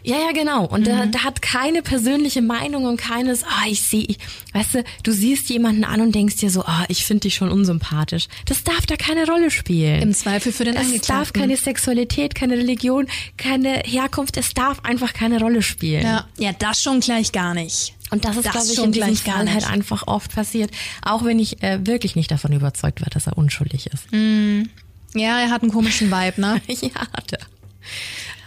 Ja, 0.05 0.17
ja, 0.17 0.31
genau. 0.33 0.65
Und 0.65 0.85
da, 0.85 1.05
da 1.05 1.19
hat 1.23 1.41
keine 1.41 1.81
persönliche 1.81 2.41
Meinung 2.41 2.83
und 2.85 2.97
keines, 2.97 3.43
ah, 3.45 3.63
ich 3.69 3.81
sehe, 3.81 4.03
ich, 4.05 4.17
weißt 4.51 4.75
du, 4.75 4.83
du 5.03 5.11
siehst 5.13 5.49
jemanden 5.49 5.85
an 5.85 6.01
und 6.01 6.13
denkst 6.13 6.35
dir 6.37 6.49
so, 6.49 6.63
ah, 6.65 6.83
ich 6.89 7.05
finde 7.05 7.21
dich 7.21 7.35
schon 7.35 7.49
unsympathisch. 7.49 8.27
Das 8.45 8.63
darf 8.65 8.85
da 8.85 8.97
keine 8.97 9.25
Rolle 9.25 9.49
spielen. 9.49 10.01
Im 10.01 10.13
Zweifel 10.13 10.51
für 10.51 10.65
den 10.65 10.73
es 10.75 10.81
Angeklagten. 10.87 11.07
darf 11.15 11.31
keine 11.33 11.55
Sexualität, 11.55 12.35
keine 12.35 12.57
Religion, 12.57 13.07
keine 13.37 13.81
Herkunft, 13.85 14.35
es 14.35 14.53
darf 14.53 14.83
einfach 14.83 15.13
keine 15.13 15.39
Rolle 15.39 15.61
spielen. 15.61 16.03
Ja, 16.03 16.27
ja, 16.37 16.51
das 16.51 16.83
schon 16.83 16.99
gleich 16.99 17.31
gar 17.31 17.53
nicht. 17.53 17.93
Und 18.11 18.25
das 18.25 18.35
ist, 18.35 18.45
Das 18.45 18.51
glaube 18.51 18.67
ich, 18.67 18.75
schon 18.75 18.85
in 18.85 18.91
diesem 18.91 19.07
gleich 19.07 19.23
gar 19.23 19.37
Fall 19.37 19.47
halt 19.47 19.55
nicht. 19.61 19.69
einfach 19.71 20.05
oft 20.07 20.35
passiert. 20.35 20.69
Auch 21.01 21.23
wenn 21.23 21.39
ich 21.39 21.63
äh, 21.63 21.79
wirklich 21.87 22.15
nicht 22.17 22.29
davon 22.29 22.51
überzeugt 22.51 22.99
war, 23.01 23.09
dass 23.09 23.27
er 23.27 23.37
unschuldig 23.37 23.87
ist. 23.87 24.03
Ja, 24.11 25.39
er 25.39 25.49
hat 25.49 25.61
einen 25.63 25.71
komischen 25.71 26.11
Vibe, 26.11 26.41
ne? 26.41 26.61
ja, 26.67 27.07
hat 27.13 27.31
er. 27.31 27.39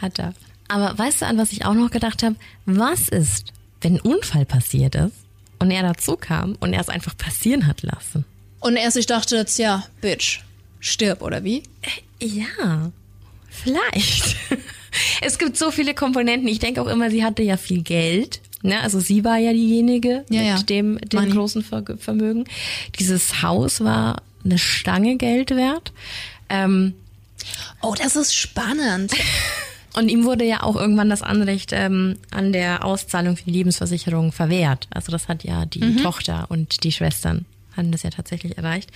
Hat 0.03 0.19
er. 0.19 0.35
Aber 0.69 0.97
weißt 0.99 1.23
du, 1.23 1.27
an 1.27 1.39
was 1.39 1.53
ich 1.53 1.65
auch 1.65 1.75
noch 1.75 1.91
gedacht 1.91 2.23
habe? 2.23 2.37
Was 2.67 3.09
ist, 3.09 3.53
wenn 3.81 3.95
ein 3.95 4.01
Unfall 4.01 4.45
passiert 4.45 4.95
ist 4.95 5.15
und 5.59 5.71
er 5.71 5.83
dazu 5.83 6.17
kam 6.17 6.57
und 6.61 6.73
er 6.73 6.81
es 6.81 6.89
einfach 6.89 7.17
passieren 7.17 7.67
hat 7.67 7.83
lassen? 7.83 8.25
Und 8.61 8.77
er 8.77 8.91
sich 8.91 9.07
dachte 9.07 9.37
jetzt, 9.37 9.59
ja, 9.59 9.85
Bitch, 10.01 10.41
stirb, 10.81 11.23
oder 11.23 11.45
wie? 11.45 11.63
Ja, 12.21 12.91
vielleicht. 13.49 14.37
es 15.23 15.39
gibt 15.39 15.57
so 15.57 15.71
viele 15.71 15.95
Komponenten. 15.95 16.49
Ich 16.49 16.59
denke 16.59 16.83
auch 16.83 16.89
immer, 16.89 17.11
sie 17.11 17.25
hatte 17.25 17.43
ja 17.43 17.57
viel 17.57 17.83
Geld. 17.83 18.41
Ne? 18.63 18.81
Also 18.81 18.99
sie 18.99 19.23
war 19.25 19.37
ja 19.37 19.53
diejenige 19.53 20.25
Ja, 20.31 20.41
mit 20.41 20.47
ja. 20.47 20.63
dem, 20.63 20.99
dem 20.99 21.21
Money. 21.21 21.33
großen 21.33 21.63
Ver 21.63 21.85
Vermögen. 21.99 22.45
Dieses 22.99 23.43
Haus 23.43 23.81
war 23.85 24.23
eine 24.45 24.59
Stange 24.59 25.17
Geld 25.17 25.51
wert. 25.51 25.93
Ähm, 26.49 26.95
Oh, 27.83 27.95
das 27.97 28.17
ist 28.17 28.35
spannend. 28.35 29.13
und 29.97 30.09
ihm 30.09 30.25
wurde 30.25 30.45
ja 30.45 30.63
auch 30.63 30.77
irgendwann 30.77 31.11
das 31.11 31.23
Anrecht 31.23 31.71
ähm, 31.73 32.17
an 32.31 32.53
der 32.53 32.85
Auszahlung 32.85 33.37
für 33.37 33.45
die 33.45 33.51
Lebensversicherung 33.51 34.31
verwehrt. 34.31 34.87
Also 34.91 35.11
das 35.11 35.27
hat 35.29 35.43
ja 35.45 35.67
die 35.67 35.81
Mhm. 35.83 36.03
Tochter 36.03 36.47
und 36.49 36.85
die 36.85 36.93
Schwestern 36.93 37.45
haben 37.77 37.91
das 37.93 38.03
ja 38.05 38.11
tatsächlich 38.11 38.57
erreicht. 38.57 38.91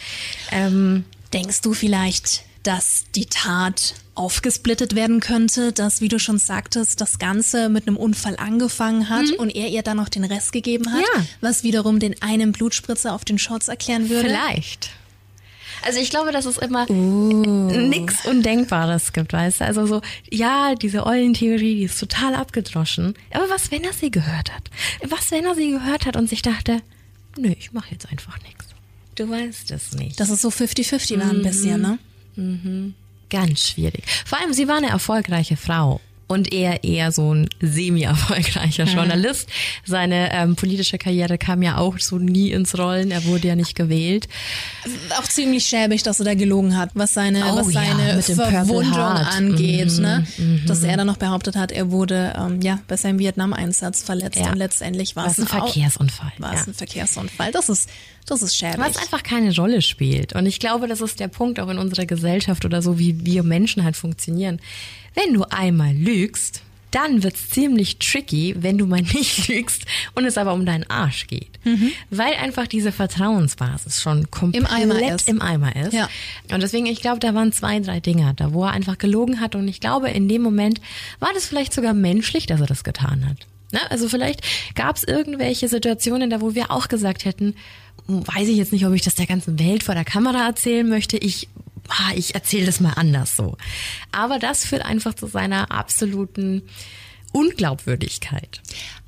Ähm, 0.53 1.05
Denkst 1.33 1.61
du 1.63 1.75
vielleicht, 1.75 2.43
dass 2.63 3.05
die 3.15 3.27
Tat 3.27 3.95
aufgesplittet 4.15 4.95
werden 4.95 5.21
könnte, 5.21 5.73
dass, 5.73 6.01
wie 6.03 6.09
du 6.09 6.19
schon 6.19 6.39
sagtest, 6.39 7.01
das 7.01 7.19
Ganze 7.19 7.69
mit 7.69 7.87
einem 7.87 7.97
Unfall 7.97 8.37
angefangen 8.37 9.09
hat 9.09 9.31
und 9.39 9.49
er 9.55 9.69
ihr 9.69 9.83
dann 9.83 9.97
noch 9.97 10.09
den 10.11 10.25
Rest 10.25 10.53
gegeben 10.53 10.93
hat, 10.93 11.01
Ja. 11.01 11.25
was 11.41 11.63
wiederum 11.63 12.01
den 12.01 12.21
einen 12.21 12.53
Blutspritzer 12.53 13.15
auf 13.15 13.25
den 13.25 13.39
Shorts 13.39 13.69
erklären 13.69 14.11
würde? 14.11 14.29
Vielleicht. 14.29 14.91
Also 15.85 15.98
ich 16.01 16.11
glaube, 16.11 16.32
dass 16.32 16.44
es 16.44 16.59
immer 16.59 16.86
nix 16.90 18.27
Undenkbares 18.27 19.12
gibt, 19.12 19.32
weißt 19.32 19.61
du? 19.61 19.65
Also 19.65 19.86
so, 19.86 20.02
ja, 20.31 20.74
diese 20.74 21.07
Eulentheorie, 21.07 21.77
die 21.77 21.85
ist 21.85 21.98
total 21.98 22.35
abgedroschen. 22.35 23.15
Aber 23.32 23.48
was, 23.51 23.70
wenn 23.70 23.85
er 23.85 23.93
sie 23.93 24.11
gehört 24.11 24.55
hat? 24.55 24.70
Was, 25.09 25.31
wenn 25.31 25.44
er 25.44 25.55
sie 25.55 25.70
gehört 25.70 26.07
hat 26.07 26.16
und 26.16 26.28
sich 26.28 26.43
dachte, 26.43 26.82
nö, 27.39 27.55
ich 27.59 27.73
mache 27.73 27.93
jetzt 27.93 28.11
einfach 28.11 28.39
nichts. 28.43 28.66
Du 29.15 29.28
weißt 29.28 29.70
es 29.70 29.93
nicht. 29.93 30.19
Das 30.20 30.31
ist 30.31 30.43
so 30.43 30.48
50-50 30.48 31.19
war 31.19 31.31
ein 31.31 31.43
bisschen, 31.43 31.81
ne? 31.81 31.98
Ganz 33.28 33.69
schwierig. 33.69 34.05
Vor 34.24 34.39
allem, 34.40 34.52
sie 34.52 34.69
war 34.69 34.77
eine 34.77 34.89
erfolgreiche 34.89 35.57
Frau. 35.57 36.01
Und 36.31 36.52
er 36.52 36.85
eher 36.85 37.11
so 37.11 37.35
ein 37.35 37.48
semi-erfolgreicher 37.61 38.85
Journalist. 38.85 39.48
Seine 39.85 40.32
ähm, 40.32 40.55
politische 40.55 40.97
Karriere 40.97 41.39
kam 41.39 41.61
ja 41.61 41.78
auch 41.78 41.98
so 41.98 42.19
nie 42.19 42.52
ins 42.52 42.78
Rollen. 42.78 43.11
Er 43.11 43.24
wurde 43.24 43.48
ja 43.48 43.57
nicht 43.57 43.74
gewählt. 43.74 44.28
Auch 45.19 45.24
ziemlich 45.24 45.65
schäbig, 45.65 46.05
dass 46.05 46.20
er 46.20 46.27
da 46.27 46.35
gelogen 46.35 46.77
hat, 46.77 46.90
was 46.94 47.15
seine, 47.15 47.52
Oh 47.52 47.57
was 47.57 47.73
ja, 47.73 47.82
seine 47.82 48.23
Purple 48.23 48.48
Verwundung 48.48 48.94
angeht. 48.94 49.90
Mhm, 49.90 50.02
ne? 50.02 50.27
Dass 50.69 50.85
er 50.85 50.97
dann 50.97 51.09
noch 51.09 51.16
behauptet 51.16 51.57
hat, 51.57 51.73
er 51.73 51.90
wurde 51.90 52.32
ähm, 52.39 52.61
ja 52.61 52.78
bei 52.86 52.97
seinem 52.97 53.19
Vietnam-Einsatz 53.19 54.05
verletzt 54.05 54.39
Ja. 54.39 54.52
und 54.52 54.57
letztendlich 54.59 55.16
war 55.16 55.27
es 55.27 55.40
ein 55.40 55.48
Verkehrsunfall. 55.48 56.31
War 56.39 56.55
ja. 56.55 56.61
es 56.61 56.69
ein 56.69 56.74
Verkehrsunfall. 56.74 57.51
Das 57.51 57.69
ist, 57.69 57.90
das 58.27 58.43
ist 58.43 58.57
schäbig. 58.57 58.78
Was 58.78 58.98
einfach 58.98 59.24
keine 59.24 59.52
Rolle 59.57 59.82
spielt. 59.82 60.36
Und 60.36 60.47
ich 60.47 60.61
glaube, 60.61 60.86
das 60.86 61.01
ist 61.01 61.19
der 61.19 61.27
Punkt 61.27 61.59
auch 61.59 61.69
in 61.70 61.78
unserer 61.78 62.07
Gesellschaft 62.07 62.65
oder 62.65 62.82
so, 62.82 63.01
wie 63.01 63.27
wir 63.27 63.43
Menschen 63.43 63.82
halt 63.82 63.97
funktionieren. 63.97 64.61
Wenn 65.15 65.35
du 65.35 65.45
einmal 65.45 65.95
lügst, 65.95 66.62
dann 66.91 67.23
wird's 67.23 67.51
ziemlich 67.51 67.99
tricky, 67.99 68.55
wenn 68.59 68.78
du 68.78 68.87
mal 68.87 69.03
nicht 69.15 69.49
lügst 69.49 69.85
und 70.15 70.24
es 70.24 70.37
aber 70.37 70.53
um 70.53 70.66
deinen 70.66 70.89
Arsch 70.91 71.27
geht. 71.27 71.59
Weil 72.11 72.35
einfach 72.35 72.66
diese 72.66 72.91
Vertrauensbasis 72.93 74.01
schon 74.01 74.31
komplett 74.31 74.65
Im 74.65 74.69
Eimer 74.69 75.15
ist. 75.15 75.28
im 75.28 75.41
Eimer 75.41 75.77
ist. 75.77 75.93
Ja. 75.93 76.09
Und 76.53 76.62
deswegen, 76.62 76.87
ich 76.87 77.01
glaube, 77.01 77.20
da 77.20 77.35
waren 77.35 77.53
zwei, 77.53 77.78
drei 77.81 78.01
Dinge, 78.01 78.32
da 78.37 78.53
wo 78.53 78.65
er 78.65 78.73
einfach 78.73 78.99
gelogen 78.99 79.41
hat. 79.41 79.55
Und 79.55 79.69
ich 79.69 79.81
glaube, 79.81 80.11
in 80.11 80.28
dem 80.28 80.43
Moment 80.43 80.81
war 81.20 81.31
das 81.35 81.47
vielleicht 81.47 81.73
sogar 81.73 81.95
menschlich, 81.95 82.47
dass 82.47 82.61
er 82.61 82.66
das 82.66 82.82
getan 82.82 83.28
hat. 83.28 83.47
Ne? 83.73 83.78
Also 83.91 84.09
vielleicht 84.09 84.43
gab 84.74 84.97
es 84.97 85.05
irgendwelche 85.05 85.69
Situationen, 85.69 86.31
da 86.31 86.41
wo 86.41 86.55
wir 86.55 86.70
auch 86.70 86.89
gesagt 86.89 87.24
hätten, 87.24 87.55
weiß 88.07 88.49
ich 88.49 88.57
jetzt 88.57 88.73
nicht, 88.73 88.87
ob 88.87 88.95
ich 88.95 89.03
das 89.03 89.15
der 89.15 89.27
ganzen 89.27 89.59
Welt 89.59 89.82
vor 89.82 89.95
der 89.95 90.05
Kamera 90.05 90.47
erzählen 90.47 90.89
möchte. 90.89 91.16
Ich, 91.19 91.49
ah, 91.89 92.12
ich 92.15 92.35
erzähle 92.35 92.66
das 92.66 92.81
mal 92.81 92.93
anders 92.97 93.36
so. 93.36 93.57
Aber 94.12 94.39
das 94.39 94.65
führt 94.65 94.85
einfach 94.85 95.15
zu 95.15 95.27
seiner 95.27 95.70
absoluten 95.70 96.62
Unglaubwürdigkeit. 97.32 98.61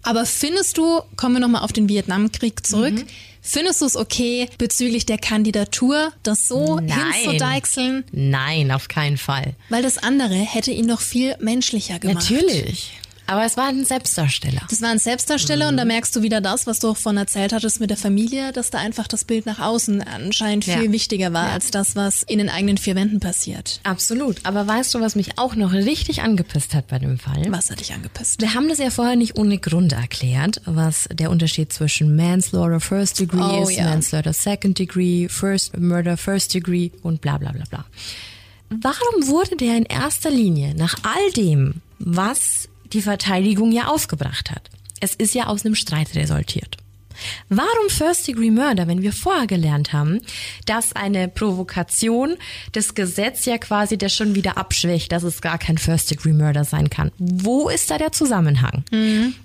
Aber 0.03 0.27
findest 0.27 0.79
du, 0.79 1.01
kommen 1.17 1.35
wir 1.37 1.41
nochmal 1.41 1.63
auf 1.63 1.73
den 1.73 1.89
Vietnamkrieg 1.89 2.65
zurück, 2.67 2.95
Mhm. 2.95 3.07
findest 3.41 3.81
du 3.81 3.85
es 3.87 3.97
okay, 3.97 4.49
bezüglich 4.59 5.07
der 5.07 5.19
Kandidatur, 5.19 6.13
das 6.23 6.49
so 6.49 6.81
Nein. 6.81 7.13
hinzudeichseln? 7.13 8.05
Nein, 8.13 8.71
auf 8.71 8.89
keinen 8.89 9.17
Fall. 9.19 9.55
Weil 9.69 9.83
das 9.83 9.99
andere 9.99 10.35
hätte 10.35 10.71
ihn 10.73 10.87
noch 10.87 11.01
viel 11.01 11.37
menschlicher 11.41 11.99
gemacht. 11.99 12.31
Natürlich. 12.31 12.93
Aber 13.33 13.47
es 13.47 13.57
war 13.57 13.69
ein 13.69 13.83
Selbstdarsteller. 13.87 14.61
Das 14.69 14.83
war 14.83 14.91
ein 14.91 14.99
Selbstdarsteller 14.99 15.65
Mhm. 15.65 15.71
und 15.71 15.77
da 15.79 15.85
merkst 15.87 16.15
du 16.15 16.21
wieder 16.21 16.43
das, 16.43 16.67
was 16.67 16.81
du 16.81 16.91
auch 16.91 16.99
von 16.99 17.17
erzählt 17.17 17.55
hattest 17.55 17.81
mit 17.81 17.89
der 17.89 17.97
Familie, 17.97 18.53
dass 18.53 18.69
da 18.69 18.77
einfach 18.79 19.09
das 19.09 19.25
Bild 19.25 19.47
nach 19.47 19.59
außen 19.59 20.03
anscheinend 20.03 20.67
Ja. 20.67 20.77
viel 20.77 20.93
wichtiger 20.93 21.33
war 21.33 21.49
als 21.51 21.71
das, 21.71 21.97
was 21.97 22.23
in 22.25 22.37
den 22.37 22.51
eigenen 22.51 22.77
vier 22.77 22.95
Wänden 22.95 23.21
passiert. 23.21 23.81
Absolut. 23.85 24.45
Aber 24.45 24.67
weißt 24.67 24.93
du, 24.93 25.01
was 25.01 25.15
mich 25.17 25.39
auch 25.39 25.55
noch 25.55 25.73
richtig 25.73 26.21
angepisst 26.21 26.75
hat 26.75 26.89
bei 26.89 26.99
dem 26.99 27.19
Fall? 27.19 27.43
Was 27.49 27.71
hat 27.71 27.81
dich 27.81 27.95
angepisst? 27.95 28.43
Wir 28.43 28.53
haben 28.53 28.69
das 28.69 28.77
ja 28.79 28.91
vorher 28.91 29.17
nicht 29.17 29.39
ohne 29.39 29.57
Grund 29.57 29.93
erklärt, 29.95 30.61
was 30.67 31.09
der 31.11 31.31
Unterschied 31.31 31.73
zwischen 31.73 32.15
Manslaughter 32.15 32.81
First 32.81 33.19
Degree 33.19 33.41
Oh, 33.41 33.67
ist, 33.67 33.77
ja. 33.79 33.85
Manslaughter 33.85 34.35
Second 34.35 34.79
Degree, 34.79 35.29
First 35.29 35.79
Murder 35.79 36.19
First 36.19 36.53
Degree 36.53 36.91
und 37.03 37.23
bla 37.23 37.39
bla 37.39 37.53
bla 37.53 37.65
bla. 37.71 37.87
Warum 38.69 39.27
wurde 39.29 39.57
der 39.57 39.77
in 39.77 39.85
erster 39.85 40.31
Linie 40.31 40.75
nach 40.75 40.97
all 41.03 41.33
dem, 41.33 41.77
was 41.99 42.69
die 42.93 43.03
Verteidigung 43.03 43.73
ja 43.73 43.89
aufgebracht 43.89 44.51
hat? 44.51 44.71
Es 45.01 45.15
ist 45.15 45.35
ja 45.35 45.47
aus 45.47 45.65
einem 45.65 45.75
Streit 45.75 46.15
resultiert. 46.15 46.77
Warum 47.49 47.89
First 47.89 48.27
Degree 48.27 48.51
Murder, 48.51 48.87
wenn 48.87 49.03
wir 49.03 49.13
vorher 49.13 49.47
gelernt 49.47 49.93
haben, 49.93 50.21
dass 50.67 50.95
eine 50.95 51.29
Provokation 51.29 52.37
das 52.73 52.95
Gesetz 52.95 53.45
ja 53.45 53.59
quasi 53.59 53.99
das 53.99 54.15
schon 54.15 54.35
wieder 54.35 54.57
abschwächt, 54.57 55.13
dass 55.13 55.23
es 55.23 55.41
gar 55.41 55.59
kein 55.59 55.79
First 55.79 56.11
Degree 56.11 56.33
Murder 56.33 56.65
sein 56.65 56.91
kann? 56.91 57.13
Wo 57.19 57.69
ist 57.69 57.91
da 57.91 57.99
der 57.99 58.13
Zusammenhang? 58.13 58.85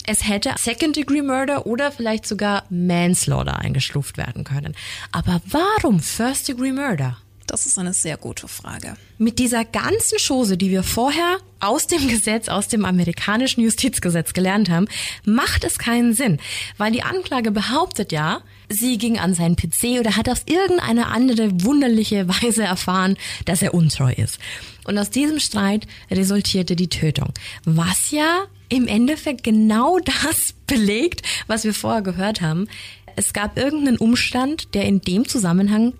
Es 0.06 0.28
hätte 0.28 0.54
Second 0.58 0.96
Degree 0.96 1.22
Murder 1.22 1.66
oder 1.66 1.92
vielleicht 1.92 2.26
sogar 2.26 2.64
Manslaughter 2.70 3.60
eingestuft 3.60 4.18
werden 4.18 4.44
können. 4.44 4.76
Aber 5.12 5.42
warum 5.46 6.00
First 6.00 6.48
Degree 6.48 6.72
Murder? 6.72 7.18
Das 7.48 7.66
ist 7.66 7.80
eine 7.80 7.94
sehr 7.94 8.18
gute 8.18 8.48
Frage. 8.48 8.96
mit 9.18 9.40
dieser 9.40 9.66
ganzen 9.66 10.20
Chose, 10.20 10.58
die 10.58 10.70
wir 10.70 10.84
vorher 10.84 11.38
aus 11.60 11.88
dem 11.88 12.08
Gesetz, 12.08 12.50
aus 12.50 12.68
dem 12.68 12.86
amerikanischen 12.86 13.62
Justizgesetz 13.62 14.34
gelernt 14.34 14.70
haben, 14.70 14.88
macht 15.26 15.64
es 15.64 15.80
keinen 15.80 16.14
Sinn. 16.14 16.40
Weil 16.78 16.92
die 16.92 17.02
Anklage 17.02 17.52
behauptet 17.52 18.12
ja, 18.12 18.42
sie 18.70 18.98
ging 18.98 19.18
an 19.18 19.34
seinen 19.34 19.56
PC 19.56 20.00
oder 20.00 20.16
hat 20.16 20.30
auf 20.30 20.44
irgendeine 20.46 21.08
andere 21.08 21.50
wunderliche 21.64 22.28
Weise 22.28 22.64
erfahren, 22.64 23.18
dass 23.46 23.62
er 23.62 23.74
untreu 23.74 24.12
ist. 24.12 24.40
Und 24.84 24.98
aus 24.98 25.10
diesem 25.10 25.40
Streit 25.40 25.88
resultierte 26.12 26.76
die 26.76 26.90
Tötung. 26.90 27.34
Was 27.64 28.12
ja 28.12 28.46
im 28.70 28.88
Endeffekt 28.88 29.44
genau 29.44 30.00
das 30.22 30.54
belegt, 30.68 31.22
was 31.48 31.64
wir 31.64 31.74
vorher 31.74 32.02
gehört 32.02 32.42
haben. 32.42 32.68
Es 33.16 33.34
gab 33.34 33.58
irgendeinen 33.58 33.98
Umstand, 33.98 34.76
der 34.76 34.86
in 34.86 35.02
dem 35.02 35.28
Zusammenhang 35.28 35.94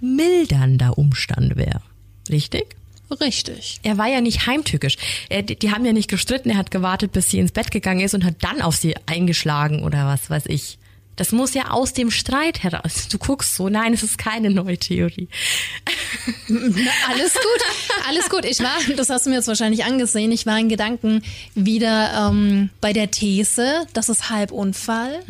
mildernder 0.00 0.98
Umstand 0.98 1.56
wäre. 1.56 1.82
Richtig? 2.28 2.76
Richtig. 3.20 3.80
Er 3.82 3.98
war 3.98 4.06
ja 4.06 4.20
nicht 4.20 4.46
heimtückisch. 4.46 4.96
Er, 5.28 5.42
die, 5.42 5.56
die 5.56 5.72
haben 5.72 5.84
ja 5.84 5.92
nicht 5.92 6.08
gestritten, 6.08 6.50
er 6.50 6.56
hat 6.56 6.70
gewartet, 6.70 7.12
bis 7.12 7.30
sie 7.30 7.38
ins 7.38 7.52
Bett 7.52 7.70
gegangen 7.70 8.00
ist 8.00 8.14
und 8.14 8.24
hat 8.24 8.36
dann 8.40 8.62
auf 8.62 8.76
sie 8.76 8.94
eingeschlagen 9.06 9.82
oder 9.82 10.06
was 10.06 10.30
weiß 10.30 10.44
ich. 10.46 10.78
Das 11.16 11.32
muss 11.32 11.52
ja 11.52 11.70
aus 11.70 11.92
dem 11.92 12.10
Streit 12.10 12.62
heraus. 12.62 13.08
Du 13.08 13.18
guckst 13.18 13.54
so, 13.54 13.68
nein, 13.68 13.92
es 13.92 14.02
ist 14.02 14.16
keine 14.16 14.48
neue 14.48 14.78
Theorie. 14.78 15.28
Alles 16.48 17.34
gut, 17.34 18.06
alles 18.08 18.30
gut. 18.30 18.44
Ich 18.46 18.60
war, 18.60 18.76
das 18.96 19.10
hast 19.10 19.26
du 19.26 19.30
mir 19.30 19.36
jetzt 19.36 19.48
wahrscheinlich 19.48 19.84
angesehen, 19.84 20.32
ich 20.32 20.46
war 20.46 20.58
in 20.58 20.68
Gedanken 20.68 21.22
wieder 21.54 22.30
ähm, 22.30 22.70
bei 22.80 22.92
der 22.92 23.10
These, 23.10 23.86
das 23.92 24.08
ist 24.08 24.30
Halbunfall. 24.30 25.20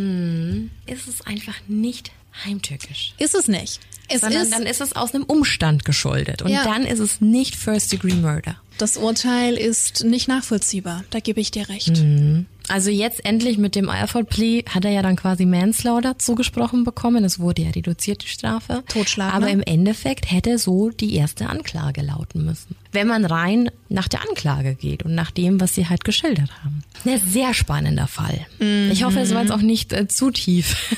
Ist 0.87 1.09
es 1.09 1.27
einfach 1.27 1.57
nicht 1.67 2.13
heimtückisch. 2.45 3.15
Ist 3.19 3.35
es 3.35 3.49
nicht. 3.49 3.81
Es 4.13 4.23
Sondern 4.23 4.43
ist, 4.43 4.53
dann 4.53 4.63
ist 4.65 4.81
es 4.81 4.97
aus 4.97 5.15
einem 5.15 5.25
Umstand 5.25 5.85
geschuldet. 5.85 6.43
Und 6.43 6.51
Ja. 6.51 6.65
dann 6.65 6.85
ist 6.85 6.99
es 6.99 7.21
nicht 7.21 7.55
First 7.57 7.93
Degree 7.93 8.15
Murder. 8.15 8.57
das 8.79 8.97
Urteil 8.97 9.55
ist 9.55 10.05
nicht 10.05 10.27
nachvollziehbar. 10.27 11.05
Da 11.11 11.21
gebe 11.21 11.41
ich 11.41 11.51
dir 11.51 11.69
recht. 11.69 11.99
Mhm. 12.03 12.47
Also 12.69 12.91
jetzt 12.91 13.25
endlich 13.25 13.59
mit 13.59 13.75
dem 13.75 13.89
Alford 13.91 14.29
Plea 14.31 14.65
hat 14.69 14.85
er 14.85 14.91
ja 14.93 15.03
dann 15.03 15.17
quasi 15.17 15.45
Manslaughter 15.45 16.19
zugesprochen 16.19 16.85
bekommen. 16.85 17.25
Es 17.25 17.39
wurde 17.41 17.63
ja 17.63 17.71
reduziert, 17.71 18.23
die 18.23 18.29
Strafe. 18.29 18.83
Totschlag, 18.89 19.35
Aber 19.35 19.47
ne? 19.47 19.53
im 19.53 19.63
Endeffekt 19.63 20.31
hätte 20.31 20.57
so 20.59 20.89
die 20.91 21.15
erste 21.17 21.49
Anklage 21.49 22.01
lauten 22.03 22.45
müssen. 22.45 22.77
Wenn 22.93 23.07
man 23.09 23.25
rein 23.25 23.71
nach 23.89 24.09
der 24.09 24.23
Anklage 24.29 24.75
geht 24.77 25.03
und 25.03 25.15
nach 25.15 25.31
dem, 25.31 25.61
was 25.61 25.75
sie 25.75 25.89
halt 25.89 26.05
geschildert 26.05 26.51
haben. 26.65 26.83
Ein 27.05 27.21
sehr 27.29 27.55
spannender 27.55 28.07
Fall. 28.07 28.47
Ich 28.93 29.05
hoffe, 29.05 29.21
es 29.21 29.35
war 29.35 29.43
jetzt 29.43 29.53
auch 29.53 29.63
nicht 29.63 29.93
äh, 29.93 30.07
zu 30.09 30.31
tief. 30.31 30.97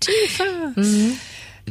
Tiefer. 0.00 0.72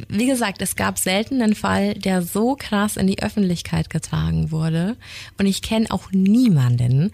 Wie 0.10 0.28
gesagt, 0.28 0.62
es 0.62 0.76
gab 0.76 0.98
selten 1.00 1.42
einen 1.42 1.56
Fall, 1.56 1.94
der 1.96 2.22
so 2.22 2.56
krass 2.58 2.98
in 2.98 3.08
die 3.08 3.22
Öffentlichkeit 3.22 3.90
getragen 3.90 4.52
wurde. 4.52 4.96
Und 5.38 5.46
ich 5.46 5.62
kenne 5.62 5.90
auch 5.92 6.12
niemanden, 6.12 7.12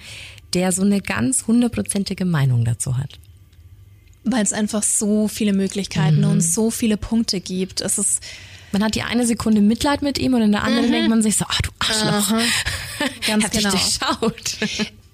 der 0.54 0.72
so 0.72 0.82
eine 0.84 1.02
ganz 1.02 1.48
hundertprozentige 1.48 2.26
Meinung 2.26 2.66
dazu 2.66 2.98
hat. 2.98 3.20
Weil 4.24 4.44
es 4.44 4.54
einfach 4.54 4.84
so 4.84 5.28
viele 5.28 5.54
Möglichkeiten 5.54 6.20
Mhm. 6.20 6.30
und 6.32 6.42
so 6.42 6.72
viele 6.72 6.98
Punkte 6.98 7.42
gibt. 7.42 7.82
Es 7.82 7.98
ist, 7.98 8.24
Man 8.72 8.84
hat 8.84 8.96
die 8.96 9.04
eine 9.04 9.28
Sekunde 9.28 9.62
Mitleid 9.62 10.02
mit 10.02 10.18
ihm 10.18 10.34
und 10.34 10.42
in 10.42 10.52
der 10.52 10.64
anderen 10.64 10.92
denkt 10.92 11.10
man 11.10 11.22
sich 11.22 11.36
so, 11.38 11.46
ach 11.48 11.62
du 11.62 11.70
Arschloch. 11.80 12.30
Ganz 13.28 13.44
Hab 13.44 13.52
dich 13.52 13.62
genau. 13.64 13.72
durchschaut. 13.72 14.58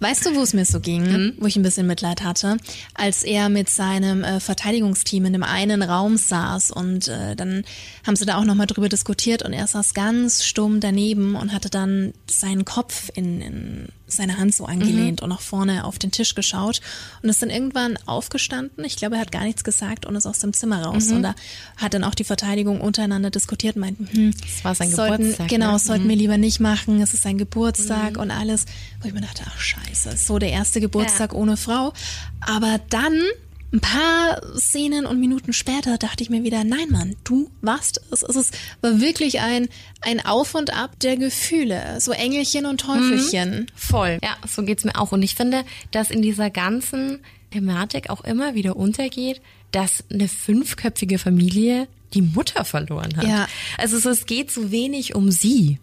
Weißt 0.01 0.25
du, 0.25 0.35
wo 0.35 0.41
es 0.41 0.53
mir 0.53 0.65
so 0.65 0.79
ging, 0.79 1.03
Mhm. 1.03 1.33
wo 1.39 1.45
ich 1.45 1.55
ein 1.57 1.63
bisschen 1.63 1.85
Mitleid 1.87 2.23
hatte, 2.23 2.57
als 2.93 3.23
er 3.23 3.49
mit 3.49 3.69
seinem 3.69 4.23
äh, 4.23 4.39
Verteidigungsteam 4.39 5.25
in 5.25 5.33
dem 5.33 5.43
einen 5.43 5.81
Raum 5.81 6.15
saß 6.17 6.71
und 6.71 7.07
äh, 7.09 7.35
dann 7.35 7.63
haben 8.07 8.15
sie 8.15 8.25
da 8.25 8.37
auch 8.37 8.45
nochmal 8.45 8.67
drüber 8.67 8.87
diskutiert 8.89 9.43
und 9.43 9.51
er 9.53 9.67
saß 9.67 9.93
ganz 9.93 10.43
stumm 10.45 10.79
daneben 10.79 11.35
und 11.35 11.51
hatte 11.53 11.69
dann 11.69 12.13
seinen 12.29 12.63
Kopf 12.65 13.09
in, 13.13 13.41
in 13.41 13.87
seine 14.09 14.37
Hand 14.37 14.53
so 14.55 14.65
angelehnt 14.65 15.21
und 15.21 15.29
nach 15.29 15.41
vorne 15.41 15.83
auf 15.85 15.99
den 15.99 16.11
Tisch 16.11 16.35
geschaut 16.35 16.81
und 17.21 17.29
ist 17.29 17.41
dann 17.41 17.49
irgendwann 17.49 17.97
aufgestanden. 18.05 18.83
Ich 18.85 18.95
glaube, 18.97 19.15
er 19.15 19.21
hat 19.21 19.31
gar 19.31 19.43
nichts 19.43 19.63
gesagt 19.63 20.05
und 20.05 20.15
ist 20.15 20.25
aus 20.25 20.39
dem 20.39 20.53
Zimmer 20.53 20.83
raus. 20.83 21.11
Und 21.11 21.23
da 21.23 21.35
hat 21.77 21.93
dann 21.93 22.03
auch 22.03 22.15
die 22.15 22.23
Verteidigung 22.23 22.81
untereinander 22.81 23.29
diskutiert, 23.29 23.75
meinten, 23.75 24.07
hm, 24.11 24.33
Das 24.41 24.63
war 24.63 24.75
sein 24.75 24.89
sollten, 24.89 25.17
Geburtstag, 25.23 25.47
Genau, 25.49 25.73
ne? 25.73 25.79
sollten 25.79 26.09
wir 26.09 26.15
lieber 26.15 26.37
nicht 26.37 26.59
machen. 26.59 27.01
Es 27.01 27.13
ist 27.13 27.23
sein 27.23 27.37
Geburtstag 27.37 28.17
und 28.17 28.31
alles. 28.31 28.65
Wo 29.01 29.07
ich 29.07 29.13
mir 29.13 29.21
dachte, 29.21 29.43
ach 29.47 29.59
scheiße, 29.59 30.17
so 30.17 30.39
der 30.39 30.51
erste 30.51 30.81
Geburtstag 30.81 31.33
ohne 31.33 31.57
Frau. 31.57 31.93
Aber 32.41 32.79
dann 32.89 33.21
ein 33.71 33.81
paar 33.81 34.41
Szenen 34.57 35.05
und 35.05 35.19
Minuten 35.19 35.53
später 35.53 35.97
dachte 35.97 36.23
ich 36.23 36.29
mir 36.29 36.43
wieder, 36.43 36.63
nein, 36.63 36.89
Mann, 36.89 37.15
du 37.23 37.51
warst 37.61 38.01
es. 38.11 38.23
Es 38.23 38.35
ist, 38.35 38.57
war 38.81 38.99
wirklich 38.99 39.41
ein, 39.41 39.69
ein 40.01 40.25
Auf 40.25 40.55
und 40.55 40.73
Ab 40.73 40.99
der 40.99 41.17
Gefühle. 41.17 41.97
So 41.99 42.11
Engelchen 42.11 42.65
und 42.65 42.81
Teufelchen. 42.81 43.67
Voll. 43.75 44.19
Ja, 44.23 44.37
so 44.47 44.63
geht's 44.63 44.85
mir 44.85 44.95
auch. 44.95 45.11
Und 45.11 45.21
ich 45.21 45.35
finde, 45.35 45.65
dass 45.91 46.09
in 46.09 46.21
dieser 46.21 46.49
ganzen 46.49 47.19
Thematik 47.51 48.09
auch 48.09 48.23
immer 48.23 48.55
wieder 48.55 48.75
untergeht, 48.75 49.41
dass 49.71 50.03
eine 50.11 50.27
fünfköpfige 50.27 51.19
Familie 51.19 51.87
die 52.15 52.23
Mutter 52.23 52.65
verloren 52.65 53.15
hat. 53.17 53.23
Ja. 53.23 53.47
Also 53.77 53.97
es, 53.97 54.05
es 54.05 54.25
geht 54.25 54.51
so 54.51 54.71
wenig 54.71 55.13
um 55.13 55.29
sie. 55.29 55.77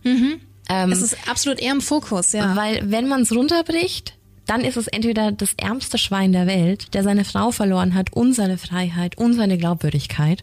Ähm, 0.69 0.91
Es 0.91 1.03
ist 1.03 1.17
absolut 1.29 1.61
eher 1.61 1.73
im 1.73 1.81
Fokus, 1.81 2.33
ja. 2.33 2.57
Weil 2.57 2.91
wenn 2.91 3.07
man 3.07 3.23
es 3.23 3.33
runterbricht, 3.33 4.15
dann 4.47 4.63
ist 4.63 4.77
es 4.77 4.87
entweder 4.87 5.33
das 5.33 5.55
ärmste 5.57 5.99
Schwein 5.99 6.33
der 6.33 6.47
Welt, 6.47 6.95
der 6.95 7.03
seine 7.03 7.25
Frau 7.25 7.51
verloren 7.51 7.95
hat 7.95 8.13
und 8.13 8.33
seine 8.33 8.59
Freiheit 8.59 9.19
und 9.19 9.35
seine 9.35 9.59
Glaubwürdigkeit. 9.59 10.43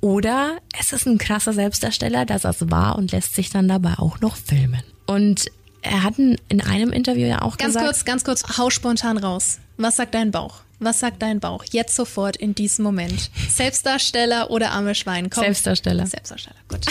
Oder 0.00 0.58
es 0.78 0.92
ist 0.92 1.06
ein 1.06 1.18
krasser 1.18 1.52
Selbstdarsteller, 1.52 2.26
dass 2.26 2.44
es 2.44 2.70
war 2.70 2.96
und 2.96 3.12
lässt 3.12 3.34
sich 3.34 3.50
dann 3.50 3.68
dabei 3.68 3.94
auch 3.98 4.20
noch 4.20 4.36
filmen. 4.36 4.82
Und 5.06 5.46
er 5.80 6.02
hat 6.02 6.18
in 6.18 6.38
in 6.48 6.60
einem 6.60 6.92
Interview 6.92 7.26
ja 7.26 7.42
auch 7.42 7.56
Ganz 7.56 7.74
gesagt, 7.74 7.86
kurz, 7.86 8.04
ganz 8.04 8.24
kurz, 8.24 8.58
hau 8.58 8.70
spontan 8.70 9.18
raus. 9.18 9.58
Was 9.76 9.96
sagt 9.96 10.14
dein 10.14 10.30
Bauch? 10.30 10.62
Was 10.80 11.00
sagt 11.00 11.22
dein 11.22 11.38
Bauch? 11.38 11.64
Jetzt 11.70 11.94
sofort 11.94 12.36
in 12.36 12.54
diesem 12.54 12.84
Moment. 12.84 13.30
Selbstdarsteller 13.50 14.50
oder 14.50 14.72
arme 14.72 14.94
Schwein? 14.94 15.30
Komm. 15.30 15.44
Selbstdarsteller. 15.44 16.06
Selbstdarsteller, 16.06 16.56
gut. 16.68 16.86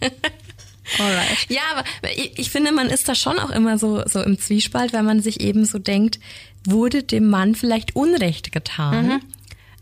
Alright. 0.98 1.46
Ja, 1.48 1.60
aber 1.74 1.84
ich, 2.16 2.38
ich 2.38 2.50
finde, 2.50 2.72
man 2.72 2.88
ist 2.88 3.08
da 3.08 3.14
schon 3.14 3.38
auch 3.38 3.50
immer 3.50 3.78
so, 3.78 4.02
so 4.06 4.20
im 4.22 4.38
Zwiespalt, 4.38 4.92
weil 4.92 5.02
man 5.02 5.22
sich 5.22 5.40
eben 5.40 5.64
so 5.64 5.78
denkt, 5.78 6.18
wurde 6.64 7.02
dem 7.02 7.28
Mann 7.28 7.54
vielleicht 7.54 7.96
Unrecht 7.96 8.52
getan? 8.52 9.06
Mhm. 9.06 9.20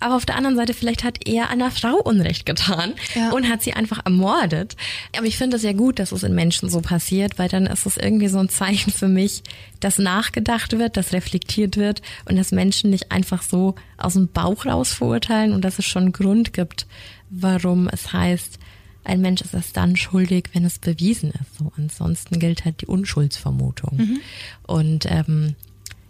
Aber 0.01 0.15
auf 0.15 0.25
der 0.25 0.37
anderen 0.37 0.55
Seite, 0.55 0.75
vielleicht 0.75 1.03
hat 1.03 1.27
er 1.27 1.51
einer 1.51 1.73
Frau 1.73 1.97
Unrecht 1.97 2.47
getan 2.47 2.95
Ja. 3.17 3.31
und 3.33 3.49
hat 3.49 3.65
sie 3.65 3.73
einfach 3.73 4.05
ermordet. 4.05 4.77
Aber 5.17 5.27
ich 5.27 5.37
finde 5.37 5.57
es 5.57 5.65
ja 5.65 5.73
gut, 5.73 5.99
dass 5.99 6.13
es 6.13 6.23
in 6.23 6.37
Menschen 6.37 6.69
so 6.71 6.81
passiert, 6.81 7.37
weil 7.37 7.49
dann 7.49 7.67
ist 7.67 7.85
es 7.85 7.97
irgendwie 7.97 8.29
so 8.29 8.39
ein 8.39 8.49
Zeichen 8.49 8.93
für 8.93 9.09
mich, 9.09 9.43
dass 9.81 9.99
nachgedacht 9.99 10.79
wird, 10.79 10.97
dass 10.97 11.13
reflektiert 11.13 11.77
wird 11.77 12.01
und 12.27 12.37
dass 12.37 12.53
Menschen 12.53 12.91
nicht 12.91 13.11
einfach 13.11 13.43
so 13.43 13.75
aus 13.97 14.13
dem 14.13 14.29
Bauch 14.29 14.67
raus 14.67 14.93
verurteilen 14.93 15.53
und 15.53 15.65
dass 15.65 15.81
es 15.81 15.87
schon 15.87 16.03
einen 16.05 16.13
Grund 16.13 16.53
gibt, 16.53 16.87
warum 17.29 17.89
es 17.89 18.13
heißt, 18.13 18.61
ein 19.09 19.21
Mensch 19.21 19.41
ist 19.41 19.55
erst 19.55 19.77
dann 19.77 19.97
schuldig, 19.97 20.51
wenn 20.53 20.65
es 20.65 20.79
bewiesen 20.79 21.31
ist. 21.31 21.59
So, 21.59 21.73
ansonsten 21.77 22.39
gilt 22.39 22.65
halt 22.65 22.81
die 22.83 22.87
Unschuldsvermutung. 22.87 24.19
Und 24.67 25.07
ähm, 25.11 25.55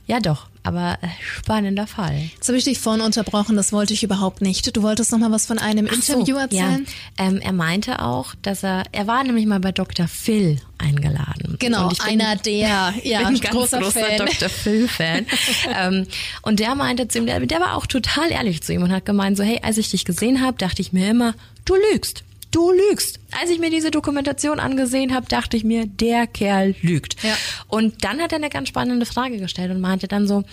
ja 0.07 0.21
doch, 0.21 0.47
aber 0.63 0.99
äh, 1.03 1.09
spannender 1.21 1.87
Fall. 1.87 2.19
Jetzt 2.35 2.49
habe 2.49 2.57
ich 2.57 2.65
dich 2.65 2.79
vorhin 2.79 3.03
unterbrochen, 3.03 3.57
das 3.57 3.73
wollte 3.75 3.93
ich 3.93 4.03
überhaupt 4.03 4.41
nicht. 4.41 4.75
Du 4.75 4.83
wolltest 4.83 5.13
noch 5.13 5.19
mal 5.19 5.31
was 5.31 5.45
von 5.45 5.59
einem 5.59 5.87
Interview 5.87 6.35
So, 6.37 6.41
erzählen? 6.41 6.87
Ja. 7.19 7.27
Ähm, 7.27 7.41
er 7.43 7.53
meinte 7.53 8.01
auch, 8.03 8.35
dass 8.41 8.63
er, 8.65 8.85
er 8.93 9.07
war 9.07 9.23
nämlich 9.23 9.45
mal 9.45 9.61
bei 9.61 9.71
Dr. 9.71 10.09
Phil 10.09 10.57
eingeladen. 10.79 11.57
Genau, 11.59 11.89
bin- 11.89 11.99
einer 12.01 12.37
der, 12.37 12.95
ja, 13.05 13.19
bin 13.19 13.27
ein 13.27 13.41
ganz 13.41 13.55
großer, 13.55 13.81
großer. 13.81 14.17
Dr. 14.17 14.49
Phil-Fan. 14.49 15.27
ähm, 15.79 16.07
und 16.41 16.59
der 16.61 16.75
meinte 16.75 17.07
zu 17.09 17.19
ihm, 17.19 17.27
der, 17.27 17.41
der 17.41 17.61
war 17.61 17.77
auch 17.77 17.85
total 17.87 18.31
ehrlich 18.31 18.63
zu 18.63 18.73
ihm 18.73 18.83
und 18.83 18.93
hat 18.93 19.05
gemeint, 19.05 19.37
so, 19.37 19.43
hey, 19.43 19.61
als 19.63 19.77
ich 19.77 19.91
dich 19.91 20.07
gesehen 20.07 20.41
habe, 20.41 20.57
dachte 20.57 20.81
ich 20.81 20.95
mir 20.95 21.11
immer, 21.11 21.35
du 21.67 21.75
lügst. 21.93 22.25
Du 22.51 22.73
lügst. 22.73 23.21
Als 23.41 23.51
ich 23.51 23.59
mir 23.59 23.69
diese 23.69 23.91
Dokumentation 23.91 24.59
angesehen 24.59 25.15
habe, 25.15 25.27
dachte 25.27 25.57
ich 25.57 25.65
mir, 25.65 25.87
der 25.87 26.27
Kerl 26.27 26.75
lügt. 26.81 27.23
Ja. 27.23 27.35
Und 27.67 28.05
dann 28.05 28.21
hat 28.21 28.33
er 28.33 28.39
eine 28.39 28.49
ganz 28.49 28.69
spannende 28.69 29.05
Frage 29.05 29.39
gestellt 29.39 29.71
und 29.71 29.81
meinte 29.81 30.09
dann 30.09 30.27
so, 30.27 30.45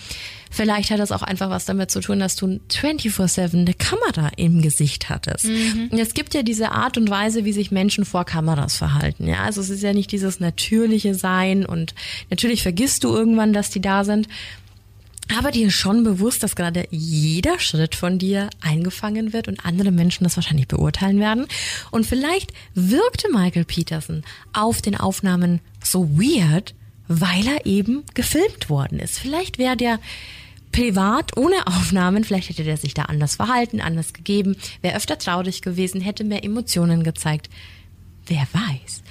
vielleicht 0.50 0.90
hat 0.90 1.00
das 1.00 1.10
auch 1.10 1.22
einfach 1.22 1.48
was 1.48 1.64
damit 1.64 1.90
zu 1.90 2.00
tun, 2.00 2.18
dass 2.18 2.36
du 2.36 2.60
24-7 2.70 3.60
eine 3.60 3.72
Kamera 3.72 4.30
im 4.36 4.60
Gesicht 4.60 5.08
hattest. 5.08 5.46
Und 5.46 5.98
es 5.98 6.12
gibt 6.12 6.34
ja 6.34 6.42
diese 6.42 6.72
Art 6.72 6.98
und 6.98 7.08
Weise, 7.08 7.46
wie 7.46 7.52
sich 7.52 7.70
Menschen 7.70 8.04
vor 8.04 8.24
Kameras 8.24 8.76
verhalten. 8.76 9.26
Ja, 9.26 9.44
also 9.44 9.62
es 9.62 9.70
ist 9.70 9.82
ja 9.82 9.94
nicht 9.94 10.12
dieses 10.12 10.38
natürliche 10.38 11.14
Sein 11.14 11.64
und 11.64 11.94
natürlich 12.28 12.62
vergisst 12.62 13.04
du 13.04 13.08
irgendwann, 13.08 13.54
dass 13.54 13.70
die 13.70 13.80
da 13.80 14.04
sind. 14.04 14.28
Aber 15.34 15.50
dir 15.50 15.70
schon 15.70 16.04
bewusst, 16.04 16.42
dass 16.42 16.54
gerade 16.54 16.86
jeder 16.90 17.58
Schritt 17.58 17.94
von 17.94 18.18
dir 18.18 18.48
eingefangen 18.60 19.32
wird 19.32 19.48
und 19.48 19.64
andere 19.64 19.90
Menschen 19.90 20.24
das 20.24 20.36
wahrscheinlich 20.36 20.68
beurteilen 20.68 21.18
werden. 21.18 21.46
Und 21.90 22.06
vielleicht 22.06 22.52
wirkte 22.74 23.28
Michael 23.32 23.64
Peterson 23.64 24.22
auf 24.52 24.82
den 24.82 24.96
Aufnahmen 24.96 25.60
so 25.82 26.08
weird, 26.18 26.74
weil 27.08 27.46
er 27.46 27.66
eben 27.66 28.04
gefilmt 28.14 28.70
worden 28.70 28.98
ist. 28.98 29.18
Vielleicht 29.18 29.58
wäre 29.58 29.76
der 29.76 29.98
privat 30.72 31.36
ohne 31.36 31.66
Aufnahmen, 31.66 32.22
vielleicht 32.22 32.50
hätte 32.50 32.64
der 32.64 32.76
sich 32.76 32.94
da 32.94 33.02
anders 33.02 33.36
verhalten, 33.36 33.80
anders 33.80 34.12
gegeben, 34.12 34.56
wäre 34.82 34.96
öfter 34.96 35.18
traurig 35.18 35.62
gewesen, 35.62 36.00
hätte 36.00 36.22
mehr 36.22 36.44
Emotionen 36.44 37.02
gezeigt. 37.02 37.48
Wer 38.26 38.46
weiß. 38.52 39.02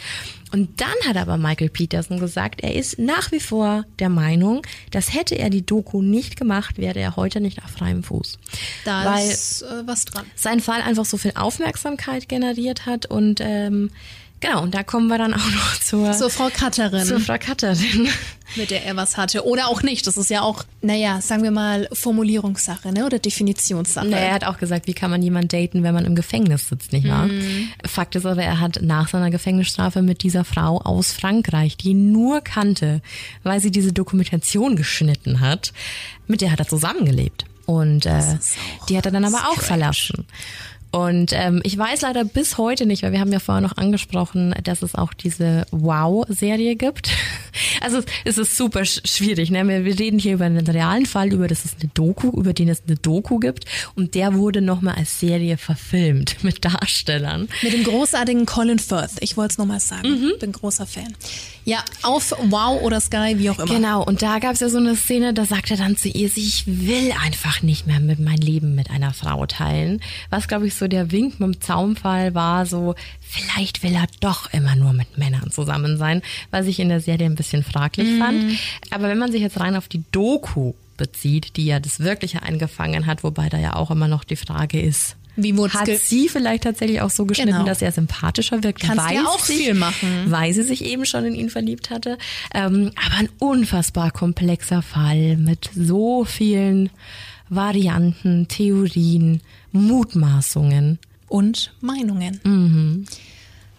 Und 0.55 0.79
dann 0.79 0.95
hat 1.05 1.17
aber 1.17 1.35
Michael 1.35 1.67
Peterson 1.67 2.17
gesagt, 2.17 2.61
er 2.61 2.75
ist 2.75 2.97
nach 2.97 3.33
wie 3.33 3.41
vor 3.41 3.83
der 3.99 4.07
Meinung, 4.07 4.65
dass 4.91 5.13
hätte 5.13 5.37
er 5.37 5.49
die 5.49 5.65
Doku 5.65 6.01
nicht 6.01 6.37
gemacht, 6.37 6.77
wäre 6.77 6.97
er 6.97 7.17
heute 7.17 7.41
nicht 7.41 7.61
auf 7.61 7.71
freiem 7.71 8.03
Fuß. 8.03 8.39
Da 8.85 9.03
Weil 9.03 9.29
ist 9.29 9.63
äh, 9.63 9.85
was 9.85 10.05
dran. 10.05 10.25
sein 10.37 10.61
Fall 10.61 10.81
einfach 10.81 11.03
so 11.03 11.17
viel 11.17 11.33
Aufmerksamkeit 11.35 12.29
generiert 12.29 12.85
hat 12.85 13.05
und 13.05 13.41
ähm, 13.41 13.91
genau, 14.39 14.61
und 14.63 14.73
da 14.75 14.83
kommen 14.83 15.07
wir 15.07 15.17
dann 15.17 15.33
auch 15.33 15.37
noch 15.51 15.79
zur, 15.79 16.13
So, 16.13 16.29
Frau 16.29 16.49
Cutterin, 16.49 17.05
zur 17.05 17.19
Frau 17.19 17.37
Katterin. 17.39 18.07
mit 18.55 18.69
der 18.71 18.85
er 18.85 18.95
was 18.95 19.17
hatte. 19.17 19.45
Oder 19.45 19.67
auch 19.67 19.81
nicht. 19.81 20.05
Das 20.07 20.17
ist 20.17 20.29
ja 20.29 20.41
auch, 20.41 20.63
naja, 20.81 21.19
sagen 21.21 21.43
wir 21.43 21.51
mal, 21.51 21.89
Formulierungssache, 21.91 22.91
ne? 22.93 23.05
Oder 23.05 23.19
Definitionssache. 23.19 24.07
Naja, 24.07 24.25
er 24.27 24.33
hat 24.35 24.43
auch 24.45 24.57
gesagt, 24.57 24.87
wie 24.87 24.93
kann 24.93 25.09
man 25.11 25.21
jemand 25.21 25.51
daten, 25.51 25.83
wenn 25.83 25.93
man 25.93 26.05
im 26.05 26.15
Gefängnis 26.15 26.69
sitzt, 26.69 26.93
nicht 26.93 27.07
wahr? 27.07 27.27
Fakt 27.85 28.15
ist 28.15 28.25
aber, 28.25 28.43
er 28.43 28.59
hat 28.59 28.79
nach 28.81 29.09
seiner 29.09 29.31
Gefängnisstrafe 29.31 30.01
mit 30.01 30.23
dieser 30.23 30.45
Frau 30.45 30.79
aus 30.79 31.11
Frankreich, 31.11 31.75
die 31.77 31.89
ihn 31.89 32.11
nur 32.11 32.41
kannte, 32.41 33.01
weil 33.43 33.59
sie 33.59 33.71
diese 33.71 33.93
Dokumentation 33.93 34.75
geschnitten 34.75 35.39
hat, 35.39 35.73
mit 36.27 36.41
der 36.41 36.51
hat 36.51 36.59
er 36.59 36.67
zusammengelebt. 36.67 37.45
Und 37.65 38.05
äh, 38.05 38.11
auch 38.79 38.85
die 38.85 38.95
hat 38.97 39.05
er 39.07 39.11
dann 39.11 39.25
aber 39.25 39.37
auch 39.49 39.53
strange. 39.53 39.65
verlassen. 39.67 40.25
Und 40.95 41.31
ähm, 41.33 41.59
ich 41.65 41.77
weiß 41.77 42.01
leider 42.03 42.23
bis 42.23 42.57
heute 42.57 42.85
nicht, 42.85 43.03
weil 43.03 43.11
wir 43.11 43.19
haben 43.19 43.31
ja 43.33 43.39
vorher 43.39 43.59
noch 43.61 43.75
angesprochen, 43.75 44.55
dass 44.63 44.81
es 44.81 44.95
auch 44.95 45.13
diese 45.13 45.65
Wow-Serie 45.71 46.75
gibt. 46.75 47.09
Also 47.81 48.01
es- 48.25 48.37
ist 48.37 48.57
super 48.57 48.81
sch- 48.81 49.05
schwierig. 49.07 49.49
Ne? 49.51 49.65
Wir, 49.67 49.85
wir 49.85 49.97
reden 49.99 50.17
hier 50.19 50.33
über 50.33 50.45
einen 50.45 50.65
realen 50.65 51.05
Fall, 51.05 51.31
über 51.31 51.47
das 51.47 51.63
es 51.65 51.75
eine 51.79 51.89
Doku, 51.93 52.29
über 52.31 52.51
den 52.53 52.67
es 52.67 52.81
eine 52.87 52.95
Doku 52.97 53.37
gibt. 53.39 53.65
Und 53.95 54.15
der 54.15 54.33
wurde 54.33 54.61
nochmal 54.61 54.95
als 54.95 55.19
Serie 55.19 55.57
verfilmt 55.57 56.37
mit 56.43 56.65
Darstellern. 56.65 57.47
Mit 57.61 57.73
dem 57.73 57.83
großartigen 57.83 58.45
Colin 58.45 58.79
Firth. 58.79 59.11
Ich 59.19 59.37
wollte 59.37 59.53
es 59.53 59.57
nochmal 59.57 59.79
sagen. 59.79 60.09
Mhm. 60.09 60.31
Bin 60.39 60.51
großer 60.51 60.85
Fan. 60.85 61.13
Ja, 61.63 61.83
auf 62.03 62.31
Wow 62.49 62.81
oder 62.81 62.99
Sky, 62.99 63.35
wie 63.37 63.49
auch 63.49 63.57
immer. 63.59 63.73
Genau, 63.73 64.03
und 64.03 64.21
da 64.21 64.39
gab 64.39 64.53
es 64.53 64.59
ja 64.59 64.69
so 64.69 64.77
eine 64.77 64.95
Szene, 64.95 65.33
da 65.33 65.45
sagt 65.45 65.71
er 65.71 65.77
dann 65.77 65.95
zu 65.97 66.09
ihr, 66.09 66.29
ich 66.35 66.63
will 66.67 67.11
einfach 67.23 67.61
nicht 67.61 67.87
mehr 67.87 67.99
mit 67.99 68.19
mein 68.19 68.37
Leben 68.37 68.75
mit 68.75 68.89
einer 68.91 69.13
Frau 69.13 69.45
teilen. 69.45 70.01
Was, 70.29 70.47
glaube 70.47 70.67
ich, 70.67 70.75
so 70.75 70.84
der 70.87 71.11
Wink 71.11 71.39
mit 71.39 71.55
dem 71.55 71.61
Zaumfall 71.61 72.33
war, 72.35 72.65
so, 72.65 72.95
vielleicht 73.21 73.83
will 73.83 73.93
er 73.95 74.07
doch 74.19 74.51
immer 74.53 74.75
nur 74.75 74.93
mit 74.93 75.17
Männern 75.17 75.51
zusammen 75.51 75.97
sein, 75.97 76.21
was 76.51 76.65
ich 76.67 76.79
in 76.79 76.89
der 76.89 77.01
Serie 77.01 77.25
ein 77.25 77.35
bisschen 77.35 77.63
fraglich 77.63 78.07
fand. 78.19 78.53
Aber 78.91 79.07
wenn 79.09 79.17
man 79.17 79.31
sich 79.31 79.41
jetzt 79.41 79.59
rein 79.59 79.75
auf 79.75 79.87
die 79.87 80.03
Doku 80.11 80.73
bezieht, 80.97 81.57
die 81.57 81.65
ja 81.65 81.79
das 81.79 81.99
Wirkliche 81.99 82.41
eingefangen 82.43 83.05
hat, 83.05 83.23
wobei 83.23 83.49
da 83.49 83.57
ja 83.59 83.75
auch 83.75 83.91
immer 83.91 84.07
noch 84.07 84.23
die 84.23 84.37
Frage 84.37 84.81
ist, 84.81 85.17
Wie 85.35 85.57
wurde 85.57 85.73
hat 85.73 85.89
sie 85.89 86.29
vielleicht 86.29 86.63
tatsächlich 86.63 87.01
auch 87.01 87.09
so 87.09 87.25
geschnitten, 87.25 87.51
Genau. 87.51 87.65
dass 87.65 87.81
er 87.81 87.91
sympathischer 87.91 88.63
wirkt, 88.63 88.79
Kannst 88.81 89.03
weil, 89.05 89.15
ja 89.15 89.25
auch 89.25 89.39
sich, 89.43 89.57
viel 89.57 89.73
machen. 89.73 90.25
weil 90.27 90.53
sie 90.53 90.63
sich 90.63 90.85
eben 90.85 91.05
schon 91.05 91.25
in 91.25 91.35
ihn 91.35 91.49
verliebt 91.49 91.89
hatte. 91.89 92.17
Ähm, 92.53 92.91
aber 93.05 93.15
ein 93.17 93.29
unfassbar 93.39 94.11
komplexer 94.11 94.81
Fall 94.81 95.35
mit 95.35 95.69
so 95.75 96.23
vielen 96.23 96.89
Varianten, 97.49 98.47
Theorien, 98.47 99.41
Mutmaßungen. 99.71 100.99
und 101.27 101.73
Meinungen. 101.81 102.39
Mhm. 102.43 103.05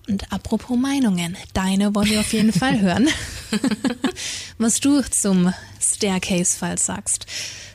Und 0.08 0.32
apropos 0.32 0.78
Meinungen, 0.78 1.36
deine 1.52 1.94
wollen 1.94 2.10
wir 2.10 2.20
auf 2.20 2.32
jeden 2.32 2.52
Fall 2.60 2.80
hören. 2.80 3.08
Was 4.58 4.80
du 4.80 5.02
zum 5.02 5.52
Staircase-Fall 5.80 6.78
sagst. 6.78 7.26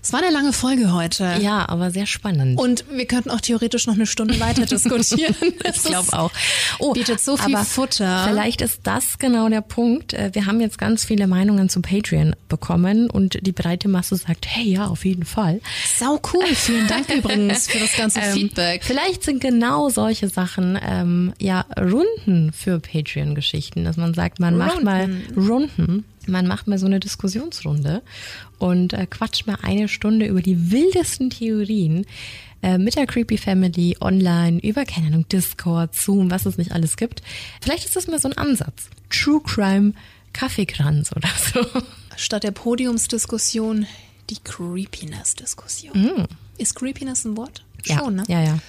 Es 0.03 0.11
war 0.13 0.21
eine 0.23 0.31
lange 0.31 0.51
Folge 0.51 0.91
heute. 0.93 1.35
Ja, 1.41 1.69
aber 1.69 1.91
sehr 1.91 2.07
spannend. 2.07 2.59
Und 2.59 2.85
wir 2.91 3.05
könnten 3.05 3.29
auch 3.29 3.39
theoretisch 3.41 3.85
noch 3.85 3.93
eine 3.93 4.07
Stunde 4.07 4.39
weiter 4.39 4.65
diskutieren. 4.65 5.35
ich 5.63 5.83
glaube 5.83 6.11
auch. 6.13 6.31
Oh, 6.79 6.93
bietet 6.93 7.19
so 7.21 7.37
viel 7.37 7.55
aber 7.55 7.63
Futter. 7.63 8.25
Vielleicht 8.27 8.61
ist 8.61 8.81
das 8.83 9.19
genau 9.19 9.47
der 9.47 9.61
Punkt. 9.61 10.13
Äh, 10.13 10.31
Wir 10.33 10.47
haben 10.47 10.59
jetzt 10.59 10.79
ganz 10.79 11.05
viele 11.05 11.27
Meinungen 11.27 11.69
zu 11.69 11.81
Patreon 11.81 12.35
bekommen 12.49 13.11
und 13.11 13.45
die 13.45 13.51
breite 13.51 13.89
Masse 13.89 14.15
sagt, 14.15 14.47
hey, 14.47 14.63
ja, 14.71 14.87
auf 14.87 15.05
jeden 15.05 15.23
Fall. 15.25 15.61
Sau 15.97 16.19
cool. 16.33 16.45
Vielen 16.55 16.87
Dank 16.87 17.07
übrigens 17.15 17.67
für 17.67 17.77
das 17.79 17.95
ganze 17.95 18.21
Ähm, 18.21 18.33
Feedback. 18.33 18.83
Vielleicht 18.83 19.23
sind 19.23 19.39
genau 19.39 19.89
solche 19.89 20.29
Sachen 20.29 20.79
ähm, 20.83 21.33
ja 21.39 21.65
Runden 21.79 22.51
für 22.53 22.79
Patreon-Geschichten, 22.79 23.85
dass 23.85 23.97
man 23.97 24.15
sagt, 24.15 24.39
man 24.39 24.57
macht 24.57 24.83
mal 24.83 25.09
Runden 25.37 26.05
Man 26.27 26.47
macht 26.47 26.67
mal 26.67 26.77
so 26.77 26.85
eine 26.85 26.99
Diskussionsrunde 26.99 28.01
und 28.59 28.93
äh, 28.93 29.05
quatscht 29.07 29.47
mal 29.47 29.57
eine 29.61 29.87
Stunde 29.87 30.25
über 30.27 30.41
die 30.41 30.71
wildesten 30.71 31.29
Theorien 31.29 32.05
äh, 32.61 32.77
mit 32.77 32.95
der 32.95 33.07
Creepy 33.07 33.37
Family 33.37 33.97
online 33.99 34.59
über, 34.61 34.85
keine 34.85 35.07
Ahnung, 35.07 35.27
Discord, 35.29 35.95
Zoom, 35.95 36.29
was 36.29 36.45
es 36.45 36.57
nicht 36.57 36.71
alles 36.71 36.95
gibt. 36.97 37.21
Vielleicht 37.61 37.85
ist 37.85 37.95
das 37.95 38.07
mal 38.07 38.19
so 38.19 38.27
ein 38.29 38.37
Ansatz. 38.37 38.89
True 39.09 39.41
Crime 39.43 39.93
Kaffeekranz 40.33 41.11
oder 41.15 41.29
so. 41.53 41.65
Statt 42.15 42.43
der 42.43 42.51
Podiumsdiskussion 42.51 43.87
die 44.29 44.37
Creepiness-Diskussion. 44.43 46.27
Ist 46.57 46.75
Creepiness 46.75 47.25
ein 47.25 47.35
Wort? 47.35 47.63
Ja, 47.85 47.99
Schon, 47.99 48.15
ne? 48.15 48.23
ja, 48.27 48.41
ja. 48.41 48.59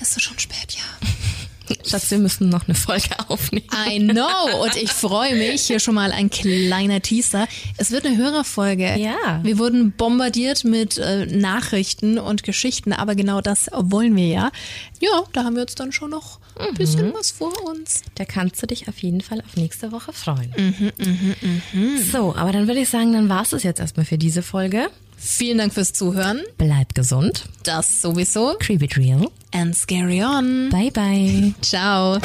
Ist 0.00 0.14
so 0.14 0.20
schon 0.20 0.38
spät, 0.38 0.72
ja. 0.76 1.06
Schatz, 1.86 2.10
wir 2.10 2.18
müssen 2.18 2.48
noch 2.48 2.66
eine 2.66 2.74
Folge 2.74 3.08
aufnehmen. 3.28 3.66
I 3.88 3.98
know. 3.98 4.62
Und 4.62 4.76
ich 4.76 4.90
freue 4.92 5.34
mich. 5.34 5.62
Hier 5.62 5.80
schon 5.80 5.94
mal 5.94 6.12
ein 6.12 6.30
kleiner 6.30 7.00
Teaser. 7.00 7.46
Es 7.76 7.90
wird 7.90 8.06
eine 8.06 8.16
Hörerfolge. 8.16 8.96
Ja. 8.98 9.40
Wir 9.42 9.58
wurden 9.58 9.92
bombardiert 9.92 10.64
mit 10.64 10.98
äh, 10.98 11.26
Nachrichten 11.26 12.18
und 12.18 12.42
Geschichten, 12.42 12.92
aber 12.92 13.14
genau 13.14 13.40
das 13.40 13.68
wollen 13.72 14.16
wir 14.16 14.26
ja. 14.28 14.50
Ja, 15.00 15.24
da 15.32 15.44
haben 15.44 15.54
wir 15.54 15.62
jetzt 15.62 15.80
dann 15.80 15.92
schon 15.92 16.10
noch 16.10 16.38
ein 16.58 16.74
bisschen 16.74 17.12
was 17.14 17.30
vor 17.30 17.52
uns. 17.66 18.02
Da 18.14 18.24
kannst 18.24 18.62
du 18.62 18.66
dich 18.66 18.88
auf 18.88 18.98
jeden 18.98 19.20
Fall 19.20 19.40
auf 19.40 19.56
nächste 19.56 19.92
Woche 19.92 20.12
freuen. 20.12 20.52
So, 22.10 22.34
aber 22.34 22.52
dann 22.52 22.66
würde 22.66 22.80
ich 22.80 22.88
sagen, 22.88 23.12
dann 23.12 23.28
war 23.28 23.42
es 23.42 23.62
jetzt 23.62 23.80
erstmal 23.80 24.06
für 24.06 24.18
diese 24.18 24.42
Folge. 24.42 24.88
Vielen 25.16 25.58
Dank 25.58 25.74
fürs 25.74 25.92
Zuhören. 25.92 26.42
Bleib 26.58 26.94
gesund. 26.94 27.44
Das 27.62 28.00
sowieso. 28.02 28.56
Creep 28.60 28.82
it 28.82 28.96
real. 28.96 29.28
And 29.52 29.74
scary 29.74 30.22
on. 30.22 30.70
Bye 30.70 30.90
bye. 30.90 31.54
Ciao. 31.62 32.18